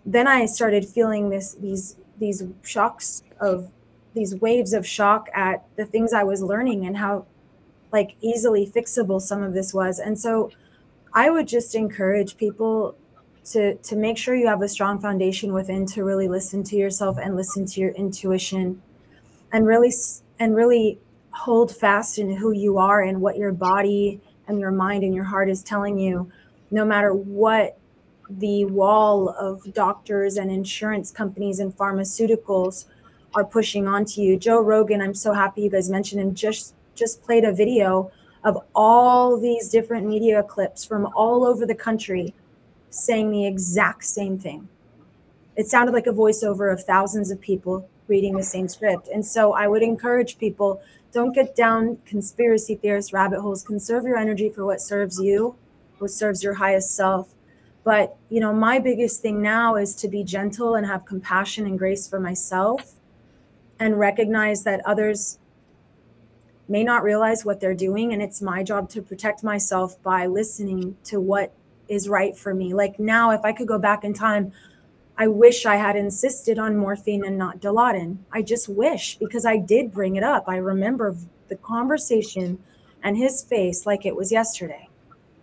then 0.05 0.25
I 0.25 0.45
started 0.45 0.87
feeling 0.87 1.29
this 1.29 1.53
these 1.53 1.97
these 2.17 2.43
shocks 2.63 3.23
of 3.41 3.69
these 4.13 4.35
waves 4.35 4.73
of 4.73 4.87
shock 4.87 5.29
at 5.33 5.65
the 5.75 5.85
things 5.85 6.13
I 6.13 6.23
was 6.23 6.41
learning 6.41 6.85
and 6.85 6.97
how 6.97 7.25
like 7.91 8.15
easily 8.21 8.65
fixable 8.65 9.21
some 9.21 9.43
of 9.43 9.53
this 9.53 9.73
was. 9.73 9.99
And 9.99 10.17
so 10.17 10.51
I 11.13 11.29
would 11.29 11.47
just 11.47 11.75
encourage 11.75 12.37
people 12.37 12.95
to 13.51 13.75
to 13.75 13.95
make 13.95 14.17
sure 14.17 14.35
you 14.35 14.47
have 14.47 14.61
a 14.61 14.69
strong 14.69 14.99
foundation 14.99 15.53
within 15.53 15.85
to 15.85 16.03
really 16.03 16.27
listen 16.27 16.63
to 16.63 16.75
yourself 16.75 17.17
and 17.17 17.35
listen 17.35 17.65
to 17.65 17.81
your 17.81 17.91
intuition 17.91 18.81
and 19.51 19.65
really 19.65 19.91
and 20.39 20.55
really 20.55 20.99
hold 21.31 21.75
fast 21.75 22.19
in 22.19 22.35
who 22.37 22.51
you 22.51 22.77
are 22.77 23.01
and 23.01 23.21
what 23.21 23.37
your 23.37 23.51
body 23.51 24.19
and 24.47 24.59
your 24.59 24.71
mind 24.71 25.03
and 25.03 25.15
your 25.15 25.23
heart 25.23 25.49
is 25.49 25.63
telling 25.63 25.97
you 25.97 26.31
no 26.71 26.85
matter 26.85 27.13
what 27.13 27.77
the 28.29 28.65
wall 28.65 29.29
of 29.29 29.73
doctors 29.73 30.37
and 30.37 30.51
insurance 30.51 31.11
companies 31.11 31.59
and 31.59 31.75
pharmaceuticals 31.75 32.85
are 33.33 33.43
pushing 33.43 33.87
onto 33.87 34.21
you. 34.21 34.37
Joe 34.37 34.59
Rogan, 34.59 35.01
I'm 35.01 35.15
so 35.15 35.33
happy 35.33 35.61
you 35.63 35.69
guys 35.69 35.89
mentioned 35.89 36.21
him 36.21 36.35
just 36.35 36.75
just 36.95 37.23
played 37.23 37.45
a 37.45 37.53
video 37.53 38.11
of 38.43 38.57
all 38.75 39.39
these 39.39 39.69
different 39.69 40.07
media 40.07 40.43
clips 40.43 40.85
from 40.85 41.07
all 41.15 41.45
over 41.45 41.65
the 41.65 41.75
country 41.75 42.33
saying 42.89 43.31
the 43.31 43.45
exact 43.45 44.05
same 44.05 44.37
thing. 44.37 44.67
It 45.55 45.67
sounded 45.67 45.91
like 45.91 46.07
a 46.07 46.11
voiceover 46.11 46.71
of 46.71 46.83
thousands 46.83 47.31
of 47.31 47.41
people 47.41 47.89
reading 48.07 48.35
the 48.35 48.43
same 48.43 48.67
script. 48.67 49.07
And 49.13 49.25
so 49.25 49.53
I 49.53 49.67
would 49.67 49.83
encourage 49.83 50.37
people 50.37 50.81
don't 51.11 51.33
get 51.33 51.55
down 51.55 51.97
conspiracy 52.05 52.75
theorist 52.75 53.13
rabbit 53.13 53.41
holes. 53.41 53.63
Conserve 53.63 54.05
your 54.05 54.17
energy 54.17 54.49
for 54.49 54.65
what 54.65 54.81
serves 54.81 55.19
you, 55.19 55.55
what 55.97 56.11
serves 56.11 56.43
your 56.43 56.55
highest 56.55 56.95
self. 56.95 57.33
But, 57.83 58.15
you 58.29 58.39
know, 58.39 58.53
my 58.53 58.79
biggest 58.79 59.21
thing 59.21 59.41
now 59.41 59.75
is 59.75 59.95
to 59.95 60.07
be 60.07 60.23
gentle 60.23 60.75
and 60.75 60.85
have 60.85 61.05
compassion 61.05 61.65
and 61.65 61.79
grace 61.79 62.07
for 62.07 62.19
myself 62.19 62.93
and 63.79 63.97
recognize 63.97 64.63
that 64.63 64.81
others 64.85 65.39
may 66.67 66.83
not 66.83 67.03
realize 67.03 67.43
what 67.43 67.59
they're 67.59 67.73
doing 67.73 68.13
and 68.13 68.21
it's 68.21 68.41
my 68.41 68.61
job 68.61 68.89
to 68.89 69.01
protect 69.01 69.43
myself 69.43 70.01
by 70.03 70.27
listening 70.27 70.95
to 71.03 71.19
what 71.19 71.51
is 71.89 72.07
right 72.07 72.37
for 72.37 72.53
me. 72.53 72.73
Like 72.73 72.99
now 72.99 73.31
if 73.31 73.41
i 73.43 73.51
could 73.51 73.67
go 73.67 73.79
back 73.79 74.03
in 74.03 74.13
time 74.13 74.51
i 75.17 75.27
wish 75.27 75.65
i 75.65 75.75
had 75.75 75.95
insisted 75.95 76.57
on 76.59 76.77
morphine 76.77 77.25
and 77.25 77.37
not 77.37 77.59
dilaudid. 77.59 78.17
I 78.31 78.41
just 78.41 78.69
wish 78.69 79.15
because 79.15 79.45
i 79.45 79.57
did 79.57 79.91
bring 79.91 80.15
it 80.15 80.23
up. 80.23 80.45
I 80.47 80.57
remember 80.57 81.15
the 81.47 81.55
conversation 81.55 82.59
and 83.03 83.17
his 83.17 83.43
face 83.43 83.85
like 83.85 84.05
it 84.05 84.15
was 84.15 84.31
yesterday 84.31 84.89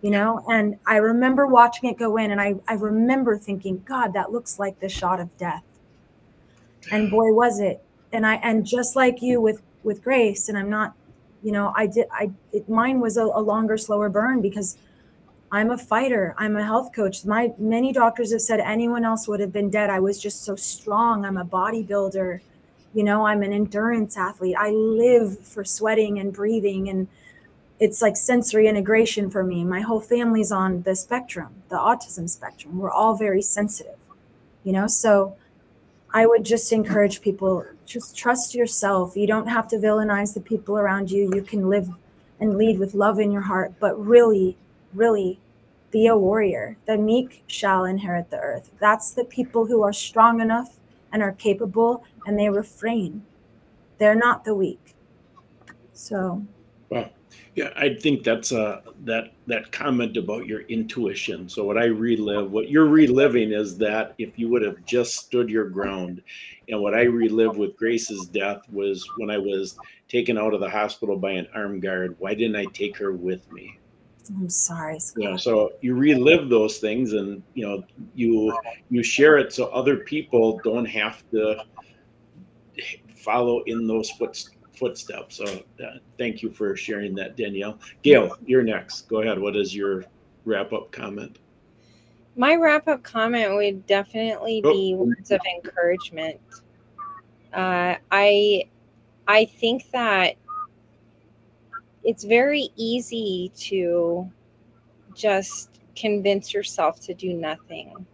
you 0.01 0.11
know? 0.11 0.43
And 0.47 0.77
i 0.85 0.97
remember 0.97 1.47
watching 1.47 1.89
it 1.89 1.97
go 1.97 2.17
in 2.17 2.31
and 2.31 2.39
i, 2.39 2.55
I 2.67 2.73
remember 2.73 3.37
thinking 3.37 3.83
god 3.85 4.13
that 4.13 4.31
looks 4.31 4.59
like 4.59 4.79
the 4.79 4.89
shot 4.89 5.19
of 5.19 5.35
death. 5.37 5.63
And 6.91 7.09
boy 7.11 7.33
was 7.33 7.59
it. 7.59 7.83
And 8.11 8.25
i 8.25 8.35
and 8.35 8.65
just 8.65 8.95
like 8.95 9.21
you 9.21 9.41
with 9.41 9.61
with 9.83 10.03
grace 10.03 10.49
and 10.49 10.57
i'm 10.57 10.69
not 10.69 10.93
you 11.43 11.51
know 11.51 11.73
i 11.75 11.87
did 11.87 12.07
i 12.11 12.31
it, 12.51 12.67
mine 12.67 12.99
was 12.99 13.17
a, 13.17 13.23
a 13.23 13.41
longer 13.41 13.77
slower 13.77 14.09
burn 14.09 14.41
because 14.41 14.77
i'm 15.51 15.71
a 15.71 15.77
fighter 15.77 16.35
i'm 16.37 16.55
a 16.55 16.63
health 16.63 16.93
coach. 16.93 17.25
My 17.25 17.53
many 17.57 17.93
doctors 17.93 18.31
have 18.31 18.41
said 18.41 18.59
anyone 18.59 19.05
else 19.05 19.27
would 19.27 19.39
have 19.39 19.53
been 19.53 19.69
dead. 19.69 19.89
I 19.89 19.99
was 19.99 20.21
just 20.21 20.43
so 20.43 20.55
strong. 20.55 21.25
I'm 21.25 21.37
a 21.37 21.45
bodybuilder. 21.45 22.39
You 22.93 23.03
know 23.03 23.25
i'm 23.25 23.43
an 23.43 23.53
endurance 23.53 24.17
athlete. 24.17 24.55
I 24.57 24.71
live 24.71 25.39
for 25.39 25.63
sweating 25.63 26.19
and 26.19 26.33
breathing 26.33 26.89
and 26.89 27.07
it's 27.79 28.01
like 28.01 28.15
sensory 28.17 28.67
integration 28.67 29.29
for 29.29 29.43
me. 29.43 29.63
My 29.63 29.81
whole 29.81 30.01
family's 30.01 30.51
on 30.51 30.81
the 30.83 30.95
spectrum 30.95 31.49
the 31.69 31.77
autism 31.77 32.29
spectrum. 32.29 32.79
We're 32.79 32.91
all 32.91 33.15
very 33.15 33.41
sensitive 33.41 33.97
you 34.63 34.73
know? 34.73 34.87
So 34.87 35.35
i 36.13 36.25
would 36.25 36.43
just 36.45 36.71
encourage 36.71 37.21
people 37.21 37.65
just 37.85 38.17
trust 38.17 38.53
yourself. 38.53 39.15
You 39.15 39.27
don't 39.27 39.47
have 39.47 39.67
to 39.69 39.77
villainize 39.77 40.33
the 40.33 40.41
people 40.41 40.77
around 40.77 41.09
you. 41.09 41.31
You 41.33 41.41
can 41.41 41.69
live 41.69 41.89
and 42.39 42.57
lead 42.57 42.77
with 42.79 42.93
love 42.93 43.17
in 43.17 43.31
your 43.31 43.43
heart, 43.43 43.73
but 43.79 43.97
really, 43.97 44.57
really 44.93 45.39
be 45.91 46.07
a 46.07 46.17
warrior. 46.17 46.77
The 46.85 46.97
meek 46.97 47.43
shall 47.47 47.85
inherit 47.85 48.29
the 48.29 48.39
earth. 48.39 48.71
That's 48.79 49.11
the 49.11 49.25
people 49.25 49.65
who 49.65 49.81
are 49.83 49.93
strong 49.93 50.41
enough 50.41 50.77
and 51.11 51.21
are 51.23 51.33
capable 51.33 52.03
and 52.25 52.37
they 52.37 52.49
refrain. 52.49 53.23
They're 53.97 54.15
not 54.15 54.43
the 54.43 54.53
weak. 54.53 54.95
So, 55.93 56.45
well, 56.89 57.09
yeah, 57.55 57.71
I 57.75 57.95
think 57.95 58.23
that's 58.23 58.51
uh 58.51 58.81
that 59.05 59.33
that 59.47 59.71
comment 59.71 60.15
about 60.17 60.45
your 60.45 60.61
intuition. 60.61 61.49
So 61.49 61.63
what 61.63 61.77
I 61.77 61.85
relive, 61.85 62.51
what 62.51 62.69
you're 62.69 62.85
reliving 62.85 63.51
is 63.51 63.77
that 63.79 64.13
if 64.19 64.37
you 64.37 64.49
would 64.49 64.61
have 64.61 64.85
just 64.85 65.15
stood 65.15 65.49
your 65.49 65.67
ground, 65.69 66.21
and 66.69 66.79
what 66.79 66.93
I 66.93 67.03
relive 67.03 67.57
with 67.57 67.75
Grace's 67.77 68.27
death 68.27 68.61
was 68.71 69.03
when 69.17 69.31
I 69.31 69.39
was 69.39 69.77
taken 70.07 70.37
out 70.37 70.53
of 70.53 70.59
the 70.59 70.69
hospital 70.69 71.17
by 71.17 71.31
an 71.31 71.47
armed 71.55 71.81
guard. 71.81 72.15
Why 72.19 72.35
didn't 72.35 72.55
I 72.55 72.65
take 72.65 72.95
her 72.97 73.11
with 73.11 73.51
me? 73.51 73.79
I'm 74.29 74.49
sorry. 74.49 74.99
Scott. 74.99 75.23
Yeah, 75.23 75.35
so 75.37 75.73
you 75.81 75.95
relive 75.95 76.49
those 76.49 76.77
things, 76.79 77.13
and 77.13 77.41
you 77.53 77.67
know 77.67 77.83
you 78.15 78.57
you 78.89 79.03
share 79.03 79.37
it 79.37 79.53
so 79.53 79.65
other 79.67 79.97
people 79.97 80.59
don't 80.63 80.85
have 80.85 81.23
to 81.31 81.63
follow 83.15 83.61
in 83.63 83.87
those 83.87 84.09
foot, 84.11 84.43
footsteps. 84.75 85.37
So 85.37 85.45
uh, 85.45 85.97
thank 86.17 86.41
you 86.41 86.51
for 86.51 86.75
sharing 86.75 87.15
that, 87.15 87.35
Danielle. 87.35 87.79
Gail, 88.03 88.37
you're 88.45 88.63
next. 88.63 89.07
Go 89.09 89.21
ahead. 89.21 89.39
What 89.39 89.55
is 89.55 89.75
your 89.75 90.05
wrap 90.45 90.73
up 90.73 90.91
comment? 90.91 91.39
My 92.35 92.55
wrap 92.55 92.87
up 92.87 93.01
comment 93.03 93.55
would 93.55 93.85
definitely 93.87 94.61
Oh. 94.63 94.71
be 94.73 94.93
words 94.95 95.31
of 95.31 95.41
encouragement. 95.55 96.39
Uh, 97.53 97.95
I 98.11 98.65
I 99.27 99.45
think 99.45 99.89
that 99.91 100.35
it's 102.07 102.23
very 102.23 102.69
easy 102.77 103.51
to 103.57 104.31
just 105.13 105.81
convince 105.93 106.53
yourself 106.53 107.01
to 107.01 107.13
do 107.13 107.33
nothing. 107.33 108.05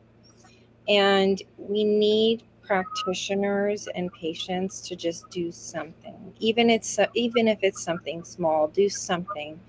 And 0.90 1.40
we 1.60 1.84
need 1.84 2.42
practitioners 2.64 3.88
and 3.94 4.12
patients 4.12 4.82
to 4.88 4.96
just 4.96 5.30
do 5.30 5.52
something. 5.52 6.34
Even 6.40 6.72
it's 6.72 6.98
even 7.14 7.48
if 7.48 7.60
it's 7.62 7.84
something 7.84 8.24
small, 8.24 8.68
do 8.70 8.90
something. 8.90 9.60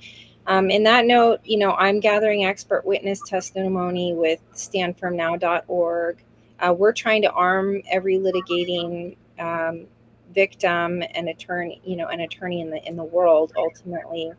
Um, 0.46 0.70
in 0.70 0.82
that 0.84 1.04
note, 1.04 1.40
you 1.44 1.58
know, 1.58 1.72
I'm 1.72 2.00
gathering 2.00 2.46
expert 2.46 2.86
witness 2.86 3.20
testimony 3.26 4.14
with 4.14 4.40
standfirmnow.org. 4.54 6.24
Uh, 6.60 6.72
we're 6.72 6.92
trying 6.92 7.20
to 7.22 7.30
arm 7.32 7.82
every 7.90 8.16
litigating 8.16 9.16
um, 9.38 9.86
victim 10.34 11.02
and 11.14 11.28
attorney, 11.28 11.80
you 11.84 11.96
know, 11.96 12.08
an 12.08 12.20
attorney 12.20 12.60
in 12.60 12.70
the 12.70 12.86
in 12.86 12.96
the 12.96 13.04
world 13.04 13.52
ultimately 13.56 14.32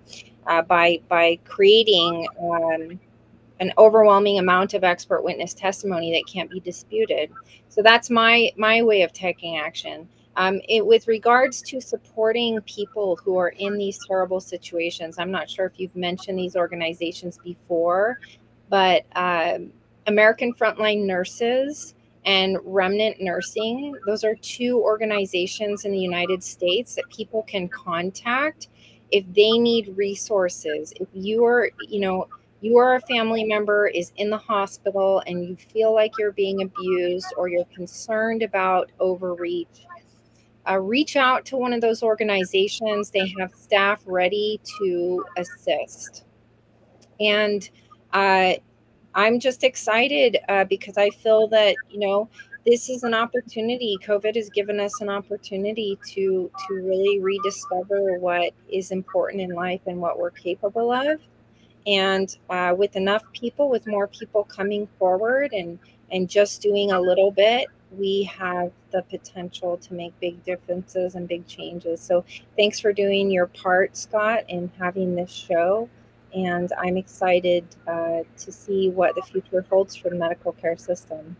uh, 0.47 0.61
by 0.61 0.99
by 1.07 1.39
creating 1.45 2.27
um, 2.41 2.99
an 3.59 3.71
overwhelming 3.77 4.39
amount 4.39 4.73
of 4.73 4.83
expert 4.83 5.23
witness 5.23 5.53
testimony 5.53 6.11
that 6.11 6.31
can't 6.31 6.49
be 6.49 6.59
disputed. 6.59 7.31
So 7.69 7.81
that's 7.81 8.09
my 8.09 8.51
my 8.57 8.81
way 8.83 9.01
of 9.01 9.13
taking 9.13 9.57
action. 9.57 10.07
Um, 10.37 10.59
it, 10.67 10.85
with 10.85 11.07
regards 11.07 11.61
to 11.61 11.79
supporting 11.79 12.59
people 12.61 13.15
who 13.23 13.37
are 13.37 13.49
in 13.49 13.77
these 13.77 13.97
terrible 14.05 14.41
situations, 14.41 15.17
I'm 15.17 15.31
not 15.31 15.49
sure 15.49 15.65
if 15.65 15.73
you've 15.77 15.95
mentioned 15.95 16.37
these 16.37 16.57
organizations 16.57 17.37
before, 17.37 18.19
but 18.69 19.05
um, 19.15 19.71
American 20.07 20.53
Frontline 20.53 21.05
Nurses 21.05 21.95
and 22.25 22.57
Remnant 22.63 23.21
Nursing, 23.21 23.95
those 24.05 24.23
are 24.23 24.35
two 24.35 24.81
organizations 24.81 25.85
in 25.85 25.91
the 25.91 25.99
United 25.99 26.43
States 26.43 26.95
that 26.95 27.05
people 27.09 27.43
can 27.43 27.67
contact 27.67 28.69
if 29.11 29.25
they 29.33 29.51
need 29.51 29.95
resources. 29.95 30.93
If 30.99 31.07
you 31.13 31.45
are, 31.45 31.69
you 31.87 31.99
know, 31.99 32.27
you 32.61 32.77
are 32.77 32.95
a 32.95 33.01
family 33.01 33.43
member 33.43 33.87
is 33.87 34.11
in 34.17 34.29
the 34.29 34.37
hospital 34.37 35.21
and 35.27 35.47
you 35.47 35.55
feel 35.55 35.93
like 35.93 36.13
you're 36.17 36.31
being 36.31 36.63
abused 36.63 37.27
or 37.37 37.47
you're 37.47 37.65
concerned 37.65 38.41
about 38.41 38.91
overreach 38.99 39.85
uh, 40.69 40.79
reach 40.79 41.15
out 41.15 41.45
to 41.45 41.57
one 41.57 41.73
of 41.73 41.81
those 41.81 42.01
organizations. 42.01 43.11
They 43.11 43.31
have 43.39 43.51
staff 43.53 44.01
ready 44.05 44.59
to 44.79 45.25
assist. 45.37 46.25
And 47.19 47.69
uh, 48.13 48.53
I'm 49.15 49.39
just 49.39 49.63
excited 49.63 50.37
uh, 50.49 50.65
because 50.65 50.97
I 50.97 51.09
feel 51.09 51.47
that, 51.47 51.75
you 51.89 51.99
know, 51.99 52.29
this 52.65 52.89
is 52.89 53.03
an 53.03 53.13
opportunity. 53.13 53.97
COVID 54.03 54.35
has 54.35 54.49
given 54.49 54.79
us 54.79 54.99
an 54.99 55.09
opportunity 55.09 55.97
to 56.09 56.51
to 56.67 56.73
really 56.73 57.19
rediscover 57.19 58.17
what 58.19 58.53
is 58.71 58.91
important 58.91 59.41
in 59.41 59.51
life 59.51 59.81
and 59.85 60.01
what 60.01 60.19
we're 60.19 60.31
capable 60.31 60.91
of. 60.91 61.21
And 61.87 62.35
uh, 62.49 62.73
with 62.75 62.95
enough 62.95 63.23
people, 63.33 63.69
with 63.69 63.85
more 63.85 64.07
people 64.07 64.43
coming 64.43 64.87
forward 64.99 65.53
and 65.53 65.79
and 66.11 66.27
just 66.27 66.61
doing 66.61 66.91
a 66.91 66.99
little 66.99 67.31
bit, 67.31 67.67
we 67.91 68.23
have 68.23 68.71
the 68.91 69.03
potential 69.03 69.77
to 69.77 69.93
make 69.93 70.19
big 70.19 70.43
differences 70.43 71.15
and 71.15 71.27
big 71.27 71.47
changes. 71.47 72.01
So 72.01 72.25
thanks 72.57 72.79
for 72.79 72.91
doing 72.91 73.31
your 73.31 73.47
part, 73.47 73.95
Scott, 73.95 74.43
in 74.49 74.71
having 74.79 75.15
this 75.15 75.31
show. 75.31 75.89
And 76.35 76.71
I'm 76.77 76.97
excited 76.97 77.65
uh, 77.87 78.21
to 78.37 78.51
see 78.51 78.89
what 78.89 79.15
the 79.15 79.21
future 79.21 79.65
holds 79.69 79.95
for 79.95 80.09
the 80.09 80.15
medical 80.15 80.51
care 80.51 80.77
system. 80.77 81.35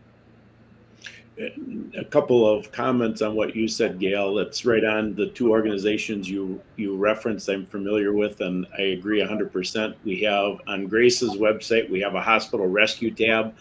A 1.38 2.04
couple 2.04 2.48
of 2.48 2.72
comments 2.72 3.20
on 3.20 3.34
what 3.34 3.54
you 3.54 3.68
said, 3.68 3.98
Gail. 3.98 4.34
That's 4.34 4.64
right 4.64 4.82
on 4.82 5.14
the 5.14 5.26
two 5.26 5.50
organizations 5.50 6.30
you 6.30 6.62
you 6.76 6.96
referenced. 6.96 7.50
I'm 7.50 7.66
familiar 7.66 8.14
with, 8.14 8.40
and 8.40 8.66
I 8.78 8.82
agree 8.82 9.20
100%. 9.20 9.96
We 10.02 10.22
have 10.22 10.60
on 10.66 10.86
Grace's 10.86 11.36
website, 11.36 11.90
we 11.90 12.00
have 12.00 12.14
a 12.14 12.22
hospital 12.22 12.66
rescue 12.66 13.10
tab 13.10 13.54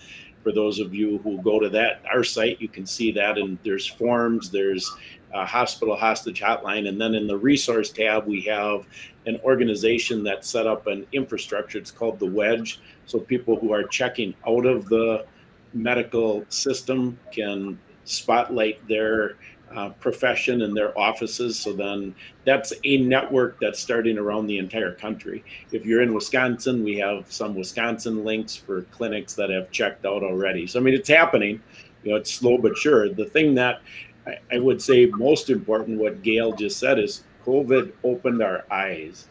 for 0.46 0.52
those 0.52 0.80
of 0.80 0.94
you 0.94 1.18
who 1.24 1.42
go 1.42 1.60
to 1.60 1.70
that 1.70 2.04
our 2.14 2.24
site 2.24 2.62
you 2.62 2.68
can 2.68 2.86
see 2.86 3.12
that 3.12 3.36
and 3.40 3.58
there's 3.64 3.88
forms 3.88 4.52
there's 4.52 4.96
a 5.34 5.44
hospital 5.44 5.96
hostage 5.96 6.40
hotline 6.40 6.88
and 6.88 7.02
then 7.02 7.16
in 7.16 7.26
the 7.26 7.36
resource 7.36 7.90
tab 7.90 8.28
we 8.28 8.42
have 8.42 8.86
an 9.26 9.40
organization 9.44 10.24
that 10.24 10.46
set 10.46 10.68
up 10.68 10.88
an 10.88 11.06
infrastructure 11.12 11.78
it's 11.78 11.92
called 11.92 12.20
the 12.20 12.26
wedge 12.26 12.80
so 13.06 13.20
people 13.20 13.60
who 13.60 13.72
are 13.72 13.84
checking 13.84 14.34
out 14.48 14.66
of 14.66 14.88
the 14.88 15.26
medical 15.74 16.46
system 16.50 17.20
can 17.32 17.78
spotlight 18.06 18.86
their 18.88 19.36
uh, 19.76 19.90
profession 20.00 20.62
and 20.62 20.76
their 20.76 20.98
offices. 20.98 21.60
So 21.60 21.74
then 21.74 22.16
that's 22.46 22.74
a 22.84 22.98
network 22.98 23.60
that's 23.60 23.80
starting 23.80 24.18
around 24.18 24.48
the 24.48 24.58
entire 24.58 24.94
country. 24.94 25.44
If 25.72 25.86
you're 25.86 26.02
in 26.02 26.14
Wisconsin, 26.14 26.84
we 26.84 26.98
have 26.98 27.32
some 27.32 27.56
Wisconsin 27.56 28.24
links 28.24 28.56
for 28.56 28.84
clinics 28.84 29.34
that 29.34 29.50
have 29.50 29.72
checked 29.72 30.06
out 30.06 30.24
already. 30.24 30.68
So, 30.68 30.80
I 30.80 30.84
mean, 30.84 30.94
it's 30.94 31.10
happening. 31.10 31.62
You 32.04 32.12
know, 32.12 32.18
it's 32.18 32.32
slow 32.32 32.58
but 32.58 32.78
sure. 32.78 33.10
The 33.10 33.26
thing 33.26 33.56
that 33.56 33.82
I, 34.26 34.38
I 34.54 34.60
would 34.60 34.82
say 34.82 35.08
most 35.08 35.50
important, 35.50 36.00
what 36.00 36.22
Gail 36.22 36.54
just 36.54 36.80
said, 36.80 37.00
is 37.00 37.24
COVID 37.46 37.94
opened 38.04 38.42
our 38.42 38.66
eyes. 38.72 39.28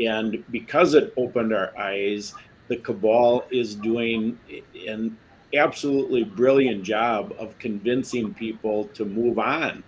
And 0.00 0.44
because 0.50 0.94
it 0.94 1.12
opened 1.16 1.52
our 1.52 1.76
eyes, 1.78 2.34
the 2.68 2.76
cabal 2.76 3.44
is 3.50 3.74
doing 3.74 4.38
an 4.86 5.16
absolutely 5.54 6.24
brilliant 6.24 6.82
job 6.82 7.34
of 7.38 7.58
convincing 7.58 8.32
people 8.34 8.84
to 8.94 9.04
move 9.04 9.38
on. 9.38 9.82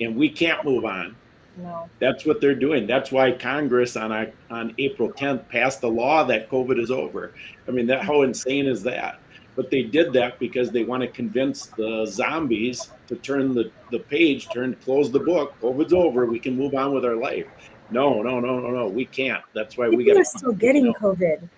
And 0.00 0.16
we 0.16 0.28
can't 0.28 0.64
move 0.64 0.84
on. 0.84 1.16
No. 1.56 1.88
That's 1.98 2.24
what 2.24 2.40
they're 2.40 2.54
doing. 2.54 2.86
That's 2.86 3.10
why 3.10 3.32
Congress 3.32 3.96
on 3.96 4.12
a, 4.12 4.30
on 4.50 4.74
April 4.78 5.10
10th 5.10 5.48
passed 5.48 5.82
a 5.82 5.88
law 5.88 6.22
that 6.24 6.48
COVID 6.48 6.78
is 6.78 6.90
over. 6.90 7.32
I 7.66 7.72
mean, 7.72 7.86
that 7.88 8.02
how 8.02 8.22
insane 8.22 8.66
is 8.66 8.82
that? 8.84 9.18
But 9.56 9.70
they 9.70 9.82
did 9.82 10.12
that 10.12 10.38
because 10.38 10.70
they 10.70 10.84
want 10.84 11.02
to 11.02 11.08
convince 11.08 11.66
the 11.66 12.06
zombies 12.06 12.90
to 13.08 13.16
turn 13.16 13.54
the, 13.54 13.70
the 13.90 13.98
page, 13.98 14.48
turn 14.50 14.74
close 14.84 15.10
the 15.10 15.20
book. 15.20 15.54
COVID's 15.60 15.92
over. 15.92 16.26
We 16.26 16.38
can 16.38 16.56
move 16.56 16.74
on 16.74 16.94
with 16.94 17.04
our 17.04 17.16
life. 17.16 17.46
No, 17.90 18.22
no, 18.22 18.38
no, 18.38 18.60
no, 18.60 18.70
no. 18.70 18.88
We 18.88 19.06
can't. 19.06 19.42
That's 19.54 19.76
why 19.76 19.88
we 19.88 19.98
People 19.98 20.14
got 20.14 20.20
are 20.20 20.24
still 20.24 20.52
getting 20.52 20.92
COVID. 20.94 21.48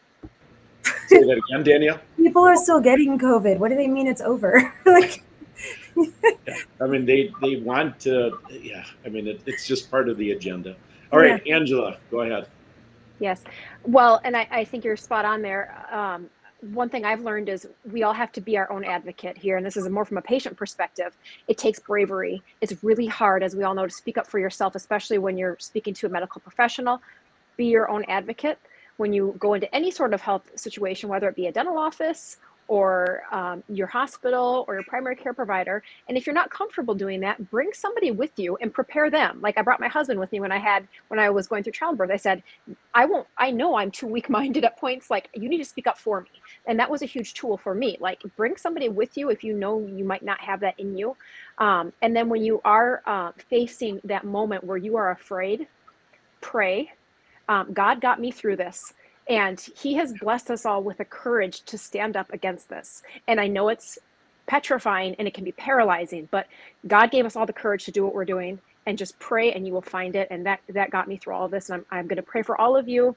say 1.09 1.23
that 1.23 1.43
again, 1.49 1.65
Danielle. 1.65 2.01
People 2.17 2.45
are 2.45 2.57
still 2.57 2.81
getting 2.81 3.19
COVID. 3.19 3.59
What 3.59 3.71
do 3.71 3.77
they 3.77 3.89
mean 3.89 4.07
it's 4.07 4.21
over? 4.21 4.73
like, 4.87 5.25
I 6.81 6.87
mean, 6.87 7.05
they 7.05 7.33
they 7.43 7.57
want 7.57 7.99
to. 8.01 8.39
Yeah, 8.51 8.85
I 9.05 9.09
mean, 9.09 9.27
it, 9.27 9.43
it's 9.47 9.67
just 9.67 9.91
part 9.91 10.09
of 10.09 10.17
the 10.19 10.31
agenda. 10.31 10.77
All 11.13 11.19
right, 11.19 11.45
Angela, 11.49 11.99
go 12.11 12.21
ahead. 12.21 12.47
Yes. 13.19 13.43
Well, 13.85 14.21
and 14.25 14.37
I, 14.37 14.49
I 14.51 14.65
think 14.65 14.85
you're 14.85 14.97
spot 14.97 15.25
on 15.25 15.43
there. 15.43 15.87
Um, 15.93 16.31
one 16.61 16.89
thing 16.89 17.05
I've 17.05 17.23
learned 17.23 17.49
is 17.49 17.67
we 17.91 18.03
all 18.03 18.13
have 18.13 18.33
to 18.33 18.41
be 18.41 18.57
our 18.59 18.71
own 18.71 18.85
advocate 18.85 19.39
here. 19.39 19.57
And 19.57 19.65
this 19.65 19.77
is 19.77 19.89
more 19.89 20.05
from 20.05 20.19
a 20.19 20.23
patient 20.23 20.57
perspective. 20.57 21.17
It 21.49 21.59
takes 21.59 21.79
bravery. 21.79 22.43
It's 22.61 22.83
really 22.85 23.07
hard, 23.07 23.43
as 23.43 23.57
we 23.57 23.65
all 23.65 23.75
know, 23.75 23.87
to 23.87 23.93
speak 23.93 24.19
up 24.19 24.27
for 24.27 24.39
yourself, 24.39 24.75
especially 24.75 25.19
when 25.19 25.39
you're 25.39 25.57
speaking 25.59 25.95
to 25.95 26.07
a 26.07 26.11
medical 26.11 26.41
professional. 26.41 27.01
Be 27.57 27.67
your 27.67 27.91
own 27.91 28.05
advocate 28.09 28.59
when 28.97 29.13
you 29.13 29.35
go 29.39 29.55
into 29.55 29.75
any 29.75 29.91
sort 29.91 30.13
of 30.13 30.21
health 30.21 30.51
situation, 30.57 31.09
whether 31.09 31.29
it 31.29 31.37
be 31.37 31.47
a 31.47 31.53
dental 31.53 31.79
office 31.79 32.37
or 32.71 33.25
um, 33.33 33.65
your 33.69 33.89
hospital 33.89 34.65
or 34.69 34.75
your 34.75 34.85
primary 34.85 35.17
care 35.17 35.35
provider. 35.35 35.83
And 36.09 36.17
if 36.17 36.25
you're 36.25 36.35
not 36.35 36.51
comfortable 36.51 36.95
doing 36.95 37.19
that, 37.23 37.51
bring 37.51 37.73
somebody 37.73 38.13
with 38.13 38.39
you 38.39 38.57
and 38.61 38.73
prepare 38.73 39.11
them. 39.11 39.41
Like 39.43 39.59
I 39.59 39.63
brought 39.63 39.81
my 39.81 39.89
husband 39.89 40.21
with 40.21 40.31
me 40.31 40.39
when 40.39 40.53
I 40.53 40.59
had 40.59 40.87
when 41.09 41.19
I 41.19 41.31
was 41.31 41.49
going 41.49 41.65
through 41.65 41.73
childbirth. 41.73 42.13
I 42.13 42.17
said, 42.17 42.45
I 42.95 43.07
won't. 43.07 43.27
I 43.37 43.51
know 43.51 43.77
I'm 43.77 43.91
too 43.91 44.07
weak-minded 44.07 44.65
at 44.65 44.79
points. 44.79 45.11
Like 45.11 45.29
you 45.35 45.49
need 45.49 45.59
to 45.59 45.65
speak 45.65 45.89
up 45.89 45.99
for 45.99 46.21
me, 46.21 46.31
and 46.67 46.79
that 46.79 46.89
was 46.89 47.03
a 47.03 47.07
huge 47.07 47.35
tool 47.35 47.57
for 47.57 47.75
me. 47.75 47.97
Like 47.99 48.23
bring 48.37 48.57
somebody 48.57 48.89
with 48.89 49.19
you 49.19 49.31
if 49.31 49.43
you 49.43 49.53
know 49.53 49.81
you 49.81 50.05
might 50.05 50.23
not 50.23 50.41
have 50.41 50.61
that 50.61 50.79
in 50.79 50.97
you. 50.97 51.17
Um, 51.59 51.93
and 52.03 52.15
then 52.15 52.29
when 52.29 52.45
you 52.45 52.61
are 52.65 53.03
uh, 53.05 53.33
facing 53.49 54.01
that 54.05 54.25
moment 54.25 54.63
where 54.63 54.79
you 54.79 54.97
are 54.97 55.11
afraid, 55.11 55.67
pray. 56.41 56.93
Um, 57.49 57.73
God 57.73 58.01
got 58.01 58.21
me 58.21 58.31
through 58.31 58.57
this. 58.57 58.95
And 59.29 59.61
he 59.77 59.95
has 59.95 60.13
blessed 60.13 60.51
us 60.51 60.67
all 60.67 60.83
with 60.83 60.99
the 60.99 61.05
courage 61.05 61.63
to 61.63 61.79
stand 61.79 62.17
up 62.17 62.33
against 62.33 62.69
this. 62.69 63.03
And 63.29 63.41
I 63.41 63.47
know 63.47 63.69
it's 63.69 63.99
petrifying 64.47 65.15
and 65.17 65.29
it 65.29 65.35
can 65.35 65.45
be 65.45 65.53
paralyzing, 65.53 66.29
but 66.31 66.49
God 66.87 67.11
gave 67.11 67.25
us 67.25 67.37
all 67.37 67.47
the 67.47 67.53
courage 67.53 67.85
to 67.85 67.93
do 67.93 68.05
what 68.05 68.15
we're 68.15 68.25
doing 68.25 68.59
and 68.87 68.99
just 68.99 69.19
pray 69.19 69.53
and 69.53 69.67
you 69.67 69.73
will 69.73 69.83
find 69.83 70.17
it. 70.17 70.29
And 70.31 70.45
that, 70.47 70.61
that 70.71 70.91
got 70.91 71.07
me 71.07 71.17
through 71.17 71.35
all 71.35 71.45
of 71.45 71.51
this. 71.53 71.71
And 71.71 71.85
I'm, 71.91 71.99
I'm 71.99 72.07
going 72.09 72.17
to 72.17 72.23
pray 72.23 72.43
for 72.43 72.61
all 72.61 72.77
of 72.77 72.89
you, 72.89 73.15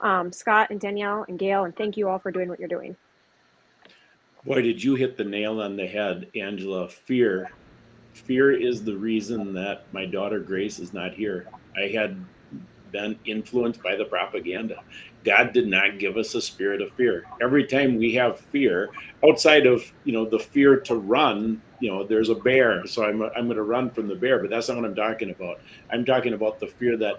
um, 0.00 0.32
Scott 0.32 0.70
and 0.70 0.80
Danielle 0.80 1.26
and 1.28 1.38
Gail, 1.38 1.64
and 1.64 1.76
thank 1.76 1.96
you 1.96 2.08
all 2.08 2.18
for 2.18 2.30
doing 2.30 2.48
what 2.48 2.58
you're 2.58 2.68
doing. 2.68 2.96
Boy, 4.44 4.62
did 4.62 4.82
you 4.82 4.94
hit 4.94 5.18
the 5.18 5.24
nail 5.24 5.60
on 5.60 5.76
the 5.76 5.86
head, 5.86 6.28
Angela. 6.34 6.88
Fear. 6.88 7.50
Fear 8.14 8.52
is 8.52 8.82
the 8.82 8.96
reason 8.96 9.52
that 9.52 9.84
my 9.92 10.06
daughter 10.06 10.40
Grace 10.40 10.78
is 10.78 10.94
not 10.94 11.12
here. 11.12 11.46
I 11.76 11.88
had 11.88 12.16
been 12.92 13.18
influenced 13.24 13.82
by 13.82 13.96
the 13.96 14.04
propaganda. 14.04 14.76
God 15.24 15.52
did 15.52 15.68
not 15.68 15.98
give 15.98 16.16
us 16.16 16.34
a 16.34 16.40
spirit 16.40 16.80
of 16.80 16.92
fear. 16.92 17.24
Every 17.42 17.66
time 17.66 17.96
we 17.96 18.14
have 18.14 18.40
fear, 18.40 18.90
outside 19.26 19.66
of 19.66 19.82
you 20.04 20.12
know 20.12 20.28
the 20.28 20.38
fear 20.38 20.80
to 20.80 20.96
run, 20.96 21.62
you 21.78 21.90
know, 21.90 22.06
there's 22.06 22.28
a 22.30 22.34
bear, 22.34 22.86
so 22.86 23.04
I'm 23.04 23.22
I'm 23.22 23.46
going 23.46 23.56
to 23.56 23.62
run 23.62 23.90
from 23.90 24.08
the 24.08 24.14
bear. 24.14 24.38
But 24.38 24.50
that's 24.50 24.68
not 24.68 24.76
what 24.78 24.86
I'm 24.86 24.94
talking 24.94 25.30
about. 25.30 25.60
I'm 25.90 26.04
talking 26.04 26.34
about 26.34 26.58
the 26.60 26.68
fear 26.68 26.96
that 26.98 27.16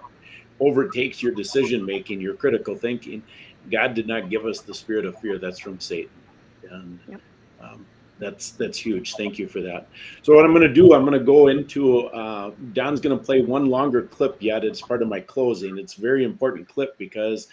overtakes 0.60 1.22
your 1.22 1.34
decision 1.34 1.86
making, 1.86 2.22
your 2.22 2.36
critical 2.36 2.76
thinking. 2.76 3.24
God 3.72 3.94
did 3.94 4.08
not 4.08 4.30
give 4.30 4.46
us 4.46 4.62
the 4.62 4.74
spirit 4.74 5.06
of 5.06 5.20
fear. 5.20 5.38
That's 5.38 5.60
from 5.60 5.80
Satan, 5.80 6.12
and 6.72 7.00
Yep. 7.08 7.22
um, 7.60 7.86
that's 8.22 8.52
that's 8.52 8.78
huge. 8.78 9.16
Thank 9.16 9.40
you 9.40 9.48
for 9.48 9.62
that. 9.62 9.88
So 10.22 10.36
what 10.36 10.46
I'm 10.46 10.52
going 10.52 10.62
to 10.62 10.74
do, 10.74 10.94
I'm 10.94 11.04
going 11.04 11.20
to 11.20 11.26
go 11.26 11.48
into. 11.48 12.06
Uh, 12.08 12.52
Don's 12.72 13.02
going 13.02 13.18
to 13.18 13.24
play 13.24 13.42
one 13.42 13.66
longer 13.66 14.04
clip 14.04 14.38
yet. 14.40 14.64
It's 14.64 14.80
part 14.80 15.02
of 15.02 15.10
my 15.10 15.20
closing. 15.20 15.78
It's 15.80 15.96
very 15.96 16.24
important 16.24 16.70
clip 16.70 16.98
because 17.00 17.48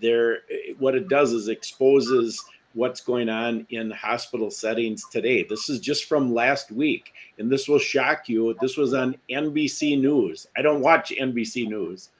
there, 0.00 0.40
what 0.78 0.94
it 0.94 1.08
does 1.08 1.32
is 1.32 1.48
exposes 1.48 2.44
what's 2.74 3.00
going 3.00 3.28
on 3.28 3.66
in 3.70 3.90
hospital 3.92 4.50
settings 4.50 5.06
today. 5.10 5.42
This 5.42 5.70
is 5.70 5.80
just 5.80 6.04
from 6.04 6.34
last 6.34 6.70
week, 6.70 7.14
and 7.38 7.50
this 7.50 7.66
will 7.66 7.78
shock 7.78 8.28
you. 8.28 8.54
This 8.60 8.76
was 8.76 8.92
on 8.92 9.16
NBC 9.30 9.98
News. 9.98 10.46
I 10.56 10.60
don't 10.60 10.82
watch 10.82 11.14
NBC 11.18 11.66
News, 11.66 12.10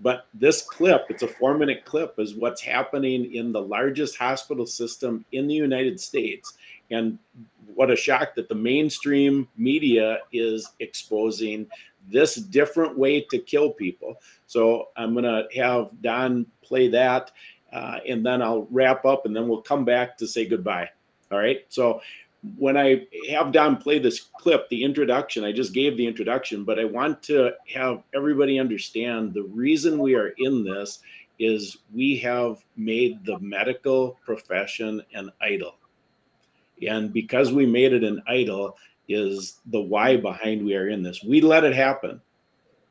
but 0.00 0.26
this 0.32 0.62
clip, 0.62 1.06
it's 1.10 1.24
a 1.24 1.28
four 1.28 1.58
minute 1.58 1.84
clip, 1.84 2.14
is 2.18 2.36
what's 2.36 2.62
happening 2.62 3.34
in 3.34 3.52
the 3.52 3.60
largest 3.60 4.16
hospital 4.16 4.64
system 4.64 5.24
in 5.32 5.46
the 5.46 5.54
United 5.54 6.00
States. 6.00 6.54
And 6.90 7.18
what 7.74 7.90
a 7.90 7.96
shock 7.96 8.34
that 8.34 8.48
the 8.48 8.54
mainstream 8.54 9.48
media 9.56 10.18
is 10.32 10.72
exposing 10.80 11.66
this 12.08 12.36
different 12.36 12.98
way 12.98 13.20
to 13.30 13.38
kill 13.38 13.70
people. 13.70 14.20
So 14.46 14.88
I'm 14.96 15.12
going 15.12 15.24
to 15.24 15.46
have 15.60 15.90
Don 16.00 16.46
play 16.62 16.88
that, 16.88 17.30
uh, 17.72 17.98
and 18.08 18.24
then 18.24 18.42
I'll 18.42 18.66
wrap 18.70 19.04
up, 19.04 19.26
and 19.26 19.36
then 19.36 19.48
we'll 19.48 19.62
come 19.62 19.84
back 19.84 20.16
to 20.18 20.26
say 20.26 20.46
goodbye. 20.46 20.88
All 21.30 21.38
right. 21.38 21.64
So 21.68 22.00
when 22.56 22.76
I 22.76 23.06
have 23.28 23.52
Don 23.52 23.76
play 23.76 23.98
this 23.98 24.20
clip, 24.38 24.68
the 24.68 24.82
introduction, 24.82 25.44
I 25.44 25.52
just 25.52 25.74
gave 25.74 25.96
the 25.96 26.06
introduction, 26.06 26.64
but 26.64 26.78
I 26.78 26.84
want 26.84 27.22
to 27.24 27.52
have 27.74 28.02
everybody 28.14 28.58
understand 28.58 29.34
the 29.34 29.42
reason 29.42 29.98
we 29.98 30.14
are 30.14 30.32
in 30.38 30.64
this 30.64 31.00
is 31.38 31.78
we 31.94 32.16
have 32.18 32.64
made 32.76 33.24
the 33.24 33.38
medical 33.40 34.18
profession 34.24 35.02
an 35.14 35.30
idol. 35.40 35.74
And 36.86 37.12
because 37.12 37.52
we 37.52 37.66
made 37.66 37.92
it 37.92 38.04
an 38.04 38.22
idol, 38.28 38.76
is 39.08 39.60
the 39.66 39.80
why 39.80 40.16
behind 40.16 40.64
we 40.64 40.76
are 40.76 40.88
in 40.88 41.02
this. 41.02 41.22
We 41.24 41.40
let 41.40 41.64
it 41.64 41.74
happen. 41.74 42.20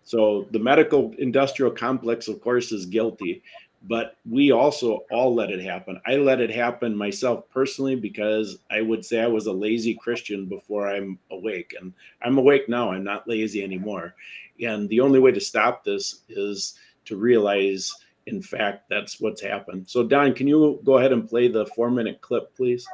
So 0.04 0.48
the 0.52 0.60
medical 0.60 1.14
industrial 1.20 1.72
complex, 1.72 2.28
of 2.28 2.42
course, 2.42 2.72
is 2.72 2.86
guilty, 2.86 3.44
but 3.84 4.18
we 4.30 4.52
also 4.52 5.06
all 5.12 5.36
let 5.36 5.52
it 5.52 5.62
happen. 5.62 6.02
I 6.08 6.16
let 6.16 6.42
it 6.42 6.50
happen 6.50 6.96
myself 6.96 7.50
personally 7.52 7.96
because 7.96 8.58
I 8.72 8.82
would 8.82 9.06
say 9.06 9.22
I 9.22 9.28
was 9.28 9.46
a 9.46 9.52
lazy 9.52 9.96
Christian 9.96 10.46
before 10.46 10.88
I'm 10.88 11.20
awake. 11.30 11.76
And 11.80 11.94
I'm 12.22 12.38
awake 12.38 12.68
now. 12.68 12.92
I'm 12.92 13.04
not 13.04 13.28
lazy 13.28 13.64
anymore. 13.64 14.16
And 14.62 14.90
the 14.90 15.02
only 15.02 15.20
way 15.20 15.32
to 15.32 15.42
stop 15.42 15.84
this 15.84 16.22
is 16.30 16.76
to 17.06 17.16
realize, 17.16 17.94
in 18.26 18.42
fact, 18.42 18.90
that's 18.90 19.20
what's 19.20 19.42
happened. 19.42 19.88
So, 19.88 20.04
Don, 20.04 20.34
can 20.34 20.48
you 20.48 20.80
go 20.84 20.98
ahead 20.98 21.12
and 21.12 21.30
play 21.30 21.48
the 21.48 21.66
four 21.68 21.92
minute 21.92 22.22
clip, 22.22 22.56
please? 22.56 22.88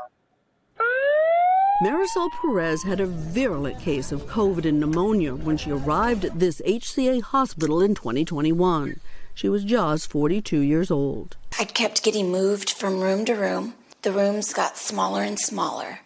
Marisol 1.81 2.29
Perez 2.39 2.83
had 2.83 2.99
a 2.99 3.07
virulent 3.07 3.79
case 3.79 4.11
of 4.11 4.27
COVID 4.27 4.65
and 4.65 4.79
pneumonia 4.79 5.33
when 5.33 5.57
she 5.57 5.71
arrived 5.71 6.23
at 6.23 6.39
this 6.39 6.61
HCA 6.61 7.21
hospital 7.23 7.81
in 7.81 7.95
2021. 7.95 8.99
She 9.33 9.49
was 9.49 9.63
just 9.63 10.09
42 10.09 10.59
years 10.59 10.91
old. 10.91 11.35
I 11.59 11.65
kept 11.65 12.03
getting 12.03 12.31
moved 12.31 12.69
from 12.69 13.01
room 13.01 13.25
to 13.25 13.33
room. 13.33 13.73
The 14.03 14.11
rooms 14.11 14.53
got 14.53 14.77
smaller 14.77 15.23
and 15.23 15.39
smaller. 15.39 16.01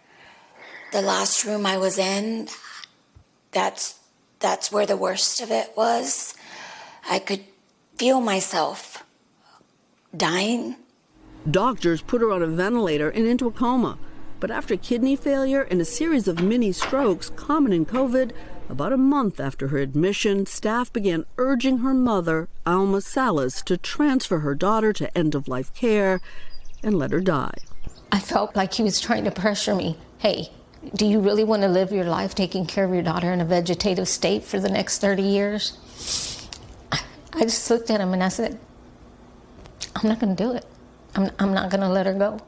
The 0.92 1.02
last 1.02 1.44
room 1.44 1.66
I 1.66 1.76
was 1.76 1.98
in, 1.98 2.48
that's 3.52 3.98
that's 4.40 4.72
where 4.72 4.86
the 4.86 4.96
worst 4.96 5.42
of 5.42 5.50
it 5.50 5.72
was. 5.76 6.34
I 7.08 7.18
could 7.18 7.44
feel 7.96 8.22
myself 8.22 9.04
dying. 10.16 10.76
Doctors 11.48 12.00
put 12.00 12.22
her 12.22 12.32
on 12.32 12.42
a 12.42 12.46
ventilator 12.46 13.10
and 13.10 13.26
into 13.26 13.46
a 13.46 13.52
coma. 13.52 13.98
But 14.40 14.50
after 14.50 14.76
kidney 14.76 15.16
failure 15.16 15.62
and 15.62 15.80
a 15.80 15.84
series 15.84 16.28
of 16.28 16.42
mini 16.42 16.72
strokes 16.72 17.30
common 17.30 17.72
in 17.72 17.86
COVID, 17.86 18.32
about 18.68 18.92
a 18.92 18.98
month 18.98 19.40
after 19.40 19.68
her 19.68 19.78
admission, 19.78 20.46
staff 20.46 20.92
began 20.92 21.24
urging 21.38 21.78
her 21.78 21.94
mother, 21.94 22.48
Alma 22.66 23.00
Salas, 23.00 23.62
to 23.62 23.76
transfer 23.76 24.40
her 24.40 24.54
daughter 24.54 24.92
to 24.92 25.16
end 25.16 25.34
of 25.34 25.48
life 25.48 25.72
care 25.74 26.20
and 26.82 26.98
let 26.98 27.10
her 27.10 27.20
die. 27.20 27.56
I 28.12 28.20
felt 28.20 28.54
like 28.54 28.74
he 28.74 28.82
was 28.82 29.00
trying 29.00 29.24
to 29.24 29.30
pressure 29.30 29.74
me. 29.74 29.96
Hey, 30.18 30.50
do 30.94 31.06
you 31.06 31.18
really 31.18 31.44
want 31.44 31.62
to 31.62 31.68
live 31.68 31.92
your 31.92 32.04
life 32.04 32.34
taking 32.34 32.66
care 32.66 32.84
of 32.84 32.92
your 32.92 33.02
daughter 33.02 33.32
in 33.32 33.40
a 33.40 33.44
vegetative 33.44 34.08
state 34.08 34.44
for 34.44 34.60
the 34.60 34.68
next 34.68 34.98
30 34.98 35.22
years? 35.22 36.48
I 37.32 37.42
just 37.42 37.68
looked 37.70 37.90
at 37.90 38.00
him 38.00 38.12
and 38.12 38.22
I 38.22 38.28
said, 38.28 38.58
I'm 39.96 40.08
not 40.08 40.20
going 40.20 40.36
to 40.36 40.42
do 40.42 40.52
it. 40.52 40.64
I'm, 41.14 41.30
I'm 41.38 41.52
not 41.52 41.70
going 41.70 41.80
to 41.80 41.88
let 41.88 42.06
her 42.06 42.14
go. 42.14 42.40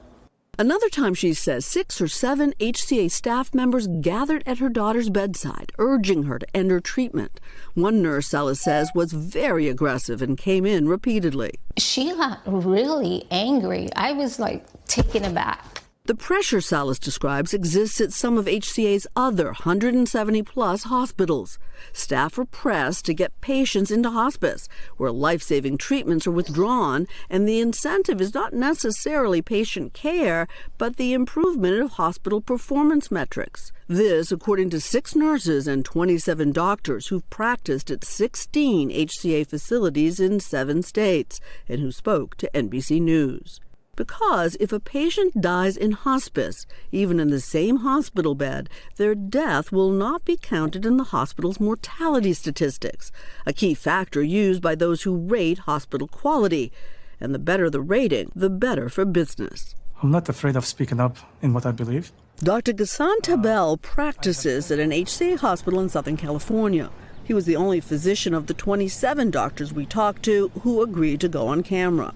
Another 0.60 0.90
time, 0.90 1.14
she 1.14 1.32
says, 1.32 1.64
six 1.64 2.02
or 2.02 2.06
seven 2.06 2.52
HCA 2.60 3.10
staff 3.10 3.54
members 3.54 3.86
gathered 4.02 4.42
at 4.44 4.58
her 4.58 4.68
daughter's 4.68 5.08
bedside, 5.08 5.72
urging 5.78 6.24
her 6.24 6.38
to 6.38 6.46
end 6.54 6.70
her 6.70 6.80
treatment. 6.80 7.40
One 7.72 8.02
nurse, 8.02 8.26
Salas 8.26 8.60
says, 8.60 8.90
was 8.94 9.14
very 9.14 9.68
aggressive 9.68 10.20
and 10.20 10.36
came 10.36 10.66
in 10.66 10.86
repeatedly. 10.86 11.52
She 11.78 12.12
got 12.12 12.42
really 12.44 13.26
angry. 13.30 13.88
I 13.96 14.12
was 14.12 14.38
like 14.38 14.66
taken 14.84 15.24
aback. 15.24 15.64
The 16.10 16.16
pressure 16.16 16.60
Salas 16.60 16.98
describes 16.98 17.54
exists 17.54 18.00
at 18.00 18.12
some 18.12 18.36
of 18.36 18.46
HCA's 18.46 19.06
other 19.14 19.44
170 19.44 20.42
plus 20.42 20.82
hospitals. 20.82 21.56
Staff 21.92 22.36
are 22.36 22.44
pressed 22.46 23.04
to 23.04 23.14
get 23.14 23.40
patients 23.40 23.92
into 23.92 24.10
hospice, 24.10 24.68
where 24.96 25.12
life 25.12 25.40
saving 25.40 25.78
treatments 25.78 26.26
are 26.26 26.32
withdrawn, 26.32 27.06
and 27.30 27.46
the 27.46 27.60
incentive 27.60 28.20
is 28.20 28.34
not 28.34 28.52
necessarily 28.52 29.40
patient 29.40 29.94
care, 29.94 30.48
but 30.78 30.96
the 30.96 31.12
improvement 31.12 31.80
of 31.80 31.92
hospital 31.92 32.40
performance 32.40 33.12
metrics. 33.12 33.70
This, 33.86 34.32
according 34.32 34.70
to 34.70 34.80
six 34.80 35.14
nurses 35.14 35.68
and 35.68 35.84
27 35.84 36.50
doctors 36.50 37.06
who've 37.06 37.30
practiced 37.30 37.88
at 37.88 38.02
16 38.02 38.90
HCA 38.90 39.46
facilities 39.46 40.18
in 40.18 40.40
seven 40.40 40.82
states 40.82 41.38
and 41.68 41.78
who 41.78 41.92
spoke 41.92 42.36
to 42.38 42.50
NBC 42.52 43.00
News. 43.00 43.60
Because 44.00 44.56
if 44.58 44.72
a 44.72 44.80
patient 44.80 45.42
dies 45.42 45.76
in 45.76 45.92
hospice, 45.92 46.64
even 46.90 47.20
in 47.20 47.28
the 47.28 47.38
same 47.38 47.80
hospital 47.88 48.34
bed, 48.34 48.70
their 48.96 49.14
death 49.14 49.70
will 49.70 49.90
not 49.90 50.24
be 50.24 50.38
counted 50.38 50.86
in 50.86 50.96
the 50.96 51.12
hospital's 51.12 51.60
mortality 51.60 52.32
statistics, 52.32 53.12
a 53.44 53.52
key 53.52 53.74
factor 53.74 54.22
used 54.22 54.62
by 54.62 54.74
those 54.74 55.02
who 55.02 55.18
rate 55.18 55.58
hospital 55.58 56.08
quality. 56.08 56.72
And 57.20 57.34
the 57.34 57.38
better 57.38 57.68
the 57.68 57.82
rating, 57.82 58.32
the 58.34 58.48
better 58.48 58.88
for 58.88 59.04
business. 59.04 59.74
I'm 60.02 60.10
not 60.10 60.30
afraid 60.30 60.56
of 60.56 60.64
speaking 60.64 60.98
up 60.98 61.18
in 61.42 61.52
what 61.52 61.66
I 61.66 61.70
believe. 61.70 62.10
Dr. 62.38 62.72
Ghassan 62.72 63.20
Tabel 63.20 63.76
practices 63.82 64.70
at 64.70 64.78
an 64.78 64.92
HCA 64.92 65.36
hospital 65.40 65.78
in 65.78 65.90
Southern 65.90 66.16
California. 66.16 66.88
He 67.22 67.34
was 67.34 67.44
the 67.44 67.56
only 67.56 67.80
physician 67.80 68.32
of 68.32 68.46
the 68.46 68.54
27 68.54 69.30
doctors 69.30 69.74
we 69.74 69.84
talked 69.84 70.22
to 70.22 70.48
who 70.62 70.80
agreed 70.80 71.20
to 71.20 71.28
go 71.28 71.48
on 71.48 71.62
camera. 71.62 72.14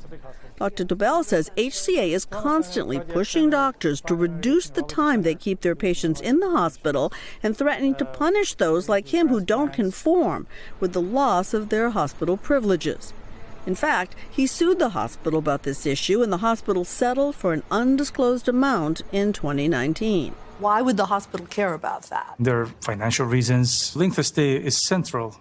Dr. 0.57 0.85
Tabel 0.85 1.25
says 1.25 1.51
HCA 1.57 2.11
is 2.11 2.25
constantly 2.25 3.01
pushing 3.01 3.51
doctors 3.51 4.01
to 4.03 4.15
reduce 4.15 4.71
the 4.71 4.83
time 4.83 5.23
they 5.23 5.35
keep 5.35 5.63
their 5.63 5.75
patients 5.75 6.21
in 6.21 6.39
the 6.39 6.51
hospital 6.51 7.13
and 7.43 7.57
threatening 7.57 7.95
to 7.97 8.05
punish 8.05 8.55
those 8.55 8.89
like 8.89 9.09
him 9.09 9.29
who 9.29 9.41
don't 9.41 9.73
conform 9.73 10.47
with 10.79 10.93
the 10.93 11.01
loss 11.01 11.55
of 11.55 11.71
their 11.71 11.91
hospital 11.91 12.37
privileges. 12.37 13.13
In 13.67 13.75
fact, 13.75 14.15
he 14.31 14.47
sued 14.47 14.79
the 14.79 14.91
hospital 14.91 15.39
about 15.39 15.63
this 15.63 15.87
issue, 15.87 16.23
and 16.23 16.33
the 16.33 16.39
hospital 16.39 16.85
settled 16.85 17.35
for 17.35 17.53
an 17.53 17.63
undisclosed 17.71 18.47
amount 18.47 19.03
in 19.11 19.33
2019. 19.33 20.35
Why 20.59 20.83
would 20.83 20.97
the 20.97 21.07
hospital 21.07 21.47
care 21.47 21.75
about 21.75 22.05
that? 22.11 22.35
There 22.39 22.61
are 22.61 22.67
financial 22.83 23.27
reasons. 23.27 23.97
Length 23.97 24.19
of 24.19 24.27
stay 24.27 24.57
is 24.57 24.87
central 24.87 25.37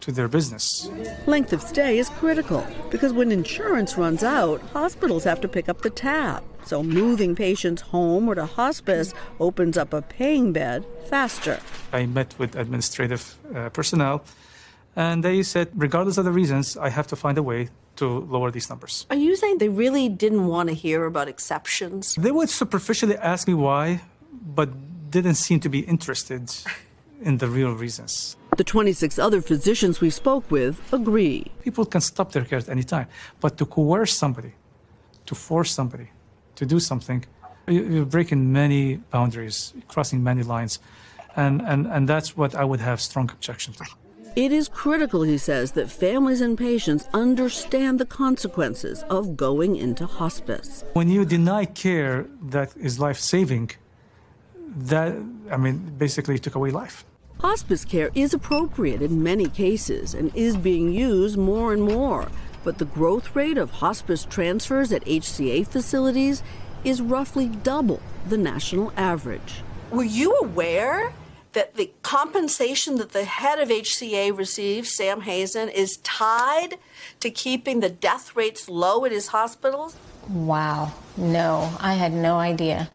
to 0.00 0.12
their 0.12 0.28
business. 0.28 0.90
Length 1.26 1.52
of 1.52 1.62
stay 1.62 1.98
is 1.98 2.08
critical 2.10 2.66
because 2.90 3.12
when 3.12 3.32
insurance 3.32 3.96
runs 3.96 4.22
out, 4.22 4.60
hospitals 4.72 5.24
have 5.24 5.40
to 5.40 5.48
pick 5.48 5.68
up 5.68 5.82
the 5.82 5.90
tab. 5.90 6.42
So 6.64 6.82
moving 6.82 7.34
patients 7.34 7.82
home 7.82 8.28
or 8.28 8.34
to 8.34 8.46
hospice 8.46 9.14
opens 9.38 9.76
up 9.76 9.92
a 9.92 10.02
paying 10.02 10.52
bed 10.52 10.84
faster. 11.08 11.60
I 11.92 12.06
met 12.06 12.34
with 12.38 12.56
administrative 12.56 13.36
uh, 13.54 13.68
personnel 13.70 14.24
and 14.96 15.24
they 15.24 15.42
said, 15.42 15.70
regardless 15.74 16.18
of 16.18 16.24
the 16.24 16.32
reasons, 16.32 16.76
I 16.76 16.90
have 16.90 17.06
to 17.08 17.16
find 17.16 17.38
a 17.38 17.42
way 17.42 17.68
to 17.96 18.06
lower 18.06 18.50
these 18.50 18.68
numbers. 18.68 19.06
Are 19.10 19.16
you 19.16 19.36
saying 19.36 19.58
they 19.58 19.68
really 19.68 20.08
didn't 20.08 20.46
want 20.46 20.68
to 20.68 20.74
hear 20.74 21.04
about 21.04 21.28
exceptions? 21.28 22.14
They 22.14 22.30
would 22.30 22.50
superficially 22.50 23.16
ask 23.16 23.46
me 23.46 23.54
why, 23.54 24.02
but 24.32 24.70
didn't 25.10 25.34
seem 25.34 25.60
to 25.60 25.68
be 25.68 25.80
interested 25.80 26.50
in 27.22 27.38
the 27.38 27.48
real 27.48 27.72
reasons. 27.72 28.36
The 28.56 28.64
26 28.64 29.18
other 29.18 29.40
physicians 29.40 30.00
we 30.00 30.10
spoke 30.10 30.50
with 30.50 30.80
agree. 30.92 31.46
People 31.62 31.86
can 31.86 32.00
stop 32.00 32.32
their 32.32 32.44
care 32.44 32.58
at 32.58 32.68
any 32.68 32.82
time, 32.82 33.06
but 33.40 33.56
to 33.58 33.66
coerce 33.66 34.16
somebody, 34.16 34.52
to 35.26 35.34
force 35.34 35.70
somebody 35.72 36.10
to 36.56 36.66
do 36.66 36.80
something, 36.80 37.24
you're 37.68 38.04
breaking 38.04 38.52
many 38.52 38.96
boundaries, 38.96 39.72
crossing 39.88 40.22
many 40.22 40.42
lines. 40.42 40.78
And, 41.36 41.62
and, 41.62 41.86
and 41.86 42.08
that's 42.08 42.36
what 42.36 42.54
I 42.54 42.64
would 42.64 42.80
have 42.80 43.00
strong 43.00 43.30
objection 43.30 43.72
to. 43.74 43.84
It 44.36 44.52
is 44.52 44.68
critical, 44.68 45.22
he 45.22 45.38
says, 45.38 45.72
that 45.72 45.90
families 45.90 46.40
and 46.40 46.56
patients 46.56 47.08
understand 47.12 47.98
the 47.98 48.06
consequences 48.06 49.02
of 49.10 49.36
going 49.36 49.76
into 49.76 50.06
hospice. 50.06 50.84
When 50.92 51.08
you 51.08 51.24
deny 51.24 51.64
care 51.64 52.26
that 52.42 52.76
is 52.76 53.00
life 53.00 53.18
saving, 53.18 53.72
that, 54.92 55.16
I 55.50 55.56
mean, 55.56 55.94
basically 55.98 56.34
you 56.34 56.38
took 56.38 56.54
away 56.54 56.70
life. 56.70 57.04
Hospice 57.42 57.86
care 57.86 58.10
is 58.14 58.34
appropriate 58.34 59.00
in 59.00 59.22
many 59.22 59.46
cases 59.46 60.12
and 60.12 60.30
is 60.36 60.58
being 60.58 60.92
used 60.92 61.38
more 61.38 61.72
and 61.72 61.82
more. 61.82 62.28
But 62.64 62.76
the 62.76 62.84
growth 62.84 63.34
rate 63.34 63.56
of 63.56 63.70
hospice 63.70 64.26
transfers 64.26 64.92
at 64.92 65.02
HCA 65.06 65.66
facilities 65.66 66.42
is 66.84 67.00
roughly 67.00 67.46
double 67.46 68.02
the 68.28 68.36
national 68.36 68.92
average. 68.94 69.62
Were 69.90 70.04
you 70.04 70.36
aware 70.42 71.14
that 71.54 71.76
the 71.76 71.90
compensation 72.02 72.96
that 72.96 73.12
the 73.12 73.24
head 73.24 73.58
of 73.58 73.70
HCA 73.70 74.36
receives, 74.36 74.94
Sam 74.94 75.22
Hazen, 75.22 75.70
is 75.70 75.96
tied 76.02 76.76
to 77.20 77.30
keeping 77.30 77.80
the 77.80 77.88
death 77.88 78.36
rates 78.36 78.68
low 78.68 79.06
at 79.06 79.12
his 79.12 79.28
hospitals? 79.28 79.96
Wow. 80.28 80.92
No, 81.16 81.74
I 81.80 81.94
had 81.94 82.12
no 82.12 82.36
idea. 82.36 82.90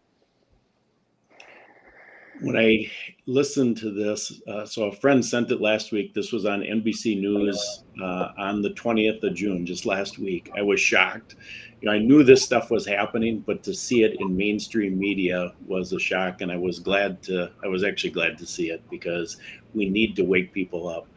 When 2.41 2.57
I 2.57 2.91
listened 3.27 3.77
to 3.77 3.91
this, 3.91 4.41
uh, 4.47 4.65
so 4.65 4.83
a 4.83 4.91
friend 4.91 5.23
sent 5.23 5.51
it 5.51 5.61
last 5.61 5.91
week. 5.91 6.13
This 6.13 6.31
was 6.31 6.45
on 6.45 6.61
NBC 6.61 7.19
News 7.19 7.83
uh, 8.01 8.29
on 8.37 8.61
the 8.61 8.71
20th 8.71 9.23
of 9.23 9.33
June, 9.35 9.65
just 9.65 9.85
last 9.85 10.19
week. 10.19 10.51
I 10.55 10.61
was 10.61 10.79
shocked. 10.79 11.35
You 11.81 11.87
know, 11.87 11.93
I 11.93 11.99
knew 11.99 12.23
this 12.23 12.43
stuff 12.43 12.71
was 12.71 12.85
happening, 12.85 13.39
but 13.39 13.63
to 13.63 13.73
see 13.73 14.03
it 14.03 14.19
in 14.19 14.35
mainstream 14.35 14.99
media 14.99 15.53
was 15.65 15.93
a 15.93 15.99
shock. 15.99 16.41
And 16.41 16.51
I 16.51 16.57
was 16.57 16.79
glad 16.79 17.23
to, 17.23 17.51
I 17.63 17.67
was 17.67 17.83
actually 17.83 18.11
glad 18.11 18.37
to 18.39 18.45
see 18.45 18.69
it 18.69 18.83
because 18.89 19.37
we 19.73 19.89
need 19.89 20.15
to 20.17 20.23
wake 20.23 20.51
people 20.51 20.89
up. 20.89 21.07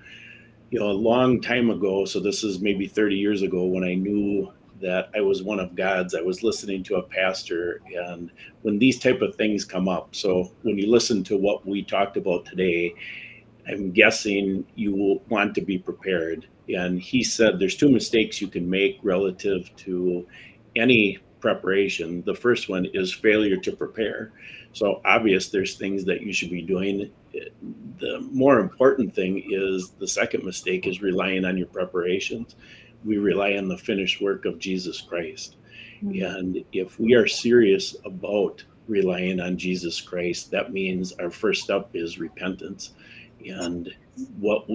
You 0.71 0.81
know, 0.81 0.91
a 0.91 0.93
long 0.93 1.41
time 1.41 1.71
ago, 1.71 2.05
so 2.05 2.21
this 2.21 2.45
is 2.45 2.61
maybe 2.61 2.87
30 2.87 3.17
years 3.17 3.43
ago 3.43 3.65
when 3.65 3.83
I 3.83 3.95
knew 3.95 4.53
that 4.81 5.11
I 5.15 5.21
was 5.21 5.43
one 5.43 5.61
of 5.61 5.75
God's. 5.75 6.15
I 6.15 6.21
was 6.21 6.43
listening 6.43 6.83
to 6.85 6.97
a 6.97 7.03
pastor, 7.03 7.81
and 7.95 8.31
when 8.63 8.79
these 8.79 8.99
type 8.99 9.21
of 9.23 9.35
things 9.37 9.65
come 9.65 9.89
up, 9.89 10.15
so 10.15 10.53
when 10.63 10.79
you 10.79 10.91
listen 10.91 11.25
to 11.25 11.37
what 11.37 11.67
we 11.67 11.83
talked 11.83 12.17
about 12.17 12.45
today, 12.45 12.95
I'm 13.69 13.91
guessing 13.91 14.65
you 14.75 14.95
will 14.95 15.23
want 15.29 15.55
to 15.57 15.61
be 15.61 15.79
prepared. 15.79 16.47
And 16.69 17.01
he 17.01 17.23
said 17.23 17.59
there's 17.59 17.77
two 17.77 17.91
mistakes 17.91 18.41
you 18.41 18.49
can 18.49 18.69
make 18.69 18.99
relative 19.03 19.75
to 19.77 20.27
any 20.77 21.19
preparation. 21.41 22.23
The 22.25 22.35
first 22.35 22.69
one 22.69 22.87
is 22.93 23.13
failure 23.13 23.57
to 23.57 23.73
prepare. 23.73 24.33
So 24.73 25.01
obvious 25.05 25.49
there's 25.49 25.77
things 25.77 26.05
that 26.05 26.23
you 26.23 26.33
should 26.33 26.51
be 26.51 26.63
doing. 26.63 27.11
The 27.99 28.21
more 28.31 28.61
important 28.61 29.15
thing 29.15 29.45
is 29.51 29.91
the 29.99 30.09
second 30.09 30.45
mistake 30.45 30.87
is 30.87 31.03
relying 31.03 31.45
on 31.45 31.57
your 31.57 31.67
preparations 31.69 32.57
we 33.05 33.19
rely 33.19 33.55
on 33.55 33.69
the 33.69 33.79
finished 33.79 34.21
work 34.21 34.45
of 34.45 34.59
Jesus 34.59 35.01
Christ. 35.01 35.57
Mm-hmm. 36.03 36.25
And 36.25 36.65
if 36.73 36.99
we 36.99 37.15
are 37.15 37.27
serious 37.27 37.97
about 38.05 38.63
relying 38.87 39.41
on 39.41 39.59
Jesus 39.59 40.01
Christ, 40.01 40.51
that 40.51 40.73
means 40.73 41.13
our 41.15 41.31
first 41.31 41.63
step 41.63 41.91
is 41.95 42.19
repentance. 42.19 42.93
And 43.47 43.95
what 44.39 44.67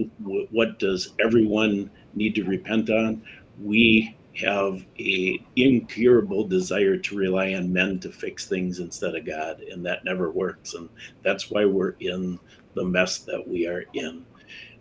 what 0.51 0.79
does 0.79 1.13
everyone 1.19 1.89
need 2.13 2.35
to 2.35 2.43
repent 2.43 2.89
on? 2.89 3.23
We 3.61 4.15
have 4.35 4.85
a 4.99 5.45
incurable 5.55 6.47
desire 6.47 6.97
to 6.97 7.15
rely 7.15 7.53
on 7.53 7.71
men 7.71 7.99
to 7.99 8.11
fix 8.11 8.47
things 8.47 8.79
instead 8.79 9.15
of 9.15 9.25
God, 9.25 9.61
and 9.61 9.85
that 9.85 10.05
never 10.05 10.31
works. 10.31 10.73
And 10.73 10.89
that's 11.23 11.51
why 11.51 11.65
we're 11.65 11.95
in 11.99 12.39
the 12.73 12.85
mess 12.85 13.19
that 13.19 13.47
we 13.47 13.67
are 13.67 13.83
in. 13.93 14.25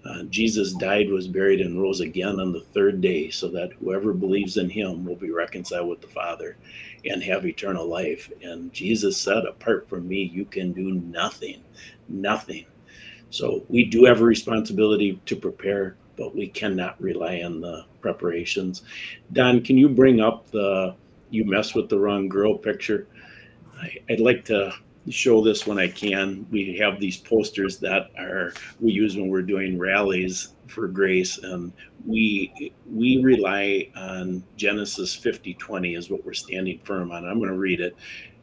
Uh, 0.04 0.24
Jesus 0.24 0.72
died, 0.74 1.10
was 1.10 1.28
buried, 1.28 1.60
and 1.60 1.80
rose 1.80 2.00
again 2.00 2.40
on 2.40 2.52
the 2.52 2.60
third 2.60 3.00
day, 3.00 3.30
so 3.30 3.48
that 3.48 3.72
whoever 3.74 4.12
believes 4.12 4.56
in 4.56 4.68
him 4.68 5.04
will 5.04 5.16
be 5.16 5.30
reconciled 5.30 5.88
with 5.88 6.00
the 6.00 6.08
Father 6.08 6.56
and 7.04 7.22
have 7.22 7.46
eternal 7.46 7.86
life. 7.86 8.30
And 8.42 8.72
Jesus 8.72 9.16
said, 9.16 9.44
Apart 9.44 9.88
from 9.88 10.08
me, 10.08 10.22
you 10.22 10.44
can 10.44 10.72
do 10.72 10.92
nothing, 10.92 11.62
nothing. 12.08 12.66
So 13.30 13.64
we 13.68 13.84
do 13.84 14.04
have 14.04 14.20
a 14.20 14.24
responsibility 14.24 15.20
to 15.24 15.36
prepare, 15.36 15.96
but 16.16 16.34
we 16.34 16.48
cannot 16.48 17.00
rely 17.00 17.42
on 17.42 17.60
the 17.60 17.86
preparations. 18.00 18.82
Don, 19.32 19.62
can 19.62 19.78
you 19.78 19.88
bring 19.88 20.20
up 20.20 20.50
the 20.50 20.94
you 21.30 21.44
mess 21.44 21.74
with 21.74 21.88
the 21.88 21.98
wrong 21.98 22.28
girl 22.28 22.58
picture? 22.58 23.06
I, 23.80 23.96
I'd 24.10 24.20
like 24.20 24.44
to 24.46 24.74
show 25.10 25.42
this 25.42 25.66
when 25.66 25.78
I 25.78 25.88
can. 25.88 26.46
We 26.50 26.76
have 26.78 27.00
these 27.00 27.16
posters 27.16 27.78
that 27.78 28.10
are 28.18 28.52
we 28.80 28.92
use 28.92 29.16
when 29.16 29.28
we're 29.28 29.42
doing 29.42 29.78
rallies 29.78 30.54
for 30.68 30.86
grace, 30.88 31.38
and 31.38 31.72
we 32.06 32.72
we 32.90 33.22
rely 33.22 33.90
on 33.96 34.44
Genesis 34.56 35.16
50:20 35.16 35.96
is 35.96 36.10
what 36.10 36.24
we're 36.24 36.32
standing 36.32 36.78
firm 36.80 37.10
on. 37.10 37.24
I'm 37.24 37.38
going 37.38 37.50
to 37.50 37.58
read 37.58 37.80
it. 37.80 37.96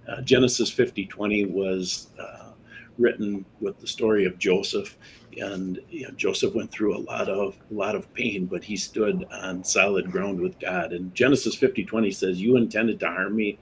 Uh, 0.07 0.21
Genesis 0.21 0.73
50:20 0.73 1.49
was 1.49 2.07
uh, 2.19 2.51
written 2.97 3.45
with 3.61 3.79
the 3.79 3.87
story 3.87 4.25
of 4.25 4.37
Joseph, 4.37 4.97
and 5.37 5.79
you 5.89 6.03
know, 6.03 6.11
Joseph 6.11 6.55
went 6.55 6.71
through 6.71 6.97
a 6.97 6.99
lot 6.99 7.29
of 7.29 7.57
a 7.71 7.73
lot 7.73 7.95
of 7.95 8.13
pain, 8.13 8.45
but 8.45 8.63
he 8.63 8.75
stood 8.75 9.25
on 9.31 9.63
solid 9.63 10.11
ground 10.11 10.39
with 10.39 10.59
God. 10.59 10.91
And 10.91 11.15
Genesis 11.15 11.55
50:20 11.55 12.11
says, 12.11 12.41
"You 12.41 12.57
intended 12.57 12.99
to 12.99 13.07
harm 13.07 13.35
me." 13.35 13.57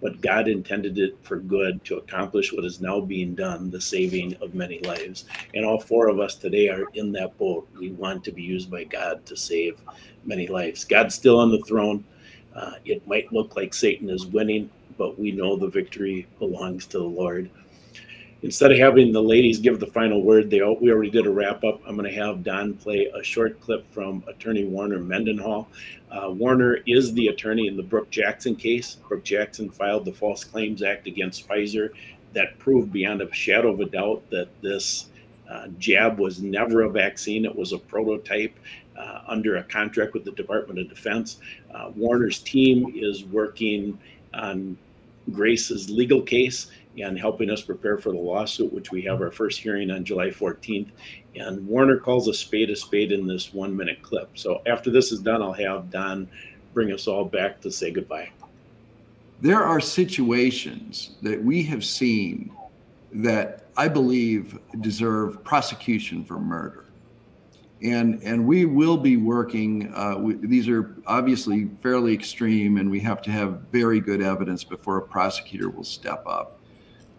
But 0.00 0.20
God 0.20 0.48
intended 0.48 0.98
it 0.98 1.16
for 1.22 1.36
good 1.36 1.84
to 1.84 1.96
accomplish 1.96 2.52
what 2.52 2.64
is 2.64 2.80
now 2.80 3.00
being 3.00 3.34
done, 3.34 3.70
the 3.70 3.80
saving 3.80 4.36
of 4.40 4.54
many 4.54 4.80
lives. 4.80 5.24
And 5.54 5.64
all 5.64 5.80
four 5.80 6.08
of 6.08 6.20
us 6.20 6.34
today 6.34 6.68
are 6.68 6.84
in 6.94 7.12
that 7.12 7.36
boat. 7.38 7.68
We 7.78 7.90
want 7.90 8.24
to 8.24 8.32
be 8.32 8.42
used 8.42 8.70
by 8.70 8.84
God 8.84 9.24
to 9.26 9.36
save 9.36 9.80
many 10.24 10.46
lives. 10.46 10.84
God's 10.84 11.14
still 11.14 11.38
on 11.38 11.50
the 11.50 11.62
throne. 11.62 12.04
Uh, 12.54 12.74
it 12.84 13.06
might 13.06 13.32
look 13.32 13.56
like 13.56 13.74
Satan 13.74 14.10
is 14.10 14.26
winning, 14.26 14.70
but 14.96 15.18
we 15.18 15.32
know 15.32 15.56
the 15.56 15.68
victory 15.68 16.26
belongs 16.38 16.86
to 16.86 16.98
the 16.98 17.04
Lord 17.04 17.50
instead 18.42 18.72
of 18.72 18.78
having 18.78 19.12
the 19.12 19.22
ladies 19.22 19.58
give 19.58 19.80
the 19.80 19.86
final 19.86 20.22
word, 20.22 20.50
they 20.50 20.60
we 20.80 20.90
already 20.90 21.10
did 21.10 21.26
a 21.26 21.30
wrap 21.30 21.64
up. 21.64 21.80
I'm 21.86 21.96
going 21.96 22.10
to 22.10 22.16
have 22.16 22.44
Don 22.44 22.74
play 22.74 23.06
a 23.06 23.22
short 23.22 23.60
clip 23.60 23.90
from 23.92 24.22
Attorney 24.28 24.64
Warner 24.64 24.98
Mendenhall. 24.98 25.68
Uh, 26.10 26.30
Warner 26.30 26.78
is 26.86 27.12
the 27.12 27.28
attorney 27.28 27.66
in 27.66 27.76
the 27.76 27.82
Brook 27.82 28.10
Jackson 28.10 28.54
case. 28.54 28.96
Brook 29.08 29.24
Jackson 29.24 29.70
filed 29.70 30.04
the 30.04 30.12
False 30.12 30.44
Claims 30.44 30.82
Act 30.82 31.06
against 31.06 31.48
Pfizer 31.48 31.90
that 32.32 32.58
proved 32.58 32.92
beyond 32.92 33.22
a 33.22 33.32
shadow 33.34 33.72
of 33.72 33.80
a 33.80 33.86
doubt 33.86 34.22
that 34.30 34.48
this 34.62 35.06
uh, 35.50 35.68
jab 35.78 36.18
was 36.18 36.40
never 36.40 36.82
a 36.82 36.90
vaccine. 36.90 37.44
It 37.44 37.54
was 37.54 37.72
a 37.72 37.78
prototype 37.78 38.54
uh, 38.96 39.22
under 39.26 39.56
a 39.56 39.64
contract 39.64 40.12
with 40.14 40.24
the 40.24 40.32
Department 40.32 40.78
of 40.78 40.88
Defense. 40.88 41.38
Uh, 41.74 41.90
Warner's 41.96 42.40
team 42.40 42.92
is 42.94 43.24
working 43.24 43.98
on 44.34 44.76
Grace's 45.32 45.90
legal 45.90 46.22
case 46.22 46.70
and 47.02 47.18
helping 47.18 47.50
us 47.50 47.62
prepare 47.62 47.98
for 47.98 48.12
the 48.12 48.18
lawsuit, 48.18 48.72
which 48.72 48.90
we 48.90 49.02
have 49.02 49.20
our 49.20 49.30
first 49.30 49.60
hearing 49.60 49.90
on 49.90 50.04
July 50.04 50.28
14th. 50.28 50.90
And 51.34 51.66
Warner 51.66 51.98
calls 51.98 52.28
a 52.28 52.34
spade 52.34 52.70
a 52.70 52.76
spade 52.76 53.12
in 53.12 53.26
this 53.26 53.52
one 53.52 53.76
minute 53.76 54.02
clip. 54.02 54.30
So 54.34 54.62
after 54.66 54.90
this 54.90 55.12
is 55.12 55.20
done, 55.20 55.42
I'll 55.42 55.52
have 55.52 55.90
Don 55.90 56.28
bring 56.74 56.92
us 56.92 57.06
all 57.06 57.24
back 57.24 57.60
to 57.62 57.70
say 57.70 57.90
goodbye. 57.90 58.30
There 59.40 59.62
are 59.62 59.80
situations 59.80 61.16
that 61.22 61.42
we 61.42 61.62
have 61.64 61.84
seen 61.84 62.52
that 63.12 63.64
I 63.76 63.88
believe 63.88 64.58
deserve 64.80 65.42
prosecution 65.44 66.24
for 66.24 66.38
murder. 66.38 66.84
And, 67.80 68.20
and 68.24 68.44
we 68.44 68.64
will 68.64 68.96
be 68.96 69.16
working. 69.16 69.94
Uh, 69.94 70.16
we, 70.18 70.34
these 70.34 70.68
are 70.68 70.96
obviously 71.06 71.70
fairly 71.80 72.12
extreme, 72.12 72.78
and 72.78 72.90
we 72.90 72.98
have 73.00 73.22
to 73.22 73.30
have 73.30 73.60
very 73.70 74.00
good 74.00 74.20
evidence 74.20 74.64
before 74.64 74.98
a 74.98 75.02
prosecutor 75.02 75.70
will 75.70 75.84
step 75.84 76.24
up. 76.26 76.57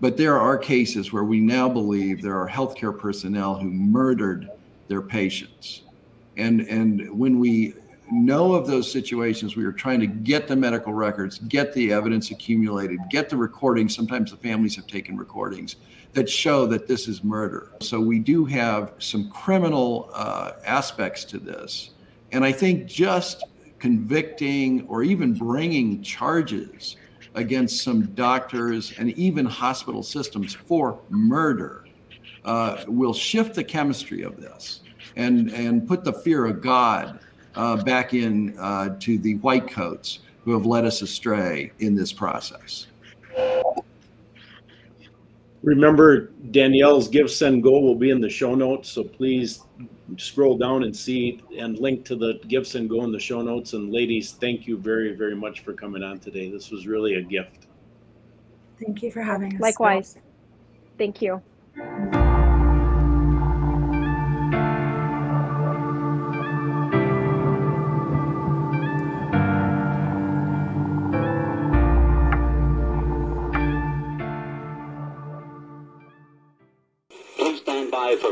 But 0.02 0.16
there 0.16 0.40
are 0.40 0.58
cases 0.58 1.12
where 1.12 1.26
we 1.26 1.40
now 1.40 1.68
believe 1.68 2.22
there 2.22 2.40
are 2.40 2.48
healthcare 2.48 2.98
personnel 2.98 3.56
who 3.56 3.70
murdered 3.70 4.50
their 4.88 5.02
patients. 5.02 5.82
And, 6.38 6.62
and 6.62 7.18
when 7.18 7.40
we 7.40 7.74
know 8.12 8.54
of 8.54 8.66
those 8.66 8.92
situations, 8.92 9.56
we 9.56 9.66
are 9.66 9.72
trying 9.72 10.00
to 10.00 10.08
get 10.08 10.48
the 10.48 10.56
medical 10.56 10.94
records, 10.94 11.40
get 11.40 11.74
the 11.74 11.92
evidence 11.92 12.32
accumulated, 12.32 13.00
get 13.10 13.30
the 13.30 13.38
recordings. 13.38 13.96
Sometimes 13.96 14.32
the 14.32 14.38
families 14.38 14.76
have 14.78 14.88
taken 14.88 15.18
recordings 15.18 15.76
that 16.14 16.30
show 16.30 16.66
that 16.66 16.88
this 16.88 17.08
is 17.08 17.24
murder. 17.24 17.72
So 17.82 18.00
we 18.00 18.20
do 18.20 18.46
have 18.46 18.94
some 19.00 19.30
criminal 19.30 20.10
uh, 20.14 20.54
aspects 20.66 21.24
to 21.26 21.40
this. 21.40 21.92
And 22.32 22.44
I 22.44 22.52
think 22.52 22.88
just 22.88 23.44
convicting 23.80 24.88
or 24.88 25.04
even 25.04 25.34
bringing 25.34 26.02
charges 26.02 26.98
against 27.40 27.84
some 27.84 28.06
doctors 28.14 28.94
and 28.98 29.12
even 29.12 29.46
hospital 29.46 30.04
systems 30.04 30.54
for 30.54 31.00
murder 31.10 31.86
uh, 32.44 32.84
will 32.88 33.14
shift 33.14 33.56
the 33.56 33.64
chemistry 33.64 34.24
of 34.24 34.40
this 34.40 34.82
and, 35.16 35.50
and 35.52 35.88
put 35.88 36.04
the 36.04 36.12
fear 36.12 36.46
of 36.46 36.62
God 36.62 37.20
uh, 37.56 37.78
back 37.78 38.14
in 38.14 38.58
uh, 38.60 38.98
to 39.00 39.18
the 39.18 39.36
white 39.36 39.70
coats 39.70 40.20
who 40.44 40.52
have 40.52 40.66
led 40.66 40.86
us 40.86 41.02
astray 41.02 41.72
in 41.80 41.96
this 41.96 42.12
process. 42.12 42.88
Remember, 45.62 46.28
Danielle's 46.52 47.08
Give, 47.08 47.30
Send, 47.30 47.64
Go 47.64 47.80
will 47.80 47.96
be 47.96 48.12
in 48.12 48.22
the 48.22 48.30
show 48.30 48.56
notes, 48.56 48.90
so 48.90 49.04
please 49.04 49.62
scroll 50.18 50.58
down 50.58 50.84
and 50.84 50.96
see 50.96 51.42
and 51.58 51.78
link 51.78 52.06
to 52.06 52.16
the 52.16 52.40
Give, 52.48 52.66
Send, 52.66 52.90
Go 52.90 53.04
in 53.04 53.12
the 53.12 53.20
show 53.20 53.42
notes. 53.42 53.74
And 53.74 53.92
ladies, 53.92 54.32
thank 54.32 54.68
you 54.68 54.78
very, 54.78 55.16
very 55.16 55.36
much 55.36 55.62
for 55.62 55.74
coming 55.74 56.02
on 56.02 56.20
today. 56.20 56.50
This 56.50 56.72
was 56.72 56.88
really 56.88 57.16
a 57.16 57.22
gift. 57.22 57.68
Thank 58.80 59.04
you 59.04 59.12
for 59.12 59.22
having 59.22 59.56
us. 59.56 59.62
Likewise. 59.62 60.18
Thank 60.98 61.22
you. 61.22 61.42